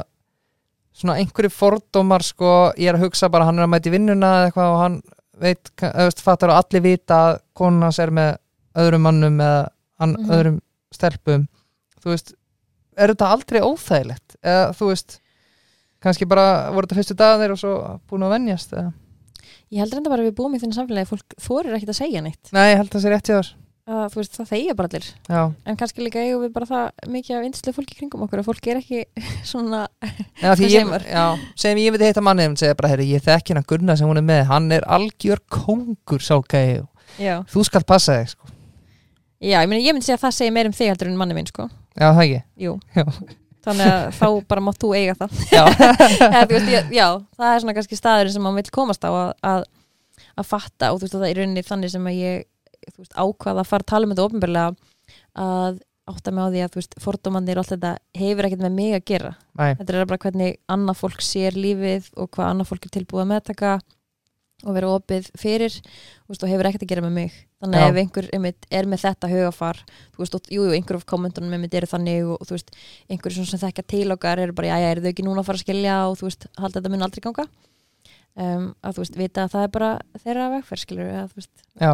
svona 0.98 1.16
einhverju 1.20 1.50
fordómar 1.54 2.24
sko, 2.26 2.72
ég 2.78 2.90
er 2.90 2.98
að 2.98 3.06
hugsa 3.06 3.28
bara 3.30 3.46
hann 3.48 3.58
er 3.60 3.66
að 3.68 3.72
mæti 3.76 3.92
vinnuna 3.94 4.32
eða 4.40 4.48
eitthvað 4.50 4.72
og 4.74 4.80
hann 4.82 4.96
veit, 5.38 5.70
auðvist, 5.86 6.22
fattar 6.26 6.50
og 6.50 6.58
allir 6.58 6.82
vita 6.82 7.18
að 7.28 7.40
konun 7.54 7.84
hans 7.86 7.98
er 8.02 8.10
með 8.10 8.32
öðrum 8.78 9.04
mannum 9.06 9.38
eða 9.40 9.68
hann, 10.02 10.16
Mhm. 10.18 10.30
öðrum 10.34 10.60
stelpum 10.94 11.46
þú 12.02 12.10
veist, 12.14 12.32
er 12.96 13.12
þetta 13.14 13.30
aldrei 13.34 13.60
óþægilegt 13.62 14.36
eða 14.42 14.72
þú 14.74 14.88
veist 14.90 15.18
kannski 16.02 16.26
bara 16.28 16.70
voru 16.74 16.86
þetta 16.86 16.98
fyrstu 16.98 17.16
dagar 17.18 17.50
og 17.54 17.58
svo 17.58 18.00
búin 18.10 18.22
að 18.26 18.34
venjast 18.36 18.72
eða? 18.72 18.92
ég 19.70 19.78
heldur 19.82 19.98
enda 20.00 20.10
bara 20.10 20.22
að 20.22 20.30
við 20.30 20.36
búum 20.38 20.54
í 20.54 20.58
þennan 20.62 20.78
samfélagi 20.78 21.10
fólk 21.10 21.34
þorir 21.42 21.74
ekkit 21.76 21.90
að 21.94 22.00
segja 22.02 22.22
neitt 22.22 22.52
Nei, 22.52 22.72
ég 22.72 22.76
held 22.78 22.88
að 22.90 22.94
það 22.98 23.02
sé 23.06 23.10
rétt 23.14 23.28
hjá 23.30 23.36
þér 23.38 23.50
að, 23.88 24.02
þú 24.12 24.20
veist, 24.20 24.36
það 24.36 24.50
þegja 24.52 24.74
bara 24.78 24.90
allir. 24.90 25.06
Já, 25.28 25.40
en 25.64 25.78
kannski 25.80 26.04
líka 26.04 26.20
eigum 26.24 26.44
við 26.44 26.52
bara 26.54 26.68
það 26.68 27.08
mikið 27.14 27.38
af 27.38 27.46
vinslu 27.46 27.74
fólki 27.76 27.96
kringum 27.98 28.26
okkur 28.26 28.42
að 28.42 28.50
fólk 28.50 28.68
er 28.68 28.80
ekki 28.82 29.00
svona 29.50 29.86
Já, 30.42 30.52
ég, 30.60 30.92
já, 31.08 31.24
sem 31.58 31.80
ég 31.82 31.94
myndi 31.94 32.10
heita 32.10 32.24
mannið 32.24 32.52
og 32.52 32.60
segja 32.62 32.76
bara, 32.78 32.92
herri, 32.92 33.08
ég 33.14 33.24
þekki 33.24 33.54
hérna 33.54 33.64
Gunnar 33.68 33.98
sem 34.00 34.10
hún 34.10 34.20
er 34.20 34.28
með. 34.28 34.44
Hann 34.52 34.70
er 34.76 34.86
algjör 34.98 35.42
kongur 35.52 36.24
sá 36.24 36.36
gæi. 36.44 36.84
Já, 37.18 37.40
þú 37.48 37.64
skalt 37.66 37.88
passa 37.88 38.20
þig, 38.20 38.36
sko. 38.36 38.54
Já 39.38 39.60
ég, 39.62 39.68
meni, 39.70 39.84
ég 39.86 39.94
myndi 39.94 40.06
segja 40.08 40.18
að 40.18 40.24
það 40.26 40.34
segir 40.34 40.54
meir 40.56 40.68
um 40.68 40.74
þig 40.74 40.88
heldur 40.90 41.10
en 41.12 41.18
manni 41.20 41.36
minn 41.36 41.48
sko. 41.48 41.68
Já, 41.94 42.08
það 42.10 42.24
ekki? 42.24 42.40
Þannig 43.68 43.90
að 43.92 44.06
þá 44.18 44.26
bara 44.50 44.64
mátt 44.66 44.80
þú 44.82 44.92
eiga 44.98 45.14
það. 45.18 45.40
Já, 46.98 47.06
það 47.38 47.52
er 47.52 47.62
svona 47.62 47.74
kannski 47.76 47.98
staðurinn 47.98 48.34
sem 48.34 48.44
maður 48.44 48.62
vil 48.62 48.74
komast 48.74 49.06
á 49.06 49.10
að, 49.10 49.30
að, 49.46 49.66
að 50.42 50.48
fatta 50.48 50.90
og 50.90 50.98
þú 50.98 51.06
veist 51.06 51.16
að 51.18 51.22
það 51.24 51.30
er 51.30 51.40
rauninni 51.42 51.64
þannig 51.68 51.94
sem 51.94 52.08
að 52.10 52.18
ég 52.18 52.46
veist, 52.96 53.14
ákvað 53.14 53.60
að 53.60 53.68
fara 53.68 53.84
að 53.84 53.90
tala 53.92 54.08
um 54.08 54.14
þetta 54.14 54.26
ofinbarlega 54.28 54.70
að 55.38 55.78
átta 56.08 56.32
mig 56.32 56.48
á 56.48 56.52
því 56.52 56.64
að 56.64 56.72
þú 56.72 56.80
veist, 56.80 56.96
fordómandir 57.04 57.58
og 57.58 57.64
allt 57.64 57.74
þetta 57.74 57.92
hefur 58.16 58.48
ekkert 58.48 58.64
með 58.64 58.74
mig 58.78 58.96
að 58.96 59.06
gera. 59.10 59.34
Nei, 59.58 59.70
þetta 59.76 59.94
er 59.94 60.08
bara 60.08 60.22
hvernig 60.24 60.58
annað 60.72 61.00
fólk 61.02 61.22
sér 61.24 61.58
lífið 61.58 62.10
og 62.16 62.30
hvað 62.32 62.52
annað 62.52 62.70
fólk 62.72 62.88
er 62.88 62.94
tilbúið 62.96 63.24
að 63.24 63.30
meðtaka 63.34 63.72
og 64.66 64.74
vera 64.74 64.90
opið 64.90 65.28
fyrir 65.38 65.70
veist, 65.70 66.42
og 66.42 66.50
hefur 66.50 66.66
ekkert 66.66 66.84
að 66.86 66.90
gera 66.90 67.04
með 67.04 67.14
mig. 67.14 67.36
Þannig 67.62 67.82
að 67.82 67.88
ef 67.90 68.00
einhver 68.02 68.28
einmitt, 68.34 68.66
er 68.74 68.88
með 68.90 69.04
þetta 69.04 69.30
hugafar 69.30 69.80
þú 69.86 70.22
veist, 70.22 70.34
og 70.34 70.50
jú, 70.50 70.64
jú, 70.66 70.74
einhver 70.74 70.98
af 70.98 71.06
kommentunum 71.10 71.54
einmitt 71.54 71.76
eru 71.78 71.90
þannig 71.90 72.26
og, 72.26 72.42
þú 72.46 72.56
veist, 72.56 72.74
einhver 73.10 73.34
sem 73.38 73.62
þekkja 73.62 73.86
til 73.94 74.04
okkar 74.14 74.42
eru 74.42 74.54
bara, 74.58 74.72
já, 74.72 74.82
já, 74.82 74.90
eru 74.94 75.04
þau 75.04 75.10
ekki 75.12 75.26
núna 75.26 75.42
að 75.44 75.50
fara 75.50 75.60
að 75.60 75.64
skilja 75.66 75.96
og 76.08 76.18
þú 76.18 76.28
veist, 76.28 76.48
halda 76.58 76.80
þetta 76.80 76.92
mun 76.94 77.06
aldrei 77.06 77.24
ganga? 77.26 77.46
Um, 78.38 78.68
að 78.86 78.98
þú 78.98 79.04
veist, 79.04 79.18
vita 79.18 79.44
að 79.44 79.54
það 79.54 79.66
er 79.66 79.72
bara 79.74 79.90
þeirra 80.24 80.50
vegferð, 80.56 80.84
skilur 80.84 81.10
eða 81.10 81.26
þú 81.30 81.40
veist, 81.40 81.54
já, 81.82 81.92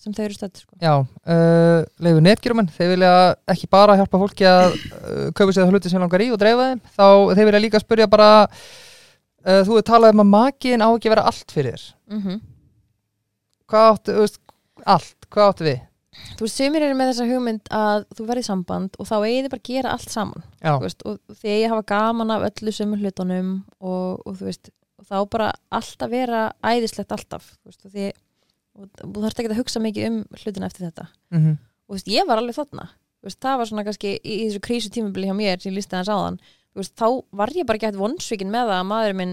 sem 0.00 0.14
þau 0.16 0.22
eru 0.26 0.36
stödd 0.36 0.60
sko. 0.62 0.76
já 0.80 0.94
uh, 1.00 1.80
Leifu 2.00 2.22
netgjurumenn, 2.24 2.70
þeir 2.76 2.94
vilja 2.94 3.12
ekki 3.52 3.68
bara 3.72 3.98
hjálpa 4.00 4.22
fólki 4.22 4.48
að 4.48 4.76
uh, 4.76 5.26
kaupa 5.36 5.56
sér 5.56 5.68
hluti 5.72 5.92
sem 5.92 6.00
langar 6.02 6.24
í 6.24 6.30
og 6.32 6.40
dreifa 6.40 6.70
þeim 6.70 6.80
þá 6.96 7.04
þeir 7.36 7.50
vilja 7.50 7.64
líka 7.66 7.82
spyrja 7.82 8.08
bara 8.10 8.30
uh, 8.46 9.60
þú 9.60 9.76
hefur 9.76 9.86
talað 9.92 10.16
um 10.16 10.24
að 10.24 10.32
makiðin 10.32 10.86
á 10.86 10.88
ekki 10.88 11.10
að 11.10 11.14
vera 11.16 11.28
allt 11.32 11.54
fyrir 11.56 11.76
þér 11.76 12.16
mm 12.16 12.40
Hvað 13.70 13.84
áttu, 13.86 14.14
veist, 14.18 14.40
allt, 14.82 15.26
hvað 15.30 15.48
áttu 15.52 15.64
við? 15.68 15.82
þú 16.10 16.42
veist, 16.46 16.56
sumir 16.58 16.82
eru 16.82 16.96
með 16.98 17.12
þessa 17.12 17.26
hugmynd 17.28 17.68
að 17.70 18.04
þú 18.18 18.24
verði 18.26 18.42
samband 18.48 18.96
og 18.98 19.06
þá 19.06 19.14
eigið 19.20 19.44
þið 19.44 19.52
bara 19.52 19.60
að 19.60 19.68
gera 19.68 19.92
allt 19.94 20.10
saman 20.10 20.42
veist, 20.82 21.04
og 21.06 21.20
því 21.38 21.52
að 21.52 21.60
ég 21.60 21.72
hafa 21.74 21.86
gaman 21.92 22.34
af 22.34 22.46
öllu 22.48 22.74
sömu 22.74 22.98
hlutunum 22.98 23.52
og, 23.78 24.18
og 24.26 24.40
þú 24.40 24.48
veist 24.48 24.72
og 25.00 25.06
þá 25.06 25.16
bara 25.32 25.52
alltaf 25.78 26.10
vera 26.12 26.42
æðislegt 26.66 27.14
alltaf 27.14 27.46
þú 27.52 27.70
veist, 27.70 27.84
og 27.86 27.94
því 27.94 28.08
og 28.78 28.88
þú 29.00 29.24
þarft 29.24 29.42
ekki 29.42 29.50
að 29.50 29.60
hugsa 29.60 29.82
mikið 29.82 30.08
um 30.10 30.22
hlutina 30.42 30.70
eftir 30.70 30.86
þetta. 30.88 31.08
Mm 31.34 31.58
og 31.90 31.96
þú 31.96 31.98
veist, 31.98 32.10
ég 32.14 32.26
var 32.28 32.38
alveg 32.38 32.54
þarna. 32.54 32.86
Veist, 33.20 33.40
það 33.42 33.58
var 33.58 33.68
svona 33.68 33.84
kannski 33.84 34.14
í, 34.14 34.20
í 34.22 34.46
þessu 34.46 34.62
krísu 34.64 34.90
tímabili 34.94 35.28
hjá 35.28 35.34
mér 35.36 35.60
sem 35.60 35.72
ég 35.72 35.76
lísti 35.80 35.96
hans 35.98 36.08
áðan. 36.08 36.38
Veist, 36.78 36.94
þá 36.94 37.06
var 37.34 37.50
ég 37.50 37.66
bara 37.66 37.80
gett 37.82 37.98
vonsvikin 37.98 38.52
með 38.52 38.70
það 38.70 38.76
að 38.76 38.86
maðurinn 38.92 39.18
minn, 39.18 39.32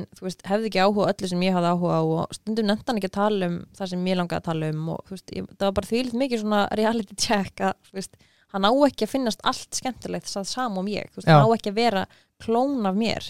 hefði 0.50 0.72
ekki 0.72 0.82
áhuga 0.82 1.12
öllu 1.12 1.30
sem 1.30 1.44
ég 1.46 1.54
hafði 1.54 1.74
áhuga 1.76 2.00
á 2.02 2.04
og 2.18 2.34
stundum 2.34 2.68
nefndan 2.72 2.98
ekki 2.98 3.12
að 3.12 3.20
tala 3.20 3.50
um 3.52 3.60
það 3.78 3.92
sem 3.94 4.08
ég 4.10 4.18
langaði 4.18 4.42
að 4.42 4.48
tala 4.50 4.72
um 4.74 4.90
og 4.96 5.14
ég, 5.14 5.52
það 5.54 5.68
var 5.68 5.78
bara 5.78 5.92
því 5.92 6.02
litt 6.08 6.18
mikið 6.24 6.42
svona 6.42 6.64
reality 6.82 7.18
check 7.28 7.62
að, 7.62 8.10
hann 8.56 8.66
á 8.66 8.72
ekki 8.90 9.06
að 9.06 9.14
finnast 9.14 9.46
allt 9.46 9.78
skemmtilegt 9.78 10.34
það 10.34 10.50
sam 10.50 10.82
um 10.82 10.90
ég, 10.90 11.14
hann 11.30 11.46
á 11.46 11.50
ekki 11.54 11.72
að 11.76 11.78
vera 11.78 12.06
klón 12.42 12.90
af 12.90 12.98
mér. 12.98 13.30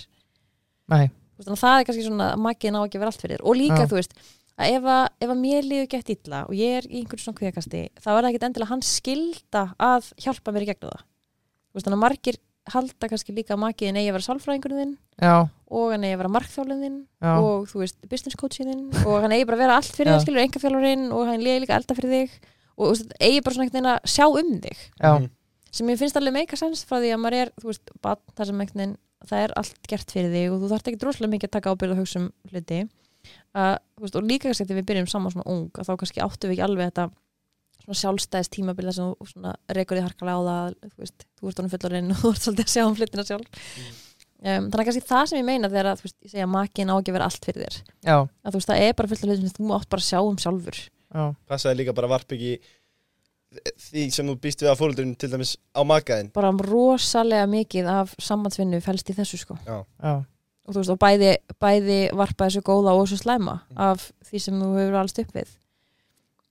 Nei, 0.87 1.11
það 1.43 1.67
er 1.75 1.87
kannski 1.91 2.07
svona 2.07 2.31
að 2.31 2.43
makkið 2.47 2.73
ná 2.73 2.79
ekki 2.85 2.95
að 2.95 3.03
vera 3.03 3.11
allt 3.11 3.27
fyrir 3.27 3.43
og 3.43 3.59
líka 3.59 3.83
Já. 3.83 3.89
þú 3.91 3.99
veist 3.99 4.15
að 4.57 4.73
ef 4.77 4.87
að, 4.89 5.03
ef 5.21 5.29
að 5.33 5.39
mér 5.43 5.67
líður 5.67 5.87
gett 5.93 6.09
illa 6.15 6.39
og 6.47 6.53
ég 6.57 6.77
er 6.79 6.87
í 6.89 7.01
einhverjum 7.01 7.23
svona 7.27 7.37
kvíðakasti 7.41 7.81
þá 8.01 8.09
er 8.09 8.17
það 8.23 8.29
ekkit 8.31 8.45
endilega 8.47 8.71
hans 8.73 8.91
skilda 8.99 9.63
að 9.77 10.11
hjálpa 10.23 10.53
mér 10.55 10.65
í 10.65 10.69
gegnum 10.71 10.91
það. 10.95 11.03
Þú 11.67 11.77
veist 11.77 11.87
þannig 11.87 11.97
að 11.99 12.05
margir 12.07 12.39
halda 12.67 13.07
kannski 13.07 13.31
líka 13.37 13.53
að 13.55 13.61
makiðin 13.63 13.95
eigi 14.01 14.09
að 14.11 14.15
vera 14.17 14.25
sálfræðingurinn 14.27 14.79
þinn 14.81 14.95
já, 15.23 15.35
og 15.71 15.85
hann 15.93 16.03
eigi 16.03 16.15
að 16.17 16.21
vera 16.23 16.31
markþjálun 16.35 16.81
þinn 16.83 16.97
já, 17.23 17.29
og 17.39 17.67
þú 17.71 17.79
veist 17.83 18.09
business 18.11 18.35
coachin 18.41 18.71
þinn 18.73 19.05
og 19.07 19.21
hann 19.23 19.35
eigi 19.37 19.45
bara 19.47 19.55
að 19.55 19.63
vera 19.63 19.77
allt 19.79 19.93
fyrir 19.95 20.11
þig 20.17 20.25
skilur 20.25 20.41
engafjálfurinn 20.43 21.05
og 21.15 21.29
hann 21.29 21.45
líka 21.45 21.61
líka 21.63 21.77
elda 21.79 21.95
fyrir 21.95 22.11
þig 22.17 22.33
og 22.75 22.83
þú 22.83 22.91
veist, 22.91 23.13
eigi 23.23 23.39
bara 23.45 23.55
svona 23.55 23.67
einhvern 23.69 23.77
veginn 23.77 23.91
að 23.93 24.11
sjá 24.11 24.25
um 24.27 24.51
þig. 24.65 24.81
Já, 24.99 25.11
Mhm. 25.17 25.29
sem 25.71 25.87
ég 25.93 25.97
finnst 26.01 26.17
alveg 26.19 26.33
meika 26.33 26.57
sens 26.59 26.83
frá 26.83 26.97
því 26.99 27.13
að 27.15 27.21
maður 27.23 27.37
er, 27.45 27.49
þú 27.61 27.65
veist, 27.71 27.89
barn, 28.01 28.19
þar 28.35 28.45
sem 28.51 28.59
einhvern 28.61 28.81
veginn, 28.83 28.97
það 29.31 29.43
er 29.47 29.51
allt 29.61 29.87
gert 29.87 30.11
fyrir 30.11 30.31
þig 30.35 30.51
og 30.51 30.59
þú 30.61 30.69
þarft 30.73 30.87
ekki 30.91 30.99
droslega 31.05 31.31
mikið 31.37 31.47
að 31.47 31.55
taka 31.55 31.71
ábyrð 31.75 31.91
og 31.95 31.99
hugsa 32.03 32.19
um 32.19 32.27
hluti 32.51 32.81
uh, 33.55 33.77
veist, 34.01 34.17
og 34.17 34.27
líka 34.27 34.49
kannski 34.49 34.67
þegar 34.67 34.81
við 34.81 34.89
byrjum 34.91 35.09
saman 35.11 35.33
svona 35.35 35.47
ung 35.53 35.69
að 35.79 35.89
þá 35.89 35.93
kannski 36.01 36.23
áttum 36.25 36.51
við 36.51 36.57
ekki 36.57 36.67
alveg 36.67 36.91
þetta 36.91 37.07
svona 37.83 37.99
sjálfstæðis 38.01 38.51
tímabil 38.51 38.87
þar 38.87 38.97
sem 38.97 39.13
þú 39.13 39.29
svona 39.31 39.53
rekur 39.77 39.97
því 39.97 40.03
harkalega 40.07 40.37
á 40.37 40.41
það 40.47 40.75
þú 40.91 41.03
veist, 41.05 41.25
þú 41.37 41.51
ert 41.51 41.61
honum 41.61 41.73
fullorinn 41.75 42.11
og 42.13 42.21
þú 42.21 42.33
ert 42.33 42.43
svolítið 42.47 42.67
að 42.67 42.73
sjá 42.73 42.83
um 42.83 42.97
hlutina 42.97 43.27
sjálf. 43.27 43.63
Um, 44.37 44.67
þannig 44.69 44.81
að 44.81 44.87
kannski 44.91 45.07
það 45.09 45.29
sem 45.29 45.39
ég 45.39 45.47
meina 45.47 45.69
þegar 45.71 45.87
að, 45.91 46.01
þú 46.01 46.05
veist, 46.07 46.17
ég 46.21 46.33
segja 46.33 46.45
að 46.45 46.51
makin 46.53 46.91
á 46.93 46.95
ekki 46.97 47.09
að 47.09 47.15
vera 47.17 47.29
allt 47.31 47.47
fyrir 47.47 47.63
þér. 47.63 47.77
Já, 48.05 48.17
að 48.17 48.51
þú 48.51 48.59
veist, 48.59 48.69
það 48.69 48.83
er 48.85 48.97
bara 48.99 49.09
fullt 49.11 49.23
af 49.23 49.31
hlutum 49.31 49.47
sem 49.47 49.55
þú 49.57 49.77
átt 49.77 49.89
bara 49.93 50.03
að 50.03 50.09
sjá 50.11 50.19
um 50.21 50.37
sjálfur. 50.43 50.81
Já, 51.07 51.23
passaði 51.49 51.79
líka 51.79 51.95
bara 51.97 52.11
varp 52.11 52.35
ekki 52.35 52.51
því 53.87 54.03
sem 54.13 54.27
þú 54.27 54.35
býst 54.43 54.61
við 54.61 54.71
að 54.71 54.79
fóröldurinn 54.81 55.15
til 55.17 55.31
dæmis 55.31 55.55
á 55.73 55.81
makaðinn. 55.87 56.29
Bara 56.35 56.51
rosalega 56.51 57.47
mikið 57.49 57.89
af 57.89 58.13
sambandsvinnu 58.21 58.81
fælst 58.83 59.09
í 59.09 59.15
þessu 59.17 59.39
sko. 59.41 59.57
Já, 59.65 59.79
og 60.67 60.73
þú 60.75 60.81
veist, 60.81 60.91
og 60.91 60.99
bæði, 60.99 61.31
bæði 61.63 61.99
varpa 62.19 62.49
þessu 62.49 62.61
góða 62.67 62.93
og 62.97 63.05
þessu 63.07 63.21
slæma 63.23 63.59
Mm. 63.71 63.77
af 63.89 64.11
því 64.27 64.39
sem 64.43 64.59
þú 64.61 64.73
hefur 64.77 64.99
alveg 65.01 65.23
upp 65.25 65.33
við 65.39 65.53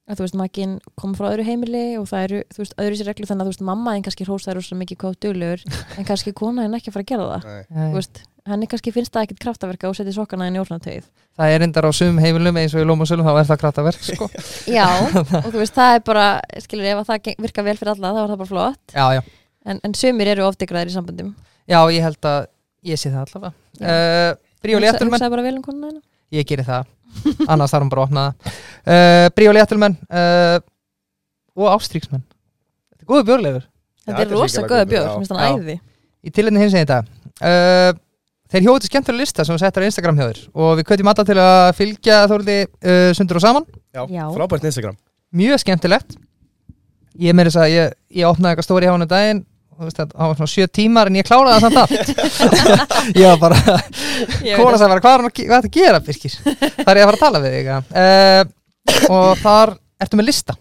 að 0.07 0.17
þú 0.21 0.23
veist, 0.23 0.37
makinn 0.39 0.75
kom 0.95 1.15
frá 1.19 1.27
öðru 1.33 1.45
heimili 1.49 1.85
og 1.99 2.07
það 2.07 2.25
eru, 2.29 2.41
þú 2.55 2.61
veist, 2.63 2.75
öðru 2.79 2.97
sér 3.01 3.09
reglu 3.11 3.27
þannig 3.27 3.43
að 3.43 3.49
þú 3.49 3.53
veist, 3.57 3.65
mamma 3.67 3.95
en 3.97 4.05
kannski 4.07 4.25
hrósaður 4.29 4.61
rosa 4.61 4.77
mikið 4.79 4.99
hvað 5.03 5.17
duglegur 5.25 5.65
en 5.99 6.07
kannski 6.07 6.33
kona 6.33 6.65
en 6.69 6.75
ekki 6.79 6.93
að 6.93 6.95
fara 6.97 7.07
að 7.07 7.11
gera 7.11 7.27
það 7.33 7.47
Nei. 7.51 7.89
þú 7.91 7.97
veist, 7.99 8.21
henni 8.47 8.69
kannski 8.71 8.93
finnst 8.95 9.11
það 9.17 9.25
ekkit 9.27 9.41
kraftaverka 9.43 9.89
og 9.91 9.97
setja 9.99 10.15
sokkana 10.15 10.47
inn 10.47 10.55
í 10.57 10.63
orðnatögið 10.63 11.09
það 11.37 11.55
er 11.57 11.65
endar 11.67 11.89
á 11.89 11.93
sumum 11.99 12.23
heimilum 12.23 12.61
eins 12.63 12.77
og 12.79 12.85
í 12.85 12.87
Lóma 12.87 13.03
og 13.03 13.11
Sölum 13.11 13.27
þá 13.27 13.33
er 13.43 13.49
það 13.51 13.59
kraftaverk 13.65 14.07
sko. 14.07 14.29
já, 14.79 14.87
og 15.43 15.51
þú 15.51 15.59
veist, 15.59 15.75
það 15.75 15.97
er 15.99 16.05
bara 16.07 16.27
skilur, 16.63 16.87
ef 16.93 17.03
að 17.03 17.11
það 17.11 17.43
virkar 17.43 17.67
vel 17.67 17.77
fyrir 17.83 17.93
alla 17.97 18.13
þá 18.15 18.21
er 18.23 18.31
það 18.31 18.41
bara 18.45 18.53
flott 18.55 18.95
já, 18.95 19.07
já, 19.19 19.23
en, 19.67 19.81
en 19.83 19.99
sumir 19.99 20.31
eru 20.37 20.47
ofdegraðir 20.47 20.95
í 20.95 20.95
samböndum 20.95 21.35
já, 21.67 21.81
ég 21.91 22.07
held 22.07 22.31
að 22.31 22.47
ég 22.87 23.01
sé 23.03 23.11
það 23.11 23.25
allavega. 23.27 23.53
Uh, 23.83 24.31
Bríó 24.65 24.81
Léttilmenn, 24.83 25.19
hugsaðu 25.19 25.35
bara 25.37 25.47
vel 25.47 25.59
um 25.61 26.01
ég 26.35 26.49
gerir 26.49 26.67
það. 26.67 26.89
Annars 27.53 27.73
þarf 27.73 27.85
hún 27.85 27.93
bara 27.93 28.03
að 28.03 28.09
opna 28.09 28.25
það. 28.27 28.57
Uh, 28.87 29.27
Bríó 29.37 29.53
Léttilmenn 29.57 29.99
uh, 30.11 30.59
og 31.57 31.71
Ástríksmenn. 31.77 32.25
Þetta 32.93 33.05
er 33.05 33.11
góðu 33.13 33.29
björlegur 33.31 33.63
Já, 34.07 34.13
þetta 34.13 34.23
er 34.23 34.35
rosa 34.37 34.63
góður, 34.63 34.91
björn, 34.91 35.07
já. 35.07 35.15
finnst 35.19 35.33
hann 35.35 35.63
æði. 35.63 35.79
Í 36.27 36.33
tilhengni 36.35 36.63
hins 36.63 36.75
eginn 36.77 36.87
þetta 36.87 37.01
uh, 37.43 37.99
þeir 38.53 38.67
hjóðu 38.69 38.91
skemmtilega 38.91 39.23
lista 39.23 39.47
sem 39.47 39.57
við 39.57 39.65
settar 39.65 39.83
á 39.83 39.89
Instagram 39.89 40.21
hjá 40.21 40.27
þér. 40.29 40.41
Og 40.55 40.71
við 40.79 40.87
kvötjum 40.91 41.11
alla 41.11 41.27
til 41.27 41.39
að 41.43 41.67
fylgja 41.81 42.21
þórli 42.31 42.57
uh, 42.67 43.11
sundur 43.19 43.41
og 43.41 43.45
saman. 43.45 43.67
Já, 43.91 44.03
Já. 44.13 44.23
frábært 44.37 44.69
Instagram. 44.71 44.99
Mjög 45.37 45.63
skemmtilegt. 45.65 46.17
Ég 47.17 47.35
meiri 47.35 47.51
þess 47.51 47.63
að 47.65 47.73
ég, 47.73 47.97
ég 48.21 48.29
opnaði 48.29 48.55
eitthvað 48.55 48.69
stóri 48.69 48.87
hjá 48.87 48.93
hann 48.95 49.07
um 49.07 49.11
daginn 49.11 49.43
veist 49.85 49.99
að 50.01 50.13
það 50.13 50.31
var 50.31 50.37
svona 50.39 50.53
sjö 50.53 50.67
tímar 50.79 51.11
en 51.11 51.17
ég 51.19 51.27
kláraði 51.29 51.57
það 51.57 51.65
samt 51.67 51.81
allt. 51.83 51.97
Ég 53.21 53.27
var 53.29 53.41
bara 53.43 53.59
er 54.47 55.21
hann 55.21 55.27
að 55.29 55.35
ge- 55.37 55.49
hvað 55.49 55.57
er 55.57 55.67
þetta 55.67 55.71
að 55.71 55.75
gera 55.77 56.01
Birkir? 56.07 56.37
Það 56.47 56.93
er 56.93 57.01
ég 57.01 57.03
að 57.03 57.11
fara 57.11 57.17
að 57.17 57.25
tala 57.25 57.43
við 57.45 57.57
þig 57.57 57.69
uh, 57.73 59.11
og 59.17 59.43
þar 59.43 59.75
ertu 60.07 60.21
með 60.21 60.29
lista. 60.31 60.57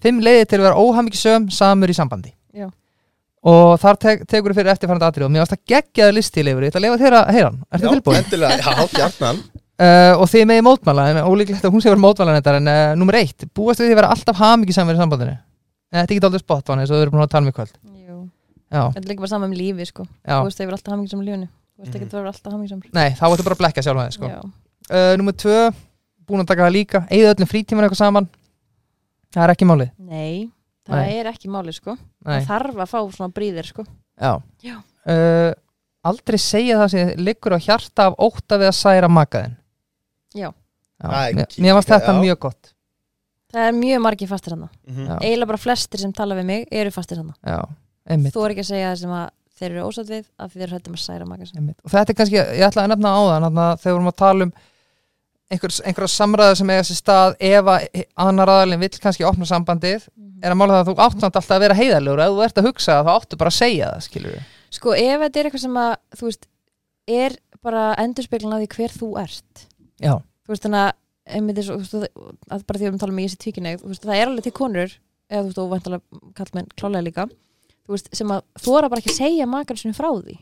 Fimm 0.00 0.20
leiði 0.24 0.44
til 0.50 0.60
að 0.60 0.66
vera 0.68 0.84
óhamingisöm 0.84 1.48
samur 1.54 1.92
í 1.92 1.96
sambandi. 1.96 2.34
Já. 2.56 2.66
og 3.46 3.74
þar 3.80 3.96
tek, 4.02 4.26
tekur 4.28 4.52
þú 4.52 4.58
fyrir 4.60 4.74
eftirfærandi 4.74 5.06
atrið 5.08 5.26
og 5.28 5.32
mér 5.32 5.44
varst 5.44 5.56
að 5.56 5.64
geggjaði 5.72 6.16
listi 6.18 6.44
Leifur, 6.44 6.66
ég 6.66 6.72
ætla 6.74 6.80
að 6.82 6.86
lefa 6.86 7.00
þér 7.04 7.18
að 7.20 7.34
heyra 7.36 7.50
hann. 7.50 7.60
Ertu 7.70 7.86
Já, 7.86 7.92
tilbúin? 7.94 8.20
Endilega, 8.20 8.60
já, 8.60 8.88
hjarnan 8.98 9.42
Uh, 9.80 10.12
og 10.20 10.26
þið 10.28 10.42
megið 10.44 10.64
mótmála, 10.66 11.04
en 11.08 11.18
ólíklegt 11.24 11.62
að 11.64 11.72
hún 11.72 11.80
sé 11.80 11.88
verið 11.88 12.02
mótmála 12.02 12.34
þetta 12.36 12.52
en 12.58 12.66
uh, 12.68 12.80
nummer 13.00 13.16
eitt, 13.16 13.46
búast 13.56 13.80
við 13.80 13.86
því 13.88 13.94
að 13.94 13.98
vera 14.02 14.10
alltaf 14.12 14.36
hamingisam 14.42 14.90
í 14.92 14.96
sambandinu? 14.98 15.38
Þetta 15.88 16.02
er 16.04 16.12
ekki 16.18 16.26
aldrei 16.28 16.42
spot 16.42 16.68
on 16.74 16.82
eins 16.82 16.92
og 16.92 16.98
þau 16.98 17.04
eru 17.06 17.14
búin 17.14 17.24
að 17.24 17.30
tala 17.32 17.46
um 17.46 17.48
í 17.48 17.54
kvöld 17.56 17.72
Þetta 18.70 19.00
er 19.02 19.08
líka 19.10 19.20
bara 19.24 19.32
saman 19.34 19.50
um 19.50 19.56
lífi 19.58 19.86
sko 19.90 20.04
já, 20.06 20.36
Þú 20.40 20.44
veist, 20.46 20.58
þau 20.60 20.64
eru 20.66 20.76
alltaf 20.76 20.92
hamingjum 20.94 21.22
í 21.22 21.26
lífinu 21.26 21.48
Þú 21.50 21.80
veist 21.84 21.94
ekki 21.94 22.04
Mhm. 22.04 22.08
að 22.08 22.12
þú 22.14 22.18
eru 22.20 22.30
alltaf 22.30 22.52
hamingjum 22.52 22.82
nei, 22.94 23.10
þá 23.18 23.24
ertu 23.30 23.44
bara 23.46 23.54
að 23.56 23.62
blekka 23.64 23.82
sjálf 23.82 24.00
aðeins 24.02 24.14
sko. 24.18 24.28
Já, 24.28 24.40
uh, 24.90 25.16
Númer 25.18 25.34
tvö, 25.34 25.56
búin 26.26 26.40
að 26.44 26.46
taka 26.52 26.66
það 26.68 26.76
líka 26.76 26.98
Eða 27.10 27.34
öllum 27.34 27.48
frítíman 27.50 27.84
eitthvað 27.88 28.02
saman 28.04 28.28
Það 29.34 29.42
er 29.46 29.52
ekki 29.54 29.66
málið 29.70 29.90
Nei, 29.98 30.50
það 30.86 31.00
Nei. 31.00 31.18
er 31.20 31.26
ekki 31.32 31.48
máli 31.50 31.72
sko. 31.74 31.96
Það 32.26 32.46
þarf 32.46 32.76
að 32.84 32.90
fá 32.90 32.98
svona 33.16 33.32
bríðir 33.34 33.66
sko 33.70 33.84
Já, 34.20 34.32
Já. 34.62 34.76
Uh, 35.06 35.52
Aldrei 36.04 36.38
segja 36.40 36.78
það 36.80 36.90
sem 36.94 37.08
liggur 37.20 37.52
á 37.52 37.58
hjarta 37.60 38.06
af 38.08 38.14
ótta 38.18 38.56
við 38.56 38.70
að 38.70 38.76
særa 38.78 39.08
makaðin 39.08 39.56
Já. 40.34 40.48
Æ, 41.02 41.32
mér, 41.34 41.74
varst 41.74 41.88
þetta 41.88 42.12
já. 42.14 42.20
mjög 42.20 42.38
gott 42.38 42.72
Það 43.50 43.66
er 43.68 43.72
mjög 43.74 44.00
margir 44.04 44.28
fastir 44.30 44.54
hann 44.54 44.68
Mhm. 44.86 45.06
Já. 45.08 45.18
Eiginlega 45.20 45.46
bara 45.46 45.58
flestir 45.58 45.98
sem 46.00 46.12
tala 46.12 46.34
við 46.36 46.44
mig 46.46 46.68
eru 46.70 46.90
fastir 46.90 47.16
hann 47.18 47.32
Já, 47.44 47.64
Þú 48.06 48.44
er 48.44 48.54
ekki 48.54 48.64
að 48.64 48.70
segja 48.70 48.90
það 48.90 48.98
sem 49.02 49.14
að 49.18 49.28
þeir 49.60 49.70
eru 49.70 49.86
ósatt 49.86 50.10
við 50.10 50.26
af 50.40 50.50
því 50.52 50.62
þeir 50.62 50.74
hættum 50.74 50.96
að 50.96 51.02
særa 51.04 51.28
maka 51.28 51.48
einmitt. 51.52 51.78
Og 51.84 51.92
þetta 51.92 52.12
er 52.12 52.18
kannski, 52.20 52.38
ég 52.40 52.66
ætla 52.66 52.84
að 52.84 52.92
nefna 52.94 53.12
á 53.12 53.20
það 53.20 53.46
Þegar 53.50 53.90
við 53.90 53.96
vorum 53.96 54.10
að 54.10 54.20
tala 54.22 54.46
um 54.46 54.52
einhver, 55.50 55.74
einhverja 55.90 56.12
samræði 56.14 56.56
sem 56.60 56.72
eiga 56.72 56.86
sér 56.86 57.00
stað 57.00 57.36
ef 57.50 57.70
að 57.74 58.04
annar 58.24 58.52
aðalinn 58.54 58.82
vill 58.84 59.02
kannski 59.02 59.26
opna 59.28 59.48
sambandið 59.50 60.06
er 60.40 60.54
að 60.54 60.56
mála 60.56 60.78
það 60.78 60.80
að 60.80 60.88
þú 60.88 61.04
átt 61.04 61.18
samt 61.18 61.36
alltaf 61.36 61.56
að 61.56 61.64
vera 61.66 61.76
heiðarlegur. 61.76 62.22
Ef 62.24 62.32
þú 62.32 62.44
ert 62.46 62.60
að 62.60 62.68
hugsa 62.70 62.96
það, 62.96 63.08
þá 63.08 63.12
áttu 63.16 63.40
bara 63.40 63.52
að 63.52 63.58
segja 63.58 63.90
það 63.90 64.06
skilur 64.06 64.34
við 64.36 64.56
Sko 64.70 64.94
ef 64.94 65.24
þetta 65.24 65.40
er 65.40 65.48
eitthvað 65.48 65.64
sem 65.64 65.78
að 65.82 65.92
þú 66.14 66.28
veist, 66.28 66.48
er 67.10 67.36
bara 67.60 67.84
endurspeglan 68.00 68.56
af 68.56 68.62
því 68.62 68.68
hver 68.76 68.94
þú 68.94 69.08
ert. 69.20 69.64
Já, 70.00 70.14
þú 70.46 70.54
veist 70.54 70.66
þannig 70.68 70.84
að 70.86 70.98
og, 71.74 71.82
þú 71.90 72.02
að 72.06 72.64
bara 72.66 72.78
því 72.78 72.84
við 72.84 72.88
erum 72.88 72.96
að 72.96 73.02
tala 73.04 73.14
um 73.14 73.20
í 73.20 73.26
þessi 73.26 73.40
tvíkinni 73.44 73.74
það 73.82 74.14
er 74.16 74.30
alveg 74.30 74.46
til 74.46 74.54
konur 74.56 74.94
eða 75.30 75.42
þú 75.42 75.48
veist, 75.50 75.60
og 75.60 75.72
vantalega 75.74 76.22
kallmenn 76.38 76.70
klálega 76.78 77.06
líka 77.06 77.26
veist, 77.96 78.10
sem 78.16 78.32
að 78.34 78.44
þóra 78.62 78.90
bara 78.92 79.02
ekki 79.02 79.12
að 79.14 79.20
segja 79.22 79.48
makan 79.50 79.80
sinni 79.80 79.96
frá 79.96 80.08
því. 80.14 80.38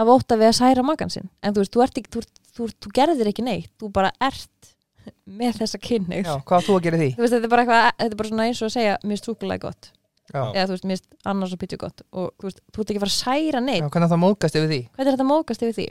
Af 0.00 0.08
ótta 0.08 0.38
við 0.40 0.48
að 0.48 0.58
særa 0.58 0.84
makan 0.86 1.10
sinn. 1.12 1.28
En 1.44 1.52
þú 1.54 1.64
veist, 1.64 1.72
þú, 1.74 1.82
ert 1.84 1.98
ekki, 2.00 2.12
þú, 2.14 2.22
þú, 2.56 2.68
þú, 2.80 2.92
gerðir 2.96 3.28
ekki 3.32 3.44
neitt. 3.44 3.72
Þú 3.80 3.90
bara 3.92 4.12
ert 4.24 4.70
með 5.40 5.58
þessa 5.62 5.80
kynni 5.82 6.20
já 6.22 6.34
hvað 6.46 6.68
þú 6.68 6.76
að 6.76 6.84
gera 6.86 7.00
því? 7.00 7.08
veist, 7.18 7.34
þetta 7.34 7.48
er 7.48 7.52
bara 7.52 7.64
eitthvað, 7.64 7.88
þetta 7.98 8.14
er 8.14 8.20
bara 8.20 8.30
svona 8.30 8.46
eins 8.48 8.60
og 8.62 8.68
að 8.68 8.74
segja 8.76 8.94
mér 9.02 9.16
er 9.18 9.22
súkulega 9.22 9.64
gott, 9.66 9.88
Já, 10.32 10.42
eða 10.54 10.66
þú 10.68 10.76
veist, 10.76 10.86
mér 10.90 11.00
er 11.00 11.30
annars 11.32 11.54
og 11.56 11.60
pítju 11.62 11.78
gott 11.82 12.04
og 12.12 12.28
þú 12.38 12.48
veist, 12.48 12.60
þú 12.70 12.84
ert 12.84 12.92
ekki 12.92 13.00
að 13.00 13.04
fara 13.04 13.12
að 13.12 13.18
særa 13.18 13.62
neitt 13.64 13.82
já 13.82 13.88
hvernig 13.96 14.12
það 14.12 14.22
móðgast 14.22 14.58
yfir 14.60 14.70
því? 14.70 14.80
hvernig 14.92 15.10
er 15.10 15.16
þetta 15.16 15.28
mókast 15.32 15.64
yfir 15.66 15.76
því 15.78 15.86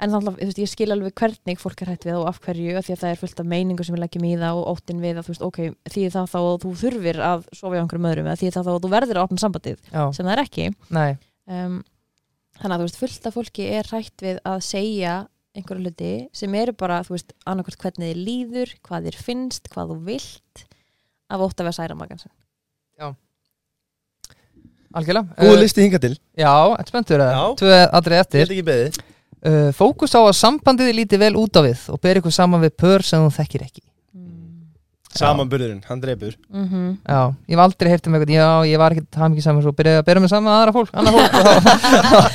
en 0.00 0.12
þannig 0.14 0.30
að 0.30 0.38
þú 0.40 0.46
veist, 0.48 0.60
ég 0.62 0.70
skil 0.70 0.88
alveg 0.94 1.14
hvernig 1.20 1.60
fólk 1.60 1.82
er 1.84 1.90
hætt 1.92 2.06
við 2.08 2.18
og 2.18 2.28
af 2.30 2.38
hverju 2.44 2.76
af 2.80 2.86
því 2.86 2.94
að 2.94 3.00
það 3.02 3.10
er 3.14 3.20
fullt 3.20 3.42
af 3.42 3.48
meiningu 3.52 3.86
sem 3.86 3.96
við 3.96 4.02
leggjum 4.04 4.26
í 4.26 4.32
það 4.40 4.60
og 4.60 4.70
óttin 4.72 5.02
við 5.02 5.20
að 5.20 5.26
þú 5.26 5.34
veist, 5.34 5.44
ok, 5.48 5.58
því 5.92 6.04
það 6.14 6.30
þá 6.32 6.38
að 6.40 6.56
þú 6.64 6.72
þurfir 6.82 7.20
að 7.26 7.44
sofa 7.58 7.76
í 7.76 7.80
einhverjum 7.82 8.08
öðrum 8.10 8.30
eða 8.30 8.40
því 8.40 8.52
það 8.56 8.68
þá 8.68 8.72
að 8.72 8.80
þú 8.86 8.92
verður 8.94 9.20
að 9.20 9.26
opna 9.28 9.42
sambandið 9.44 9.78
Já, 9.90 10.02
sem 10.16 10.26
það 10.30 10.32
er 10.34 10.42
ekki. 10.44 10.66
Nei, 10.96 11.10
um, 11.50 11.76
þannig 12.60 12.74
að 12.74 12.80
þú 12.80 12.88
veist, 12.88 13.00
fullt 13.04 13.30
af 13.30 13.36
fólki 13.36 13.68
er 13.78 13.92
hætt 13.92 14.24
við 14.24 14.42
að 14.48 14.64
segja 14.66 15.14
einhverju 15.56 15.84
hluti 15.84 16.12
sem 16.40 16.54
eru 16.60 16.76
bara, 16.78 17.00
þú 17.04 17.16
veist, 17.16 17.34
annarkvært 17.44 17.82
hvernig 17.84 18.12
þið 18.12 18.20
líður, 18.28 18.74
hvað 18.86 19.08
þér 19.10 19.20
finnst, 19.28 19.70
hvað 19.74 19.92
þú 19.94 19.98
vilt 20.08 20.64
af 21.30 21.42
ótt 21.44 21.60
að 21.60 21.68
vera 21.68 21.76
særa 21.76 21.98
magan 21.98 22.22
sinn. 22.22 22.34
algjörlega. 24.90 25.36
Góð 25.38 25.54
Uh, 25.54 25.60
listi 25.60 25.84
hinga 25.84 26.00
til. 26.02 26.16
Já, 26.38 26.50
spenntur 26.88 27.22
það 27.22 27.32
Já. 27.36 27.42
Tvö 27.60 27.76
atrið 27.98 28.16
Ég 28.16 28.24
eftir. 28.24 28.40
Held 28.42 28.54
ekki 28.56 28.66
beðið 28.70 29.00
uh, 29.46 29.70
Fókus 29.76 30.14
á 30.16 30.20
að 30.22 30.34
sambandið 30.38 30.94
líti 30.96 31.18
vel 31.20 31.34
út 31.40 31.54
á 31.56 31.62
við 31.64 31.86
og 31.92 32.00
ber 32.00 32.20
ykkur 32.20 32.32
saman 32.34 32.60
við 32.64 32.74
pör 32.80 33.02
sem 33.06 33.22
þú 33.26 33.30
þekkir 33.40 33.62
ekki 33.68 33.82
Mm. 34.10 34.66
Samanburðurinn, 35.14 35.82
hann 35.88 36.00
dreipur 36.02 36.34
Mm 36.50 36.66
-hmm. 36.68 36.96
Já, 37.06 37.34
ég 37.48 37.54
hef 37.56 37.62
aldrei 37.64 37.90
heyrt 37.90 38.06
um 38.06 38.14
eitthvað 38.14 38.34
Já, 38.34 38.48
ég 38.66 38.78
var 38.78 38.92
ekki 38.92 39.06
það 39.10 39.30
mikið 39.30 39.42
saman 39.42 39.62
svo 39.62 39.72
byrjaði 39.72 39.98
að 39.98 40.04
bera 40.06 40.20
mig 40.20 40.30
saman 40.30 40.46
með 40.46 40.58
aðra 40.58 40.72
fólk, 40.72 40.90
annað 40.92 41.12
fólk 41.14 41.32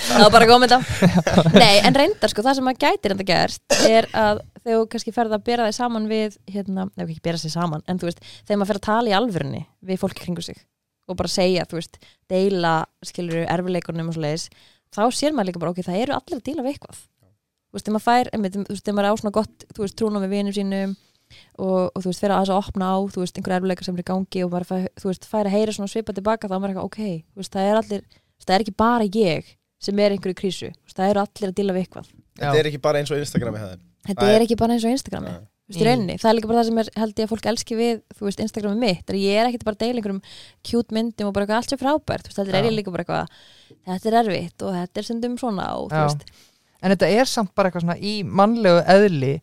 Það 0.10 0.24
var 0.24 0.32
bara 0.32 0.46
góð 0.46 0.60
með 0.60 0.70
þetta 0.70 1.60
Nei, 1.64 1.80
en 1.84 1.94
reyndar 1.96 2.30
sko, 2.30 2.42
það 2.42 2.56
sem 2.56 2.68
að 2.68 2.78
gætir 2.84 3.12
enda 3.12 3.24
gerst 3.24 3.62
er 3.90 4.06
að 4.14 4.40
þegar 4.64 4.80
þú 4.80 4.88
kannski 4.92 5.12
ferð 5.14 5.34
að 5.34 5.44
bera 5.46 5.66
þig 5.68 5.76
saman 5.78 6.08
við 6.10 6.38
hérna, 6.48 6.88
nefnir 6.98 7.12
ekki 7.16 7.22
bera 7.24 7.38
sig 7.38 7.52
saman 7.52 7.82
en 7.88 8.00
þú 8.00 8.06
veist, 8.10 8.20
þegar 8.48 8.58
maður 8.60 8.68
fer 8.74 8.80
að 8.82 8.88
tala 8.90 9.10
í 9.10 9.14
alvörunni 9.20 9.66
við 9.86 10.00
fólki 10.00 10.24
kringu 10.26 10.42
sig 10.42 10.58
og 11.08 11.16
bara 11.16 11.30
segja, 11.30 11.66
þú 11.70 11.76
veist, 11.78 11.98
deila 12.30 12.86
skilur 13.06 13.46
erfileikunum 13.46 14.08
og 14.10 14.14
svo 14.16 14.22
leiðis 14.26 14.50
þá 14.94 15.04
sér 15.16 15.36
maður 15.36 15.50
líka 15.52 15.64
bara, 15.64 15.74
ok, 15.74 15.82
það 15.86 16.02
eru 16.04 16.16
allir 16.18 16.40
að 16.40 16.46
deila 16.50 16.66
við 16.66 16.76
eitthvað. 16.76 17.02
Þú 17.66 17.78
veist, 17.78 17.86
þegar 17.86 17.96
maður 17.96 18.06
fær, 18.06 18.30
einmitt, 18.36 18.56
þú 18.56 18.76
veist, 18.76 18.86
þegar 18.86 18.98
maður 19.00 19.08
er 19.10 19.16
á 19.16 19.22
svona 19.22 19.36
gott, 19.36 19.66
þú 19.76 19.84
veist, 19.84 19.98
trúna 20.00 20.22
með 20.24 20.36
vinum 20.36 20.56
sínum 20.56 20.94
og, 21.60 21.90
og 21.90 21.98
þú 22.00 22.12
veist, 22.12 22.22
fyrir 22.22 22.36
að 22.36 22.44
þess 22.46 22.54
að 22.54 22.62
opna 22.62 22.92
á 22.94 22.98
þú 23.12 23.24
veist, 23.24 23.40
einhver 23.40 23.56
erfileikar 23.58 23.88
sem 23.88 23.98
er 23.98 24.04
í 24.04 24.08
gangi 24.08 24.44
og 24.46 24.52
bara 24.54 24.68
fær, 24.70 24.86
þú 25.02 25.10
veist, 25.10 25.28
fær 25.28 25.50
að 25.50 25.56
heyra 25.58 25.76
svona 25.76 25.92
svipa 25.92 26.16
tilbaka 26.16 26.48
þá 26.48 26.56
er 26.56 26.62
maður 26.62 26.76
eitthvað, 26.76 26.88
ok, 26.92 27.26
þú 27.34 27.42
veist, 27.42 27.56
það 27.56 27.72
er 27.72 27.80
allir 27.82 28.06
það 28.46 28.56
er 28.56 28.66
ekki 28.66 28.76
bara 28.78 29.10
ég 29.10 29.52
sem 29.86 30.00
er 30.00 30.16
einhverju 30.16 30.38
krísu. 30.40 30.70
Þú 30.72 30.88
veist, 30.88 31.00
það 31.00 31.12
eru 31.12 31.24
allir 31.26 31.50
að 31.50 31.58
dila 31.60 31.76
við 31.76 31.86
eitthvað. 31.86 32.14
Þetta 34.06 34.30
er 34.32 34.46
ekki 34.46 34.58
bara 34.62 34.78
eins 34.78 34.86
og 34.86 34.96
Instagrami 34.96 35.34
er 35.66 35.74
veist, 35.74 35.86
rauninni, 35.88 36.16
það 36.22 36.30
er 36.30 36.36
líka 36.38 36.50
bara 36.50 36.60
það 36.60 36.68
sem 36.70 36.82
er, 36.82 36.90
held 37.02 37.14
ég 37.16 37.26
að 37.26 37.32
fólk 37.32 37.48
elski 37.52 37.78
við 37.80 38.02
þú 38.14 38.28
veist, 38.28 38.42
Instagrami 38.46 38.82
mitt, 38.82 39.10
er 39.10 39.18
ég 39.18 39.40
er 39.42 39.50
ekkit 39.50 39.66
bara 39.66 39.78
að 39.78 39.86
deila 39.86 40.02
einhverjum 40.02 40.22
cute 40.70 40.98
myndum 40.98 41.30
og 41.30 41.34
bara 41.34 41.48
eitthvað 41.48 41.62
allt 41.62 41.74
sem 41.74 41.82
frábært 41.82 42.28
þú 42.28 42.32
veist, 42.32 42.42
þetta 42.42 42.60
er 42.60 42.68
Já. 42.68 42.70
ég 42.70 42.76
líka 42.78 42.94
bara 42.94 43.06
eitthvað 43.06 43.40
þetta 43.90 44.12
er 44.12 44.20
erfitt 44.22 44.66
og 44.68 44.76
þetta 44.78 45.02
er 45.02 45.08
stundum 45.10 45.40
svona 45.42 45.72
og 45.80 45.90
veist, 45.96 46.28
En 46.86 46.92
þetta 46.92 47.08
er 47.10 47.26
samt 47.26 47.50
bara 47.58 47.72
eitthvað 47.72 47.88
svona 47.88 47.98
í 47.98 48.20
mannlegu 48.28 48.84
eðli 48.94 49.34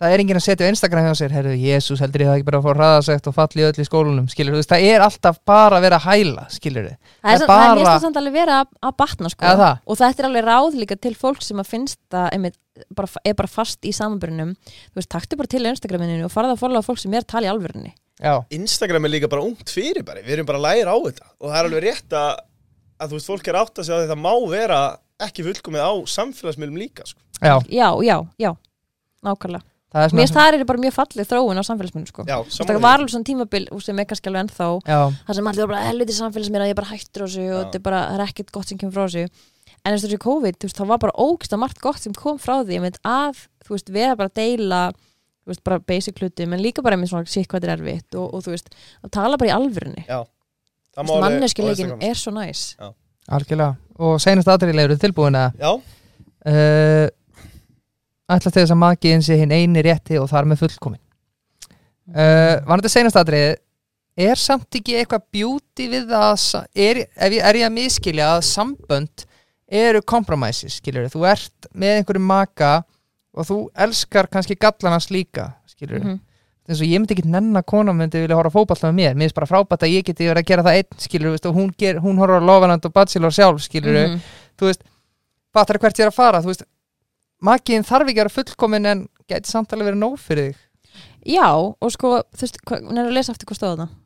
Það 0.00 0.14
er 0.14 0.22
enginn 0.22 0.38
að 0.38 0.44
setja 0.46 0.64
á 0.64 0.70
Instagram 0.72 1.06
hjá 1.10 1.18
sér 1.18 1.32
Herðu, 1.34 1.50
Jésús, 1.60 2.00
heldur 2.00 2.22
ég 2.24 2.28
það 2.30 2.38
ekki 2.38 2.46
bara 2.46 2.58
að 2.60 2.64
fá 2.64 2.70
hraðasegt 2.78 3.26
og 3.28 3.34
falli 3.36 3.64
öll 3.66 3.82
í 3.82 3.84
skólanum, 3.84 4.28
skilur 4.32 4.54
þú 4.54 4.60
veist 4.62 4.70
Það 4.72 4.84
er 4.88 5.02
alltaf 5.04 5.40
bara 5.44 5.76
að 5.76 5.84
vera 5.84 5.98
að 5.98 6.06
hæla, 6.06 6.44
skilur 6.54 6.86
þið 6.86 6.94
það 6.96 7.34
er, 7.34 7.42
er 7.44 7.50
bara... 7.50 7.66
er 7.66 7.80
mest 7.82 8.06
samt 8.06 8.20
alveg 8.20 8.36
vera 8.38 8.54
að, 8.62 8.70
að 8.88 8.94
batna 9.02 9.32
sko. 9.34 9.50
Eða 9.50 9.68
og 9.84 9.98
þetta 10.00 10.22
er 10.22 10.28
alveg 10.30 10.46
ráð 10.46 10.78
líka 10.80 10.96
til 10.96 11.12
fólk 11.20 11.44
sem 11.44 11.60
að 11.60 11.68
finnst 11.74 12.00
það 12.16 12.28
einmitt, 12.38 12.56
bara, 12.96 13.12
er 13.28 13.36
bara 13.42 13.52
fast 13.52 13.84
í 13.84 13.92
samanbyrjunum 13.98 14.54
þú 14.64 15.02
veist, 15.02 15.10
taktu 15.12 15.36
bara 15.36 15.52
til 15.52 15.62
Instagraminu 15.68 16.24
og 16.24 16.32
farða 16.32 16.56
að 16.56 16.62
followa 16.64 16.86
fólk 16.86 17.02
sem 17.04 17.12
er 17.12 17.26
að 17.26 17.32
tala 17.34 17.50
í 17.50 17.52
alvörunni. 17.52 17.92
Já, 18.24 18.34
Instagram 18.56 19.04
er 19.04 19.14
líka 19.18 19.28
bara 19.32 19.44
ungt 19.44 19.72
fyrir 19.72 20.04
bara 20.04 20.20
Við 20.24 20.38
erum 20.38 20.48
bara 20.48 20.60
að 20.60 20.66
læra 20.66 20.96
á 20.96 20.98
þetta. 21.10 21.28
Og 21.40 21.48
það 21.48 21.60
er 21.60 21.68
alveg 21.68 21.84
rétt 21.86 22.16
að, 22.16 22.42
að 23.00 23.12
þú 23.12 23.20
veist, 23.20 23.30
fólk 23.32 23.52
er 23.52 23.60
átt 23.60 23.80
að 23.80 23.88
segja 23.88 24.00
að 24.00 24.06
þetta 24.06 24.20
má 24.20 24.34
vera 24.48 24.80
ekki 25.24 25.44
fullkomið 25.44 25.84
á 25.84 25.92
samfélagsmiðlum 26.16 26.80
líka 26.80 27.08
sko. 27.08 27.20
já, 27.40 27.56
já, 27.68 27.88
já, 28.04 28.16
já, 28.40 28.52
nákvæmlega 29.24 29.69
Mér 29.90 30.12
finnst 30.14 30.36
það 30.36 30.54
er 30.54 30.64
bara 30.68 30.82
mjög 30.84 30.94
fallið 30.94 31.30
þróun 31.32 31.58
á 31.58 31.64
samfélagsmyndum 31.66 32.10
sko. 32.12 32.24
Það 32.26 32.76
var 32.84 33.00
alveg 33.00 33.10
svona 33.10 33.26
tímabil 33.26 33.64
sem 33.82 33.98
er 33.98 34.06
kannski 34.06 34.30
alveg 34.30 34.44
ennþá 34.44 34.68
Já, 34.86 35.00
það 35.26 35.38
sem 35.38 35.48
allir 35.50 35.64
var 35.66 35.72
bara 35.72 35.88
helviti 35.88 36.14
samfélagsmynd 36.14 36.62
að 36.62 36.70
ég 36.70 36.78
bara 36.78 36.90
hættur 36.92 37.24
á 37.24 37.26
og 37.26 37.34
Já. 37.34 37.56
þetta 37.64 37.80
er 37.80 37.84
bara, 37.88 38.02
það 38.06 38.20
er 38.20 38.24
ekkert 38.28 38.52
gott 38.54 38.70
sem 38.70 38.78
kemur 38.78 38.94
frá 38.94 39.08
þessu. 39.08 39.48
En 39.80 39.90
eins 39.94 40.04
og 40.04 40.06
þessu 40.06 40.20
COVID, 40.22 40.58
veist, 40.62 40.78
það 40.78 40.92
var 40.92 41.02
bara 41.02 41.16
ógst 41.26 41.56
að 41.56 41.62
margt 41.64 41.82
gott 41.82 42.02
sem 42.04 42.14
kom 42.14 42.38
frá 42.38 42.60
því, 42.62 42.80
mynd 42.84 43.00
að 43.02 43.42
veist, 43.66 43.90
vera 43.90 44.14
bara 44.18 44.30
að 44.30 44.38
deila 44.38 44.80
veist, 45.48 45.62
bara 45.66 45.80
basic 45.82 46.20
hlutum, 46.22 46.54
en 46.54 46.62
líka 46.62 46.84
bara 46.86 46.98
með 47.00 47.14
svona 47.14 47.30
sitt 47.30 47.48
hvað 47.50 47.66
er 47.66 47.74
erfitt 47.78 48.18
og, 48.18 48.28
og 48.36 48.44
þú 48.46 48.54
veist, 48.54 48.70
að 49.02 49.14
tala 49.16 49.40
bara 49.40 49.50
í 49.50 49.54
alvörunni, 49.56 50.04
Instagram. 51.90 52.02
er 52.10 52.18
svo 52.18 52.32
næs. 52.34 52.64
Algjörlega. 53.30 53.74
Og 54.00 54.20
seinast 54.22 54.50
aðriðlega 54.50 54.90
eru 54.90 54.98
tilbúin 55.00 55.38
að 55.38 55.58
Já, 55.60 55.70
uh, 56.50 57.06
ætla 58.36 58.50
til 58.52 58.62
þess 58.62 58.74
að 58.74 58.80
magiðin 58.84 59.22
sé 59.26 59.36
hinn 59.40 59.52
eini 59.54 59.82
rétti 59.82 60.18
og 60.20 60.28
þar 60.30 60.48
með 60.50 60.62
fullkomin 60.64 61.00
uh, 62.14 62.60
Var 62.66 62.80
þetta 62.80 62.92
seinast 62.92 63.18
aðrið 63.20 63.56
er 64.20 64.36
samt 64.40 64.76
ekki 64.76 64.96
eitthvað 65.00 65.26
beauty 65.32 65.86
við 65.92 66.10
að 66.12 66.46
er, 66.74 67.04
er, 67.16 67.36
er 67.40 67.58
ég 67.62 67.66
að 67.68 67.76
miskilja 67.76 68.32
að 68.36 68.42
sambönd 68.50 69.26
eru 69.70 70.00
compromises, 70.02 70.80
skilur 70.80 71.06
þú 71.12 71.22
ert 71.30 71.68
með 71.78 72.00
einhverju 72.00 72.22
maka 72.26 72.72
og 73.38 73.46
þú 73.46 73.58
elskar 73.86 74.26
kannski 74.32 74.56
gallanans 74.58 75.06
líka 75.14 75.52
skilur 75.70 76.02
Mhm. 76.02 76.18
eins 76.70 76.80
og 76.82 76.86
ég 76.90 76.98
myndi 77.00 77.14
ekki 77.16 77.30
nenn 77.30 77.54
að 77.56 77.64
kona 77.70 77.92
myndi 77.94 78.20
vilja 78.22 78.36
horfa 78.38 78.52
fótballta 78.54 78.90
með 78.90 78.94
mér. 78.98 79.14
Mér 79.14 79.24
finnst 79.30 79.34
bara 79.38 79.46
frábært 79.50 79.82
að 79.86 79.90
ég 79.94 80.04
geti 80.06 80.26
verið 80.28 80.42
að 80.42 80.46
gera 80.50 80.62
það 80.66 80.76
einn 80.78 80.98
skilur 81.02 81.38
og 81.48 81.54
hún, 81.56 81.70
hún 82.04 82.18
horfa 82.20 82.38
á 82.38 82.46
Lofaland 82.46 82.84
og 82.86 82.92
Bachelor 82.94 83.30
sjálf 83.34 83.62
skilur 83.64 83.96
Mhm. 84.08 84.20
þú 84.58 84.66
veist, 84.68 84.82
fattar 85.54 85.78
hvert 85.78 85.96
ég 85.98 86.04
er 86.04 86.10
að 86.10 86.14
fara 86.14 86.42
þú 86.42 86.46
veist, 86.52 86.62
makiðin 87.46 87.86
þarf 87.88 88.08
ekki 88.10 88.18
að 88.18 88.24
vera 88.24 88.34
fullkomin 88.38 88.90
en 88.90 89.06
geti 89.30 89.50
samt 89.52 89.72
alveg 89.72 89.92
verið 89.92 90.02
nóg 90.02 90.18
fyrir 90.20 90.50
þig. 90.50 90.60
Já, 91.36 91.48
og 91.52 91.90
sko, 91.94 92.14
þú 92.34 92.46
veist, 92.46 92.60
hún 92.70 92.98
er 92.98 93.06
að 93.08 93.16
lesa 93.16 93.32
aftur 93.34 93.50
hvað 93.50 93.58
stóða 93.60 93.76
það 93.84 93.96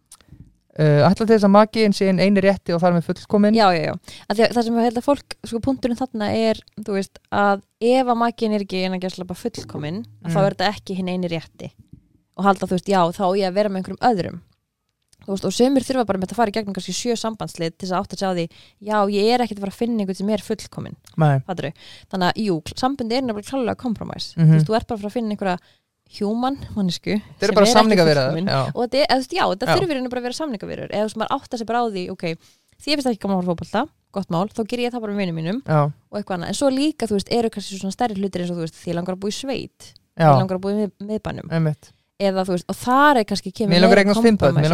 uh, 0.75 1.05
ætla 1.09 1.27
til 1.27 1.31
þess 1.37 1.47
að 1.47 1.53
makiðin 1.55 1.95
sé 1.97 2.09
hinn 2.11 2.19
eini 2.23 2.43
rétti 2.45 2.75
og 2.75 2.81
þar 2.83 2.97
með 2.97 3.07
fullkomin 3.09 3.55
Já, 3.57 3.67
já, 3.77 3.83
já, 3.87 3.95
að 4.29 4.41
að 4.49 4.55
það 4.57 4.67
sem 4.67 4.79
ég 4.81 4.89
held 4.89 4.99
að 5.01 5.07
fólk 5.07 5.37
sko 5.47 5.61
punkturinn 5.65 6.01
þarna 6.01 6.31
er, 6.35 6.61
þú 6.81 6.97
veist 6.99 7.21
að 7.31 7.63
ef 7.81 8.11
að 8.11 8.19
makin 8.25 8.57
er 8.57 8.65
ekki 8.67 8.83
en 8.89 8.99
að 8.99 9.27
bara 9.31 9.43
fullkomin, 9.45 10.01
að 10.25 10.35
þá 10.35 10.39
Mm. 10.41 10.45
er 10.49 10.57
þetta 10.57 10.73
ekki 10.75 10.99
hinn 10.99 11.13
eini 11.15 11.31
rétti. 11.31 11.71
Og 12.35 12.45
halda, 12.49 12.67
þú 12.67 12.75
veist, 12.75 12.91
já, 12.91 13.01
þá 13.15 13.25
ég 13.39 13.47
að 13.49 13.55
vera 13.61 13.71
með 13.71 13.81
einhverjum 13.85 14.07
öðrum 14.11 14.41
veist, 15.33 15.45
og 15.49 15.55
sömur 15.57 15.85
þurfa 15.87 16.05
bara 16.07 16.19
með 16.19 16.27
þetta 16.29 16.35
að 16.37 16.41
fara 16.43 16.51
í 16.53 16.57
gegnum 16.59 16.75
kannski 16.77 16.95
sjö 16.95 17.17
sambandslið 17.17 17.73
til 17.79 17.87
þess 17.89 17.95
að 17.95 18.01
átt 18.05 18.13
að 18.15 18.21
sjá 18.25 18.31
því 18.35 18.45
já, 18.91 18.99
ég 19.15 19.31
er 19.35 19.45
ekkert 19.45 19.59
að 19.59 19.65
fara 19.65 19.75
að 19.75 19.81
finna 19.81 20.01
einhvern 20.05 20.19
sem 20.21 20.31
er 20.35 20.45
fullkomin 20.45 20.97
Nei. 21.17 21.39
fattarðu? 21.49 21.73
þannig 22.13 22.29
að, 22.29 22.43
jú, 22.45 22.55
sambandi 22.77 23.17
er 23.19 23.23
nefnilega 23.25 23.51
klálega 23.51 23.77
kompromæs 23.85 24.27
Mhm. 24.37 24.51
þú 24.51 24.55
veist, 24.59 24.67
þú 24.69 24.77
ert 24.77 24.87
bara 24.89 24.99
að 24.99 25.03
fara 25.05 25.11
að 25.11 25.17
finna 25.19 25.35
einhverja 25.35 25.59
human 26.21 26.59
mannesku 26.77 27.15
Þetta 27.17 27.49
eru 27.49 27.55
bara 27.57 27.67
samningavirðar 27.73 28.71
og 28.75 28.81
þetta, 28.85 29.01
er- 29.01 29.11
eða, 29.17 29.29
já, 29.33 29.45
þetta 29.55 29.75
þurfir 29.79 29.97
henni 29.99 30.11
bara 30.13 30.21
að 30.21 30.29
vera 30.29 30.39
samningavirður 30.39 30.91
eða 30.93 31.03
þú 31.05 31.09
veist, 31.09 31.19
maður 31.23 31.35
átta 31.39 31.59
sig 31.59 31.67
bara 31.67 31.81
á 31.81 31.85
því, 31.89 32.05
ok 32.13 32.25
því 32.85 32.91
ég 32.91 32.99
finnst 32.99 33.09
ekki 33.09 33.23
gaman 33.25 33.39
að 33.39 33.45
fara 33.47 33.55
fótbolta, 33.55 33.83
gott 34.13 34.31
mál 34.31 34.49
þá 34.53 34.63
ger 34.69 34.79
ég 34.85 34.93
það 34.93 35.01
bara 35.01 35.13
með 35.15 35.23
vinum 35.25 35.37
mínum 35.41 35.59
já, 35.65 35.79
og 35.89 36.15
eitthvað 36.19 36.37
annað. 36.37 36.49
En 36.53 36.55
svo 36.59 36.69
líka, 36.75 37.07
þú 37.09 37.17
veist, 37.17 37.31
eru 37.33 37.49
kannski 37.55 37.79
svona 37.81 37.95
stærri 37.95 38.15
hlutir 38.19 38.43
eins 38.45 38.51
og 38.53 38.59
þú 38.59 38.65
veist, 38.67 38.77
því 38.83 38.95
langar 38.99 39.15
að 39.17 39.21
búa 39.25 39.31
í 39.33 39.37
sveit 39.39 39.87
já, 40.19 40.27
því 40.29 40.39
langar 40.43 40.59
að 40.59 40.67
mið, 40.75 40.93
miðbænum. 41.09 41.49
Einmitt 41.55 41.91
eða 42.23 42.45
þú 42.47 42.55
veist, 42.55 42.67
og 42.71 42.79
þar 42.79 43.21
er 43.21 43.27
kannski 43.27 43.51
kemur 43.51 43.75
Mér 43.75 43.83
meira 43.83 43.89
mér 44.55 44.69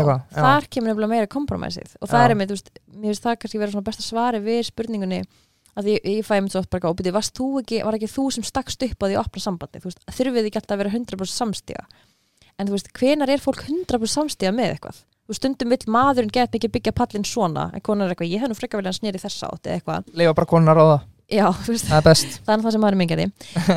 eitthvað, 0.00 0.24
þar 0.34 0.68
kemur 0.74 0.90
meira 1.12 1.30
kompromæsið 1.30 1.94
og 2.00 2.10
það 2.10 2.24
er 2.24 2.34
einmitt, 2.34 2.50
þú 2.50 2.56
veist, 2.58 2.70
mér 2.90 3.12
finnst 3.12 3.26
það 3.28 3.38
kannski 3.44 3.60
vera 3.62 3.74
svona 3.74 3.86
besta 3.86 4.06
svari 4.06 4.40
við 4.42 4.60
spurningunni 4.70 5.20
að 5.78 5.90
ég, 5.92 6.04
ég 6.06 6.26
fæ 6.26 6.36
einmitt 6.38 6.54
svo 6.54 6.64
bara 6.70 6.90
óbyrði, 6.90 7.14
varst 7.14 7.34
þú 7.38 7.48
ekki, 7.62 7.80
var 7.86 7.98
ekki 7.98 8.10
þú 8.10 8.26
sem 8.34 8.46
stakst 8.46 8.82
upp 8.86 8.98
á 8.98 9.06
því 9.06 9.14
að 9.16 9.22
opna 9.22 9.44
sambandi, 9.46 9.82
þú 9.82 9.90
veist, 9.90 10.04
þurfið 10.18 10.50
ekki 10.50 10.60
alltaf 10.60 10.76
að 10.76 10.82
vera 10.82 10.94
100% 10.94 11.34
samstiga? 11.34 11.86
En 12.54 12.68
þú 12.68 12.76
veist, 12.76 12.92
hvenar 12.94 13.32
er 13.34 13.42
fólk 13.42 13.64
100% 13.66 14.14
samstiga 14.14 14.54
með 14.54 14.76
eitthvað? 14.76 15.00
Þú 15.24 15.38
stundum 15.38 15.72
vill 15.72 15.90
maðurinn 15.90 16.30
get 16.30 16.54
mikið 16.54 16.74
byggja 16.76 16.94
pallin 16.94 17.26
svona, 17.26 17.70
en 17.74 17.82
konar 17.82 18.06
er 18.06 18.14
eitthvað, 18.14 18.30
ég 18.30 18.44
hef 18.44 18.52
nú 18.52 18.58
frekar 18.58 18.82
vilja 18.82 18.94
snýri 18.94 19.22
þessa 19.22 19.50
átt 19.50 19.66
eða 19.66 19.80
eitthvað, 19.80 20.14
Leifa 20.20 20.36
bara 20.36 20.50
konar 20.50 20.78
á 20.78 20.84
það, 20.84 21.06
er 22.04 22.20
er 22.68 22.74
sem 22.76 22.82
maður 22.84 22.94
er 22.94 23.00
mingjari 23.00 23.26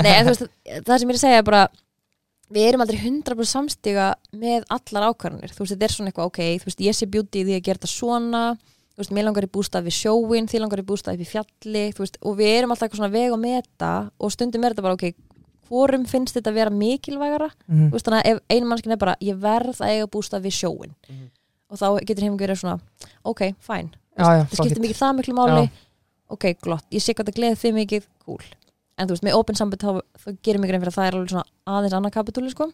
Nei, 0.03 0.11
veist, 0.27 0.43
það 0.83 0.91
sem 0.99 1.07
ég 1.07 1.13
er 1.13 1.17
að 1.17 1.23
segja 1.23 1.39
er 1.39 1.47
bara 1.47 1.61
við 2.53 2.67
erum 2.69 2.81
aldrei 2.81 2.97
100% 2.99 3.43
samstiga 3.51 4.15
með 4.33 4.63
allar 4.71 5.09
ákvarðanir, 5.11 5.51
þú 5.51 5.63
veist, 5.65 5.73
þetta 5.75 5.85
er 5.87 5.93
svona 5.95 6.11
eitthvað 6.11 6.29
ok, 6.31 6.41
þú 6.61 6.65
veist, 6.69 6.79
ég 6.87 6.95
sé 6.95 7.05
bjúti 7.11 7.41
í 7.41 7.45
því 7.47 7.55
að 7.57 7.63
gera 7.67 7.79
þetta 7.81 7.91
svona 7.91 8.43
þú 8.57 9.01
veist, 9.03 9.11
mér 9.13 9.25
langar 9.27 9.43
í 9.45 9.51
bústað 9.51 9.83
við 9.89 9.95
sjóin 9.99 10.47
því 10.47 10.59
langar 10.63 10.79
í 10.81 10.85
bústað 10.87 11.13
upp 11.17 11.21
í 11.21 11.29
fjalli, 11.29 11.83
þú 11.93 12.03
veist 12.05 12.17
og 12.23 12.37
við 12.39 12.51
erum 12.57 12.71
alltaf 12.71 12.87
eitthvað 12.87 13.01
svona 13.03 13.13
veg 13.17 13.31
og 13.35 13.39
meta 13.43 13.91
og 14.17 14.31
stundum 14.31 14.63
er 14.63 14.73
þetta 14.73 14.85
bara 14.87 14.97
ok, 14.97 15.11
hvorum 15.67 16.05
finnst 16.07 16.33
þetta 16.37 16.49
að 16.53 16.59
vera 16.61 16.71
mikilvægara, 16.71 17.49
Mhm. 17.67 17.89
þú 17.89 17.93
veist, 17.97 18.05
þannig 18.07 18.23
að 18.23 18.31
ef 18.31 18.39
einu 18.49 18.65
mannskin 18.71 18.91
er 18.91 18.97
bara, 18.97 19.15
ég 19.21 19.35
verð 19.37 19.77
að 19.83 19.91
eiga 19.91 20.07
bústað 20.07 20.41
við 20.47 20.55
sjóin 20.55 20.93
Mhm. 21.09 21.29
og 21.69 21.77
þá 21.77 22.05
getur 22.07 22.23
heim 22.23 22.37
verið 22.37 22.61
svona 22.63 22.79
ok, 23.25 23.41
fæn, 23.59 23.91
Já, 24.17 24.23
já, 24.23 24.43
það 24.49 24.55
skiptir 24.65 24.81
mikið 24.81 24.97
það 24.97 25.15
miklu 25.19 25.33
máli. 25.35 25.69
Ok, 26.29 26.43
glott, 26.61 26.83
ég 26.91 26.99
sé 27.03 27.13
hvað 27.13 27.27
það 27.29 27.35
gleði 27.35 27.57
þig 27.61 27.73
mikið 27.75 28.03
cool, 28.25 28.41
en 28.97 29.07
þú 29.07 29.15
veist, 29.15 29.25
með 29.27 29.37
open 29.39 29.55
samband 29.59 29.83
þá, 29.83 30.01
þá 30.23 30.27
gerir 30.45 30.59
mig 30.61 30.69
grein 30.71 30.81
fyrir 30.83 30.93
að 30.93 30.97
það 30.97 31.07
er 31.11 31.17
alveg 31.17 31.33
svona 31.33 31.77
aðeins 31.77 31.95
annað 31.97 32.13
kapitúli, 32.17 32.51
sko. 32.53 32.69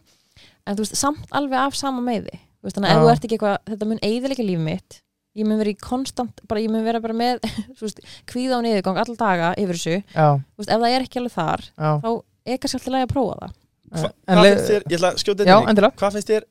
En 0.66 0.76
þú 0.78 0.84
veist, 0.86 0.96
samt 0.98 1.24
alveg 1.36 1.58
af 1.60 1.76
sama 1.78 2.00
meiði. 2.04 2.38
Þú 2.60 2.68
veist, 2.68 2.76
þannig 2.78 2.90
að 2.90 2.96
ef 2.96 3.02
þú 3.04 3.10
ert 3.14 3.26
ekki 3.28 3.36
eitthvað, 3.38 3.56
þetta 3.72 3.88
mun 3.90 4.00
eiðilega 4.08 4.46
líf 4.48 4.62
mitt. 4.64 5.00
Ég 5.34 5.48
mun 5.50 5.58
vera 5.58 5.72
í 5.74 5.78
konstant, 5.82 6.40
bara 6.46 6.60
ég 6.62 6.70
mun 6.70 6.84
vera 6.86 7.00
bara 7.02 7.14
með 7.18 7.40
þú 7.76 7.82
veist, 7.88 8.00
kvíða 8.30 8.60
og 8.60 8.64
niðurgang 8.64 9.00
alla 9.02 9.16
daga 9.18 9.48
yfir 9.58 9.74
þessu, 9.80 9.96
Já, 10.14 10.28
þú 10.38 10.62
veist, 10.62 10.70
ef 10.70 10.80
það 10.84 10.94
er 10.94 11.04
ekki 11.08 11.20
alveg 11.20 11.34
þar 11.34 11.64
já. 11.66 11.90
þá 12.04 12.08
er 12.54 12.60
kannski 12.62 12.78
alltaf 12.78 12.94
lægi 12.94 13.06
að 13.08 13.12
prófa 13.14 13.38
það. 13.42 13.56
Hva, 13.94 14.10
En 14.14 14.38
Hvað 14.38 14.44
le- 14.46 14.52
finnst 14.54 14.70
þér, 14.70 14.84
ég 14.90 14.96
ætla 15.00 15.10
að 15.10 15.18
skjóta 15.24 15.44
Já, 15.48 15.54
þetta 15.58 15.72
endilega. 15.74 15.98
Hvað 16.00 16.14
finnst 16.16 16.30
þér 16.30 16.46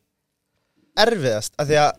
erfiðast? 1.08 1.56
Af 1.64 1.68
því 1.72 1.80
að 1.82 1.92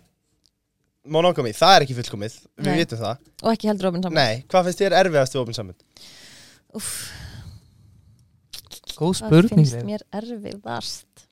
monogami, 1.17 1.53
það 1.57 1.75
er 1.79 1.85
ekki 1.87 1.97
fullkomið. 1.99 2.37
Við 2.61 2.69
Nei. 2.71 2.79
vitum 2.81 3.01
það, 3.03 3.19
og 3.45 3.51
ekki 3.53 3.69
heldur 3.71 3.89
open 3.91 4.05
samband. 4.07 4.21
Nei, 4.21 4.45
hvað 4.53 4.69
finnst 4.69 4.81
þér 4.85 4.97
erfiðast 5.03 5.35
við 5.37 5.43
opin 5.43 5.57
sambund? 5.59 6.09
Úff, 6.79 6.93
Góð 8.99 9.15
það 9.19 9.31
spurning 9.31 9.61
finnst 9.61 9.79
Leif. 9.79 9.87
mér 9.89 10.05
erfiðast. 10.21 11.25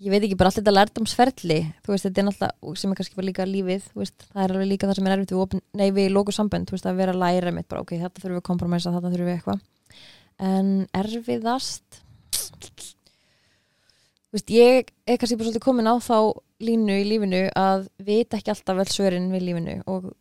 Ég 0.00 0.14
veit 0.14 0.24
ekki 0.24 0.36
bara 0.40 0.48
allt 0.48 0.56
þetta 0.56 0.72
lærdomsferli 0.72 1.58
þú 1.84 1.92
veist, 1.92 2.06
þetta 2.06 2.22
er 2.22 2.26
náttúrulega, 2.30 2.76
sem 2.80 2.92
er 2.92 2.98
kannski 3.00 3.18
bara 3.18 3.28
líka 3.28 3.44
lífið 3.44 3.88
þú 3.90 4.00
veist, 4.00 4.24
það 4.30 4.44
er 4.44 4.54
alveg 4.54 4.70
líka 4.70 4.88
það 4.88 4.96
sem 4.96 5.08
er 5.10 5.14
erfitt 5.16 5.34
við, 5.34 5.42
opin, 5.44 5.64
nei, 5.76 5.88
við 5.92 6.08
lóku 6.14 6.32
sambönd, 6.32 6.70
þú 6.70 6.76
veist, 6.76 6.88
að 6.88 7.02
vera 7.02 7.12
að 7.12 7.20
læra 7.20 7.52
mitt 7.52 7.68
bara, 7.68 7.82
ok, 7.84 7.92
þetta 8.00 8.22
þurfum 8.22 8.38
við 8.38 8.40
að 8.40 8.46
kompromissa, 8.48 8.94
þetta 8.94 9.12
þurfum 9.12 9.28
við 9.28 9.36
eitthvað. 9.36 9.60
En 10.40 10.70
erfiðast? 10.96 12.00
Þú 14.30 14.38
veist, 14.38 14.54
ég 14.54 14.88
er 15.04 15.20
kannski 15.20 15.36
bara 15.36 15.50
svolítið 15.50 15.66
komin 15.66 15.90
á 15.90 15.94
þá 16.00 16.16
línu 16.64 16.96
í 16.96 17.06
lífinu 17.08 17.42
að 17.58 17.88
vita 18.06 18.38
ekki 18.38 18.52
alltaf 18.54 18.80
vel 18.80 18.88
svörin 18.88 19.28
við 19.34 19.46
lífinu 19.50 19.76
og 19.90 20.12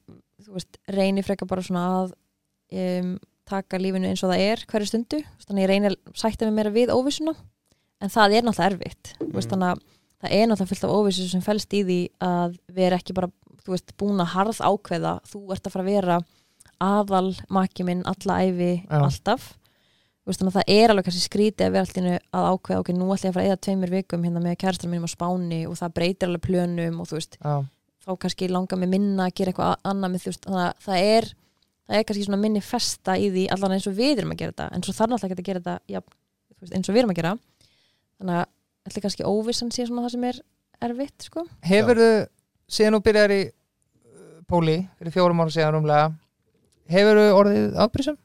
þú 0.43 0.55
veist, 0.55 0.80
reyni 0.91 1.23
frekar 1.23 1.47
bara 1.47 1.63
svona 1.63 1.84
að 2.01 2.13
um, 2.73 3.11
taka 3.50 3.80
lífinu 3.82 4.10
eins 4.10 4.24
og 4.24 4.34
það 4.34 4.43
er 4.45 4.66
hverju 4.70 4.89
stundu, 4.89 5.22
þannig 5.45 5.66
ég 5.66 5.72
reyni 5.72 5.91
að 5.91 5.97
sætta 6.22 6.47
mig 6.47 6.58
meira 6.60 6.74
við 6.76 6.93
óvissuna. 6.93 7.36
En 8.00 8.12
það 8.14 8.38
er 8.38 8.45
náttúrulega 8.47 8.76
erfitt. 8.76 9.14
Mm. 9.20 9.39
þannig 9.41 9.70
að 9.70 9.82
það 10.20 10.36
er 10.36 10.47
náttúrulega 10.47 10.72
fullt 10.72 10.88
af 10.88 10.95
óvissu 10.95 11.28
sem 11.28 11.43
fælst 11.43 11.76
í 11.76 11.84
því 11.88 12.00
að 12.24 12.58
vera 12.76 13.00
ekki 13.00 13.16
bara 13.18 13.32
þú 13.64 13.76
veist, 13.76 13.95
búin 14.00 14.24
að 14.24 14.34
harð 14.34 14.60
ákveða. 14.64 15.16
Þú 15.28 15.41
ert 15.54 15.68
að 15.68 15.74
fara 15.76 15.86
að 15.86 15.91
vera 15.93 16.20
aðal 16.80 17.32
maki 17.52 17.86
minn 17.88 18.06
alla 18.08 18.38
æfi 18.45 18.72
Já. 18.86 19.00
alltaf. 19.00 19.50
Veist, 20.28 20.41
þannig 20.41 20.54
að 20.54 20.58
það 20.60 20.72
er 20.76 20.93
alveg 20.93 21.08
kannski 21.08 21.26
skrítið 21.26 21.66
að 21.66 21.76
vera 21.76 21.86
alltaf 21.88 22.38
að 22.38 22.47
ákveða 22.54 22.84
ok, 22.84 22.89
nú 22.93 23.10
ætla 23.10 23.28
ég 23.28 23.32
að 23.32 23.38
fara 23.38 23.45
að 23.45 23.52
eða 23.52 23.62
tveimur 23.66 23.93
vikum 23.95 24.26
hérna 24.28 24.43
með 24.43 24.58
kærastar 24.62 24.91
mínum 24.91 25.10
á 25.10 25.16
Spáni 25.16 25.60
og 25.66 25.78
það 25.80 25.95
breytir 25.97 26.30
alveg 26.30 26.43
plönum 26.45 27.00
og 27.02 27.10
þú 27.10 27.18
veist, 27.18 27.38
Já, 27.39 27.56
þá 28.06 28.12
kannski 28.24 28.50
langar 28.52 28.80
mig 28.80 28.91
minna 28.93 29.26
að 29.26 29.36
gera 29.39 29.54
eitthvað 29.54 29.88
annað 29.89 30.14
með 30.14 30.24
þú 30.24 30.30
veist, 30.30 30.45
þannig 30.45 30.66
að 30.68 30.86
það 30.86 31.08
er 31.16 31.30
það 31.89 31.97
er 31.99 32.05
kannski 32.07 32.25
svona 32.27 32.39
minni 32.41 32.61
festa 32.63 33.15
í 33.17 33.29
því 33.33 33.45
allan 33.55 33.73
eins 33.75 33.87
og 33.89 33.95
við 33.97 34.21
erum 34.21 34.33
að 34.35 34.41
gera 34.43 34.53
þetta, 34.53 34.67
en 34.77 34.85
svo 34.85 34.95
þarf 34.95 35.11
náttúrulega 35.13 35.35
ekki 35.35 35.43
að 35.43 35.49
gera 35.49 35.61
þetta 35.63 35.95
ja, 35.95 36.01
veist, 36.61 36.75
eins 36.77 36.89
og 36.89 36.95
við 36.95 37.01
erum 37.01 37.13
að 37.13 37.19
gera. 37.19 37.33
Þannig 38.19 38.39
að 38.39 38.89
ætla 38.89 39.03
kannski 39.05 39.27
óvissan 39.29 39.73
sé 39.73 39.87
svona 39.87 40.05
það 40.05 40.13
sem 40.15 40.27
er 40.29 40.41
erfitt, 40.89 41.27
sko. 41.27 41.45
Hefur 41.65 41.99
þú, 41.99 42.09
síðan 42.77 42.97
þú 42.97 43.01
byrjar 43.09 43.33
í 43.35 43.41
uh, 43.49 44.31
Póli, 44.49 44.77
fyrir 44.99 45.15
fjórum 45.17 45.43
ára 45.43 45.55
síðan 45.55 45.75
rúmlega 45.77 46.07
Hefur 46.89 47.19
þú 47.19 47.25
orðið 47.37 47.81
afbrísum? 47.83 48.17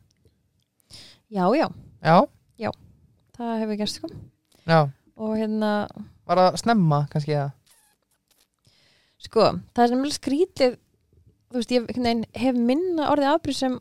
Já, 1.35 1.45
já, 1.57 1.67
Já, 2.61 2.71
það 3.35 3.59
hefur 3.65 3.79
gerst, 3.81 3.99
sko. 3.99 4.09
Já. 4.69 4.79
Og 5.19 5.37
hérna, 5.39 5.71
Var 6.29 6.41
það 6.41 6.57
snemma 6.63 7.05
kannski 7.13 7.35
eða? 7.37 7.51
sko, 9.25 9.47
það 9.75 9.85
er 9.85 9.91
sem 9.93 10.03
vel 10.05 10.13
skrítið 10.15 10.75
þú 11.55 11.61
veist, 11.63 11.75
ég 11.75 11.85
veginn 11.89 12.25
hef 12.35 12.57
minna 12.59 13.09
orðið 13.15 13.31
afbrýðsum 13.33 13.77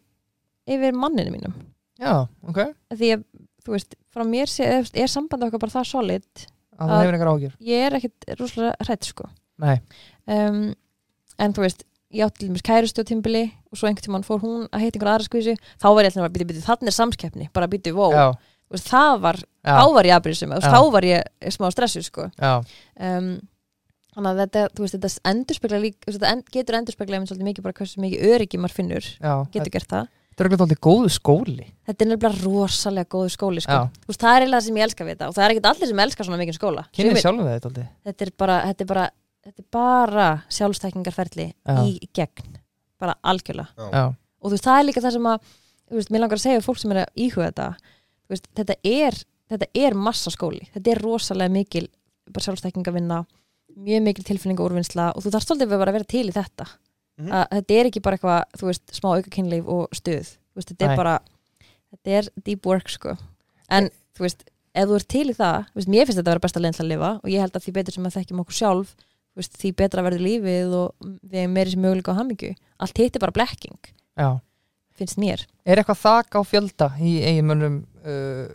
yfir 0.69 0.95
manninu 0.95 1.33
mínum. 1.33 1.55
Já, 1.99 2.13
ok. 2.47 2.59
Því 2.93 3.09
að, 3.17 3.23
þú 3.65 3.73
veist, 3.75 3.95
frá 4.13 4.23
mér 4.27 4.51
sé, 4.51 4.67
veist, 4.83 4.97
er 4.99 5.09
sambandi 5.11 5.47
okkar 5.49 5.61
bara 5.65 5.73
það 5.79 5.89
solid 5.89 6.45
að 6.73 6.83
það 6.83 6.93
Að- 6.93 7.01
hefur 7.03 7.17
einhver 7.17 7.31
ágjur 7.33 7.57
ég 7.69 7.87
er 7.87 7.97
ekkit 7.99 8.29
rúslega 8.39 8.71
hrætt, 8.87 9.09
sko. 9.09 9.27
Nei, 9.63 9.75
um, 10.27 10.61
en 11.39 11.53
þú 11.53 11.65
veist 11.65 11.83
ég 12.13 12.25
átti 12.27 12.45
dæmis 12.47 12.61
kærustu 12.65 13.01
á 13.01 13.09
tímbili 13.09 13.43
og 13.71 13.77
svo 13.77 13.87
einhvern 13.89 14.05
tímann 14.05 14.25
fór 14.25 14.41
hún 14.43 14.65
að 14.69 14.83
heita 14.85 14.97
einhver 14.99 15.11
aðra 15.15 15.25
skvísu. 15.27 15.55
Þá 15.81 15.87
var 15.89 16.03
ég 16.05 16.11
alltaf 16.11 16.27
að 16.27 16.33
býta, 16.35 16.47
býta, 16.51 16.65
þannig 16.67 16.91
er 16.91 16.97
samskeppni 16.97 17.47
bara 17.53 17.69
býta, 17.71 17.93
wow, 17.97 18.35
veist, 18.73 18.89
það 18.89 19.15
var 19.23 19.39
já, 19.41 19.73
þá 19.73 19.85
var 19.95 20.09
ég 20.09 20.17
aðbrísum, 20.17 20.53
Já. 20.53 20.69
þá 20.69 20.91
var 20.93 21.07
ég 21.07 21.49
smá 21.55 21.69
stressu 21.73 22.03
sko. 22.05 22.27
Um, 22.99 23.31
þannig 24.15 24.29
að 24.31 24.41
þetta, 24.43 24.65
þú 24.73 24.83
veist, 24.85 24.97
þetta 24.97 25.31
endurspegla 25.33 25.79
líka, 25.83 26.11
þetta 26.11 26.33
en, 26.33 26.43
getur 26.53 26.77
endurspegla 26.79 27.17
einmitt 27.17 27.31
svolítið 27.31 27.49
mikið 27.49 27.65
bara 27.67 27.77
hversu 27.79 28.03
mikið 28.03 28.27
öryggi 28.33 28.59
maður 28.61 28.77
finnur. 28.79 29.07
Já 29.19 29.33
getur 29.53 29.73
gert 29.73 29.89
það, 29.93 30.11
Þetta 30.33 30.41
er 30.41 30.47
eitthvað 30.49 30.63
alltaf 30.65 30.79
góðu 30.81 31.09
skóli. 31.13 31.65
Þetta 31.85 32.03
er 32.03 32.07
nefnilega 32.09 32.39
rosalega 32.41 33.09
góður 33.13 33.33
skóli 33.35 33.61
sko, 33.61 33.75
þú 34.01 34.09
veist, 34.09 34.21
það 34.23 34.31
er 34.33 34.43
eiginlega 34.43 34.57
það 34.57 34.65
sem 34.65 34.77
ég 34.79 34.85
elska 34.87 35.05
við 35.05 35.11
þetta 35.13 35.27
og 35.29 35.35
það 35.35 35.43
er 35.45 35.53
ekkert 35.53 35.67
allir 35.69 35.89
sem 35.91 35.99
elska 36.03 36.25
svona 36.25 36.39
mikið 36.41 36.55
skóla. 36.57 36.83
Kynnið 36.89 37.11
Sumir- 37.11 37.21
sjálfum 37.21 37.49
þetta 37.51 37.69
alltaf 37.69 37.91
þetta 38.09 38.25
er 38.25 38.31
bara, 38.41 38.55
þetta 38.65 38.81
er 38.81 38.89
bara, 38.89 39.03
þetta 39.45 39.61
er 39.61 39.67
bara 39.77 40.25
sjálfstækningarferli 40.57 41.45
Já. 41.53 41.77
í 41.85 42.09
gegn. 42.17 42.57
Bara 42.97 43.15
algjörlega. 43.21 43.69
Já, 43.93 44.03
og 44.09 44.49
þú 44.49 44.53
veist, 44.55 44.65
það 44.65 44.79
er 44.79 44.87
líka 44.89 45.05
það 45.05 45.15
sem 45.19 45.29
að 45.29 45.53
þú 45.93 45.99
veist, 45.99 46.09
mér 46.15 46.23
langar 46.25 46.39
að 46.39 46.45
segja 46.47 46.57
við 46.57 46.65
fólk 46.65 46.81
sem 46.81 46.95
er 46.95 47.01
að 47.03 47.23
íhuga 47.27 47.51
þetta. 47.51 47.69
Þú 48.25 48.33
veist, 48.33 48.49
þetta 48.57 48.79
er, 48.89 49.21
þetta 49.53 49.69
er 49.85 49.99
massa 50.09 50.33
skóli, 50.33 50.65
þetta 50.73 50.95
er 50.95 51.03
rosalega 51.05 51.53
mikil 51.53 51.85
bara 52.33 52.47
sjálfstækningavinna 52.47 53.21
mjög 53.75 54.05
mikil 54.05 54.25
tilfinninga 54.27 54.65
úrvinnsla 54.65 55.11
og 55.13 55.23
þú 55.23 55.33
þarf 55.33 55.45
stoltið 55.47 55.75
bara 55.75 55.91
að 55.91 55.99
vera 55.99 56.11
til 56.13 56.25
í 56.27 56.35
þetta. 56.35 56.67
Mhm. 57.19 57.29
að 57.29 57.43
þetta 57.53 57.75
er 57.77 57.87
ekki 57.89 58.01
bara 58.01 58.17
eitthvað, 58.17 58.43
þú 58.57 58.65
veist, 58.71 58.83
smá 58.97 59.09
auka 59.13 59.29
kynlíf 59.29 59.67
og 59.69 59.93
stuð, 59.93 60.31
þú 60.33 60.57
veist, 60.57 60.71
þetta 60.71 60.87
Nei. 60.87 60.93
er 60.93 60.97
bara 60.97 61.19
þetta 61.93 62.15
er 62.17 62.29
deep 62.43 62.65
work, 62.65 62.89
sko. 62.89 63.17
En, 63.69 63.89
þú 64.17 64.25
veist, 64.25 64.43
ef 64.73 64.89
þú 64.89 64.97
ert 64.97 65.09
til 65.13 65.27
í 65.29 65.35
það 65.37 65.67
veist, 65.77 65.91
mér 65.93 66.07
finnst 66.07 66.17
þetta 66.17 66.25
að 66.25 66.33
vera 66.33 66.43
besta 66.45 66.61
leiðin 66.63 66.77
til 66.77 66.85
að 66.85 66.91
lifa 66.93 67.11
og 67.19 67.29
ég 67.29 67.43
held 67.43 67.57
að 67.57 67.65
því 67.65 67.73
betur 67.77 67.93
sem 67.97 68.07
að 68.09 68.15
þekkjum 68.17 68.41
okkur 68.43 68.57
sjálf 68.57 68.95
veist, 69.37 69.59
því 69.61 69.71
betra 69.77 70.05
verður 70.05 70.25
lífið 70.25 70.73
og 70.79 71.07
við 71.21 71.37
erum 71.43 71.53
meiri 71.57 71.73
sem 71.73 71.85
möguleika 71.85 72.13
á 72.13 72.19
hamingju. 72.19 72.51
Allt 72.81 72.97
hitt 73.01 73.15
er 73.15 73.23
bara 73.23 73.35
blekking, 73.37 73.77
já. 74.17 74.29
finnst 74.97 75.21
mér. 75.21 75.45
Er 75.65 75.81
eitthvað 75.81 76.01
þak 76.01 76.37
á 76.37 76.41
fjölda 76.45 76.89
í 77.01 77.15
eiginmönnum 77.21 77.79
uh, 78.05 78.49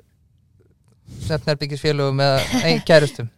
Svefnherbyggisfélögum 1.29 2.21
eða 2.21 2.75
kærustum 2.89 3.31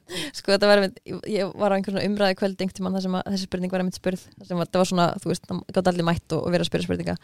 sko 0.51 0.57
þetta 0.59 0.71
var 0.73 0.83
einmitt, 0.83 0.99
ég- 1.31 1.53
var 1.63 1.71
á 1.71 1.77
einhvern 1.79 2.03
umræði 2.03 2.37
kvöld 2.41 2.59
einhvern 2.59 2.77
tímann 2.81 2.97
þar 2.99 3.05
sem 3.07 3.15
að 3.21 3.31
þessi 3.31 3.47
spurning 3.47 3.71
var 3.77 3.85
einmitt 3.85 4.01
spurð 4.01 4.27
þar 4.35 4.51
sem 4.51 4.59
að 4.65 4.73
það 4.75 4.83
var 4.83 4.91
svona, 4.91 5.07
þú 5.23 5.31
veist, 5.31 5.47
það 5.47 5.63
gátt 5.79 5.91
allir 5.95 6.09
mætt 6.11 6.35
og, 6.35 6.43
og 6.43 6.51
verið 6.57 6.67
að 6.67 6.71
spyrja 6.73 6.89
spurninga. 6.91 7.17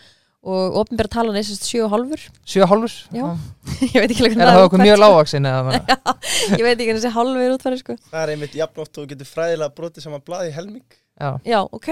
Og 0.46 0.76
opinbæra 0.78 1.10
talan 1.10 1.34
er 1.40 1.42
sérst 1.42 1.64
sjö 1.66 1.80
og 1.88 1.90
hálfur. 1.90 2.20
Sjö 2.46 2.66
hálfur? 2.70 2.92
Já. 3.10 3.24
ég 3.90 3.96
veit 3.98 4.12
ekki 4.14 4.28
Er 4.30 4.36
það 4.38 4.66
okkur 4.68 4.82
mjög 4.84 5.00
lágvaksin 5.02 5.48
eða? 5.50 5.80
ég 6.60 6.62
veit 6.62 6.76
ekki 6.76 6.86
hvernig 6.86 7.00
þessi 7.02 7.10
hálfur 7.16 7.54
útfæri 7.56 7.80
sko. 7.80 7.96
Það 8.12 8.20
er 8.22 8.32
einmitt 8.36 8.54
jafn 8.54 8.84
oft 8.84 9.00
og 9.02 9.08
getur 9.10 9.26
fræðilega 9.26 9.74
brotið 9.74 10.06
saman 10.06 10.22
blaði 10.22 10.52
í 10.52 10.54
helming. 10.54 10.84
Já, 11.16 11.30
já, 11.48 11.58
ok, 11.64 11.88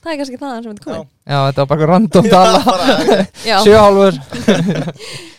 það 0.00 0.12
er 0.12 0.18
kannski 0.22 0.38
það 0.40 0.58
sem 0.62 0.76
Já. 0.78 0.82
komin 0.86 1.04
já. 1.26 1.38
Þetta 1.50 1.64
var 1.64 1.68
bara 1.74 1.86
random 1.92 2.28
Já, 2.30 2.32
tala. 2.32 2.60
bara, 2.64 3.26
já, 3.44 3.56
Sjö 3.66 3.76
hálfur 3.82 4.20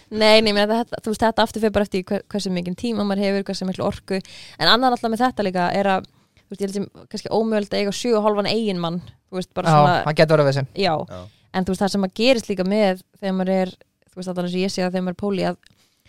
Nei, 0.09 0.39
nei, 0.41 0.53
menn, 0.55 0.69
þetta, 0.69 1.01
þú 1.05 1.11
veist, 1.11 1.23
þetta 1.23 1.43
aftur 1.45 1.63
fyrir 1.63 1.73
bara 1.75 1.85
eftir 1.85 2.05
hver, 2.09 2.23
hversu 2.31 2.51
mikið 2.53 2.77
tíma 2.81 3.05
maður 3.05 3.27
hefur, 3.27 3.43
hversu 3.49 3.67
miklu 3.69 3.85
orku. 3.85 4.21
En 4.57 4.69
annan 4.69 4.95
alltaf 4.95 5.11
með 5.11 5.21
þetta 5.21 5.45
líka 5.45 5.67
er 5.77 5.89
að 5.97 6.07
þú 6.49 6.55
veist, 6.55 6.61
ég 6.61 6.65
held 6.65 6.77
sem 6.77 6.87
kannski 7.11 7.33
ómjöld 7.35 7.73
að 7.73 7.83
eiga 7.83 7.93
sjö 7.93 8.15
og 8.17 8.25
hálfan 8.25 8.49
eigin 8.49 8.81
mann, 8.81 9.01
þú 9.29 9.37
veist, 9.37 9.51
bara 9.53 9.69
Já, 9.69 9.75
svona 9.77 9.97
það 10.07 10.17
getur 10.21 10.41
verið 10.41 10.57
sem 10.57 10.69
já, 10.73 10.93
Já. 10.97 11.19
en 11.53 11.67
þú 11.67 11.73
veist, 11.75 11.83
það 11.83 11.93
sem 11.93 12.07
að 12.07 12.15
gerist 12.19 12.49
líka 12.49 12.65
með 12.65 13.03
þegar 13.19 13.35
maður 13.37 13.53
er, 13.59 13.73
þú 14.09 14.21
veist, 14.21 14.31
eins 14.33 14.55
og 14.55 14.57
ég 14.63 14.73
sé 14.73 14.85
að 14.85 14.95
þegar 14.95 15.05
maður 15.05 15.17
er 15.17 15.21
póli 15.21 15.45
að, 15.45 15.59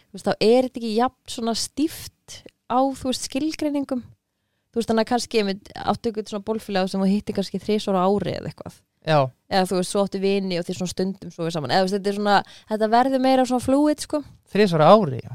þú 0.00 0.16
veist, 0.16 0.30
þá 0.30 0.32
er 0.48 0.68
þetta 0.68 0.80
ekki 0.80 0.94
jafn 0.96 1.34
svona 1.36 1.56
stíft 1.60 2.38
á, 2.72 2.80
þú 2.80 3.10
veist, 3.10 3.28
skilgreiningum. 3.28 4.04
Þú 4.70 4.78
veist, 4.80 4.88
þannig 4.88 5.04
að 5.04 5.10
kannski 5.10 5.44
áttu 5.90 6.12
ykkur 6.12 6.30
svona 6.30 6.46
bólfélag 6.46 6.88
sem 6.88 7.02
þú 7.02 7.10
hitti 7.10 7.34
kannski 7.36 7.60
þrísvara 7.60 8.06
ári 8.06 8.36
eða 8.38 8.52
eitthvað 8.52 8.78
Já, 9.00 9.30
eða 9.48 9.68
þú 9.70 9.78
veist, 9.78 9.92
svo 9.94 10.02
áttu 10.04 10.18
vini 10.20 10.58
og 10.60 10.66
því 10.66 10.74
svona 10.76 10.92
stundum 10.92 11.30
svo 11.32 11.46
við 11.46 11.54
saman, 11.54 11.72
eða 11.72 11.88
þetta 11.94 12.10
er 12.10 12.16
svona 12.18 12.34
þetta 12.68 12.88
verður 12.92 13.22
meira 13.24 13.46
svona 13.48 13.64
fluid, 13.64 14.02
sko. 14.04 14.20
Þrísvara 14.52 14.90
ári 14.92 15.20
já. 15.22 15.32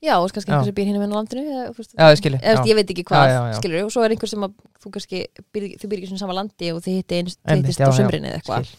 já, 0.00 0.14
og 0.16 0.32
kannski 0.32 0.54
einhver 0.54 0.70
sem 0.70 0.76
býr 0.78 0.88
hinn 0.88 0.96
á 0.96 1.12
landinu 1.12 1.44
eða, 1.44 1.66
veist, 1.76 1.92
Já, 1.92 2.06
ég 2.08 2.20
skilji, 2.22 2.40
eða, 2.40 2.64
ég 2.70 2.78
veit 2.78 2.92
ekki 2.94 3.04
hvað, 3.10 3.34
skilur 3.58 3.84
og 3.84 3.92
svo 3.92 4.06
er 4.06 4.14
einhver 4.16 4.32
sem 4.32 4.46
að 4.48 4.56
þú 4.80 4.92
kannski 4.96 5.22
býr, 5.52 5.68
þú 5.76 5.90
býr 5.90 6.00
ekki 6.00 6.10
svona 6.14 6.24
sama 6.24 6.38
landi 6.38 6.72
og 6.72 6.80
þið 6.86 6.96
hitti 7.02 7.20
já, 7.20 7.28
á 7.44 7.90
já, 7.92 7.92
sumrinni 8.00 8.32
eða 8.32 8.40
eitthvað. 8.40 8.72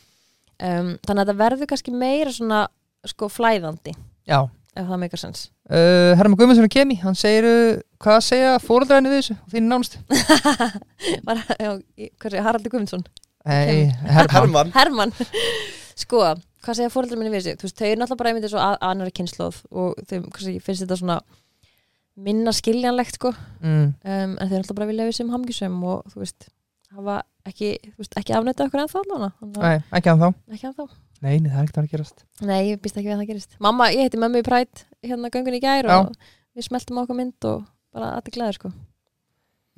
Um, 0.60 0.90
þannig 1.06 1.22
að 1.22 1.30
það 1.30 1.42
verður 1.44 1.72
kannski 1.72 1.96
meira 1.96 2.34
svona 2.34 2.66
sko 3.08 3.30
flæðandi, 3.32 3.94
Já, 4.26 4.42
ef 4.74 4.90
það 4.90 5.02
meikar 5.06 5.22
sens. 5.22 5.46
Uh, 5.70 6.18
Herman 6.18 6.36
Guðmundsson 6.40 6.66
er 6.66 6.74
kemi. 6.74 6.98
Hann 7.00 7.16
segir, 7.18 7.46
uh, 7.46 7.80
hvað 8.02 8.20
segja 8.26 8.58
fóruldræðinu 8.64 9.14
við 9.14 9.22
þessu? 9.22 9.38
Og 9.40 9.54
þínu 9.54 9.70
nánstu? 9.70 10.02
Haraldur 12.44 12.74
Guðmundsson 12.74 13.06
Nei, 13.48 13.90
Herman 14.04 14.34
Herman 14.36 14.72
Hermann, 14.76 15.14
sko 16.04 16.24
hvað 16.60 16.76
segja 16.76 16.92
fóreldrar 16.92 17.20
minni 17.20 17.32
við 17.34 17.46
þessu, 17.46 17.60
þú 17.62 17.68
veist, 17.68 17.78
þau 17.80 17.88
eru 17.88 18.00
náttúrulega 18.02 18.22
bara 18.22 18.32
einmitt 18.34 18.52
svo 18.52 18.64
að 18.64 18.78
annari 18.90 19.16
kynnslóð 19.16 19.60
og 19.72 20.00
þau 20.10 20.18
kannski 20.26 20.56
finnst 20.64 20.84
þetta 20.84 20.98
svona 21.00 21.20
minna 22.20 22.54
skiljanlegt 22.56 23.16
sko, 23.16 23.32
mm. 23.64 23.86
um, 24.04 24.34
en 24.34 24.34
þau 24.36 24.44
eru 24.44 24.64
náttúrulega 24.64 24.80
bara 24.82 24.90
vilja 24.90 25.08
við 25.08 25.20
sem 25.20 25.30
hamgjusum 25.32 25.78
og 25.88 26.10
þú 26.12 26.24
veist, 26.26 26.50
hafa 26.98 27.22
ekki 27.48 27.72
þú 27.86 28.04
veist, 28.04 28.18
ekki 28.20 28.36
afnæta 28.36 28.68
okkur 28.68 28.84
ennþá 28.84 29.04
allavega 29.06 29.32
Nei, 29.64 29.86
ekki 29.96 30.12
að 30.12 30.26
þá 30.26 30.28
ekki 30.58 30.70
ennþá. 30.72 30.90
Nei, 31.20 31.34
nei, 31.44 31.50
það 31.52 31.58
er 31.60 31.66
ekkert 31.66 31.80
að 31.82 31.90
gerast. 31.92 32.22
Nei, 32.48 32.60
ég 32.70 32.80
býst 32.80 32.96
ekki 32.96 33.10
við 33.10 33.16
að 33.18 33.22
það 33.22 33.32
gerist. 33.34 33.56
Mamma, 33.60 33.90
ég 33.92 34.08
heiti 34.08 34.20
mömmu 34.22 34.40
í 34.40 34.46
prætt 34.48 34.86
hérna 35.04 35.32
göngun 35.34 35.58
í 35.58 35.60
gær 35.64 35.90
og 35.92 36.14
við 36.56 36.68
smeltum 36.70 37.02
okkur 37.02 37.18
mynd 37.18 37.48
og 37.50 37.66
bara 37.96 38.14
allir 38.16 38.36
glæður 38.36 38.56
sko. 38.56 38.72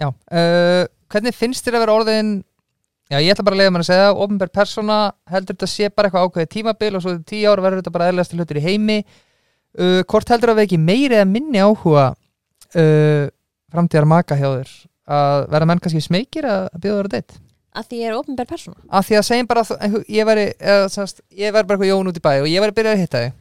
Já, 0.01 0.07
uh, 0.09 0.83
hvernig 1.13 1.37
finnst 1.37 1.65
þér 1.65 1.79
að 1.79 1.83
vera 1.85 1.95
orðin 1.97 2.31
Já, 3.11 3.17
ég 3.19 3.33
ætla 3.33 3.43
bara 3.43 3.57
að 3.57 3.59
leiða 3.59 3.71
mér 3.75 3.83
að 3.83 3.89
segja 3.89 4.11
Opinber 4.23 4.49
persóna 4.55 4.97
heldur 5.27 5.57
þetta 5.57 5.67
sé 5.67 5.89
bara 5.91 6.07
eitthvað 6.07 6.29
ákveðið 6.29 6.51
tímabil 6.53 6.95
og 6.95 7.01
svo 7.03 7.11
í 7.17 7.19
tíu 7.27 7.51
ára 7.51 7.65
verður 7.65 7.81
þetta 7.81 7.91
bara 7.97 8.07
eðlæstu 8.07 8.37
hlutur 8.39 8.59
í 8.61 8.63
heimi. 8.63 8.97
Uh, 9.75 9.99
Hvort 10.07 10.31
heldur 10.31 10.53
að 10.53 10.61
við 10.61 10.67
ekki 10.69 10.79
meiri 10.79 11.17
eða 11.17 11.27
minni 11.27 11.59
áhuga 11.59 12.05
uh, 12.15 13.25
framtíðar 13.71 14.07
maka 14.07 14.39
hjá 14.39 14.47
þér? 14.47 14.71
Að 15.11 15.39
vera 15.51 15.67
menn 15.67 15.83
kannski 15.83 16.03
smekir 16.05 16.47
að 16.47 16.69
bjóða 16.79 17.01
þér 17.01 17.09
að 17.09 17.15
deitt 17.17 17.33
að 17.71 17.85
því 17.87 17.99
ég 18.01 18.09
er 18.09 18.15
opinber 18.19 18.47
persóna. 18.47 18.75
Af 18.91 19.05
því 19.07 19.15
að 19.15 19.27
segjum 19.27 19.47
bara 19.47 19.61
að 19.63 19.93
ég 20.11 20.27
væri 20.27 20.45
eða, 20.59 20.89
semast, 20.91 21.21
ég 21.31 21.53
væri 21.55 21.67
bara 21.67 21.77
eitthvað 21.77 21.91
jón 21.91 22.09
út 22.11 22.19
í 22.19 22.23
bæ 22.23 22.33
og 22.41 22.49
ég 22.51 22.63
væri 22.63 22.75
byrjað 22.75 22.95
að 22.97 23.03
hitta 23.03 23.21
þig. 23.23 23.31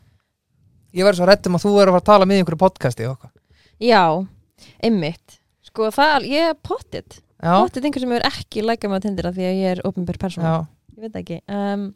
Ég 0.98 1.06
væri 1.06 1.18
svo 1.18 1.26
hrættum 1.26 1.56
að 1.58 1.64
þú 1.64 1.70
væri 1.74 1.90
að 1.90 1.94
fara 1.98 2.14
að 7.02 7.20
með 7.40 7.56
ég 7.60 7.76
er 7.80 7.88
einhver 7.88 8.00
sem 8.04 8.10
hefur 8.14 8.28
ekki 8.30 8.62
lækað 8.66 8.90
mig 8.90 9.00
á 9.00 9.04
tindira 9.06 9.32
því 9.32 9.44
að 9.48 9.58
ég 9.60 9.70
er 9.74 9.80
opinber 9.88 10.18
persóna. 10.20 10.44
Já, 10.50 10.66
Ég 10.96 11.02
veit 11.06 11.20
ekki. 11.24 11.40
Um, 11.48 11.94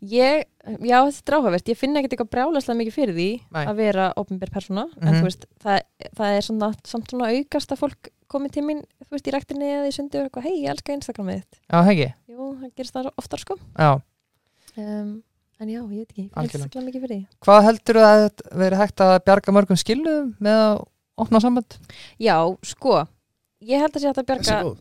Ég, 0.00 0.44
já 0.86 0.98
þetta 1.04 1.18
er 1.18 1.24
dráhafvert 1.28 1.68
Ég 1.68 1.76
finn 1.76 1.96
ekkert 1.98 2.12
eitthvað 2.14 2.30
brjálaslega 2.32 2.78
mikið 2.78 2.94
fyrir 2.94 3.14
því 3.16 3.26
Nei. 3.52 3.64
að 3.66 3.74
vera 3.76 4.04
opinber 4.16 4.48
persóna. 4.54 4.84
En 5.02 5.08
Mhm. 5.08 5.18
þú 5.18 5.24
veist, 5.26 5.46
það, 5.60 5.80
það 6.16 6.36
er 6.36 6.40
svona, 6.46 6.68
samt 6.86 7.10
svona 7.10 7.28
aukast 7.34 7.72
að 7.74 7.78
fólk 7.82 8.08
komi 8.28 8.48
til 8.50 8.62
mín 8.62 8.80
þú 9.02 9.10
veist, 9.10 9.26
í 9.26 9.32
rektinni 9.34 9.64
eða 9.68 9.88
í 9.88 9.92
sundi 9.92 10.18
og 10.20 10.28
eitthvað, 10.30 10.42
hei, 10.44 10.62
ég 10.62 10.70
elska 10.70 10.94
Instagramið 10.94 11.42
þitt 11.42 11.58
já, 11.72 11.82
hegi 11.84 12.14
Jú, 12.28 12.48
það 12.62 12.72
gerist 12.76 12.94
það 12.94 13.10
oftar 13.18 13.38
sko. 13.38 13.56
Já. 13.78 14.00
um, 14.78 15.22
En 15.60 15.66
já, 15.68 15.80
ég 15.82 15.88
veit 15.90 16.12
ekki, 16.14 16.30
Algjörlega. 16.38 16.84
mikið 16.86 17.02
fyrir 17.02 17.08
því. 17.10 17.26
Hvað 17.42 17.62
heldur 17.66 17.96
að 17.98 18.30
þetta 18.30 18.56
veri 18.58 18.76
hægt 18.76 18.96
að 19.02 19.24
bjarga 19.26 19.52
mörgum 19.52 19.76
skilum 19.76 20.36
með 20.40 20.54
að 20.54 20.86
opna 21.18 21.40
samband? 21.42 21.78
Já, 22.20 22.36
sko, 22.62 23.08
ég 23.64 23.82
held 23.82 23.94
að 23.96 24.02
sé 24.04 24.10
hægt 24.10 24.20
að 24.22 24.28
bjarga 24.30 24.58
uh, 24.68 24.76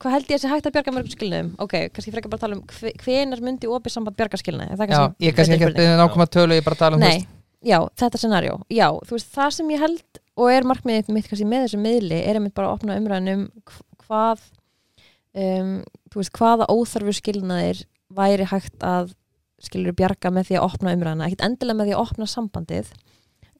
Hvað 0.00 0.14
held 0.14 0.30
ég 0.30 0.38
að 0.38 0.42
sé 0.44 0.50
hægt 0.52 0.68
að 0.70 0.74
bjarga 0.76 0.94
mörgum 0.96 1.14
skilnaðum? 1.14 1.50
Ok, 1.60 1.74
kannski 1.92 2.14
frekar 2.14 2.32
bara 2.32 2.40
að 2.40 2.44
tala 2.46 2.56
um 2.58 2.62
hve, 2.78 2.92
hvenar 3.04 3.42
myndi 3.44 3.68
opið 3.68 3.94
samband 3.96 4.16
bjarga 4.16 4.40
skilnaði? 4.40 4.72
Er 4.72 4.80
það 4.80 4.94
Já, 4.94 5.00
kannski 5.00 5.26
ég 5.26 5.36
kannski 5.36 5.58
ekki 5.58 5.84
að 5.84 5.98
nákvæma 6.00 6.26
tölu, 6.32 6.56
ég 6.56 6.64
bara 6.64 6.80
tala 6.80 6.96
um 6.96 7.04
Nei, 7.04 7.26
já, 7.66 7.78
þetta 8.00 8.22
scenarjó 8.22 8.56
Já, 8.72 8.86
þú 9.04 9.16
veist, 9.18 9.30
það 9.36 9.50
sem 9.58 9.74
ég 9.74 9.84
held 9.84 10.22
og 10.40 10.48
er 10.54 10.68
markmiðið 10.70 11.12
mitt 11.12 11.28
kannski 11.28 11.48
með 11.50 11.66
þessu 11.66 11.82
miðli 11.82 12.22
er 12.24 12.38
einmitt 12.40 12.56
bara 12.56 12.70
að 12.70 12.78
opna 12.78 12.96
umræðin 12.96 13.32
um 13.34 13.42
hv- 13.68 13.84
hvað 14.06 14.44
um, 15.36 15.74
þú 16.10 16.22
veist, 16.22 16.34
hvaða 16.38 16.68
óþarfu 16.72 17.14
skilnaðir 17.20 17.82
væri 18.16 18.46
hægt 18.50 18.80
að 18.86 19.12
skilur 19.60 19.92
bjarga 19.92 20.32
með 20.32 20.48
því 20.48 20.56
að 20.56 20.66
opna 20.70 20.94
umræðina 20.96 21.26
ekkert 21.28 21.44
endilega 21.44 21.76
með 21.82 21.90
því 21.90 21.96
að 21.98 22.04
opna 22.06 22.28
sambandið 22.32 22.92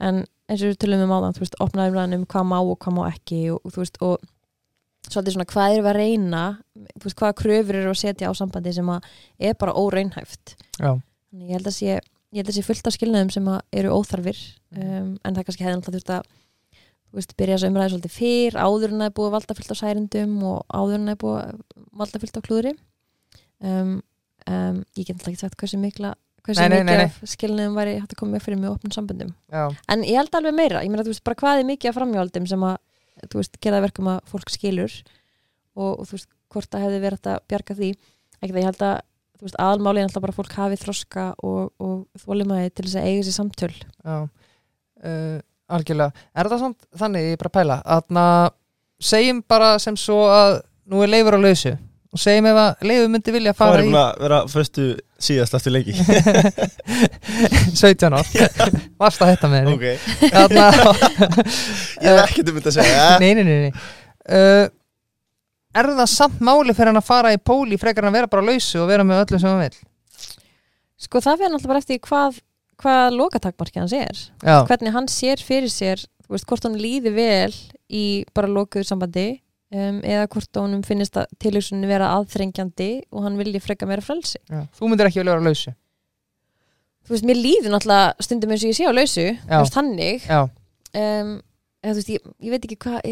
en 0.00 0.22
eins 0.50 0.62
og 0.64 0.70
við 0.72 0.78
tölum 0.82 1.04
um 1.06 1.14
áðan 1.14 1.36
þú 1.36 1.44
veist, 1.44 1.58
opna 1.62 1.88
umræðin 1.90 2.16
um 2.20 2.26
hvað 2.26 2.46
má 2.50 2.58
og 2.60 2.78
hvað 2.82 2.96
má 2.96 3.02
ekki 3.12 3.40
og, 3.54 3.60
og 3.64 3.74
þú 3.74 3.82
veist, 3.84 4.00
og 4.02 4.24
svolítið 5.10 5.36
svona 5.36 5.48
hvað 5.52 5.74
við 5.76 5.90
að 5.90 5.98
reyna 6.00 6.42
þú 6.96 7.04
veist, 7.06 7.18
hvaða 7.20 7.36
kröfur 7.40 7.78
eru 7.80 7.92
að 7.94 8.00
setja 8.02 8.30
á 8.30 8.32
sambandi 8.36 8.72
sem 8.76 8.90
að 8.92 9.06
er 9.38 9.54
bara 9.60 9.76
óreynhæft 9.78 10.56
Já, 10.80 10.90
ég 11.40 11.54
held 11.56 11.70
að 11.70 11.76
sé, 11.78 11.94
ég 11.96 12.40
held 12.42 12.50
að 12.52 12.58
sé 12.58 12.66
fullt 12.66 12.90
af 12.90 12.96
skilnaðum 12.96 13.32
sem 13.34 13.48
að 13.52 13.60
eru 13.72 13.94
óþarfir 14.00 14.40
Mhm. 14.70 14.82
um, 15.02 15.06
en 15.26 15.34
það 15.34 15.44
kannski 15.48 15.64
hefði 15.66 15.78
náttúrulega 15.80 15.96
þurft 15.98 16.12
að 16.14 16.26
þú 17.10 17.16
veist, 17.18 17.32
byrja 17.40 17.54
þessu 17.56 17.68
umræði 17.72 17.90
svolítið 17.90 18.12
fyrr 18.14 18.58
áður 18.62 18.92
en 18.92 19.00
það 19.00 19.08
er 19.08 19.14
búið 19.16 19.26
að 19.26 19.34
valda 19.34 19.54
fullt 19.58 19.72
á 19.74 19.80
særindum 19.80 20.34
og 20.46 20.58
áður 20.70 20.94
en 20.94 21.08
það 21.08 21.14
er 21.16 21.18
búið 21.24 21.40
að 21.40 21.56
valda 22.02 22.20
fullt 22.22 22.38
á 22.38 22.46
klúðri. 22.46 22.72
Um, 23.60 23.90
um, 24.46 24.78
ég 24.94 25.08
get 25.08 25.16
alltaf 25.16 25.32
ekki 25.32 25.40
sagt 25.42 25.58
hversu 25.58 25.80
mikla 25.82 26.12
hversu 26.46 26.62
Nei, 26.62 26.68
nei, 26.72 26.80
mikið 26.84 27.02
af 27.04 27.32
skilnaðum 27.34 27.76
væri 27.78 27.96
hægt 27.98 28.14
að 28.14 28.20
koma 28.20 28.36
með 28.36 28.44
fyrir 28.46 28.60
með 28.60 28.72
opnum 28.74 28.94
samböndum. 28.94 29.32
Já, 29.52 29.64
en 29.92 30.04
ég 30.06 30.18
held 30.20 30.38
alveg 30.38 30.56
meira, 30.56 30.82
ég 30.84 30.92
meina 30.92 31.04
þú 31.06 31.14
veist 31.14 31.26
bara 31.26 31.40
hvað 31.42 31.60
er 31.60 31.68
mikið 31.68 31.90
af 31.90 31.98
framhjóldum 31.98 32.48
sem 32.50 32.66
að 32.68 32.78
þú 33.26 33.40
veist, 33.40 33.60
gera 33.60 33.82
verkum 33.84 34.10
að 34.14 34.20
fólk 34.30 34.52
skilur 34.52 34.96
og, 35.76 35.92
og 35.92 36.02
þú 36.08 36.16
veist, 36.16 36.30
hvort 36.50 36.72
það 36.72 36.86
hefði 36.86 37.02
verið 37.04 37.30
að 37.30 37.44
bjarga 37.52 37.78
því, 37.80 37.90
ekki 38.40 38.54
það 38.54 38.62
ég 38.62 38.70
held 38.70 38.86
að 38.88 38.96
þú 39.40 39.48
veist, 39.48 39.60
aðalmáli 39.64 40.00
er 40.00 40.08
alltaf 40.08 40.24
bara 40.24 40.34
að 40.34 40.40
fólk 40.40 40.56
hafi 40.56 40.80
þroska 40.80 41.26
og, 41.48 41.60
og 41.80 42.24
þólimaði 42.24 42.72
til 42.74 42.86
þess 42.86 43.00
að 43.00 43.10
eiga 43.10 43.26
sér 43.26 43.36
samtöl. 43.36 43.74
Já. 44.04 44.16
Uh, 45.00 45.38
Algjörlega, 45.70 46.24
er 46.34 46.48
það 46.50 46.64
samt 46.64 46.88
þannig, 46.98 47.28
ég 47.28 47.36
er 47.36 47.40
bara 47.40 47.50
að 47.52 47.56
pæla 47.60 47.76
að 47.86 48.56
segjum 49.00 49.40
bara 49.48 49.70
sem 49.80 49.96
svo 49.96 50.24
að 50.28 50.58
nú 50.90 51.04
er 51.04 51.12
leifur 51.12 51.38
á 51.38 51.40
lausu 51.40 51.72
og 52.10 52.18
segjum 52.18 52.48
ef 52.50 52.58
að 52.58 52.86
leifur 52.90 53.10
myndi 53.12 53.34
vilja 53.36 53.52
fara 53.54 53.76
er 53.78 53.84
í 53.84 53.88
búin 53.90 53.98
að 54.00 54.22
vera 54.24 54.40
fyrstu 54.50 54.86
síðast 55.22 55.54
eftir 55.58 55.74
leiki. 55.76 55.94
17 57.80 58.16
ár. 58.16 58.26
Varst 59.00 59.22
að 59.22 59.32
þetta 59.34 59.50
með 59.52 59.62
henni. 59.62 59.76
Ok, 59.76 59.86
Þarna, 60.34 60.66
ég 62.04 62.10
hef 62.10 62.20
ekkert 62.24 62.50
um 62.52 62.58
þetta 62.58 62.72
að 62.72 62.76
segja. 62.80 63.06
Nei, 63.22 63.30
nei, 63.38 63.44
nei, 63.46 63.56
nei. 63.68 63.72
Uh, 64.26 64.66
Er 65.70 65.86
það 65.86 66.08
samt 66.10 66.40
máli 66.42 66.74
fyrir 66.74 66.90
hann 66.90 66.98
að 66.98 67.06
fara 67.06 67.30
í 67.30 67.36
póli 67.38 67.76
frekar 67.78 68.02
en 68.02 68.10
að 68.10 68.16
vera 68.18 68.28
bara 68.32 68.42
lausu 68.42 68.80
og 68.82 68.88
vera 68.90 69.04
með 69.06 69.20
öllum 69.22 69.38
sem 69.42 69.52
hann 69.52 69.60
vil? 69.62 69.76
sko 71.00 71.20
það 71.22 71.36
fyrir 71.38 71.52
náttúrulega 71.54 71.70
bara 71.70 71.80
eftir 71.80 72.00
hvað, 72.08 72.40
hvað 72.82 73.14
lokatakmarki 73.14 73.78
hans 73.80 73.94
er. 73.96 74.18
Já, 74.42 74.56
hvernig 74.66 74.92
hann 74.96 75.06
sér 75.08 75.40
fyrir 75.46 75.70
sér 75.72 76.02
þú 76.26 76.34
veist, 76.34 76.48
hvort 76.50 76.66
hann 76.66 76.74
líði 76.76 77.12
vel 77.14 77.54
í 77.86 78.02
bara 78.34 78.50
lokuðu 78.50 78.84
sambandi 78.88 79.28
um, 79.74 80.00
eða 80.02 80.26
hvort 80.32 80.60
honum 80.60 80.82
finnist 80.86 81.18
að 81.20 81.30
tilhugsunni 81.42 81.90
vera 81.90 82.10
aðþrengjandi 82.16 82.90
og 83.10 83.26
hann 83.26 83.38
vilji 83.40 83.62
freka 83.62 83.88
meira 83.88 84.04
frelsi. 84.04 84.40
Já. 84.50 84.64
Þú 84.78 84.90
myndir 84.90 85.10
ekki 85.10 85.22
vilja 85.22 85.36
vera 85.36 85.44
á 85.44 85.48
lausu? 85.48 85.74
Þú 87.06 87.14
veist, 87.14 87.26
mér 87.26 87.40
líður 87.40 87.74
náttúrulega 87.74 88.26
stundum 88.26 88.52
eins 88.54 88.64
og 88.64 88.70
ég 88.70 88.78
sé 88.78 88.86
á 88.86 88.92
lausu 88.94 89.26
þú 89.46 89.62
veist, 89.62 89.78
þannig. 89.78 90.26
Já, 90.28 90.40
um, 90.44 91.32
eða, 91.80 91.94
þú 91.94 91.96
veist, 92.00 92.12
ég, 92.14 92.30
ég 92.44 92.54
veit 92.54 92.68
ekki 92.68 92.78
hvað 92.84 93.08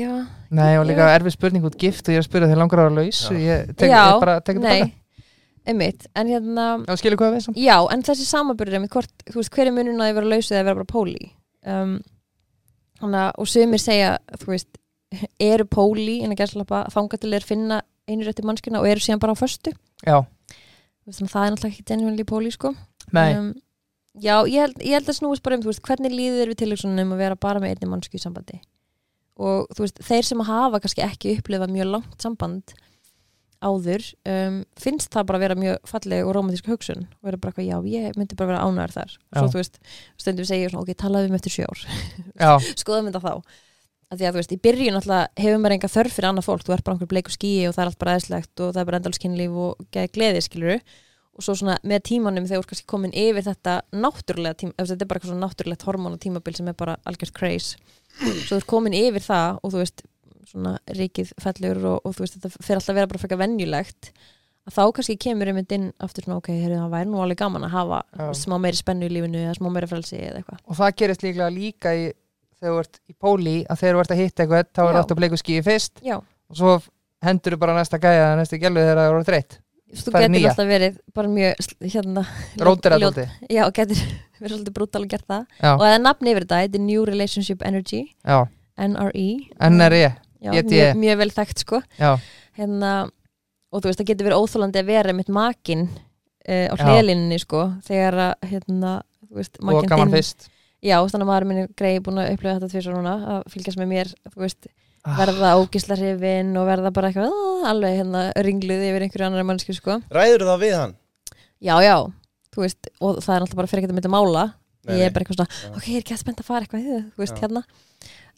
nei 0.60 0.70
og 0.78 0.86
líka 0.88 1.08
erfið 1.16 1.34
spurning 1.38 1.66
út 1.68 1.78
gift 1.80 2.06
og 2.06 2.14
ég 2.14 2.20
er 2.20 2.24
að 2.26 2.28
spyrja 2.28 2.50
þegar 2.50 2.62
langar 2.62 2.82
að 2.82 2.88
vera 2.88 2.98
laus 3.00 3.22
Já. 3.24 3.38
Ég 3.42 3.72
tek, 3.74 3.90
já. 3.90 4.02
ég 4.04 4.22
bara 4.22 4.36
nei, 4.60 4.92
einmitt. 5.68 6.06
En 6.14 6.30
hérna, 6.30 6.68
Já, 6.84 6.94
skilur 7.00 7.20
hvað 7.20 7.34
við 7.36 7.46
samt 7.46 7.60
já, 7.60 7.76
en 7.92 8.04
þessi 8.06 8.28
samaburður 8.28 8.86
þú 8.88 9.40
veist, 9.40 9.52
hver 9.56 9.70
er 9.70 9.74
munun 9.76 10.04
að 10.04 10.12
ég 10.12 10.18
vera 10.20 10.32
lausu 10.34 10.54
eða 10.54 10.68
vera 10.68 10.80
bara 10.82 10.92
póli 10.92 11.30
um, 11.68 11.98
hana, 13.02 13.28
og 13.38 13.48
sumir 13.50 13.82
segja, 13.82 14.16
þú 14.40 14.52
veist 14.52 14.77
eru 15.40 15.66
póli, 15.68 16.18
en 16.24 16.34
að 16.34 16.42
gerðslapa 16.42 16.82
þanga 16.94 17.20
til 17.20 17.32
er 17.36 17.46
finna 17.46 17.82
einu 18.08 18.26
rétti 18.26 18.44
mannskina 18.46 18.82
og 18.82 18.88
eru 18.88 19.04
síðan 19.04 19.22
bara 19.22 19.36
á 19.36 19.40
föstu. 19.40 19.72
Já, 20.04 20.24
þannig 21.08 21.28
að 21.28 21.32
það 21.34 21.46
er 21.46 21.54
náttúrulega 21.54 21.74
ekki 21.74 21.86
genuinely 21.88 22.26
póli 22.28 22.52
sko. 22.54 22.74
nei, 23.12 23.28
um, 23.36 23.52
já, 24.20 24.34
ég 24.48 24.64
held, 24.64 24.82
ég 24.84 24.98
held 24.98 25.12
að 25.12 25.20
snúist 25.20 25.44
bara 25.44 25.58
um 25.58 25.64
þú 25.64 25.72
veist, 25.72 25.84
hvernig 25.86 26.14
líður 26.14 26.52
við 26.52 26.60
tilhugsunum 26.64 27.14
að 27.16 27.22
vera 27.22 27.38
bara 27.40 27.62
með 27.62 27.76
einni 27.76 27.92
mannsku 27.92 28.18
í 28.18 28.22
sambandi? 28.22 28.60
Og 29.38 29.70
þú 29.72 29.86
veist, 29.86 30.02
þeir 30.02 30.26
sem 30.26 30.44
hafa 30.48 30.82
kannski 30.82 31.04
ekki 31.04 31.36
upplifað 31.38 31.72
mjög 31.72 31.90
langt 31.94 32.24
samband 32.24 32.74
áður 33.58 34.04
um, 34.30 34.58
finnst 34.78 35.10
það 35.14 35.24
bara 35.28 35.38
að 35.38 35.44
vera 35.44 35.56
mjög 35.58 35.88
falleg 35.90 36.26
og 36.26 36.34
romantísk 36.36 36.68
hugsun 36.70 37.06
og 37.06 37.26
vera 37.26 37.40
bara 37.42 37.50
eitthvað, 37.52 37.70
já, 37.70 37.78
ég 37.90 38.18
myndi 38.18 38.38
bara 38.38 38.52
vera 38.52 38.66
ánæður 38.66 38.94
þar. 38.94 39.14
Og 39.18 39.38
svo 39.38 39.46
Já. 39.46 39.52
þú 39.54 39.58
veist, 39.58 39.80
stundum 40.20 40.46
við 40.46 40.68
svona, 40.70 40.82
ok, 40.84 40.92
talaðum 41.02 41.38
eftir 41.38 41.54
sjö 41.54 41.66
ár. 41.66 41.82
Já, 42.38 42.52
skoðum 42.82 43.10
þetta 43.10 43.24
þá 43.24 43.56
að 44.08 44.20
því 44.20 44.28
að 44.28 44.32
þú 44.32 44.40
veist, 44.40 44.54
í 44.54 44.62
byrjun 44.64 44.98
alltaf 44.98 45.42
hefur 45.42 45.60
maður 45.60 45.76
enga 45.76 45.92
þörf 45.92 46.16
fyrir 46.16 46.28
annað 46.30 46.46
fólk, 46.48 46.64
þú 46.64 46.74
ert 46.74 46.86
bara 46.86 46.96
einhver 46.96 47.10
bleiku 47.10 47.34
skíi 47.34 47.68
og 47.68 47.74
það 47.76 47.82
er 47.82 47.90
allt 47.90 48.00
bara 48.00 48.14
eðslegt 48.16 48.62
og 48.64 48.72
það 48.72 48.80
er 48.80 48.88
bara 48.88 49.00
endalskynlíf 49.02 49.58
og 49.64 49.84
geði 49.94 50.12
gleði, 50.16 50.44
skiluru 50.46 50.78
og 51.38 51.44
svo 51.46 51.54
svona 51.54 51.76
með 51.86 52.00
tímanum 52.08 52.46
þegar 52.48 52.58
þú 52.58 52.64
ert 52.64 52.70
kannski 52.72 52.88
komin 52.90 53.12
yfir 53.14 53.44
þetta 53.46 53.74
náttúrulega 53.94 54.58
tíma, 54.58 54.74
þetta 54.80 55.04
er 55.04 55.10
bara 55.12 55.28
svona 55.28 55.44
náttúrulegt 55.44 55.84
hormón 55.86 56.16
og 56.16 56.22
tímabil 56.24 56.56
sem 56.58 56.70
er 56.72 56.78
bara 56.78 56.96
algjört 57.06 57.36
craze. 57.36 57.76
Svo 58.18 58.56
þú 58.56 58.58
ert 58.58 58.70
komin 58.72 58.96
yfir 58.98 59.22
það 59.22 59.60
og 59.62 59.74
þú 59.74 59.82
veist 59.84 60.02
svona 60.48 60.74
ríkið 60.98 61.30
fellur 61.44 61.84
og, 61.92 62.00
og 62.02 62.16
þú 62.16 62.24
veist 62.24 62.38
þetta 62.40 62.50
fer 62.56 62.80
alltaf 62.80 62.90
að 62.90 62.98
vera 62.98 63.10
bara 63.12 63.22
frekar 63.22 63.40
venjulegt 63.44 64.10
að 64.68 64.74
þá 64.74 64.82
kannski 64.96 65.16
kemur 65.22 65.52
einmitt 65.52 65.74
inn 65.76 65.90
aftur 66.02 66.26
svona 66.26 66.40
ok, 66.40 66.50
heyrðu, 66.52 66.80
það 66.82 66.94
væri 66.96 67.10
nú 67.12 67.20
alveg 67.22 67.40
gaman 67.40 67.68
að 67.68 67.76
hafa 67.76 68.32
smá 68.36 68.56
meiri 68.60 68.80
spennu 68.80 69.06
í 69.06 69.12
lífinu 69.14 69.44
eða 69.44 69.54
smá 69.60 69.68
meiri 69.72 69.88
frelsi 69.90 70.18
eða 70.18 70.42
eitthvað. 70.42 70.64
Og 70.66 70.80
það 70.80 70.96
gerist 71.02 71.24
líklega 71.24 71.54
líka 71.54 71.94
í, 71.96 72.08
þegar 72.58 72.74
þú 72.74 72.80
ert 72.82 73.00
í 73.08 73.14
póli 73.22 73.56
að 73.70 73.80
þegar 73.82 73.94
þú 73.98 74.02
ert 74.04 74.12
að 74.14 74.20
hitta 74.22 74.42
eitthvað 74.44 74.68
þá 74.74 74.82
er 74.84 74.92
Já. 74.94 74.98
alltaf 75.02 75.18
bleiku 75.20 75.38
skíi 75.40 75.62
fyrst 75.66 76.02
Já, 76.04 76.16
og 76.18 76.58
svo 76.58 76.74
hendur 77.24 77.54
þú 77.56 77.58
bara 77.64 77.74
næsta 77.78 77.98
gæja 78.02 78.28
næstu 78.38 78.58
gælu 78.62 78.82
þegar 78.84 79.00
það 79.02 79.10
eru 79.12 79.26
þreytt. 79.28 79.58
Þú 79.88 80.12
getur 80.12 80.28
nýja. 80.34 80.50
alltaf 80.52 80.66
verið 80.68 80.96
bara 81.16 81.28
mjög 81.32 81.68
hérna 81.94 82.22
rótir 82.68 82.92
að 82.94 83.00
ljót- 83.04 83.18
þóldi 83.18 83.54
Já, 83.56 83.62
getur 83.78 84.02
verið 84.42 84.52
svolítið 84.54 84.74
brútal 84.76 85.02
að 85.02 85.08
gera 85.14 85.26
það. 85.32 85.44
Já, 85.62 85.70
og 85.72 85.82
það 85.86 85.94
er 85.96 86.02
nafn 86.04 86.30
yfir 86.32 86.44
þetta, 86.46 86.58
þetta 86.66 86.78
er 86.80 86.84
New 86.88 87.04
Relationship 87.08 87.62
Energy. 87.66 88.02
Já, 88.26 88.38
NRE 88.78 89.28
NRE 89.72 90.02
Já, 90.38 90.50
GT. 90.54 90.70
mjög, 90.70 90.98
mjög 91.02 91.16
vel 91.22 91.30
þekkt 91.34 91.64
sko. 91.64 91.80
Hérna, 92.58 92.92
og 93.72 93.80
þú 93.82 93.88
veist, 93.90 93.98
það 94.02 94.10
getur 94.12 94.28
verið 94.28 94.42
óþólandi 94.44 94.78
að 94.82 94.90
vera 94.92 95.14
mitt 95.16 95.32
makin 95.34 95.86
uh, 95.88 96.66
á 96.70 96.74
Já. 96.78 96.84
hliðlinni 96.84 97.38
sko, 97.42 97.64
þegar 97.88 98.20
að 98.28 98.46
hérna, 98.52 98.92
og 99.28 99.42
makinn 99.66 99.90
gaman 99.90 100.14
fyrst 100.14 100.46
Já, 100.84 100.96
þannig 101.10 101.24
að 101.24 101.30
maður 101.32 101.46
minni 101.50 101.64
greið 101.78 102.02
búin 102.06 102.20
að 102.22 102.28
upplifa 102.34 102.54
þetta 102.58 102.68
tvisar 102.70 102.94
núna 102.94 103.14
að 103.34 103.48
fylgjast 103.54 103.80
með 103.80 103.88
mér, 103.94 104.12
þú 104.30 104.44
veist 104.44 104.68
Ah. 105.08 105.14
verða 105.16 105.50
ógisla 105.62 105.96
hrifin 105.96 106.50
og 106.58 106.66
verða 106.68 106.90
bara 106.92 107.08
eitthvað 107.08 107.66
alveg 107.70 107.94
hérna 108.00 108.22
ringluð 108.44 108.82
yfir 108.90 109.04
einhverju 109.06 109.26
annar 109.28 109.44
mannsku 109.46 109.72
sko. 109.72 109.94
Ræður 110.12 110.42
það 110.48 110.58
við 110.64 110.74
hann? 110.76 110.94
Já, 111.62 111.74
já, 111.86 111.94
þú 112.52 112.64
veist 112.64 112.88
og 113.00 113.20
það 113.22 113.34
er 113.36 113.44
alltaf 113.46 113.56
bara 113.60 113.70
fyrir 113.70 113.82
ekkert 113.84 113.94
að 113.94 113.98
mynda 114.00 114.10
mála 114.12 114.42
Nei, 114.88 114.98
ég 114.98 115.06
er 115.06 115.14
bara 115.14 115.24
eitthvað 115.24 115.38
svona, 115.38 115.48
Já. 115.62 115.70
ok, 115.78 115.86
ég 115.88 115.96
er 115.96 116.02
ekki 116.02 116.14
að 116.16 116.20
spennt 116.22 116.42
að 116.42 116.48
fara 116.50 116.66
eitthvað 116.66 116.84
þú 117.14 117.22
veist, 117.22 117.38
Já. 117.38 117.40
hérna 117.46 117.62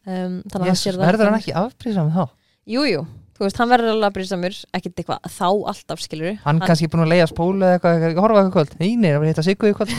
um, 0.07 0.37
það 0.53 1.01
verður 1.01 1.31
hann 1.31 1.41
ekki 1.41 1.57
afbrísam 1.65 2.13
þá? 2.15 2.23
Jú, 2.71 2.85
jú, 2.87 3.03
þú 3.41 3.47
veist, 3.47 3.57
hann 3.57 3.71
verður 3.71 3.95
alveg 3.95 4.05
að 4.11 4.17
brísamur 4.19 4.57
ekkert 4.77 5.01
eitthvað 5.01 5.31
þá 5.33 5.47
alltaf 5.73 6.03
skilur 6.05 6.35
hann 6.45 6.59
kannski 6.61 6.91
búin 6.93 7.07
að 7.07 7.13
leiða 7.15 7.29
spólu 7.31 7.65
eða 7.65 7.79
eitthvað, 7.79 8.03
eitthvað, 8.05 8.25
horfa 8.27 8.43
eitthvað 8.43 8.57
kvöld 8.57 8.73
nei, 8.83 8.91
það 9.07 9.17
var 9.17 9.29
hitt 9.31 9.41
að 9.41 9.49
siggu 9.49 9.71
kvöld 9.79 9.93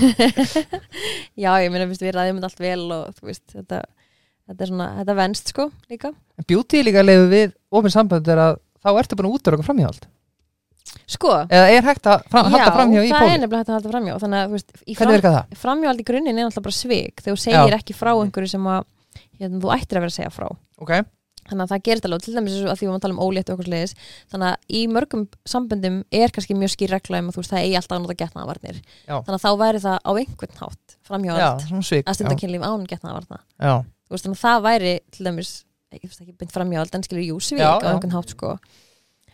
Já, 1.42 1.52
ég 1.64 1.74
veist, 1.74 2.06
við 2.06 2.14
ræðum 2.14 2.38
þetta 2.38 2.50
allt 2.52 2.62
vel 2.62 2.86
og 2.86 3.18
þú 3.18 3.30
veist, 3.32 3.46
þetta, 3.56 3.80
þetta 4.52 4.66
er 4.68 4.72
svona 4.72 4.90
þetta 5.00 5.16
venst 5.18 5.54
sko, 5.56 5.68
líka 5.90 6.14
beauty 6.46 6.84
líka 6.86 7.02
leiðu 7.06 7.28
við 7.34 7.56
ofin 7.74 7.96
sambönd 7.98 8.30
er 8.30 8.44
að 8.46 8.60
þá 8.86 8.90
ertu 8.94 9.18
búin 9.18 9.32
að 9.32 9.38
útöra 9.40 9.58
okkur 9.58 9.72
framhjáld 9.72 10.06
Sko, 11.08 11.32
eða 11.48 11.68
er 11.72 11.86
hægt 11.86 12.08
að 12.10 12.24
fram, 12.32 12.48
já, 12.52 12.58
halda 12.58 12.72
framhjá 12.76 13.02
í 13.06 13.12
það 13.12 13.26
er 13.26 13.42
nefnilega 13.42 13.60
hægt 13.62 13.70
að 13.70 13.76
halda 13.78 13.92
framhjá 13.94 14.16
þannig 14.22 14.40
að, 14.42 14.46
þú 14.46 14.56
veist, 14.58 14.72
fram, 14.98 15.12
virkar 15.16 15.36
þannig 21.52 21.66
að 21.66 21.74
það 21.74 21.84
gerist 21.88 22.08
alveg, 22.08 22.26
til 22.26 22.36
dæmis 22.38 22.58
að 22.64 22.80
því 22.80 22.88
við 22.88 22.96
að 22.96 23.04
tala 23.06 23.18
um 23.18 23.24
ólétt 23.26 23.52
og 23.52 23.58
okkur 23.58 23.70
sliðis, 23.70 23.96
þannig 24.32 24.52
að 24.52 24.78
í 24.80 24.84
mörgum 24.92 25.26
samböndum 25.54 25.98
er 26.22 26.36
kannski 26.36 26.58
mjög 26.58 26.76
skýr 26.76 26.96
regla 26.96 27.22
um 27.22 27.32
að 27.32 27.38
þú 27.38 27.44
veist 27.44 27.54
það 27.54 27.66
eigi 27.66 27.80
alltaf 27.82 27.98
að 27.98 28.06
nota 28.06 28.20
getnaðavarnir 28.22 28.80
þannig 29.08 29.36
að 29.38 29.44
þá 29.44 29.52
væri 29.62 29.84
það 29.86 29.98
á 30.02 30.12
einhvern 30.12 30.62
hátt 30.62 30.96
svik 31.86 32.08
að 32.08 32.18
stunda 32.18 32.38
kynlíf 32.40 32.64
án 32.66 32.88
getnaðavarna 32.88 33.42
þú 33.52 34.16
veist, 34.16 34.26
þannig 34.26 34.40
að 34.40 34.46
það 34.46 34.64
væri 34.70 34.96
til 35.12 35.28
dæmis 35.28 35.52
ég 36.00 36.08
veist 36.08 36.24
ekki 36.24 36.38
beint 36.40 36.54
framhjáld 36.54 36.96
en 36.96 37.04
skilur 37.06 37.26
jú 37.26 37.40
svik 37.44 37.60
Já, 37.60 37.76
á 37.76 37.92
einhvern 37.92 38.14
hátt 38.16 38.32
sko. 38.32 38.54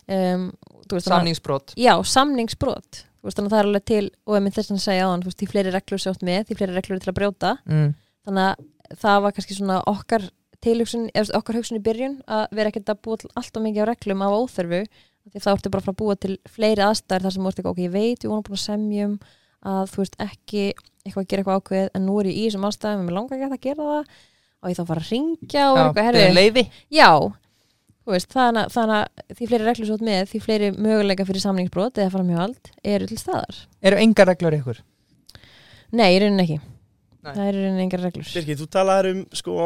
Um, 0.08 0.48
veist, 0.90 1.10
samningsbrot. 1.10 1.76
Já, 1.78 1.94
samningsbrot. 2.08 3.04
Veist, 3.26 3.38
það 3.38 3.60
er 3.60 3.70
alveg 3.70 3.86
til 3.90 4.06
og 4.26 4.38
ef 4.40 4.46
minn 4.46 4.56
þess 4.56 4.74
að 4.74 4.82
segja 4.82 5.06
á 5.06 5.12
hann, 5.12 5.26
því 5.28 5.50
fleiri 5.52 5.74
reglur 5.76 6.02
mm. 7.68 7.94
það 8.98 9.22
var 9.26 9.36
kannski 9.36 9.58
svona 9.58 9.82
okkar 9.90 10.30
tilhugsun, 10.66 11.10
eða 11.14 11.38
okkar 11.38 11.58
hugsun 11.60 11.78
í 11.80 11.84
byrjun 11.86 12.16
að 12.28 12.46
vera 12.58 12.72
ekkert 12.72 12.90
að 12.94 13.02
búa 13.06 13.18
til 13.22 13.30
allt 13.38 13.58
og 13.60 13.64
mikið 13.68 13.84
á 13.84 13.90
reglum 13.92 14.24
af 14.26 14.36
óþörfu, 14.42 14.82
af 15.28 15.34
því 15.36 15.44
þá 15.44 15.50
ertu 15.54 15.70
bara 15.74 15.82
að 15.82 15.88
fara 15.88 15.96
að 15.96 16.02
búa 16.02 16.16
til 16.24 16.38
fleiri 16.50 16.84
aðstæður 16.88 17.26
þar 17.28 17.36
sem 17.36 17.44
þú 17.44 17.52
ert 17.52 17.60
ekki, 17.62 17.72
ok, 17.74 17.82
ég 17.86 17.92
veit 17.94 18.24
ég 18.26 18.32
voru 18.32 18.46
búin 18.48 18.58
að 18.58 18.64
semjum 18.66 19.18
að 19.68 19.92
þú 19.92 20.02
veist 20.04 20.18
ekki 20.24 20.64
eitthvað 21.08 21.24
að 21.24 21.28
gera 21.32 21.42
eitthvað 21.44 21.60
ákveð 21.62 21.90
en 21.98 22.06
nú 22.08 22.16
er 22.22 22.30
ég 22.32 22.38
í 22.38 22.46
þessum 22.48 22.68
aðstæðum 22.70 23.02
en 23.02 23.08
mér 23.10 23.18
langar 23.18 23.38
ekki 23.38 23.58
að 23.58 23.66
gera 23.68 23.88
það 23.92 24.16
og 24.58 24.72
ég 24.72 24.78
þá 24.78 24.82
að 24.84 24.90
fara 24.92 25.04
að 25.04 25.12
ringja 25.12 25.66
og 25.72 25.78
eitthvað, 25.82 26.08
herri, 26.08 26.24
leiði 26.38 26.64
já 26.98 27.10
þú 28.08 28.14
veist, 28.16 28.30
þannig, 28.32 28.62
að- 28.64 28.72
þannig 28.78 28.98
að 28.98 29.36
því 29.38 29.48
fleiri 29.52 29.68
reglur 29.68 29.88
svo 29.92 29.98
með, 30.08 30.22
því 30.32 30.40
fleiri 30.46 30.70
möguleika 30.78 31.26
fyrir 31.28 31.44
samningsbrot 31.44 32.00
eða 32.00 32.14
framhjóðald 32.14 32.70
eru 32.88 33.08
til 33.10 33.18
staðar. 33.20 33.58
Eru 33.84 33.98
engar 34.00 34.30
reglur 34.32 34.56
ykkur? 34.62 34.80
Nei, 35.92 36.08
í 36.16 36.20
rauninni 36.24 36.46
ekki. 36.46 36.58
Nei. 37.28 37.34
Það 37.34 37.44
eru 37.50 37.58
í 37.60 37.66
rauninni 37.66 37.84
engar 37.88 38.04
reglur. 38.08 38.30
Birgir, 38.38 38.58
þú 38.62 38.68
talaðir 38.78 39.10
um 39.12 39.22
sko 39.36 39.58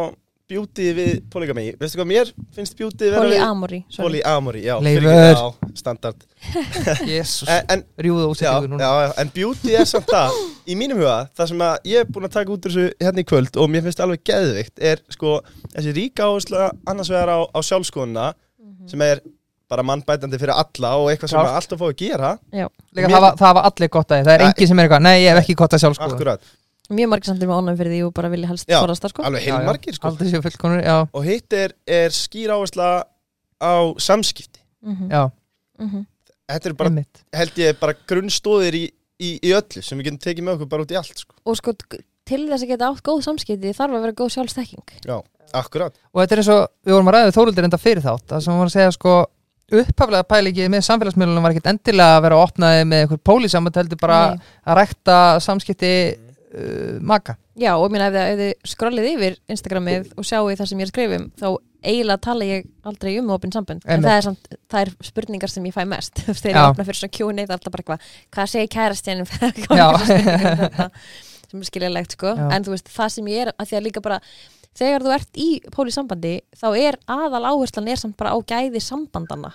beauty 0.52 0.88
við 0.98 1.12
polygami 1.32 1.64
Veistu 1.80 2.00
hvað 2.02 2.10
mér 2.12 2.32
finnst 2.56 2.76
beauty 2.80 3.08
vera 3.10 3.24
við? 3.24 3.38
Polyamory. 3.40 3.80
Polyamory, 3.98 4.64
já. 4.68 4.76
Leifur. 4.84 5.10
Já, 5.12 5.74
standard. 5.80 6.26
Jésus, 7.12 7.48
rjúða 7.98 8.26
já, 8.26 8.30
útsettingu 8.34 8.68
já, 8.68 8.72
núna. 8.74 8.84
já, 8.84 9.12
en 9.24 9.32
beauty 9.36 9.76
er 9.80 9.88
samt 9.90 10.10
það 10.12 10.40
Í 10.72 10.76
mínum 10.78 11.00
huga, 11.02 11.18
það 11.38 11.50
sem 11.52 11.62
að 11.66 11.90
ég 11.90 12.04
er 12.04 12.10
búin 12.14 12.28
að 12.28 12.34
taka 12.38 12.54
út 12.54 12.66
úr 12.68 12.74
þessu 12.76 12.88
hérna 13.02 13.24
í 13.24 13.28
kvöld 13.32 13.58
og 13.58 13.70
mér 13.74 13.84
finnst 13.88 14.02
alveg 14.04 14.22
geðvikt 14.30 14.82
er 14.92 15.02
sko 15.12 15.38
þessi 15.74 15.94
ríka 15.98 16.28
áhersla 16.30 16.68
annars 16.92 17.10
vegar 17.12 17.32
á, 17.34 17.40
á 17.50 17.60
sjálfskoðuna 17.66 18.28
Mhm. 18.62 18.90
sem 18.90 19.02
er 19.06 19.22
bara 19.72 19.84
mannbætandi 19.88 20.36
fyrir 20.42 20.52
alla 20.58 20.90
og 21.00 21.10
eitthvað 21.12 21.30
sem 21.32 21.40
Klárt. 21.40 21.50
að 21.50 21.58
alltaf 21.62 21.80
fá 21.80 21.86
að 21.88 21.96
gera. 22.02 22.30
Já, 22.52 22.66
Líka, 22.92 23.08
Mér- 23.08 23.14
það, 23.16 23.22
var, 23.24 23.36
það 23.40 23.54
var 23.56 23.68
allir 23.70 23.90
gott 23.94 24.10
að 24.12 24.18
því, 24.18 24.26
það 24.28 24.34
er 24.36 24.42
Æ. 24.42 24.48
engin 24.52 24.68
sem 24.72 24.80
er 24.80 24.88
eitthvað 24.90 25.04
nei, 25.06 25.14
ég 25.24 25.30
hef 25.32 25.40
ekki 25.46 25.56
gott 25.62 25.76
að 25.78 25.82
sjálfskoða 25.86 26.16
Akkurat, 26.18 26.42
mjög 26.98 27.12
margir 27.12 27.32
samt 27.32 27.44
er 27.44 27.50
með 27.50 27.62
ánægum 27.62 27.80
fyrir 27.82 27.94
því 27.96 28.02
og 28.08 28.14
bara 28.18 28.32
vilja 28.34 28.50
helst 28.52 28.70
Já, 28.70 28.78
forðast 28.82 29.06
það 29.06 29.14
sko. 29.14 29.26
alveg 29.30 29.48
heilmargir 29.48 29.98
sko. 29.98 30.12
Aldrei 30.12 30.30
séu 30.32 30.44
fullkonur, 30.46 30.84
já, 30.86 30.96
Og 31.14 31.26
hitt 31.28 31.58
er, 31.58 31.74
er 31.88 32.16
skýr 32.16 32.54
áhersla 32.56 32.90
á 33.62 33.74
samskipti. 34.02 34.62
Mhm, 34.82 35.10
já, 35.12 35.32
mhm. 35.80 36.06
Þetta 36.52 36.68
er 36.68 36.74
bara, 36.76 36.90
einmitt. 36.90 37.22
held 37.34 37.60
ég, 37.62 37.78
bara 37.80 37.94
grunnstóðir 38.08 38.76
í, 38.76 38.86
í, 39.22 39.30
í 39.40 39.52
öllu 39.56 39.82
sem 39.82 39.98
við 39.98 40.10
getum 40.10 40.24
tekið 40.26 40.44
með 40.44 40.58
okkur 40.58 40.72
bara 40.74 40.84
út 40.84 40.92
í 40.92 40.98
allt 41.00 41.22
sko. 41.22 41.36
Og 41.46 41.56
sko, 41.56 41.74
til 42.28 42.42
þess 42.50 42.66
að 42.66 42.72
geta 42.74 42.90
átt 42.92 43.04
góð 43.06 43.22
samskipti 43.24 43.72
þarf 43.78 43.96
að 43.96 44.02
vera 44.08 44.18
góð 44.20 44.34
sjálfstekking 44.36 44.98
Já, 45.08 45.22
akkurat. 45.54 45.96
Og 46.12 46.20
þetta 46.24 46.36
er 46.36 46.42
eins 46.44 46.52
og, 46.52 46.66
við 46.84 46.98
vorum 46.98 47.12
að 47.12 47.16
ræða 47.18 47.38
þóruldir 47.38 47.68
enda 47.70 47.80
fyrir 47.80 48.04
þátt, 48.04 48.26
það 48.28 48.44
sem 48.44 48.52
við 48.52 48.60
vorum 48.60 48.72
að 48.72 48.76
segja 48.76 48.98
sko 48.98 49.14
upphaflega 49.72 50.28
pælingið 50.28 50.72
með 50.72 50.84
samfélagsmiðlunum 50.88 51.46
var 51.46 51.54
ekkert 51.56 51.70
endilega 51.72 52.18
að 52.18 52.24
vera 52.26 52.38
að 52.38 52.46
opnaði 52.50 52.88
með 52.92 53.04
einhver 53.06 53.22
pólisamönd 53.30 53.80
heldur 53.80 54.00
bara 54.02 54.20
Nei. 54.34 54.50
að 54.68 54.78
rækta 54.82 55.18
samskipti 55.46 55.92
uh, 56.52 57.00
maka. 57.02 57.38
Já, 57.60 57.74
og 57.76 57.88
ég 57.88 57.96
meina 57.96 58.12
ef 58.12 58.40
þið, 58.40 58.54
skrollið 58.74 59.10
yfir 59.16 59.38
Instagramið 59.52 60.14
og 60.16 60.28
sjáu 60.28 60.48
það 60.50 60.72
sem 60.72 60.82
ég 60.82 60.86
er 60.86 60.90
að 60.90 60.94
skrifa 60.94 61.20
um 61.20 61.28
þá 61.42 61.48
eiginlega 61.82 62.22
tala 62.22 62.46
ég 62.46 62.70
aldrei 62.86 63.12
um 63.20 63.34
opin 63.34 63.54
sambönd. 63.54 63.82
En 63.88 63.98
Einmitt. 63.98 64.08
það 64.08 64.18
er, 64.18 64.28
samt, 64.28 64.56
það 64.70 64.86
er 64.86 64.94
spurningar 65.10 65.52
sem 65.52 65.66
ég 65.66 65.76
fæ 65.76 65.82
mest. 65.90 66.24
Þegar 66.44 66.54
ég 66.54 66.70
opna 66.70 66.88
fyrir 66.88 67.02
svona 67.02 67.16
Q&A 67.18 67.34
það 67.34 67.44
er 67.44 67.58
alltaf 67.58 67.76
bara 67.76 67.86
eitthvað 67.86 68.16
hvað 68.38 68.54
segir 68.54 68.72
kærastinn? 68.78 69.26
Já. 69.82 69.90
sem 71.52 71.60
er 71.60 71.68
skiljanlegt 71.68 72.16
sko. 72.16 72.36
Já. 72.38 72.48
en 72.56 72.66
þú 72.66 72.76
veist, 72.76 72.92
það 72.94 73.14
sem 73.18 73.32
ég 73.34 73.46
er 73.46 73.54
að 73.58 73.72
því 73.72 73.80
að 73.80 73.88
líka 73.90 74.04
bara 74.06 74.22
þegar 74.78 75.04
þú 75.04 75.14
ert 75.16 75.40
í 75.40 75.50
pólisambandi 75.74 76.36
þá 76.58 76.68
er 76.80 76.98
aðal 77.12 77.44
áherslan 77.50 77.90
er 77.92 78.00
samt 78.00 78.18
bara 78.20 78.34
á 78.36 78.38
gæði 78.40 78.82
sambandana 78.84 79.54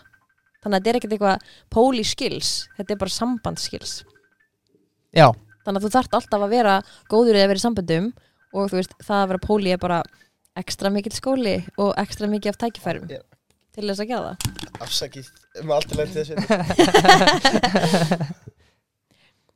þannig 0.61 0.77
að 0.77 0.77
þetta 0.77 0.91
er 0.91 0.99
ekkert 1.01 1.17
eitthvað 1.17 1.47
póliskils 1.73 2.53
þetta 2.77 2.95
er 2.95 3.01
bara 3.01 3.17
sambandskils 3.17 3.95
já, 5.17 5.31
þannig 5.67 5.81
að 5.81 5.87
þú 5.87 5.93
þarft 5.97 6.17
alltaf 6.19 6.45
að 6.47 6.55
vera 6.55 6.75
góður 7.13 7.39
eða 7.39 7.51
vera 7.53 7.61
í 7.61 7.65
samböndum 7.65 8.11
og 8.57 8.71
þú 8.71 8.79
veist, 8.81 8.95
það 9.03 9.23
að 9.23 9.31
vera 9.33 9.45
póli 9.47 9.75
er 9.75 9.81
bara 9.83 10.01
ekstra 10.57 10.93
mikill 10.93 11.17
skóli 11.17 11.57
og 11.77 11.91
ekstra 12.01 12.31
mikið 12.33 12.55
af 12.55 12.61
tækifærum 12.63 13.11
Já. 13.13 13.21
til 13.77 13.85
þess 13.91 14.03
að 14.03 14.11
gera 14.13 14.29
það. 14.31 14.37
Afsakið, 14.87 15.27
maður 15.63 15.79
alltaf 15.81 15.97
lent 16.01 16.15
þessu 16.17 16.35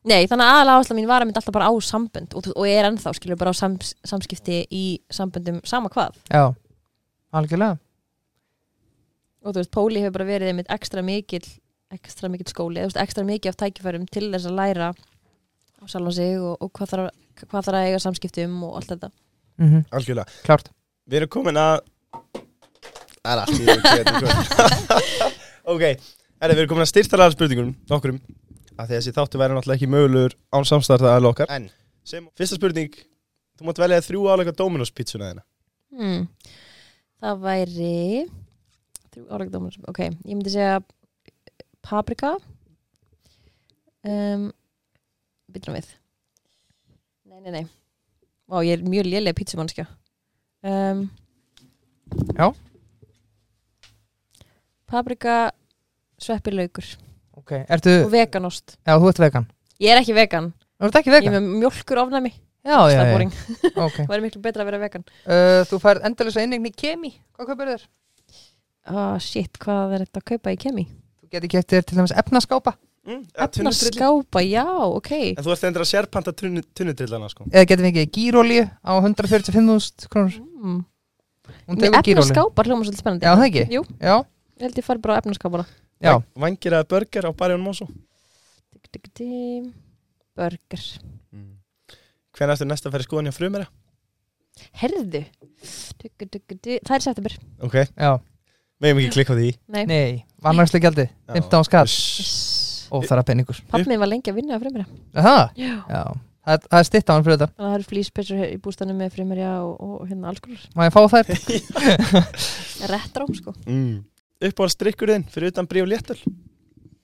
Nei, 0.01 0.25
þannig 0.25 0.47
að 0.47 0.51
aðalega 0.55 0.77
áhersla 0.79 0.95
mín 0.97 1.09
var 1.11 1.21
að 1.21 1.29
mynda 1.29 1.41
alltaf 1.43 1.53
bara 1.53 1.69
á 1.69 1.75
sambönd 1.85 2.33
og, 2.33 2.47
og 2.57 2.65
er 2.69 2.87
ennþá 2.89 3.11
skilur 3.19 3.37
bara 3.41 3.53
á 3.53 3.57
sams, 3.57 3.93
samskipti 4.09 4.63
í 4.73 4.85
samböndum 5.13 5.59
sama 5.69 5.93
hvað. 5.93 6.17
Já 6.33 6.57
algjörlega. 7.37 7.77
Og 9.45 9.53
þú 9.53 9.61
veist, 9.61 9.73
póli 9.73 10.01
hefur 10.03 10.17
bara 10.19 10.29
verið 10.29 10.53
einmitt 10.53 10.73
ekstra 10.73 11.05
mikill 11.05 11.45
ekstra 11.91 12.31
mikill 12.31 12.51
skóli, 12.51 12.79
eða 12.79 12.87
þú 12.87 12.93
veist, 12.93 13.03
ekstra 13.03 13.25
mikið 13.27 13.51
af 13.53 13.59
tækifærum 13.61 14.07
til 14.11 14.29
þess 14.31 14.47
að 14.47 14.59
læra 14.61 14.91
á 15.81 15.85
sjálfan 15.89 16.17
sig 16.17 16.37
og, 16.39 16.55
og 16.61 16.71
hvað, 16.77 16.93
þarf, 16.93 17.09
að- 17.09 17.49
hvað 17.49 17.67
þarf 17.67 17.79
að 17.81 17.89
eiga 17.89 18.03
samskiptum 18.05 18.57
og 18.69 18.77
allt 18.81 18.93
þetta. 18.95 19.11
Mm 19.61 19.83
Algjörlega. 19.91 20.39
Klárt. 20.47 20.71
Við 21.11 21.21
erum 21.21 21.33
komin 21.33 21.61
að 21.61 21.81
Það 23.21 23.33
er 23.33 23.41
allt 23.43 23.51
í 23.53 23.65
því 23.65 23.75
Ok. 25.73 25.83
Herri, 26.41 26.55
við 26.55 26.63
erum 26.63 26.71
komin 26.73 26.87
að 26.87 26.93
styrtalega 26.95 27.35
spurningunum, 27.35 27.75
nokkurum 27.91 28.21
að 28.81 28.87
því 28.87 28.95
að 28.95 28.97
þessi 28.97 29.13
þáttu 29.13 29.41
væri 29.43 29.57
náttúrulega 29.57 29.77
ekki 29.77 29.91
mögulegur 29.93 30.37
án 30.57 30.65
samstarta 30.65 31.11
að 31.13 31.27
okkar. 31.29 31.51
En, 31.53 31.67
sem, 32.09 32.25
fyrsta 32.39 32.57
spurning. 32.57 32.95
Þú 33.61 33.67
mátt 33.69 33.81
velja 33.83 34.01
þrjú 34.01 34.23
áleika 34.33 34.55
Dominos 34.57 34.89
pizzuna 34.97 35.27
þeina 35.29 35.43
hmm. 35.93 36.23
Það 37.21 37.43
væri 37.45 37.97
Þrjú 39.11 39.27
álega 39.29 39.53
dómar 39.53 39.77
Ok, 39.91 40.01
ég 40.01 40.33
myndi 40.33 40.53
segja 40.55 40.79
Paprika. 41.85 42.31
Um, 44.05 44.49
Byttum 45.51 45.75
við. 45.77 45.89
Nei, 47.31 47.41
nei, 47.45 47.53
nei. 47.55 47.65
Vá, 48.51 48.61
ég 48.67 48.79
er 48.79 48.83
mjög 48.87 49.07
lélega 49.07 49.37
pizzumannskja 49.39 49.85
um, 50.67 51.05
Já. 52.35 52.49
Paprika 54.91 55.37
Sveppi 56.21 56.53
laukur. 56.53 56.85
Ok, 57.39 57.53
ertu, 57.73 57.93
Og 58.05 58.11
veganost. 58.13 58.75
Já, 58.85 58.97
þú 59.01 59.09
ert 59.13 59.21
vegan. 59.23 59.47
Ég 59.81 59.95
er 59.95 60.01
ekki 60.03 60.13
vegan, 60.17 60.51
ert 60.83 60.99
ekki 60.99 61.09
ég 61.13 61.17
vegan? 61.17 61.37
er 61.39 61.41
með 61.41 61.63
mjölkur 61.63 62.03
ofnæmi. 62.03 62.33
Já, 62.61 62.77
já, 62.93 62.99
er 62.99 63.07
já, 63.07 63.13
boring, 63.15 63.31
ok. 63.87 63.95
Það 64.03 64.17
er 64.19 64.25
miklu 64.27 64.43
betra 64.45 64.67
að 64.67 64.69
vera 64.69 64.81
vegan. 64.83 65.07
Uh, 65.25 65.63
Þú 65.71 65.79
færð 65.81 66.05
endalisa 66.11 66.43
innegni 66.45 66.69
í 66.75 66.77
kemi. 66.77 67.15
Hvað 67.39 67.49
kaupir 67.55 67.71
þér? 67.73 67.87
Ah, 68.91 69.17
shit, 69.23 69.57
hvað 69.63 69.95
er 69.97 70.05
þetta 70.05 70.21
að 70.21 70.27
kaupa 70.35 70.53
í 70.53 70.59
kemi? 70.61 70.85
Þú 71.23 71.31
geti 71.33 71.53
kæft 71.55 71.73
þér 71.73 71.87
til 71.89 72.01
dæmis 72.03 72.13
efnaskápa 72.21 72.75
mm, 73.07 73.23
Efna 73.47 73.73
skápa, 73.77 74.43
já, 74.45 74.67
ok. 74.87 75.11
En 75.35 75.45
þú 75.45 75.55
ert 75.55 75.67
endur 75.69 75.85
að 75.85 75.91
sérpanta 75.93 76.35
tunnutrillana 76.37 77.31
sko. 77.33 77.47
Eða 77.51 77.69
geti 77.71 77.87
fengið 77.87 78.11
gírólíu 78.17 78.65
á 78.69 78.93
145.000 78.99 80.11
krónur? 80.13 80.41
Mm. 80.61 80.81
Hún 81.67 81.77
Með 81.77 81.85
tekur 81.85 81.95
efna 81.95 82.07
gírólíu 82.11 82.35
skápa 82.35 82.67
hljóma 82.67 82.87
svolítið 82.87 83.05
spennandi. 83.05 83.27
Já, 83.29 83.37
það 83.37 83.47
ekki? 83.51 83.65
Jú, 83.77 83.85
Já, 83.99 84.17
ég 84.61 84.67
held 84.67 84.83
ég 84.83 84.87
fari 84.87 85.05
bara 85.05 85.17
á 85.17 85.21
efna 85.23 85.39
skápana 85.39 85.67
já 86.01 86.17
Vangir 86.35 86.73
að 86.77 86.87
burger 86.89 87.29
á 87.29 87.31
Barjón 87.37 87.65
Mósó 87.65 87.87
Burger 90.37 90.81
mm. 91.33 91.51
Hvernig 92.37 92.55
ertu 92.55 92.69
næsta 92.69 92.89
að 92.89 92.97
færi 92.97 93.07
skoðan 93.07 93.29
hjá 93.29 93.37
frumera? 93.37 93.67
Herðu. 94.81 95.23
Það 96.01 96.95
er 96.97 97.05
september. 97.05 97.35
Ok, 97.65 97.77
Já, 97.85 98.11
meðum 98.81 99.03
ekki 99.03 99.15
klikka 99.17 99.37
á 99.37 99.39
því. 99.39 99.51
Nei, 99.73 99.83
nei, 99.89 100.25
vannarslu 100.43 100.81
gjaldi 100.83 101.07
Já. 101.09 101.37
15 101.37 101.69
skall 101.69 101.89
Uss. 102.91 103.07
Óþara 103.07 103.23
penningur 103.27 103.61
Pappi 103.71 103.87
minn 103.91 104.01
var 104.03 104.11
lengi 104.11 104.33
að 104.33 104.37
vinna 104.41 104.57
að 104.57 104.65
fremurja 104.65 104.87
Það? 105.15 105.43
Já 105.61 105.75
Já, 105.91 106.03
það 106.45 106.55
er, 106.57 106.63
það 106.67 106.79
er 106.81 106.87
stitt 106.89 107.07
á 107.07 107.13
hann 107.15 107.25
fyrir 107.27 107.39
þetta 107.39 107.49
Þannig 107.51 107.67
að 107.67 107.71
það 107.71 107.77
eru 107.79 107.89
flýspessur 107.91 108.43
í 108.47 108.59
bústanum 108.65 108.99
með 109.01 109.13
fremurja 109.15 109.53
og, 109.63 109.75
og 109.87 110.09
hérna 110.11 110.31
alls 110.33 110.43
konar 110.45 110.63
Má 110.75 110.83
ég 110.87 110.95
fá 110.97 111.03
þær? 111.15 111.27
Rettró, 112.93 113.29
sko 113.39 113.55
mm. 113.67 113.95
Uppáhald 114.51 114.75
strikkur 114.75 115.13
þinn 115.15 115.27
fyrir 115.31 115.55
utan 115.55 115.69
bríu 115.71 115.87
léttul 115.89 116.19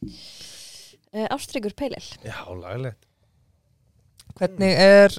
uh, 0.03 1.27
Ástryggur 1.31 1.77
Peilel 1.79 2.05
Já, 2.27 2.39
laglegt 2.51 3.03
Hvernig 4.37 4.75
er 4.75 5.15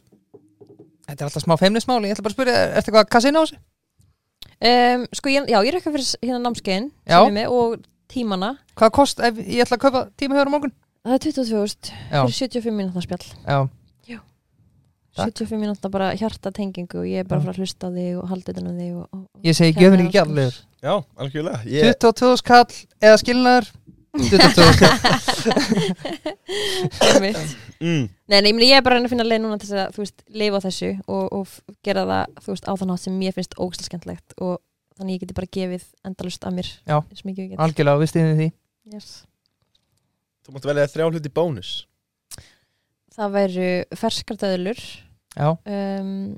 Þetta 1.08 1.22
er 1.22 1.28
alltaf 1.30 1.46
smá 1.46 1.56
feimnismál 1.60 2.04
Ég 2.04 2.14
ætla 2.18 2.26
bara 2.28 2.34
að 2.36 2.40
spyrja, 2.40 2.56
er 2.60 2.74
þetta 2.76 2.92
eitthvað 2.92 3.12
kassin 3.16 3.40
á 3.40 3.42
þessu? 3.42 3.60
um, 4.58 5.06
Sko, 5.16 5.32
ég, 5.32 5.48
já, 5.48 5.60
ég 5.62 5.70
er 5.72 5.78
eitthvað 5.80 5.96
fyrir 5.98 6.10
hérna 6.28 6.42
námskeiðin 6.44 6.90
er 7.08 7.54
og 7.54 7.78
tímana. 8.12 8.54
Hvað 8.78 8.94
kost 9.00 9.20
ef 9.24 9.42
ég 9.44 9.64
ætla 9.66 9.80
að 9.80 9.84
kaupa 9.88 10.06
tíma 10.20 10.38
hjá 10.38 10.46
á 10.48 10.54
morgun? 10.54 10.76
Það 11.08 11.18
er 11.18 11.26
22.000 11.26 11.92
Já, 12.12 12.22
fyrir 12.28 12.38
75 12.40 12.76
mínúta 12.76 13.04
spjall. 13.06 13.28
Já, 13.48 13.60
Takk. 15.18 15.34
75 15.34 15.58
mínúta 15.58 15.90
bara 15.90 16.12
hjartatengingu 16.14 17.00
og 17.02 17.08
ég 17.10 17.24
er 17.24 17.28
bara 17.28 17.42
Já. 17.42 17.50
að 17.50 17.64
hlusta 17.64 17.90
á 17.90 17.96
þig 17.96 18.18
og 18.22 18.30
halda 18.30 18.54
utan 18.54 18.70
á 18.70 18.74
þig 18.78 18.92
og, 18.94 19.06
og, 19.10 19.24
ég 19.42 19.58
segi 19.58 19.74
þér 19.74 19.96
ekki 19.98 20.14
gjaflegur 20.14 20.58
Já, 20.78 20.94
algjörlega. 21.18 21.62
Ég, 21.66 21.96
22 21.98 22.38
skall 22.44 22.76
eða 23.02 23.18
skilnaður? 23.24 23.70
22 24.18 24.68
skall 24.78 24.94
Einmitt. 27.08 27.42
mm. 27.82 28.06
Nei, 28.30 28.38
nei, 28.46 28.54
ég 28.68 28.78
er 28.78 28.86
bara 28.86 29.02
að 29.02 29.10
finna 29.10 29.26
leið 29.26 29.42
núna 29.42 29.58
til 29.62 29.74
að, 29.74 29.90
þú 29.96 30.04
veist, 30.04 30.22
lifa 30.38 30.62
á 30.62 30.66
þessu 30.68 30.92
og, 31.08 31.26
og 31.40 31.76
gera 31.86 32.06
það, 32.12 32.38
þú 32.46 32.54
veist, 32.54 32.70
á 32.70 32.74
þann 32.78 32.94
hátt 32.94 33.06
sem 33.08 33.18
mér 33.18 33.38
finnst 33.38 33.58
ógæslega 33.58 33.90
skemmtlegt 33.90 34.38
og 34.38 34.60
þannig 34.98 35.18
ég 35.18 35.24
geti 35.24 35.38
bara 35.38 35.52
gefið 35.58 35.88
endalust 36.08 36.48
að 36.48 36.58
mér 36.60 36.72
Já. 36.90 36.98
Algjörlega, 37.66 38.02
við 38.02 38.12
stýðum 38.12 38.40
því. 38.42 38.48
Yes. 38.94 39.10
Þú 40.48 40.56
mátt 40.56 40.68
velja 40.70 40.88
þrjá 40.92 41.08
hluti 41.12 41.34
bónus. 41.34 41.72
Það 43.18 43.34
væru 43.38 43.70
ferskar 43.98 44.38
döðlur 44.40 44.82
Já, 45.38 45.50
um, 45.54 46.38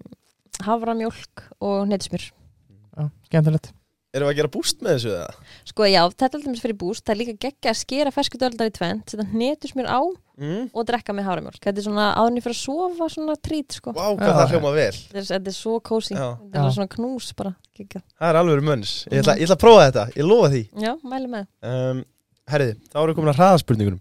havramjólk 0.66 1.44
og 1.64 1.88
neytismjör 1.88 2.26
já, 2.30 3.04
skemmtilegt 3.30 3.72
Erum 4.10 4.26
við 4.26 4.34
að 4.34 4.38
gera 4.40 4.50
búst 4.50 4.80
með 4.82 4.96
þessu 4.96 5.10
eða? 5.14 5.50
Sko 5.70 5.86
já, 5.86 6.00
þetta 6.10 6.26
er 6.26 6.38
alltaf 6.40 6.64
fyrir 6.64 6.78
búst. 6.82 7.04
Það 7.06 7.12
er 7.14 7.20
líka 7.20 7.34
geggja 7.46 7.70
að 7.70 7.78
skera 7.78 8.14
fersku 8.16 8.40
döðlar 8.42 8.72
í 8.72 8.74
tvent 8.74 9.12
setja 9.14 9.28
neytismjör 9.34 9.86
á 9.90 10.02
Mm. 10.40 10.70
og 10.72 10.86
drekka 10.88 11.12
með 11.12 11.26
havramjólk 11.28 11.58
Þetta 11.60 11.82
er 11.82 11.84
svona 11.84 12.04
áðurinn 12.16 12.40
fyrir 12.46 12.56
að 12.56 12.62
sofa 12.64 13.08
svona 13.12 13.34
trít 13.44 13.76
sko. 13.76 13.92
Vá, 13.92 14.06
hvað 14.16 14.30
Já. 14.30 14.36
það 14.38 14.52
hljóma 14.54 14.70
vel. 14.72 14.92
Þetta 14.96 15.20
er, 15.20 15.26
þetta 15.34 15.50
er 15.52 15.56
svo 15.58 15.74
kósi 15.84 16.14
Já. 16.16 16.28
Þetta 16.40 16.56
er 16.56 16.64
Já. 16.64 16.72
svona 16.78 16.88
knús 16.94 17.28
bara 17.36 17.52
geggja 17.76 18.00
Það 18.08 18.30
er 18.30 18.36
alveg 18.40 18.64
mönns 18.64 18.94
ég 19.12 19.20
ætla, 19.20 19.36
ég 19.36 19.44
ætla 19.50 19.58
að 19.58 19.64
prófa 19.66 19.82
þetta, 19.90 20.06
ég 20.16 20.24
lofa 20.30 20.48
því. 20.54 20.62
Já, 20.80 20.94
mæli 21.04 21.28
með. 21.34 21.46
Um, 21.60 22.00
Herriði, 22.48 22.78
þá 22.88 22.96
erum 23.02 23.12
við 23.12 23.18
komin 23.20 23.34
að 23.34 23.40
hraðaspurningunum. 23.42 24.00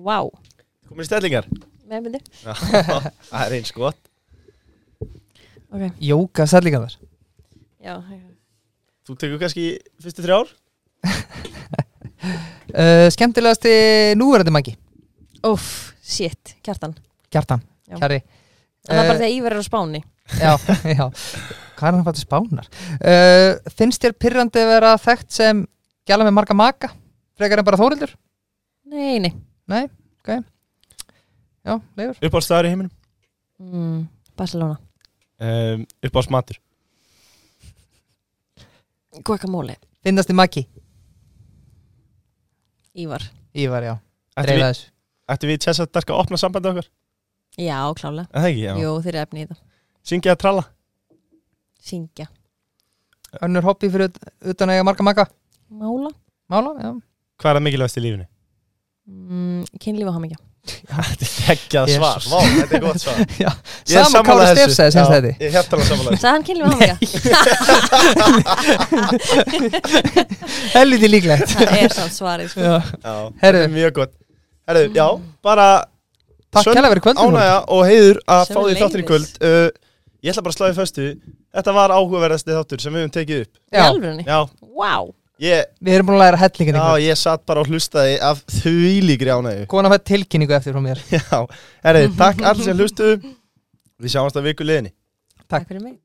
Vá, 0.00 0.18
Komin 0.88 1.04
í 1.04 1.08
stellingar. 1.10 1.44
Meðmyndi 1.84 2.20
Já, 7.84 8.00
Þú 9.06 9.14
tekur 9.20 9.42
kannski 9.42 9.66
fyrstu 10.02 10.24
þrjár? 10.26 10.52
Uh, 12.76 13.06
Skemmtilegasti 13.12 13.70
núverandi 14.18 14.50
mæki 14.52 14.72
Óf, 15.46 15.92
shit, 16.02 16.56
kjartan. 16.66 16.96
Kjartan, 17.32 17.60
Já. 17.86 17.94
kjari 18.00 18.18
Það 18.86 18.90
er 18.90 18.98
bara 18.98 19.12
Eh, 19.14 19.18
þegar 19.20 19.34
Ívar 19.36 19.54
er 19.54 19.60
á 19.62 19.64
spáni. 19.66 20.00
Já, 20.40 20.50
já. 20.96 21.04
Hvað 21.78 21.86
er 21.88 21.96
hann 21.96 22.04
fættið 22.08 22.24
spánar? 22.24 22.66
Uh, 22.98 23.70
finnst 23.78 24.02
þér 24.02 24.16
pyrrandi 24.18 24.60
að 24.64 24.70
vera 24.72 24.90
þekkt 25.02 25.30
sem 25.38 25.62
gæla 26.08 26.26
með 26.26 26.36
marga 26.40 26.56
maka? 26.58 26.90
Frekar 27.38 27.62
en 27.62 27.68
bara 27.68 27.80
Þórildur? 27.80 28.12
Nei, 28.90 29.16
nei. 29.22 29.32
Nei, 29.70 29.84
ok. 30.24 30.32
Já, 31.66 31.74
leifur? 31.98 32.20
Uppáhaldstæður 32.20 32.68
í 32.68 32.74
heiminum? 32.74 32.92
Mm, 33.62 34.04
Barcelona. 34.38 34.78
Um, 35.38 35.86
Uppáhaldsmatur 36.02 36.58
Guacamole. 39.24 39.76
Finnast 40.04 40.28
þið 40.30 40.36
maki? 40.40 40.62
Ívar. 42.96 43.22
Ívar, 43.56 43.82
já. 43.84 43.94
Ættu 44.36 44.46
Dreifa 44.46 44.60
við, 44.60 44.70
þessu 44.70 44.88
ættu 45.34 45.48
við 45.50 45.60
Tessa 45.64 45.86
Dark 45.88 46.10
að 46.12 46.20
opna 46.22 46.38
sambandi 46.40 46.70
okkar? 46.70 46.88
Já, 47.56 47.78
klálega. 47.96 48.28
Er 48.32 48.40
Það 48.42 48.48
ekki, 48.50 48.62
já. 48.66 48.72
Jú, 48.82 48.92
þeir 49.04 49.14
eru 49.14 49.22
efni 49.24 49.42
í 49.44 49.48
það. 49.50 49.60
Syngja 50.06 50.34
að 50.34 50.40
tralla? 50.42 50.64
Syngja. 51.86 52.26
Önnur 53.42 53.66
hobby 53.66 53.88
fyrir 53.92 54.08
ut- 54.10 54.20
utan 54.52 54.70
að 54.70 54.76
eiga 54.78 54.86
marga 54.88 55.04
maka? 55.06 55.26
Mála. 55.70 56.10
Mála, 56.52 56.72
já. 56.80 56.90
Hvað 57.40 57.50
er 57.50 57.58
það 57.58 57.64
mikilvægast 57.66 57.98
í 58.00 58.04
lífinu? 58.04 58.26
mm, 59.06 59.64
Kynlíf 59.80 60.08
og 60.10 60.14
hamingja 60.16 60.38
Þetta 60.66 61.24
er 61.26 61.30
geggjað 61.36 61.86
Jesus. 61.92 62.00
svar. 62.02 62.20
Vá, 62.30 62.38
þetta 62.56 62.74
er 62.76 62.82
gott 62.84 63.00
svar. 63.02 63.16
Já, 63.44 63.50
Ég 63.50 63.96
er 63.96 64.04
sama 64.04 64.10
sammála 64.12 64.42
Kári 64.42 64.46
þessu. 64.60 64.74
Stefs 64.74 64.94
segði 64.96 64.98
Já, 64.98 65.04
þetta 65.14 65.30
Ég 65.46 65.50
hef 65.56 65.64
talað 65.72 65.86
samanlega 65.90 66.32
kynlíf 66.46 66.64
og 66.66 66.70
hamingja? 66.74 66.96
Helviti 70.76 71.08
líklegt. 71.10 71.48
Það 71.56 71.74
er 71.80 71.90
samt 71.96 72.14
svarið 72.16 72.48
sko. 72.54 72.60
Þetta 73.42 73.58
er 73.64 73.70
mjög 73.72 73.92
gott. 74.00 74.14
Herðu, 74.66 74.86
já, 74.96 75.06
bara 75.46 75.66
Takk 76.56 76.72
kælega 76.72 76.90
fyrir 76.94 77.04
kvöldum 77.04 77.36
ánægja 77.36 77.58
og 77.74 77.82
heiður 77.86 78.18
að 78.32 78.42
fá 78.50 78.60
því 78.64 78.74
þáttur 78.80 79.02
í 79.02 79.06
kvöld. 79.06 79.32
Uh, 79.44 79.68
Ég 80.24 80.32
ætla 80.32 80.42
bara 80.42 80.54
að 80.54 80.58
sláði 80.58 80.74
föstu. 80.78 81.04
Þetta 81.54 81.72
var 81.76 81.92
áhugaverðasti 81.94 82.50
þáttur 82.56 82.80
sem 82.82 82.94
við 82.96 83.04
höfum 83.04 83.12
tekið 83.14 83.42
upp. 83.44 83.52
Í 83.70 83.76
Já, 83.76 83.84
alvörunni? 83.86 84.24
Já, 84.26 84.38
Vá 84.76 84.94
ég, 85.42 85.68
við 85.82 85.98
erum 85.98 86.10
búin 86.10 86.18
að 86.18 86.24
læra 86.24 86.40
hellingin 86.44 86.78
já, 86.80 86.86
ég 87.06 87.20
satt 87.20 87.44
bara 87.48 87.62
og 87.64 87.70
hlustaði 87.70 88.16
af 88.24 88.40
því 88.58 88.94
líkri 89.10 89.34
ánægju. 89.34 89.68
Að 89.68 89.92
fætt 89.96 90.08
tilkynningu 90.12 90.56
eftir 90.56 90.76
frá 90.76 90.84
mér. 90.84 91.02
Já, 91.16 91.42
herðu, 91.84 92.08
takk 92.20 92.42
allir 92.52 92.70
sem 92.70 92.80
hlustuðu. 92.80 93.36
Við 94.00 94.16
sjáumst 94.16 94.40
að 94.40 94.50
viku 94.50 94.66
liðinni. 94.66 94.92
Takk. 95.46 95.60
Takk 95.60 95.70
fyrir 95.70 95.84
mig 95.84 95.96